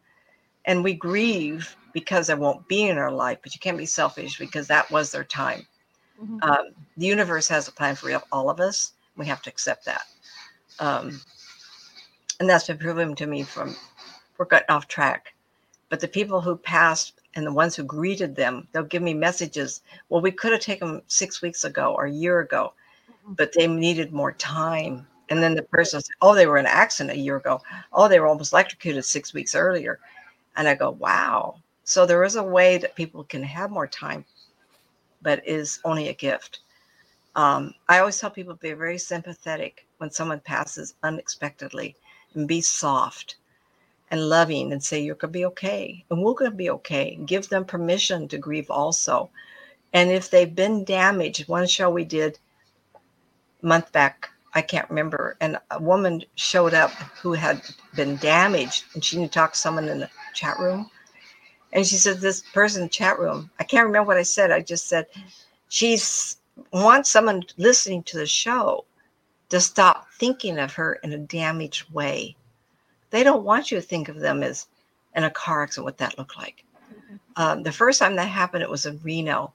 and 0.65 0.85
we 0.85 0.95
grieve 0.95 1.77
because 1.93 2.27
they 2.27 2.35
won't 2.35 2.67
be 2.69 2.89
in 2.89 2.99
our 2.99 3.11
life. 3.11 3.39
But 3.43 3.55
you 3.55 3.61
can't 3.61 3.79
be 3.79 3.87
selfish 3.87 4.39
because 4.39 4.67
that 4.69 4.91
was 4.91 5.13
their 5.13 5.25
time. 5.25 5.67
Mhm. 6.21 6.43
Um, 6.43 6.67
the 6.97 7.07
universe 7.07 7.49
has 7.49 7.69
a 7.69 7.73
plan 7.73 7.97
for 7.97 8.11
all 8.33 8.51
of 8.51 8.61
us. 8.61 8.93
We 9.17 9.27
have 9.27 9.43
to 9.43 9.51
accept 9.51 9.85
that. 9.85 10.05
Um, 10.79 11.21
and 12.41 12.49
that's 12.49 12.67
been 12.67 12.79
proven 12.79 13.15
to 13.17 13.27
me 13.27 13.43
from 13.43 13.77
we're 14.37 14.47
getting 14.47 14.71
off 14.71 14.89
track. 14.89 15.35
But 15.89 16.01
the 16.01 16.09
people 16.09 16.41
who 16.41 16.57
passed 16.57 17.21
and 17.35 17.47
the 17.47 17.53
ones 17.53 17.77
who 17.77 17.85
greeted 17.85 18.35
them, 18.35 18.67
they'll 18.73 18.83
give 18.83 19.03
me 19.03 19.15
messages. 19.15 19.83
Well, 20.09 20.23
we 20.23 20.33
could 20.33 20.53
have 20.53 20.61
taken 20.61 20.89
them 20.89 21.03
six 21.07 21.43
weeks 21.43 21.65
ago 21.65 21.95
or 21.95 22.07
a 22.07 22.11
year 22.11 22.41
ago, 22.41 22.73
Mhm. 23.09 23.37
but 23.37 23.53
they 23.53 23.67
needed 23.67 24.13
more 24.13 24.33
time. 24.33 25.07
And 25.33 25.43
then 25.43 25.55
the 25.55 25.63
person 25.63 25.99
said, 26.03 26.15
Oh, 26.21 26.35
they 26.35 26.47
were 26.47 26.59
in 26.59 26.67
an 26.67 26.73
accident 26.73 27.17
a 27.17 27.23
year 27.23 27.39
ago. 27.39 27.63
Oh, 27.91 28.07
they 28.07 28.21
were 28.21 28.27
almost 28.27 28.53
electrocuted 28.53 29.03
six 29.03 29.33
weeks 29.33 29.55
earlier. 29.55 29.99
And 30.57 30.69
I 30.69 30.75
go, 30.75 30.91
Wow. 30.91 31.57
So 31.85 32.05
there 32.05 32.23
is 32.23 32.37
a 32.37 32.43
way 32.43 32.77
that 32.77 32.95
people 32.95 33.25
can 33.25 33.43
have 33.43 33.71
more 33.71 33.87
time, 33.87 34.27
but 35.23 35.49
is 35.49 35.81
only 35.87 36.09
a 36.11 36.13
gift. 36.13 36.61
Um, 37.35 37.73
I 37.89 38.01
always 38.01 38.19
tell 38.19 38.29
people 38.29 38.57
be 38.57 38.75
very 38.75 38.99
sympathetic 38.99 39.87
when 39.97 40.11
someone 40.11 40.41
passes 40.41 40.97
unexpectedly 41.03 41.97
and 42.35 42.47
be 42.47 42.61
soft 42.61 43.37
and 44.11 44.29
loving 44.29 44.71
and 44.71 44.85
say 44.85 45.01
you're 45.01 45.15
going 45.15 45.33
to 45.33 45.39
be 45.39 45.47
okay 45.47 46.05
and 46.11 46.23
we're 46.23 46.35
going 46.35 46.51
to 46.51 46.57
be 46.59 46.69
okay 46.69 47.19
give 47.25 47.49
them 47.49 47.65
permission 47.65 48.29
to 48.29 48.37
grieve 48.37 48.71
also 48.71 49.31
and 49.95 50.11
if 50.11 50.29
they've 50.29 50.55
been 50.55 50.85
damaged 50.85 51.49
one 51.49 51.67
show 51.67 51.89
we 51.89 52.05
did 52.05 52.39
month 53.63 53.91
back 53.93 54.32
i 54.55 54.63
can't 54.63 54.89
remember 54.91 55.37
and 55.41 55.59
a 55.71 55.81
woman 55.83 56.23
showed 56.37 56.75
up 56.75 56.91
who 57.23 57.33
had 57.33 57.63
been 57.97 58.17
damaged 58.17 58.85
and 58.95 59.05
she 59.05 59.17
needed 59.17 59.33
to 59.33 59.35
talk 59.35 59.53
to 59.53 59.59
someone 59.59 59.89
in 59.89 60.01
the 60.01 60.11
chat 60.35 60.59
room. 60.59 60.91
And 61.73 61.87
she 61.87 61.97
said 61.97 62.21
this 62.21 62.43
person 62.55 62.83
in 62.83 62.87
the 62.87 62.93
chat 62.93 63.19
room 63.19 63.51
i 63.59 63.65
can't 63.65 63.87
remember 63.87 64.09
what 64.09 64.19
i 64.19 64.23
said 64.23 64.51
i 64.51 64.61
just 64.61 64.89
said 64.89 65.07
she 65.69 65.99
wants 66.73 67.11
someone 67.11 67.43
listening 67.57 68.03
to 68.05 68.19
the 68.19 68.27
show 68.27 68.85
to 69.49 69.61
stop 69.61 70.07
thinking 70.19 70.59
of 70.59 70.73
her 70.75 70.95
in 71.03 71.13
a 71.13 71.19
damaged 71.19 71.91
way. 71.93 72.37
They 73.11 73.23
don't 73.23 73.45
want 73.45 73.71
you 73.71 73.79
to 73.79 73.83
think 73.87 74.09
of 74.09 74.19
them 74.19 74.43
as 74.43 74.67
in 75.15 75.25
a 75.25 75.31
car 75.31 75.63
accident 75.63 75.85
what 75.85 75.99
that 75.99 76.19
looked 76.19 76.39
like. 76.39 76.65
Um, 77.37 77.63
the 77.63 77.73
first 77.73 77.99
time 77.99 78.17
that 78.17 78.29
happened 78.29 78.63
it 78.63 78.71
was 78.71 78.87
in 78.87 79.01
reno 79.03 79.53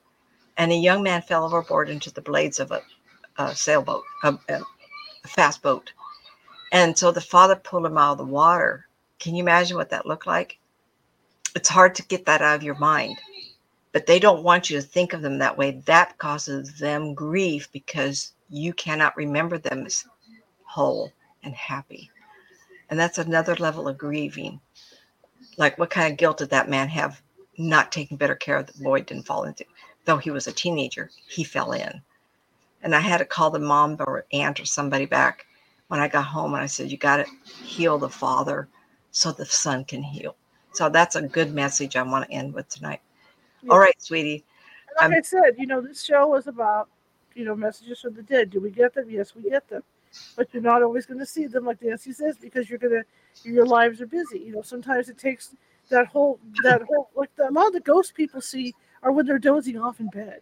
and 0.56 0.72
a 0.72 0.76
young 0.76 1.02
man 1.02 1.22
fell 1.22 1.44
overboard 1.44 1.88
into 1.88 2.12
the 2.12 2.20
blades 2.20 2.60
of 2.60 2.70
a, 2.72 2.82
a 3.38 3.54
sailboat 3.56 4.02
a, 4.24 4.38
a 4.48 4.60
fast 5.26 5.62
boat 5.62 5.92
and 6.72 6.96
so 6.96 7.10
the 7.10 7.20
father 7.20 7.56
pulled 7.56 7.86
him 7.86 7.98
out 7.98 8.12
of 8.12 8.18
the 8.18 8.24
water 8.24 8.86
can 9.18 9.34
you 9.34 9.42
imagine 9.42 9.76
what 9.76 9.90
that 9.90 10.06
looked 10.06 10.26
like 10.26 10.58
it's 11.54 11.68
hard 11.68 11.94
to 11.94 12.06
get 12.06 12.26
that 12.26 12.42
out 12.42 12.56
of 12.56 12.62
your 12.62 12.78
mind 12.78 13.16
but 13.92 14.06
they 14.06 14.18
don't 14.18 14.44
want 14.44 14.68
you 14.68 14.76
to 14.80 14.86
think 14.86 15.12
of 15.12 15.22
them 15.22 15.38
that 15.38 15.56
way 15.56 15.82
that 15.86 16.16
causes 16.18 16.78
them 16.78 17.14
grief 17.14 17.70
because 17.72 18.32
you 18.50 18.72
cannot 18.72 19.16
remember 19.16 19.58
them 19.58 19.84
as 19.86 20.04
whole 20.64 21.12
and 21.42 21.54
happy 21.54 22.10
and 22.90 22.98
that's 22.98 23.18
another 23.18 23.54
level 23.56 23.88
of 23.88 23.98
grieving. 23.98 24.60
Like, 25.56 25.78
what 25.78 25.90
kind 25.90 26.10
of 26.10 26.18
guilt 26.18 26.38
did 26.38 26.50
that 26.50 26.70
man 26.70 26.88
have 26.88 27.20
not 27.58 27.92
taking 27.92 28.16
better 28.16 28.34
care 28.34 28.56
of 28.56 28.66
the 28.66 28.82
boy 28.82 29.02
didn't 29.02 29.26
fall 29.26 29.44
into? 29.44 29.64
Though 30.04 30.16
he 30.16 30.30
was 30.30 30.46
a 30.46 30.52
teenager, 30.52 31.10
he 31.28 31.44
fell 31.44 31.72
in. 31.72 32.00
And 32.82 32.94
I 32.94 33.00
had 33.00 33.18
to 33.18 33.24
call 33.24 33.50
the 33.50 33.58
mom 33.58 33.96
or 34.00 34.24
aunt 34.32 34.60
or 34.60 34.64
somebody 34.64 35.06
back 35.06 35.46
when 35.88 36.00
I 36.00 36.08
got 36.08 36.24
home 36.24 36.54
and 36.54 36.62
I 36.62 36.66
said, 36.66 36.90
You 36.90 36.96
got 36.96 37.18
to 37.18 37.26
heal 37.64 37.98
the 37.98 38.08
father 38.08 38.68
so 39.10 39.32
the 39.32 39.46
son 39.46 39.84
can 39.84 40.02
heal. 40.02 40.36
So 40.72 40.88
that's 40.88 41.16
a 41.16 41.22
good 41.22 41.52
message 41.52 41.96
I 41.96 42.02
want 42.02 42.26
to 42.26 42.32
end 42.32 42.54
with 42.54 42.68
tonight. 42.68 43.00
Yeah. 43.62 43.72
All 43.72 43.78
right, 43.78 44.00
sweetie. 44.00 44.44
like 44.96 45.02
I'm- 45.02 45.12
i 45.12 45.20
said 45.20 45.56
you 45.58 45.66
know 45.66 45.80
this 45.80 46.04
show 46.04 46.28
was 46.28 46.46
about 46.46 46.88
you 47.34 47.44
know 47.44 47.54
messages 47.54 48.00
from 48.00 48.14
the 48.14 48.22
dead 48.22 48.50
do 48.50 48.60
we 48.60 48.70
get 48.70 48.94
them 48.94 49.10
yes 49.10 49.34
we 49.34 49.42
get 49.50 49.68
them 49.68 49.82
but 50.36 50.48
you're 50.52 50.62
not 50.62 50.82
always 50.82 51.04
going 51.04 51.18
to 51.18 51.26
see 51.26 51.46
them, 51.46 51.64
like 51.64 51.82
Nancy 51.82 52.12
says, 52.12 52.36
because 52.38 52.70
you're 52.70 52.78
gonna 52.78 53.02
your 53.44 53.66
lives 53.66 54.00
are 54.00 54.06
busy. 54.06 54.38
You 54.38 54.52
know, 54.52 54.62
sometimes 54.62 55.08
it 55.08 55.18
takes 55.18 55.54
that 55.90 56.06
whole 56.06 56.38
that 56.62 56.82
whole 56.82 57.10
like 57.14 57.34
the 57.36 57.44
amount 57.48 57.74
of 57.76 57.84
ghosts 57.84 58.12
people 58.12 58.40
see 58.40 58.74
are 59.02 59.12
when 59.12 59.26
they're 59.26 59.38
dozing 59.38 59.78
off 59.78 60.00
in 60.00 60.08
bed 60.08 60.40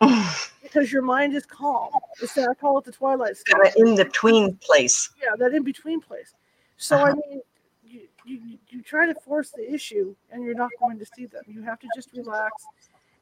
because 0.72 0.92
your 0.92 1.02
mind 1.02 1.34
is 1.34 1.44
calm. 1.44 1.90
It's 2.22 2.34
that 2.34 2.48
I 2.48 2.54
call 2.54 2.78
it 2.78 2.84
the 2.84 2.92
twilight 2.92 3.36
state. 3.36 3.54
Kind 3.54 3.66
of 3.66 3.74
in 3.76 3.96
between 3.96 4.56
place. 4.56 5.10
Yeah, 5.20 5.36
that 5.36 5.52
in 5.54 5.62
between 5.64 6.00
place. 6.00 6.34
So 6.76 6.96
Uh-huh. 6.96 7.06
I 7.06 7.12
mean, 7.14 7.40
you, 7.84 8.00
you 8.24 8.58
you 8.68 8.82
try 8.82 9.06
to 9.06 9.14
force 9.14 9.50
the 9.50 9.72
issue, 9.72 10.14
and 10.30 10.44
you're 10.44 10.54
not 10.54 10.70
going 10.80 10.98
to 10.98 11.06
see 11.14 11.26
them. 11.26 11.42
You 11.46 11.62
have 11.62 11.78
to 11.80 11.88
just 11.94 12.10
relax, 12.14 12.52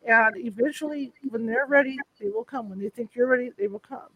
and 0.06 0.36
eventually, 0.36 1.12
when 1.30 1.46
they're 1.46 1.66
ready, 1.66 1.96
they 2.20 2.28
will 2.28 2.44
come. 2.44 2.68
When 2.68 2.78
they 2.78 2.90
think 2.90 3.10
you're 3.14 3.28
ready, 3.28 3.50
they 3.56 3.68
will 3.68 3.78
come. 3.78 4.10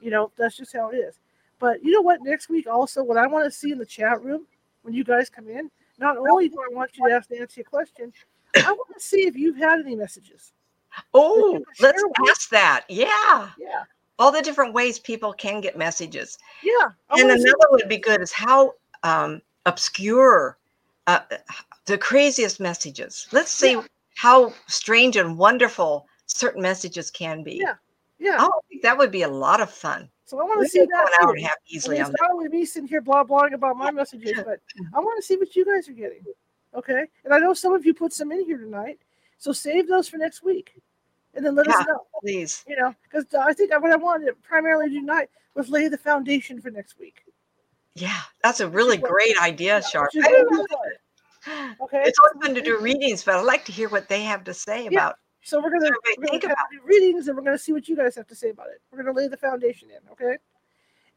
You 0.00 0.10
know, 0.10 0.32
that's 0.36 0.56
just 0.56 0.72
how 0.72 0.90
it 0.90 0.96
is. 0.96 1.20
But 1.60 1.82
you 1.84 1.92
know 1.92 2.02
what? 2.02 2.22
Next 2.22 2.48
week, 2.48 2.66
also, 2.66 3.02
what 3.02 3.16
I 3.16 3.26
want 3.26 3.44
to 3.44 3.50
see 3.50 3.70
in 3.70 3.78
the 3.78 3.86
chat 3.86 4.22
room 4.22 4.46
when 4.82 4.94
you 4.94 5.04
guys 5.04 5.30
come 5.30 5.48
in, 5.48 5.70
not 5.98 6.16
only 6.16 6.48
do 6.48 6.56
I 6.58 6.74
want 6.74 6.90
you 6.96 7.08
to 7.08 7.14
ask 7.14 7.30
Nancy 7.30 7.60
a 7.60 7.64
question, 7.64 8.12
I 8.56 8.72
want 8.72 8.94
to 8.94 9.00
see 9.00 9.26
if 9.26 9.36
you've 9.36 9.56
had 9.56 9.78
any 9.80 9.94
messages. 9.94 10.52
Oh, 11.12 11.62
let's 11.80 12.02
ask 12.28 12.50
that. 12.50 12.84
Yeah. 12.88 13.50
Yeah, 13.58 13.84
All 14.18 14.30
the 14.30 14.42
different 14.42 14.74
ways 14.74 14.98
people 14.98 15.32
can 15.32 15.60
get 15.60 15.76
messages. 15.76 16.38
yeah. 16.62 16.90
And 17.10 17.30
another 17.30 17.66
would 17.70 17.88
be 17.88 17.98
good 17.98 18.20
is 18.20 18.32
how 18.32 18.74
um, 19.02 19.40
obscure 19.66 20.56
uh, 21.06 21.20
the 21.86 21.98
craziest 21.98 22.60
messages. 22.60 23.26
Let's 23.32 23.50
see 23.50 23.72
Yeah. 23.72 23.82
how 24.16 24.52
strange 24.68 25.16
and 25.16 25.36
wonderful 25.38 26.06
certain 26.26 26.62
messages 26.62 27.10
can 27.10 27.42
be. 27.42 27.56
Yeah. 27.62 27.74
yeah. 28.18 28.36
Oh, 28.40 28.46
I 28.46 28.60
think 28.68 28.82
that 28.82 28.96
would 28.96 29.10
be 29.10 29.22
a 29.22 29.28
lot 29.28 29.60
of 29.60 29.70
fun. 29.70 30.08
So 30.26 30.40
I 30.40 30.44
want 30.44 30.62
to 30.62 30.68
see 30.68 30.78
that. 30.80 30.88
an 30.88 31.22
hour 31.22 31.34
and 31.34 31.40
a 31.40 31.46
half 31.46 31.56
I 31.56 31.68
easily 31.68 31.96
mean, 31.96 32.04
on 32.06 32.10
it's 32.12 32.20
not 32.20 32.30
only 32.30 32.48
me 32.48 32.64
sitting 32.64 32.88
here 32.88 33.02
blah 33.02 33.24
blahing 33.24 33.52
about 33.52 33.76
my 33.76 33.90
messages, 33.90 34.32
but 34.44 34.58
I 34.94 35.00
want 35.00 35.18
to 35.20 35.22
see 35.26 35.36
what 35.36 35.54
you 35.54 35.66
guys 35.66 35.86
are 35.88 35.92
getting. 35.92 36.24
Okay, 36.74 37.04
and 37.24 37.34
I 37.34 37.38
know 37.38 37.52
some 37.52 37.74
of 37.74 37.84
you 37.84 37.92
put 37.92 38.12
some 38.14 38.32
in 38.32 38.44
here 38.46 38.56
tonight, 38.56 38.98
so 39.44 39.52
save 39.52 39.86
those 39.86 40.08
for 40.08 40.16
next 40.16 40.42
week, 40.42 40.72
and 41.34 41.44
then 41.44 41.54
let 41.54 41.68
us 41.68 41.86
know. 41.86 42.06
Please. 42.22 42.64
You 42.66 42.76
know, 42.76 42.94
because 43.02 43.26
I 43.38 43.52
think 43.52 43.70
what 43.78 43.92
I 43.92 43.96
wanted 43.96 44.24
to 44.28 44.32
primarily 44.36 44.88
do 44.88 45.00
tonight 45.00 45.28
was 45.54 45.68
lay 45.68 45.86
the 45.88 45.98
foundation 45.98 46.62
for 46.62 46.70
next 46.70 46.98
week. 46.98 47.22
Yeah, 47.94 48.20
that's 48.42 48.60
a 48.60 48.68
really 48.68 48.96
what- 48.98 49.10
great 49.10 49.38
idea, 49.42 49.82
Shar. 49.82 50.08
which 50.14 50.24
I 50.24 50.30
what 50.30 50.50
love 50.52 50.66
we 50.70 50.76
it. 50.90 51.76
Okay, 51.82 52.02
It's 52.06 52.18
always 52.20 52.42
fun 52.46 52.54
to 52.54 52.62
do 52.62 52.78
readings, 52.78 53.22
but 53.22 53.34
I'd 53.34 53.42
like 53.44 53.66
to 53.66 53.72
hear 53.72 53.90
what 53.90 54.08
they 54.08 54.22
have 54.22 54.44
to 54.44 54.54
say 54.54 54.84
Yeah. 54.84 54.88
about. 54.92 55.18
so 55.42 55.60
we're 55.60 55.68
gonna, 55.68 55.90
we're 56.16 56.26
think 56.28 56.42
gonna 56.42 56.54
to 56.54 56.78
do 56.78 56.80
readings, 56.86 57.28
and 57.28 57.36
we're 57.36 57.44
gonna 57.44 57.58
see 57.58 57.74
what 57.74 57.86
you 57.86 57.94
guys 57.96 58.16
have 58.16 58.26
to 58.28 58.34
say 58.34 58.48
about 58.48 58.68
it. 58.68 58.80
We're 58.90 59.02
gonna 59.02 59.12
lay 59.12 59.28
the 59.28 59.36
foundation 59.36 59.90
in. 59.90 59.98
Okay. 60.12 60.38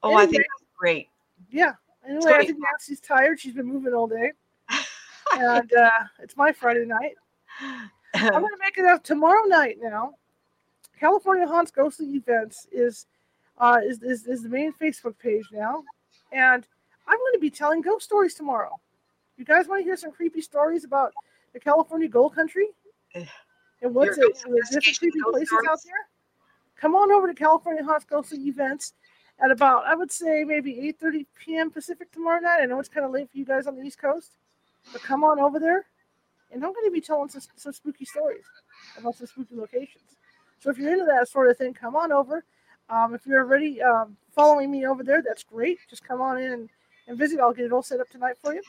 Oh, 0.04 0.16
I 0.16 0.26
think 0.26 0.40
that's 0.40 0.70
great. 0.78 1.08
Yeah. 1.50 1.76
Anyway, 2.06 2.20
gonna 2.26 2.36
I 2.36 2.46
think 2.46 2.60
Nancy's 2.60 3.00
tired. 3.00 3.40
She's 3.40 3.54
been 3.54 3.66
moving 3.68 3.94
all 3.94 4.06
day, 4.08 4.34
and 5.40 5.72
uh, 5.74 5.90
it's 6.20 6.36
my 6.36 6.52
Friday 6.52 6.84
night. 6.86 7.16
I'm 8.14 8.32
going 8.32 8.44
to 8.44 8.58
make 8.60 8.78
it 8.78 8.86
out 8.86 9.04
tomorrow 9.04 9.44
night 9.46 9.78
now. 9.82 10.16
California 11.00 11.48
Haunts 11.48 11.72
Ghostly 11.72 12.08
Events 12.08 12.68
is, 12.72 13.06
uh, 13.58 13.80
is, 13.84 14.02
is, 14.02 14.26
is 14.28 14.44
the 14.44 14.50
main 14.50 14.74
Facebook 14.74 15.18
page 15.20 15.46
now. 15.52 15.84
And 16.32 16.66
I'm 17.08 17.18
going 17.18 17.34
to 17.34 17.40
be 17.40 17.50
telling 17.50 17.82
ghost 17.82 18.06
stories 18.06 18.34
tomorrow. 18.34 18.80
You 19.38 19.46
guys 19.46 19.68
want 19.68 19.82
to 19.82 19.84
hear 19.84 19.98
some 19.98 20.12
creepy 20.12 20.42
stories 20.42 20.84
about 20.84 21.14
the 21.54 21.60
California 21.60 22.08
Gold 22.08 22.34
Country? 22.34 22.68
And 23.82 23.94
what's 23.94 24.18
your 24.18 24.28
it, 24.28 24.34
ghost 24.34 24.46
the 24.72 24.80
different 24.80 25.00
creepy 25.00 25.20
places 25.32 25.58
out 25.70 25.80
there? 25.86 26.08
Come 26.76 26.96
on 26.96 27.12
over 27.12 27.28
to 27.28 27.34
California 27.34 27.84
Haunts 27.84 28.06
Ghostly 28.06 28.40
Events 28.40 28.94
at 29.44 29.52
about, 29.52 29.86
I 29.86 29.94
would 29.94 30.12
say, 30.12 30.44
maybe 30.44 30.74
8.30 31.02 31.26
p.m. 31.40 31.70
Pacific 31.70 32.12
tomorrow 32.12 32.40
night. 32.40 32.62
I 32.62 32.66
know 32.66 32.80
it's 32.80 32.90
kind 32.90 33.06
of 33.06 33.12
late 33.12 33.30
for 33.32 33.38
you 33.38 33.46
guys 33.46 33.68
on 33.68 33.76
the 33.76 33.84
East 33.84 34.00
Coast. 34.00 34.32
But 34.92 35.04
come 35.04 35.24
on 35.24 35.40
over 35.40 35.60
there 35.60 35.86
and 36.52 36.64
I'm 36.64 36.74
going 36.74 36.86
to 36.86 36.92
be 36.92 37.02
telling 37.02 37.30
some, 37.30 37.42
some 37.56 37.74
spooky 37.74 38.06
stories 38.06 38.44
about 38.98 39.16
some 39.16 39.28
spooky 39.28 39.56
locations. 39.56 40.16
So 40.60 40.70
if 40.70 40.78
you're 40.78 40.92
into 40.92 41.06
that 41.06 41.30
sort 41.30 41.50
of 41.50 41.58
thing, 41.58 41.74
come 41.74 41.96
on 41.96 42.12
over. 42.12 42.44
Um, 42.90 43.14
if 43.14 43.26
you're 43.26 43.44
already 43.44 43.82
um, 43.82 44.16
following 44.34 44.72
me 44.72 44.86
over 44.86 45.04
there, 45.04 45.22
that's 45.22 45.44
great. 45.44 45.80
Just 45.90 46.04
come 46.04 46.22
on 46.22 46.38
in 46.38 46.52
and, 46.52 46.70
and 47.08 47.18
visit. 47.18 47.40
I'll 47.40 47.54
get 47.54 47.66
it 47.66 47.72
all 47.72 47.84
set 47.84 48.00
up 48.00 48.10
tonight 48.10 48.36
for 48.42 48.54
you. 48.54 48.62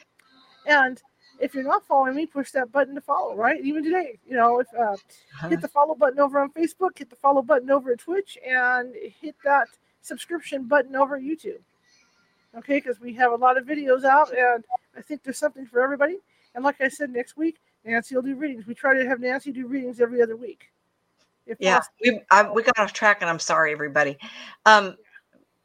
And 0.67 1.01
if 1.41 1.55
you're 1.55 1.65
not 1.65 1.87
following 1.87 2.17
me, 2.17 2.27
push 2.27 2.51
that 2.51 2.73
button 2.73 2.95
to 2.97 3.01
follow. 3.01 3.35
Right? 3.37 3.61
Even 3.63 3.85
today, 3.85 4.19
you 4.27 4.37
know, 4.37 4.59
if 4.61 4.67
uh, 4.79 4.97
hit 5.49 5.61
the 5.61 5.69
follow 5.69 5.95
button 5.95 6.19
over 6.19 6.41
on 6.41 6.51
Facebook, 6.51 6.99
hit 6.99 7.11
the 7.11 7.17
follow 7.17 7.43
button 7.43 7.71
over 7.71 7.93
at 7.93 8.01
Twitch, 8.01 8.37
and 8.47 8.93
hit 9.21 9.37
that 9.45 9.69
subscription 10.03 10.65
button 10.65 10.97
over 10.97 11.17
at 11.17 11.23
YouTube. 11.23 11.61
Okay, 12.57 12.79
because 12.79 12.99
we 12.99 13.13
have 13.15 13.31
a 13.31 13.37
lot 13.37 13.57
of 13.57 13.67
videos 13.67 14.05
out, 14.05 14.37
and 14.37 14.65
I 14.97 15.03
think 15.03 15.23
there's 15.23 15.39
something 15.39 15.67
for 15.67 15.81
everybody. 15.81 16.17
And 16.55 16.65
like 16.65 16.81
I 16.81 16.89
said, 16.89 17.11
next 17.11 17.37
week 17.37 17.57
Nancy 17.89 18.15
will 18.15 18.23
do 18.23 18.37
readings. 18.37 18.67
We 18.67 18.75
try 18.75 18.95
to 18.95 19.07
have 19.07 19.21
Nancy 19.21 19.51
do 19.51 19.67
readings 19.67 20.01
every 20.01 20.23
other 20.23 20.37
week. 20.37 20.71
If 21.47 21.59
Yeah, 21.61 21.77
possible. 21.77 21.95
we 22.05 22.21
I, 22.31 22.51
we 22.51 22.63
got 22.63 22.79
off 22.79 22.93
track, 22.93 23.19
and 23.23 23.31
I'm 23.31 23.39
sorry, 23.39 23.73
everybody. 23.73 24.19
Um, 24.67 24.97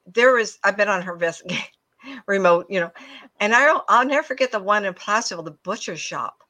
there 0.05 0.33
was 0.33 0.57
I've 0.63 0.77
been 0.77 0.87
on 0.87 1.01
her 1.01 1.15
best 1.15 1.43
remote, 2.27 2.67
you 2.69 2.79
know, 2.79 2.91
and 3.39 3.53
I'll 3.53 3.83
I'll 3.89 4.05
never 4.05 4.23
forget 4.23 4.51
the 4.51 4.59
one 4.59 4.85
in 4.85 4.93
Placerville, 4.93 5.43
the 5.43 5.51
butcher 5.51 5.97
shop. 5.97 6.41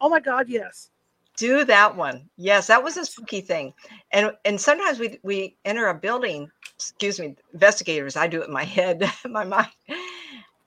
Oh 0.00 0.08
my 0.08 0.20
God, 0.20 0.48
yes. 0.48 0.90
Do 1.36 1.64
that 1.64 1.94
one. 1.96 2.28
Yes, 2.36 2.68
that 2.68 2.82
was 2.82 2.96
a 2.96 3.04
spooky 3.04 3.40
thing. 3.40 3.74
And 4.12 4.32
and 4.44 4.60
sometimes 4.60 4.98
we 4.98 5.18
we 5.22 5.56
enter 5.64 5.88
a 5.88 5.94
building, 5.94 6.50
excuse 6.76 7.18
me, 7.18 7.34
investigators, 7.52 8.16
I 8.16 8.26
do 8.28 8.40
it 8.42 8.46
in 8.46 8.52
my 8.52 8.64
head, 8.64 9.04
my 9.28 9.44
mind. 9.44 9.68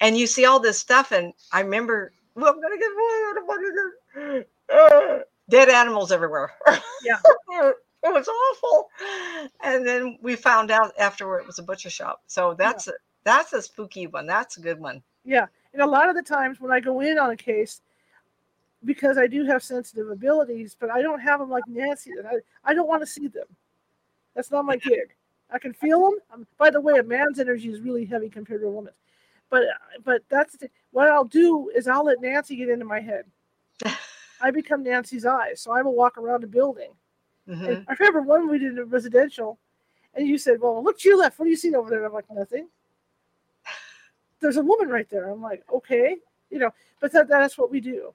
And 0.02 0.18
you 0.18 0.27
see 0.27 0.45
all 0.45 0.60
this 0.60 0.80
stuff 0.80 1.11
and 1.11 1.34
I 1.52 1.61
remember, 1.61 2.11
well, 2.36 2.53
I'm 2.53 2.61
gonna 2.61 2.77
get 2.77 2.91
one, 2.95 3.38
I'm 3.38 3.48
gonna 3.48 3.61
get 3.61 4.09
dead 5.49 5.69
animals 5.69 6.11
everywhere. 6.11 6.52
Yeah. 7.02 7.18
it 7.49 8.14
was 8.14 8.27
awful. 8.27 8.90
And 9.64 9.88
then 9.88 10.18
we 10.22 10.36
found 10.36 10.69
out 10.69 10.91
afterward 10.99 11.40
it 11.40 11.48
was 11.48 11.60
a 11.60 11.64
butcher 11.64 11.90
shop. 11.90 12.22
So 12.27 12.53
that's 12.53 12.90
a, 12.90 12.94
that's 13.23 13.53
a 13.53 13.61
spooky 13.61 14.06
one. 14.06 14.27
That's 14.27 14.57
a 14.57 14.61
good 14.61 14.81
one. 14.81 15.02
Yeah. 15.23 15.45
And 15.72 15.81
a 15.81 15.88
lot 15.88 16.10
of 16.10 16.15
the 16.15 16.22
times 16.22 16.60
when 16.60 16.73
I 16.73 16.81
go 16.81 16.99
in 16.99 17.18
on 17.18 17.30
a 17.30 17.38
case, 17.38 17.80
because 18.84 19.18
I 19.18 19.27
do 19.27 19.45
have 19.45 19.64
sensitive 19.64 20.10
abilities, 20.10 20.76
but 20.77 20.90
I 20.90 21.02
don't 21.02 21.22
have 21.22 21.40
them 21.40 21.49
like 21.49 21.64
Nancy. 21.68 22.11
I, 22.30 22.40
I 22.65 22.73
don't 22.73 22.90
want 22.90 23.02
to 23.02 23.07
see 23.07 23.30
them. 23.30 23.48
That's 24.36 24.52
not 24.52 24.65
my 24.65 24.76
gig. 24.76 25.15
I 25.49 25.57
can 25.57 25.73
feel 25.73 26.02
them. 26.02 26.19
Um, 26.34 26.48
by 26.57 26.69
the 26.69 26.81
way, 26.81 26.95
a 26.99 27.03
man's 27.03 27.40
energy 27.40 27.72
is 27.72 27.80
really 27.80 28.03
heavy 28.06 28.30
compared 28.30 28.60
to 28.60 28.68
a 28.68 28.72
woman's. 28.72 28.98
But 29.49 29.64
but 30.03 30.22
that's 30.30 30.57
the, 30.57 30.69
what 30.91 31.10
I'll 31.10 31.23
do 31.23 31.72
is 31.76 31.88
I'll 31.88 32.06
let 32.06 32.22
Nancy 32.22 32.56
get 32.56 32.69
into 32.69 32.86
my 32.86 32.99
head. 32.99 33.26
I 34.41 34.51
become 34.51 34.84
Nancy's 34.84 35.26
eyes, 35.26 35.61
so 35.61 35.72
I 35.72 35.81
will 35.81 35.93
walk 35.93 36.18
around 36.18 36.41
the 36.41 36.47
building. 36.47 36.91
Mhm. 37.47 37.85
I 37.88 37.95
remember 37.99 38.22
one 38.22 38.47
we 38.47 38.60
did 38.60 38.77
in 38.77 38.89
residential, 38.89 39.60
and 40.14 40.27
you 40.27 40.38
said, 40.38 40.61
"Well, 40.61 40.84
look 40.84 40.99
to 40.99 41.10
your 41.10 41.18
left. 41.18 41.39
What 41.39 41.45
do 41.45 41.51
you 41.51 41.57
see 41.57 41.73
over 41.76 41.89
there?" 41.89 41.99
And 41.99 42.07
I'm 42.07 42.14
like, 42.14 42.30
"Nothing." 42.30 42.69
There's 44.39 44.57
a 44.57 44.64
woman 44.64 44.89
right 44.89 45.10
there. 45.10 45.30
I'm 45.30 45.41
like, 45.41 45.64
"Okay," 45.72 46.18
you 46.49 46.60
know. 46.60 46.72
But 46.99 47.11
that, 47.14 47.27
that's 47.27 47.57
what 47.57 47.72
we 47.72 47.80
do, 47.80 48.14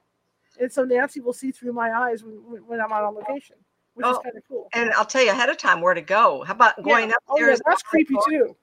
and 0.59 0.71
so 0.71 0.83
Nancy 0.83 1.19
will 1.19 1.33
see 1.33 1.51
through 1.51 1.73
my 1.73 1.91
eyes 1.91 2.23
when, 2.23 2.35
when, 2.65 2.79
I'm 2.79 2.91
out 2.91 3.03
on 3.03 3.15
location, 3.15 3.57
which 3.95 4.05
is 4.05 4.15
Oh, 4.15 4.21
kind 4.21 4.37
of 4.37 4.43
cool. 4.47 4.69
And 4.73 4.91
I'll 4.93 5.05
tell 5.05 5.23
you 5.23 5.31
ahead 5.31 5.49
of 5.49 5.57
time 5.57 5.81
where 5.81 5.93
to 5.93 6.01
go. 6.01 6.43
How 6.43 6.53
about 6.53 6.81
going 6.83 7.05
yeah. 7.05 7.07
there? 7.07 7.15
Oh 7.27 7.39
yeah, 7.39 7.57
that's 7.65 7.83
creepy 7.83 8.15
too. 8.27 8.55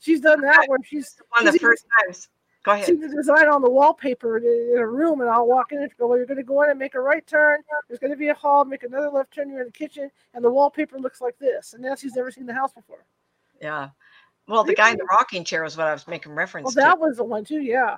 She's 0.00 0.20
done 0.20 0.40
that 0.40 0.64
where 0.66 0.78
she's 0.82 1.20
One 1.28 1.46
of 1.46 1.52
the 1.52 1.58
first 1.58 1.84
times. 2.00 2.28
Go 2.62 2.72
ahead. 2.72 2.86
seen 2.86 3.00
the 3.00 3.08
design 3.08 3.48
on 3.48 3.62
the 3.62 3.70
wallpaper 3.70 4.36
in 4.36 4.78
a 4.78 4.86
room, 4.86 5.22
and 5.22 5.30
I'll 5.30 5.46
walk 5.46 5.72
in 5.72 5.78
and 5.82 5.90
go, 5.96 6.06
well, 6.08 6.18
you're 6.18 6.26
going 6.26 6.36
to 6.36 6.42
go 6.42 6.62
in 6.62 6.70
and 6.70 6.78
make 6.78 6.94
a 6.94 7.00
right 7.00 7.26
turn. 7.26 7.60
There's 7.88 7.98
going 7.98 8.10
to 8.10 8.16
be 8.18 8.28
a 8.28 8.34
hall, 8.34 8.64
make 8.66 8.82
another 8.82 9.08
left 9.08 9.32
turn. 9.32 9.48
You're 9.48 9.60
in 9.60 9.66
the 9.66 9.72
kitchen, 9.72 10.10
and 10.34 10.44
the 10.44 10.50
wallpaper 10.50 10.98
looks 10.98 11.22
like 11.22 11.38
this. 11.38 11.72
And 11.72 11.82
Nancy's 11.82 12.14
never 12.14 12.30
seen 12.30 12.44
the 12.44 12.52
house 12.52 12.72
before. 12.72 13.04
Yeah. 13.62 13.88
Well, 14.46 14.64
the 14.64 14.74
guy 14.74 14.90
in 14.90 14.98
the 14.98 15.04
rocking 15.10 15.42
chair 15.44 15.62
was 15.62 15.76
what 15.78 15.86
I 15.86 15.92
was 15.92 16.06
making 16.06 16.32
reference 16.32 16.64
Well, 16.66 16.72
to. 16.72 16.76
that 16.80 16.98
was 16.98 17.16
the 17.16 17.24
one 17.24 17.44
too. 17.44 17.60
Yeah. 17.62 17.96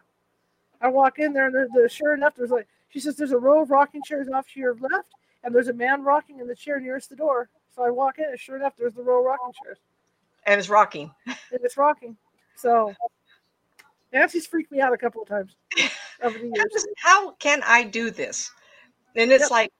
I 0.80 0.88
walk 0.88 1.18
in 1.18 1.32
there, 1.32 1.46
and 1.46 1.54
there, 1.54 1.66
there, 1.74 1.88
sure 1.88 2.14
enough, 2.14 2.34
there's 2.36 2.50
like 2.50 2.68
she 2.88 3.00
says, 3.00 3.16
there's 3.16 3.32
a 3.32 3.38
row 3.38 3.62
of 3.62 3.70
rocking 3.70 4.02
chairs 4.04 4.28
off 4.28 4.46
to 4.52 4.60
your 4.60 4.74
left, 4.74 5.08
and 5.42 5.54
there's 5.54 5.68
a 5.68 5.72
man 5.72 6.02
rocking 6.04 6.38
in 6.40 6.46
the 6.46 6.54
chair 6.54 6.78
nearest 6.78 7.08
the 7.08 7.16
door. 7.16 7.48
So 7.74 7.82
I 7.84 7.90
walk 7.90 8.18
in, 8.18 8.26
and 8.26 8.38
sure 8.38 8.56
enough, 8.56 8.74
there's 8.78 8.92
the 8.94 9.02
row 9.02 9.20
of 9.20 9.24
rocking 9.24 9.52
chairs, 9.64 9.78
And 10.46 10.58
it's 10.60 10.68
rocking. 10.68 11.10
and 11.26 11.36
it's 11.50 11.76
rocking. 11.76 12.16
So 12.54 12.94
Nancy's 14.12 14.46
freaked 14.46 14.70
me 14.70 14.80
out 14.80 14.92
a 14.92 14.98
couple 14.98 15.22
of 15.22 15.28
times 15.28 15.56
over 16.22 16.38
the 16.38 16.52
How 16.56 16.62
years. 16.62 16.86
How 16.98 17.30
can 17.32 17.62
I 17.64 17.84
do 17.84 18.10
this? 18.10 18.50
And 19.16 19.32
it's 19.32 19.42
Yep. 19.42 19.50
like, 19.50 19.72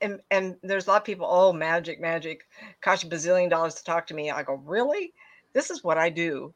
and, 0.00 0.20
and 0.30 0.56
there's 0.62 0.86
a 0.86 0.90
lot 0.90 1.02
of 1.02 1.04
people, 1.04 1.26
oh, 1.28 1.52
magic, 1.52 2.00
magic, 2.00 2.46
cost 2.80 3.04
you 3.04 3.10
a 3.10 3.12
bazillion 3.12 3.48
dollars 3.50 3.74
to 3.76 3.84
talk 3.84 4.06
to 4.08 4.14
me. 4.14 4.30
I 4.30 4.42
go, 4.42 4.54
really? 4.54 5.12
This 5.52 5.70
is 5.70 5.84
what 5.84 5.98
I 5.98 6.10
do. 6.10 6.52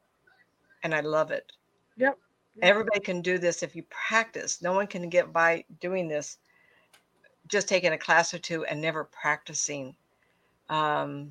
And 0.82 0.94
I 0.94 1.00
love 1.00 1.30
it. 1.30 1.52
Yep. 1.96 2.18
Everybody 2.62 3.00
can 3.00 3.20
do 3.22 3.38
this 3.38 3.62
if 3.62 3.76
you 3.76 3.84
practice. 3.84 4.60
No 4.62 4.72
one 4.72 4.86
can 4.86 5.08
get 5.08 5.32
by 5.32 5.64
doing 5.80 6.08
this 6.08 6.38
just 7.46 7.68
taking 7.68 7.92
a 7.92 7.98
class 7.98 8.34
or 8.34 8.38
two 8.38 8.64
and 8.64 8.80
never 8.80 9.04
practicing. 9.04 9.94
Um, 10.68 11.30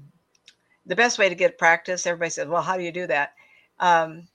the 0.85 0.95
best 0.95 1.19
way 1.19 1.29
to 1.29 1.35
get 1.35 1.57
practice, 1.57 2.07
everybody 2.07 2.31
says, 2.31 2.47
well, 2.47 2.61
how 2.61 2.77
do 2.77 2.83
you 2.83 2.91
do 2.91 3.07
that? 3.07 3.33
Um, 3.79 4.27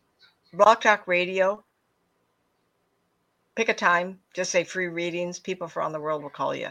Blog 0.54 0.80
Talk 0.82 1.08
Radio, 1.08 1.64
pick 3.54 3.70
a 3.70 3.74
time, 3.74 4.18
just 4.34 4.50
say 4.50 4.64
free 4.64 4.88
readings. 4.88 5.38
People 5.38 5.66
from 5.66 5.80
around 5.80 5.92
the 5.92 6.00
world 6.00 6.22
will 6.22 6.30
call 6.30 6.54
you. 6.54 6.68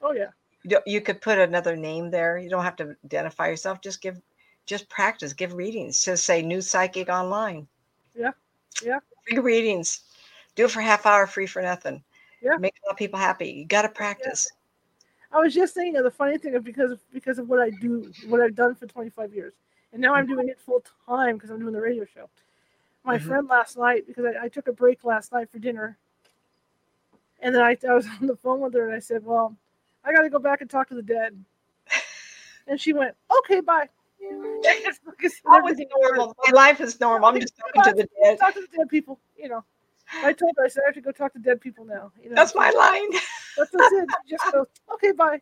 Oh 0.00 0.12
yeah. 0.12 0.28
You, 0.62 0.80
you 0.86 1.00
could 1.00 1.20
put 1.20 1.38
another 1.38 1.74
name 1.74 2.10
there. 2.10 2.38
You 2.38 2.48
don't 2.48 2.62
have 2.62 2.76
to 2.76 2.96
identify 3.04 3.48
yourself. 3.48 3.80
Just 3.80 4.00
give, 4.00 4.20
just 4.66 4.88
practice, 4.88 5.32
give 5.32 5.52
readings. 5.52 6.02
Just 6.04 6.24
say 6.24 6.42
new 6.42 6.60
psychic 6.60 7.08
online. 7.08 7.66
Yeah, 8.14 8.30
yeah. 8.82 9.00
Free 9.28 9.38
readings. 9.38 10.02
Do 10.54 10.66
it 10.66 10.70
for 10.70 10.80
half 10.80 11.04
hour 11.04 11.26
free 11.26 11.46
for 11.46 11.60
nothing. 11.60 12.04
Yeah. 12.40 12.56
Make 12.56 12.74
a 12.84 12.86
lot 12.86 12.92
of 12.92 12.98
people 12.98 13.18
happy. 13.18 13.50
You 13.50 13.64
got 13.64 13.82
to 13.82 13.88
practice. 13.88 14.48
I 15.32 15.38
was 15.38 15.52
just 15.52 15.74
thinking 15.74 15.96
of 15.96 16.04
the 16.04 16.10
funny 16.12 16.38
thing 16.38 16.54
of 16.54 16.62
because 16.62 16.92
of 16.92 17.00
because 17.12 17.40
of 17.40 17.48
what 17.48 17.58
I 17.58 17.70
do, 17.70 18.12
what 18.28 18.40
I've 18.40 18.54
done 18.54 18.76
for 18.76 18.86
25 18.86 19.34
years, 19.34 19.54
and 19.92 20.00
now 20.00 20.14
I'm 20.14 20.24
mm-hmm. 20.26 20.34
doing 20.34 20.48
it 20.48 20.60
full 20.60 20.84
time 21.04 21.34
because 21.34 21.50
I'm 21.50 21.58
doing 21.58 21.72
the 21.72 21.80
radio 21.80 22.04
show. 22.04 22.28
My 23.04 23.18
Mhm. 23.18 23.22
friend 23.22 23.48
last 23.48 23.76
night, 23.76 24.06
because 24.06 24.24
I, 24.24 24.44
I 24.44 24.48
took 24.48 24.66
a 24.68 24.72
break 24.72 25.04
last 25.04 25.32
night 25.32 25.50
for 25.50 25.58
dinner, 25.58 25.98
and 27.40 27.54
then 27.54 27.62
I, 27.62 27.76
I 27.88 27.94
was 27.94 28.06
on 28.20 28.26
the 28.26 28.36
phone 28.36 28.60
with 28.60 28.74
her 28.74 28.86
and 28.86 28.94
I 28.96 28.98
said, 29.00 29.24
"Well, 29.24 29.56
I 30.04 30.12
got 30.12 30.22
to 30.22 30.30
go 30.30 30.38
back 30.38 30.60
and 30.62 30.70
talk 30.70 30.88
to 30.88 30.94
the 30.94 31.02
dead," 31.02 31.44
and 32.66 32.80
she 32.80 32.92
went, 32.92 33.14
"Okay, 33.40 33.60
bye." 33.60 33.88
Just 34.62 35.00
I 35.06 35.12
said, 35.12 35.14
it's 35.20 35.40
everything- 35.54 35.88
normal. 36.00 36.34
My 36.46 36.52
life 36.52 36.80
is 36.80 36.98
normal. 36.98 37.28
I'm 37.28 37.38
just 37.40 37.54
talking 37.58 37.82
to 37.92 38.02
the 38.02 38.08
dead. 38.22 38.38
Talk 38.38 38.54
to 38.54 38.60
the 38.62 38.76
dead 38.78 38.88
people, 38.88 39.20
you 39.36 39.48
know. 39.50 39.62
I 40.22 40.32
told 40.32 40.52
her 40.56 40.64
I 40.64 40.68
said 40.68 40.82
I 40.84 40.88
have 40.88 40.94
to 40.94 41.00
go 41.02 41.12
talk 41.12 41.32
to 41.34 41.38
dead 41.38 41.60
people 41.60 41.84
now. 41.84 42.10
You 42.22 42.30
know, 42.30 42.36
That's 42.36 42.54
my 42.54 42.70
line. 42.70 43.10
That's, 43.58 43.70
that's 43.70 43.92
it. 43.92 44.08
You 44.26 44.38
just 44.38 44.50
go, 44.52 44.66
okay, 44.94 45.12
bye. 45.12 45.40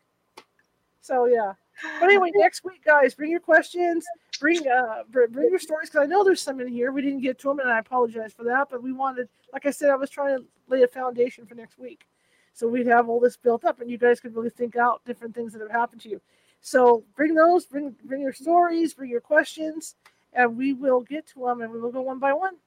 So 1.01 1.25
yeah. 1.27 1.53
But 1.99 2.05
anyway, 2.09 2.31
next 2.35 2.65
week, 2.65 2.83
guys, 2.83 3.13
bring 3.15 3.31
your 3.31 3.39
questions, 3.39 4.05
bring 4.43 4.67
uh, 4.67 5.03
bring 5.09 5.49
your 5.49 5.57
stories 5.57 5.89
because 5.89 6.03
I 6.03 6.05
know 6.05 6.21
there's 6.21 6.41
some 6.41 6.59
in 6.59 6.67
here 6.67 6.91
we 6.91 7.01
didn't 7.01 7.21
get 7.21 7.39
to 7.39 7.47
them, 7.47 7.59
and 7.59 7.69
I 7.69 7.79
apologize 7.79 8.33
for 8.33 8.43
that. 8.43 8.67
But 8.69 8.83
we 8.83 8.91
wanted, 8.91 9.29
like 9.53 9.65
I 9.65 9.71
said, 9.71 9.89
I 9.89 9.95
was 9.95 10.09
trying 10.09 10.37
to 10.37 10.43
lay 10.67 10.83
a 10.83 10.87
foundation 10.87 11.45
for 11.45 11.55
next 11.55 11.79
week, 11.79 12.05
so 12.53 12.67
we'd 12.67 12.85
have 12.87 13.07
all 13.07 13.21
this 13.21 13.37
built 13.37 13.63
up, 13.63 13.79
and 13.79 13.89
you 13.89 13.97
guys 13.97 14.19
could 14.19 14.35
really 14.35 14.49
think 14.49 14.75
out 14.75 15.01
different 15.05 15.33
things 15.33 15.53
that 15.53 15.61
have 15.61 15.71
happened 15.71 16.01
to 16.01 16.09
you. 16.09 16.19
So 16.59 17.05
bring 17.15 17.33
those, 17.33 17.65
bring 17.65 17.95
bring 18.03 18.21
your 18.21 18.33
stories, 18.33 18.93
bring 18.93 19.09
your 19.09 19.21
questions, 19.21 19.95
and 20.33 20.57
we 20.57 20.73
will 20.73 20.99
get 20.99 21.25
to 21.27 21.45
them, 21.45 21.61
and 21.61 21.71
we 21.71 21.79
will 21.79 21.91
go 21.91 22.01
one 22.01 22.19
by 22.19 22.33
one. 22.33 22.57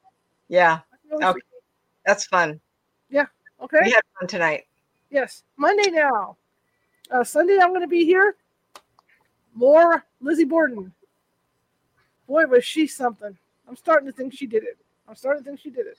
Yeah, 0.49 0.81
Really 1.11 1.25
Okay. 1.27 1.41
that's 2.07 2.25
fun. 2.25 2.59
Yeah. 3.11 3.27
Okay. 3.61 3.81
We 3.85 3.91
had 3.91 4.01
fun 4.19 4.29
tonight. 4.29 4.65
Yes, 5.11 5.43
Monday 5.59 5.91
now. 5.91 6.39
Uh, 7.11 7.23
Sunday, 7.23 7.59
I'm 7.61 7.69
going 7.69 7.83
to 7.83 7.87
be 7.87 8.07
here. 8.07 8.37
More 9.55 10.05
Lizzie 10.21 10.45
Borden. 10.45 10.93
Boy, 12.27 12.47
was 12.47 12.65
she 12.65 12.87
something. 12.87 13.37
I'm 13.69 13.77
starting 13.77 14.07
to 14.07 14.13
think 14.13 14.33
she 14.35 14.47
did 14.47 14.65
it. 14.65 14.77
I'm 15.09 15.15
starting 15.17 15.43
to 15.43 15.49
think 15.49 15.61
she 15.61 15.71
did 15.71 15.87
it. 15.87 15.99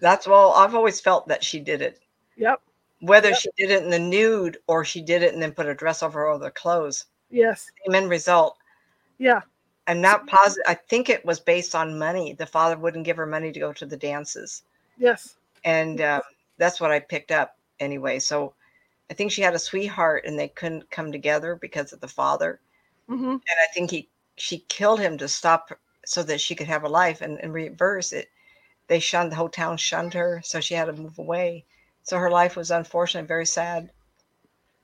That's 0.00 0.26
well, 0.26 0.52
I've 0.52 0.74
always 0.74 1.00
felt 1.00 1.28
that 1.28 1.42
she 1.44 1.60
did 1.60 1.82
it. 1.82 2.00
Yep. 2.36 2.60
Whether 3.00 3.30
Yep. 3.30 3.38
she 3.38 3.48
did 3.56 3.70
it 3.70 3.82
in 3.82 3.90
the 3.90 3.98
nude 3.98 4.58
or 4.66 4.84
she 4.84 5.00
did 5.02 5.22
it 5.22 5.32
and 5.34 5.42
then 5.42 5.52
put 5.52 5.66
a 5.66 5.74
dress 5.74 6.02
over 6.02 6.20
her 6.20 6.30
other 6.30 6.50
clothes. 6.50 7.06
Yes. 7.30 7.70
Same 7.86 7.94
end 7.94 8.10
result. 8.10 8.56
Yeah. 9.18 9.40
I'm 9.88 10.00
not 10.00 10.26
positive. 10.28 10.62
I 10.68 10.74
think 10.74 11.08
it 11.08 11.24
was 11.24 11.40
based 11.40 11.74
on 11.74 11.98
money. 11.98 12.34
The 12.34 12.46
father 12.46 12.76
wouldn't 12.76 13.04
give 13.04 13.16
her 13.16 13.26
money 13.26 13.50
to 13.50 13.58
go 13.60 13.72
to 13.72 13.86
the 13.86 13.96
dances. 13.96 14.62
Yes. 14.98 15.36
And 15.64 16.00
um, 16.00 16.22
that's 16.58 16.80
what 16.80 16.92
I 16.92 17.00
picked 17.00 17.32
up 17.32 17.56
anyway. 17.80 18.18
So 18.20 18.54
I 19.10 19.14
think 19.14 19.32
she 19.32 19.42
had 19.42 19.54
a 19.54 19.58
sweetheart 19.58 20.24
and 20.24 20.38
they 20.38 20.48
couldn't 20.48 20.88
come 20.90 21.10
together 21.10 21.56
because 21.56 21.92
of 21.92 22.00
the 22.00 22.08
father. 22.08 22.60
hmm 23.08 23.24
and 23.30 23.40
I 23.46 23.72
think 23.74 23.90
he 23.90 24.08
she 24.36 24.58
killed 24.68 25.00
him 25.00 25.18
to 25.18 25.28
stop 25.28 25.70
so 26.04 26.22
that 26.22 26.40
she 26.40 26.54
could 26.54 26.66
have 26.66 26.84
a 26.84 26.88
life. 26.88 27.20
And 27.20 27.38
in 27.40 27.52
reverse, 27.52 28.12
it 28.12 28.28
they 28.88 28.98
shunned 28.98 29.32
the 29.32 29.36
whole 29.36 29.48
town 29.48 29.76
shunned 29.76 30.12
her, 30.14 30.40
so 30.44 30.60
she 30.60 30.74
had 30.74 30.86
to 30.86 30.92
move 30.92 31.18
away. 31.18 31.64
So 32.02 32.18
her 32.18 32.30
life 32.30 32.56
was 32.56 32.70
unfortunate 32.70 33.28
very 33.28 33.46
sad. 33.46 33.90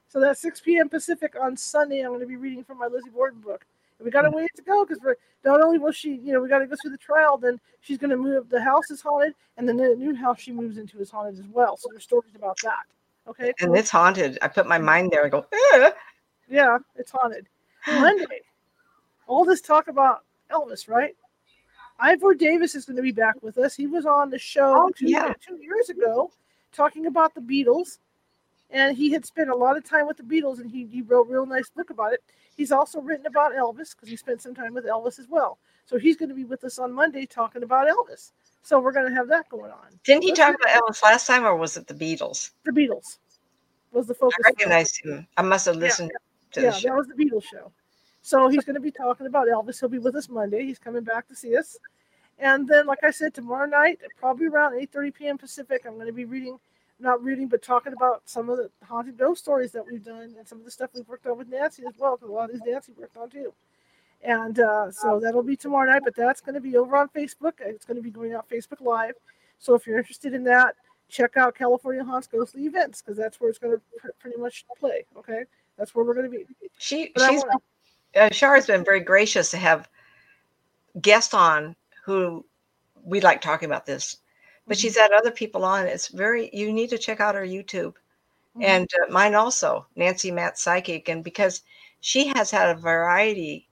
So 0.09 0.21
that's 0.21 0.41
6 0.41 0.61
p.m. 0.61 0.89
Pacific 0.89 1.35
on 1.41 1.57
Sunday. 1.57 2.01
I'm 2.01 2.09
going 2.09 2.21
to 2.21 2.27
be 2.27 2.37
reading 2.37 2.65
from 2.65 2.79
my 2.79 2.87
Lizzie 2.87 3.11
Borden 3.11 3.41
book. 3.41 3.67
And 3.99 4.07
we 4.07 4.11
got 4.11 4.25
a 4.25 4.31
ways 4.31 4.49
to 4.57 4.63
go 4.63 4.85
because 4.85 5.03
not 5.45 5.61
only 5.61 5.79
will 5.79 5.93
she, 5.93 6.15
you 6.15 6.33
know, 6.33 6.41
we 6.41 6.49
got 6.49 6.61
to 6.61 6.67
go 6.67 6.77
through 6.81 6.93
the 6.93 6.99
trial, 6.99 7.37
then 7.37 7.61
she's 7.81 7.99
going 7.99 8.11
to 8.11 8.17
move. 8.17 8.49
The 8.49 8.63
house 8.63 8.91
is 8.91 9.03
haunted, 9.03 9.35
and 9.57 9.69
then 9.69 9.77
the 9.77 9.95
new 9.97 10.15
house 10.15 10.41
she 10.41 10.53
moves 10.53 10.79
into 10.79 11.01
is 11.01 11.11
haunted 11.11 11.39
as 11.39 11.49
well. 11.49 11.77
So 11.77 11.89
there's 11.91 12.05
stories 12.05 12.35
about 12.35 12.59
that. 12.63 12.85
Okay. 13.29 13.53
And 13.61 13.77
it's 13.77 13.91
haunted. 13.91 14.39
I 14.41 14.49
put 14.49 14.67
my 14.67 14.79
mind 14.79 15.11
there. 15.11 15.27
I 15.27 15.29
go, 15.29 15.45
"Eh." 15.53 15.91
Yeah, 16.49 16.79
it's 16.97 17.11
haunted. 17.11 17.47
Monday, 17.87 18.41
all 19.29 19.45
this 19.45 19.61
talk 19.61 19.87
about 19.87 20.25
Elvis, 20.51 20.89
right? 20.89 21.15
Ivor 22.01 22.35
Davis 22.35 22.75
is 22.75 22.85
going 22.85 22.97
to 22.97 23.03
be 23.03 23.13
back 23.13 23.35
with 23.43 23.59
us. 23.59 23.75
He 23.75 23.87
was 23.87 24.07
on 24.07 24.31
the 24.31 24.39
show 24.39 24.75
Oh, 24.77 24.91
two, 24.97 25.09
yeah. 25.09 25.33
two 25.47 25.59
years 25.61 25.91
ago 25.91 26.33
talking 26.73 27.07
about 27.07 27.35
the 27.35 27.41
Beatles. 27.41 27.99
And 28.71 28.97
he 28.97 29.11
had 29.11 29.25
spent 29.25 29.49
a 29.49 29.55
lot 29.55 29.77
of 29.77 29.85
time 29.85 30.07
with 30.07 30.17
the 30.17 30.23
Beatles 30.23 30.61
and 30.61 30.71
he, 30.71 30.87
he 30.87 31.03
wrote 31.03 31.29
a 31.29 31.33
real 31.33 31.47
nice 31.47 31.71
book 31.71 31.91
about 31.91 32.13
it. 32.13 32.23
He's 32.57 32.71
also 32.73 33.01
written 33.01 33.27
about 33.27 33.53
Elvis 33.53 33.95
because 33.95 34.09
he 34.09 34.17
spent 34.17 34.43
some 34.43 34.55
time 34.55 34.75
with 34.75 34.85
Elvis 34.85 35.19
as 35.19 35.27
well. 35.29 35.59
So 35.87 35.99
he's 35.99 36.17
going 36.17 36.29
to 36.29 36.35
be 36.35 36.45
with 36.45 36.65
us 36.65 36.79
on 36.79 36.93
Monday 36.93 37.25
talking 37.25 37.63
about 37.63 37.89
Elvis. 37.89 38.33
So 38.63 38.79
we're 38.79 38.93
going 38.93 39.09
to 39.09 39.15
have 39.15 39.29
that 39.29 39.49
going 39.49 39.71
on. 39.71 39.99
Didn't 40.05 40.23
he 40.23 40.29
Let's 40.29 40.41
talk 40.41 40.55
about 40.55 40.83
Elvis 40.83 41.03
last 41.03 41.27
time, 41.27 41.45
or 41.45 41.57
was 41.57 41.77
it 41.77 41.87
the 41.87 41.95
Beatles? 41.95 42.51
The 42.65 42.73
Beatles 42.73 43.19
was 43.93 44.07
the 44.07 44.15
focus. 44.15 44.37
I 44.45 44.49
recognized 44.51 45.01
him. 45.03 45.27
I 45.39 45.43
must 45.43 45.65
have 45.67 45.77
listened 45.77 46.13
to 46.53 46.61
yeah, 46.61 46.71
the 46.71 46.77
show. 46.77 46.89
that 46.89 46.97
was 46.97 47.07
the 47.07 47.15
Beatles 47.15 47.45
show. 47.45 47.73
So 48.29 48.49
he's 48.49 48.63
going 48.63 48.75
to 48.75 48.81
be 48.81 48.91
talking 48.91 49.27
about 49.27 49.49
Elvis. 49.49 49.81
He'll 49.81 49.89
be 49.89 49.99
with 49.99 50.15
us 50.15 50.29
Monday. 50.29 50.63
He's 50.67 50.79
coming 50.79 51.03
back 51.03 51.27
to 51.29 51.35
see 51.35 51.57
us. 51.57 51.79
And 52.39 52.69
then, 52.69 52.85
like 52.85 53.03
I 53.03 53.11
said, 53.11 53.33
tomorrow 53.33 53.65
night, 53.65 54.01
probably 54.21 54.49
around 54.49 54.75
8.30 54.75 55.15
p.m. 55.15 55.39
Pacific, 55.39 55.87
I'm 55.87 55.95
going 55.95 56.09
to 56.09 56.13
be 56.13 56.27
reading, 56.27 56.59
not 57.01 57.25
reading, 57.25 57.49
but 57.49 57.63
talking 57.63 57.95
about 57.95 58.21
some 58.27 58.51
of 58.51 58.59
the 58.59 58.71
haunted 58.87 59.17
ghost 59.17 59.41
stories 59.45 59.73
that 59.73 59.83
we've 59.91 60.05
done 60.05 60.35
and 60.37 60.47
some 60.47 60.59
of 60.59 60.67
the 60.67 60.71
stuff 60.71 60.91
we've 60.95 61.09
worked 61.09 61.27
on 61.27 61.39
with 61.39 61.49
Nancy 61.49 61.85
as 61.89 61.95
well, 61.99 62.17
because 62.17 62.29
a 62.29 62.33
lot 62.35 62.51
of 62.51 62.61
these 62.61 62.71
Nancy 62.71 62.93
worked 62.99 63.17
on 63.17 63.31
too. 63.31 63.51
And 64.23 64.61
uh, 64.61 64.91
so 64.91 65.19
that'll 65.19 65.43
be 65.43 65.57
tomorrow 65.57 65.91
night, 65.91 66.03
but 66.05 66.15
that's 66.15 66.43
going 66.43 66.55
to 66.55 66.61
be 66.61 66.77
over 66.77 66.99
on 66.99 67.09
Facebook. 67.09 67.53
It's 67.61 67.87
going 67.87 67.97
to 67.97 68.03
be 68.03 68.11
going 68.11 68.35
out 68.35 68.47
Facebook 68.47 68.83
Live. 68.83 69.15
So 69.59 69.75
if 69.75 69.87
you're 69.87 69.97
interested 69.97 70.35
in 70.35 70.45
that, 70.45 70.75
check 71.09 71.39
out 71.39 71.55
California 71.55 72.05
Haunts 72.05 72.27
Ghostly 72.27 72.67
Events, 72.67 73.01
because 73.01 73.17
that's 73.17 73.41
where 73.41 73.49
it's 73.49 73.59
going 73.59 73.75
to 73.75 73.81
pr- 73.99 74.09
pretty 74.21 74.37
much 74.37 74.67
play. 74.79 75.07
Okay? 75.17 75.45
That's 75.79 75.95
where 75.95 76.05
we're 76.05 76.13
going 76.13 76.31
to 76.31 76.39
be. 76.39 76.45
She 76.77 77.11
But 77.15 77.23
I 77.23 77.31
she's 77.31 77.41
wanna- 77.41 77.61
uh, 78.19 78.31
Shara's 78.31 78.67
been 78.67 78.85
very 78.85 79.01
gracious 79.01 79.51
to 79.53 79.57
have 79.57 79.89
guests 81.01 81.35
on 81.35 81.77
who 82.05 82.45
we 83.05 83.21
like 83.21 83.41
talking 83.41 83.67
about 83.67 83.87
this, 83.87 84.19
but 84.67 84.77
Mhm. 84.77 84.81
she's 84.81 84.99
had 84.99 85.13
other 85.13 85.31
people 85.31 85.65
on. 85.65 85.87
It's 85.87 86.09
very 86.09 86.51
you 86.53 86.73
need 86.73 86.91
to 86.91 86.99
check 86.99 87.21
out 87.21 87.35
her 87.35 87.47
YouTube 87.47 87.95
Mhm. 88.57 88.65
and 88.65 88.89
uh, 89.03 89.11
mine 89.11 89.35
also, 89.35 89.87
Nancy 89.95 90.31
Matt 90.31 90.59
Psychic, 90.59 91.09
and 91.09 91.23
because 91.23 91.63
she 92.01 92.27
has 92.29 92.51
had 92.51 92.69
a 92.71 92.81
variety 92.81 93.69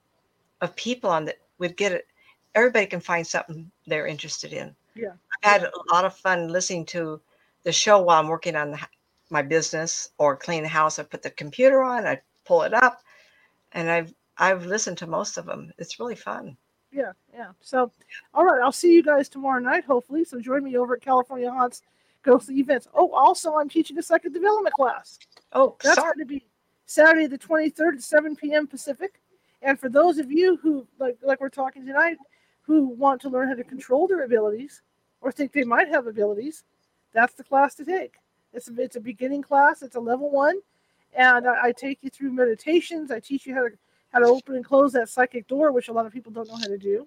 of 0.60 0.74
people 0.76 1.10
on 1.10 1.24
that 1.26 1.38
would 1.58 1.76
get 1.76 1.92
it. 1.92 2.06
Everybody 2.54 2.86
can 2.86 3.00
find 3.00 3.26
something 3.26 3.70
they're 3.86 4.06
interested 4.06 4.52
in. 4.52 4.74
Yeah. 4.94 5.12
I've 5.44 5.50
had 5.50 5.62
a 5.64 5.92
lot 5.92 6.04
of 6.06 6.16
fun 6.16 6.48
listening 6.48 6.86
to 6.86 7.20
the 7.64 7.72
show 7.72 8.00
while 8.00 8.18
I'm 8.20 8.28
working 8.28 8.56
on 8.56 8.70
the, 8.70 8.80
my 9.28 9.42
business 9.42 10.10
or 10.18 10.36
clean 10.36 10.62
the 10.62 10.68
house. 10.68 10.98
I 10.98 11.02
put 11.02 11.22
the 11.22 11.30
computer 11.30 11.82
on, 11.82 12.06
I 12.06 12.22
pull 12.44 12.62
it 12.62 12.72
up, 12.72 13.02
and 13.72 13.90
I've 13.90 14.14
I've 14.38 14.66
listened 14.66 14.98
to 14.98 15.06
most 15.06 15.38
of 15.38 15.46
them. 15.46 15.72
It's 15.78 15.98
really 15.98 16.14
fun. 16.14 16.56
Yeah, 16.92 17.12
yeah. 17.32 17.50
So, 17.60 17.90
all 18.34 18.44
right, 18.44 18.62
I'll 18.62 18.72
see 18.72 18.92
you 18.92 19.02
guys 19.02 19.28
tomorrow 19.28 19.60
night, 19.60 19.84
hopefully. 19.84 20.24
So 20.24 20.40
join 20.40 20.64
me 20.64 20.76
over 20.76 20.96
at 20.96 21.02
California 21.02 21.50
Haunts 21.50 21.82
Ghostly 22.22 22.56
Events. 22.56 22.88
Oh, 22.94 23.12
also, 23.12 23.56
I'm 23.56 23.68
teaching 23.68 23.98
a 23.98 24.02
psychic 24.02 24.32
development 24.32 24.74
class. 24.74 25.18
Oh, 25.52 25.76
That's 25.82 25.96
sorry. 25.96 26.14
going 26.14 26.26
to 26.26 26.34
be 26.34 26.46
Saturday 26.86 27.26
the 27.26 27.38
23rd 27.38 27.96
at 27.96 28.02
7 28.02 28.36
p.m. 28.36 28.66
Pacific. 28.66 29.20
And 29.62 29.78
for 29.78 29.88
those 29.88 30.18
of 30.18 30.30
you 30.30 30.56
who, 30.56 30.86
like, 30.98 31.18
like 31.22 31.40
we're 31.40 31.48
talking 31.48 31.84
tonight, 31.84 32.16
who 32.62 32.88
want 32.88 33.20
to 33.22 33.28
learn 33.28 33.48
how 33.48 33.54
to 33.54 33.64
control 33.64 34.06
their 34.06 34.24
abilities 34.24 34.82
or 35.20 35.32
think 35.32 35.52
they 35.52 35.64
might 35.64 35.88
have 35.88 36.06
abilities, 36.06 36.64
that's 37.12 37.34
the 37.34 37.44
class 37.44 37.74
to 37.76 37.84
take. 37.84 38.14
It's 38.52 38.68
a, 38.68 38.80
it's 38.80 38.96
a 38.96 39.00
beginning 39.00 39.42
class. 39.42 39.82
It's 39.82 39.96
a 39.96 40.00
level 40.00 40.30
one, 40.30 40.60
and 41.14 41.46
I, 41.46 41.66
I 41.66 41.72
take 41.72 41.98
you 42.02 42.10
through 42.10 42.32
meditations. 42.32 43.10
I 43.10 43.20
teach 43.20 43.46
you 43.46 43.54
how 43.54 43.62
to 43.62 43.76
how 44.16 44.20
to 44.26 44.26
open 44.32 44.54
and 44.56 44.64
close 44.64 44.92
that 44.92 45.08
psychic 45.10 45.46
door, 45.46 45.72
which 45.72 45.88
a 45.88 45.92
lot 45.92 46.06
of 46.06 46.12
people 46.12 46.32
don't 46.32 46.48
know 46.48 46.56
how 46.56 46.66
to 46.66 46.78
do. 46.78 47.06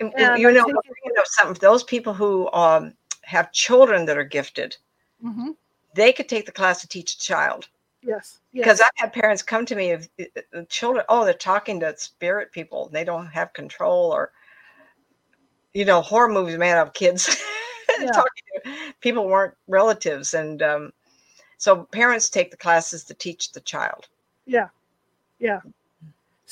And- 0.00 0.12
and 0.16 0.40
you 0.40 0.48
I'm 0.48 0.54
know, 0.54 0.64
thinking- 0.64 0.82
you 1.04 1.12
know, 1.12 1.22
something. 1.26 1.60
Those 1.60 1.84
people 1.84 2.14
who 2.14 2.50
um, 2.52 2.94
have 3.22 3.52
children 3.52 4.06
that 4.06 4.16
are 4.18 4.24
gifted, 4.24 4.76
Mm-hmm. 5.22 5.50
they 5.94 6.12
could 6.12 6.28
take 6.28 6.46
the 6.46 6.52
class 6.52 6.80
to 6.80 6.88
teach 6.88 7.14
a 7.14 7.18
child. 7.18 7.68
Yes. 8.04 8.40
because 8.52 8.80
Yes. 8.80 8.88
I've 8.88 9.00
had 9.00 9.12
parents 9.12 9.42
come 9.42 9.64
to 9.66 9.76
me 9.76 9.92
of 9.92 10.08
children. 10.68 11.04
Oh, 11.08 11.24
they're 11.24 11.34
talking 11.34 11.78
to 11.80 11.96
spirit 11.96 12.50
people. 12.50 12.88
They 12.92 13.04
don't 13.04 13.26
have 13.26 13.52
control, 13.52 14.10
or 14.12 14.32
you 15.72 15.84
know, 15.84 16.00
horror 16.00 16.28
movies 16.28 16.58
made 16.58 16.72
out 16.72 16.88
of 16.88 16.94
kids 16.94 17.28
Yeah. 18.00 18.10
talking 18.10 18.42
to 18.64 18.92
people 19.00 19.28
weren't 19.28 19.54
relatives, 19.68 20.34
and 20.34 20.60
um, 20.62 20.92
so 21.58 21.84
parents 21.84 22.28
take 22.28 22.50
the 22.50 22.56
classes 22.56 23.04
to 23.04 23.14
teach 23.14 23.52
the 23.52 23.60
child. 23.60 24.08
Yeah. 24.46 24.68
Yeah. 25.38 25.60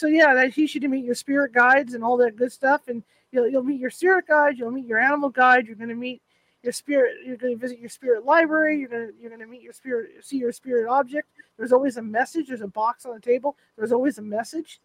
So 0.01 0.06
yeah, 0.06 0.35
I 0.35 0.48
teach 0.48 0.74
you 0.74 0.81
to 0.81 0.89
meet 0.89 1.05
your 1.05 1.14
spirit 1.14 1.52
guides 1.52 1.93
and 1.93 2.02
all 2.02 2.16
that 2.16 2.36
good 2.36 2.51
stuff, 2.51 2.89
and 2.89 3.02
you'll 3.32 3.48
you'll 3.48 3.62
meet 3.62 3.78
your 3.78 3.90
spirit 3.90 4.27
guide, 4.27 4.56
you'll 4.56 4.70
meet 4.70 4.86
your 4.86 4.98
animal 4.98 5.28
guide, 5.28 5.66
you're 5.66 5.77
going 5.77 5.90
to 5.90 5.94
meet 5.94 6.22
your 6.62 6.72
spirit. 6.72 7.16
You're 7.24 7.36
going 7.36 7.55
to 7.55 7.60
visit 7.60 7.78
your 7.78 7.89
spirit 7.89 8.24
library. 8.24 8.78
You're 8.78 8.89
going 8.89 9.09
to 9.09 9.14
you're 9.20 9.31
going 9.31 9.43
to 9.43 9.47
meet 9.47 9.62
your 9.62 9.74
spirit, 9.74 10.10
see 10.22 10.39
your 10.39 10.52
spirit 10.52 10.89
object. 10.89 11.28
There's 11.59 11.72
always 11.72 11.98
a 11.98 12.02
message. 12.02 12.48
There's 12.48 12.62
a 12.62 12.66
box 12.68 13.05
on 13.05 13.14
the 13.14 13.20
table. 13.20 13.56
There's 13.77 13.93
always 13.93 14.16
a 14.18 14.22
message 14.22 14.81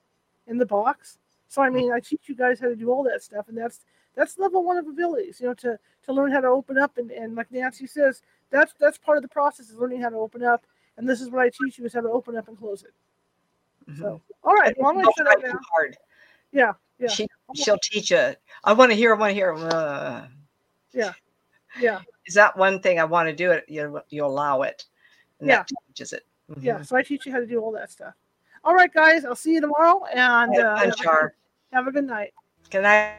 in 0.47 0.57
the 0.57 0.65
box. 0.65 1.17
So 1.47 1.61
I 1.61 1.69
mean, 1.69 1.91
I 1.93 2.01
teach 2.01 2.23
you 2.27 2.35
guys 2.35 2.59
how 2.59 2.67
to 2.67 2.75
do 2.75 2.91
all 2.91 3.03
that 3.03 3.23
stuff, 3.23 3.47
and 3.47 3.57
that's 3.57 3.85
that's 4.15 4.37
level 4.37 4.63
one 4.63 4.77
of 4.77 4.87
abilities. 4.87 5.39
You 5.39 5.47
know, 5.47 5.53
to 5.55 5.79
to 6.05 6.13
learn 6.13 6.31
how 6.31 6.41
to 6.41 6.47
open 6.47 6.77
up, 6.77 6.97
and, 6.97 7.09
and 7.11 7.35
like 7.35 7.51
Nancy 7.51 7.87
says, 7.87 8.21
that's 8.51 8.73
that's 8.79 8.97
part 8.97 9.17
of 9.17 9.21
the 9.21 9.29
process 9.29 9.69
is 9.69 9.77
learning 9.77 10.01
how 10.01 10.09
to 10.09 10.17
open 10.17 10.43
up. 10.43 10.65
And 10.97 11.07
this 11.07 11.19
is 11.19 11.29
what 11.29 11.41
I 11.41 11.49
teach 11.49 11.77
you 11.77 11.85
is 11.85 11.93
how 11.93 12.01
to 12.01 12.09
open 12.09 12.37
up 12.37 12.47
and 12.47 12.57
close 12.57 12.83
it. 12.83 12.93
Mm-hmm. 13.89 14.01
So 14.01 14.21
all 14.43 14.53
right, 14.53 14.75
well, 14.77 14.91
I'm 14.91 15.05
up 15.05 15.13
now. 15.17 15.59
Hard. 15.73 15.97
Yeah, 16.51 16.73
yeah. 16.99 17.07
She 17.07 17.27
she'll 17.55 17.79
teach 17.79 18.11
you. 18.11 18.33
I 18.63 18.73
want 18.73 18.91
to 18.91 18.95
hear. 18.95 19.15
I 19.15 19.19
want 19.19 19.31
to 19.31 19.33
hear. 19.33 19.53
Uh. 19.53 20.27
Yeah, 20.93 21.13
yeah. 21.79 22.01
Is 22.25 22.33
that 22.35 22.57
one 22.57 22.79
thing 22.79 22.99
I 22.99 23.05
want 23.05 23.29
to 23.29 23.35
do? 23.35 23.51
It 23.51 23.65
you 23.67 24.01
you 24.09 24.25
allow 24.25 24.61
it. 24.63 24.85
yeah. 25.41 25.63
teaches 25.87 26.13
it. 26.13 26.25
Mm-hmm. 26.49 26.65
Yeah. 26.65 26.81
So 26.81 26.95
I 26.95 27.03
teach 27.03 27.25
you 27.25 27.31
how 27.31 27.39
to 27.39 27.47
do 27.47 27.59
all 27.59 27.71
that 27.73 27.91
stuff. 27.91 28.13
All 28.63 28.73
right, 28.73 28.91
guys. 28.91 29.25
I'll 29.25 29.35
see 29.35 29.53
you 29.53 29.61
tomorrow, 29.61 30.03
and 30.05 30.57
uh, 30.57 30.77
have, 30.77 30.89
a, 30.89 31.31
have 31.71 31.87
a 31.87 31.91
good 31.91 32.05
night. 32.05 32.33
Good 32.71 32.83
night. 32.83 33.15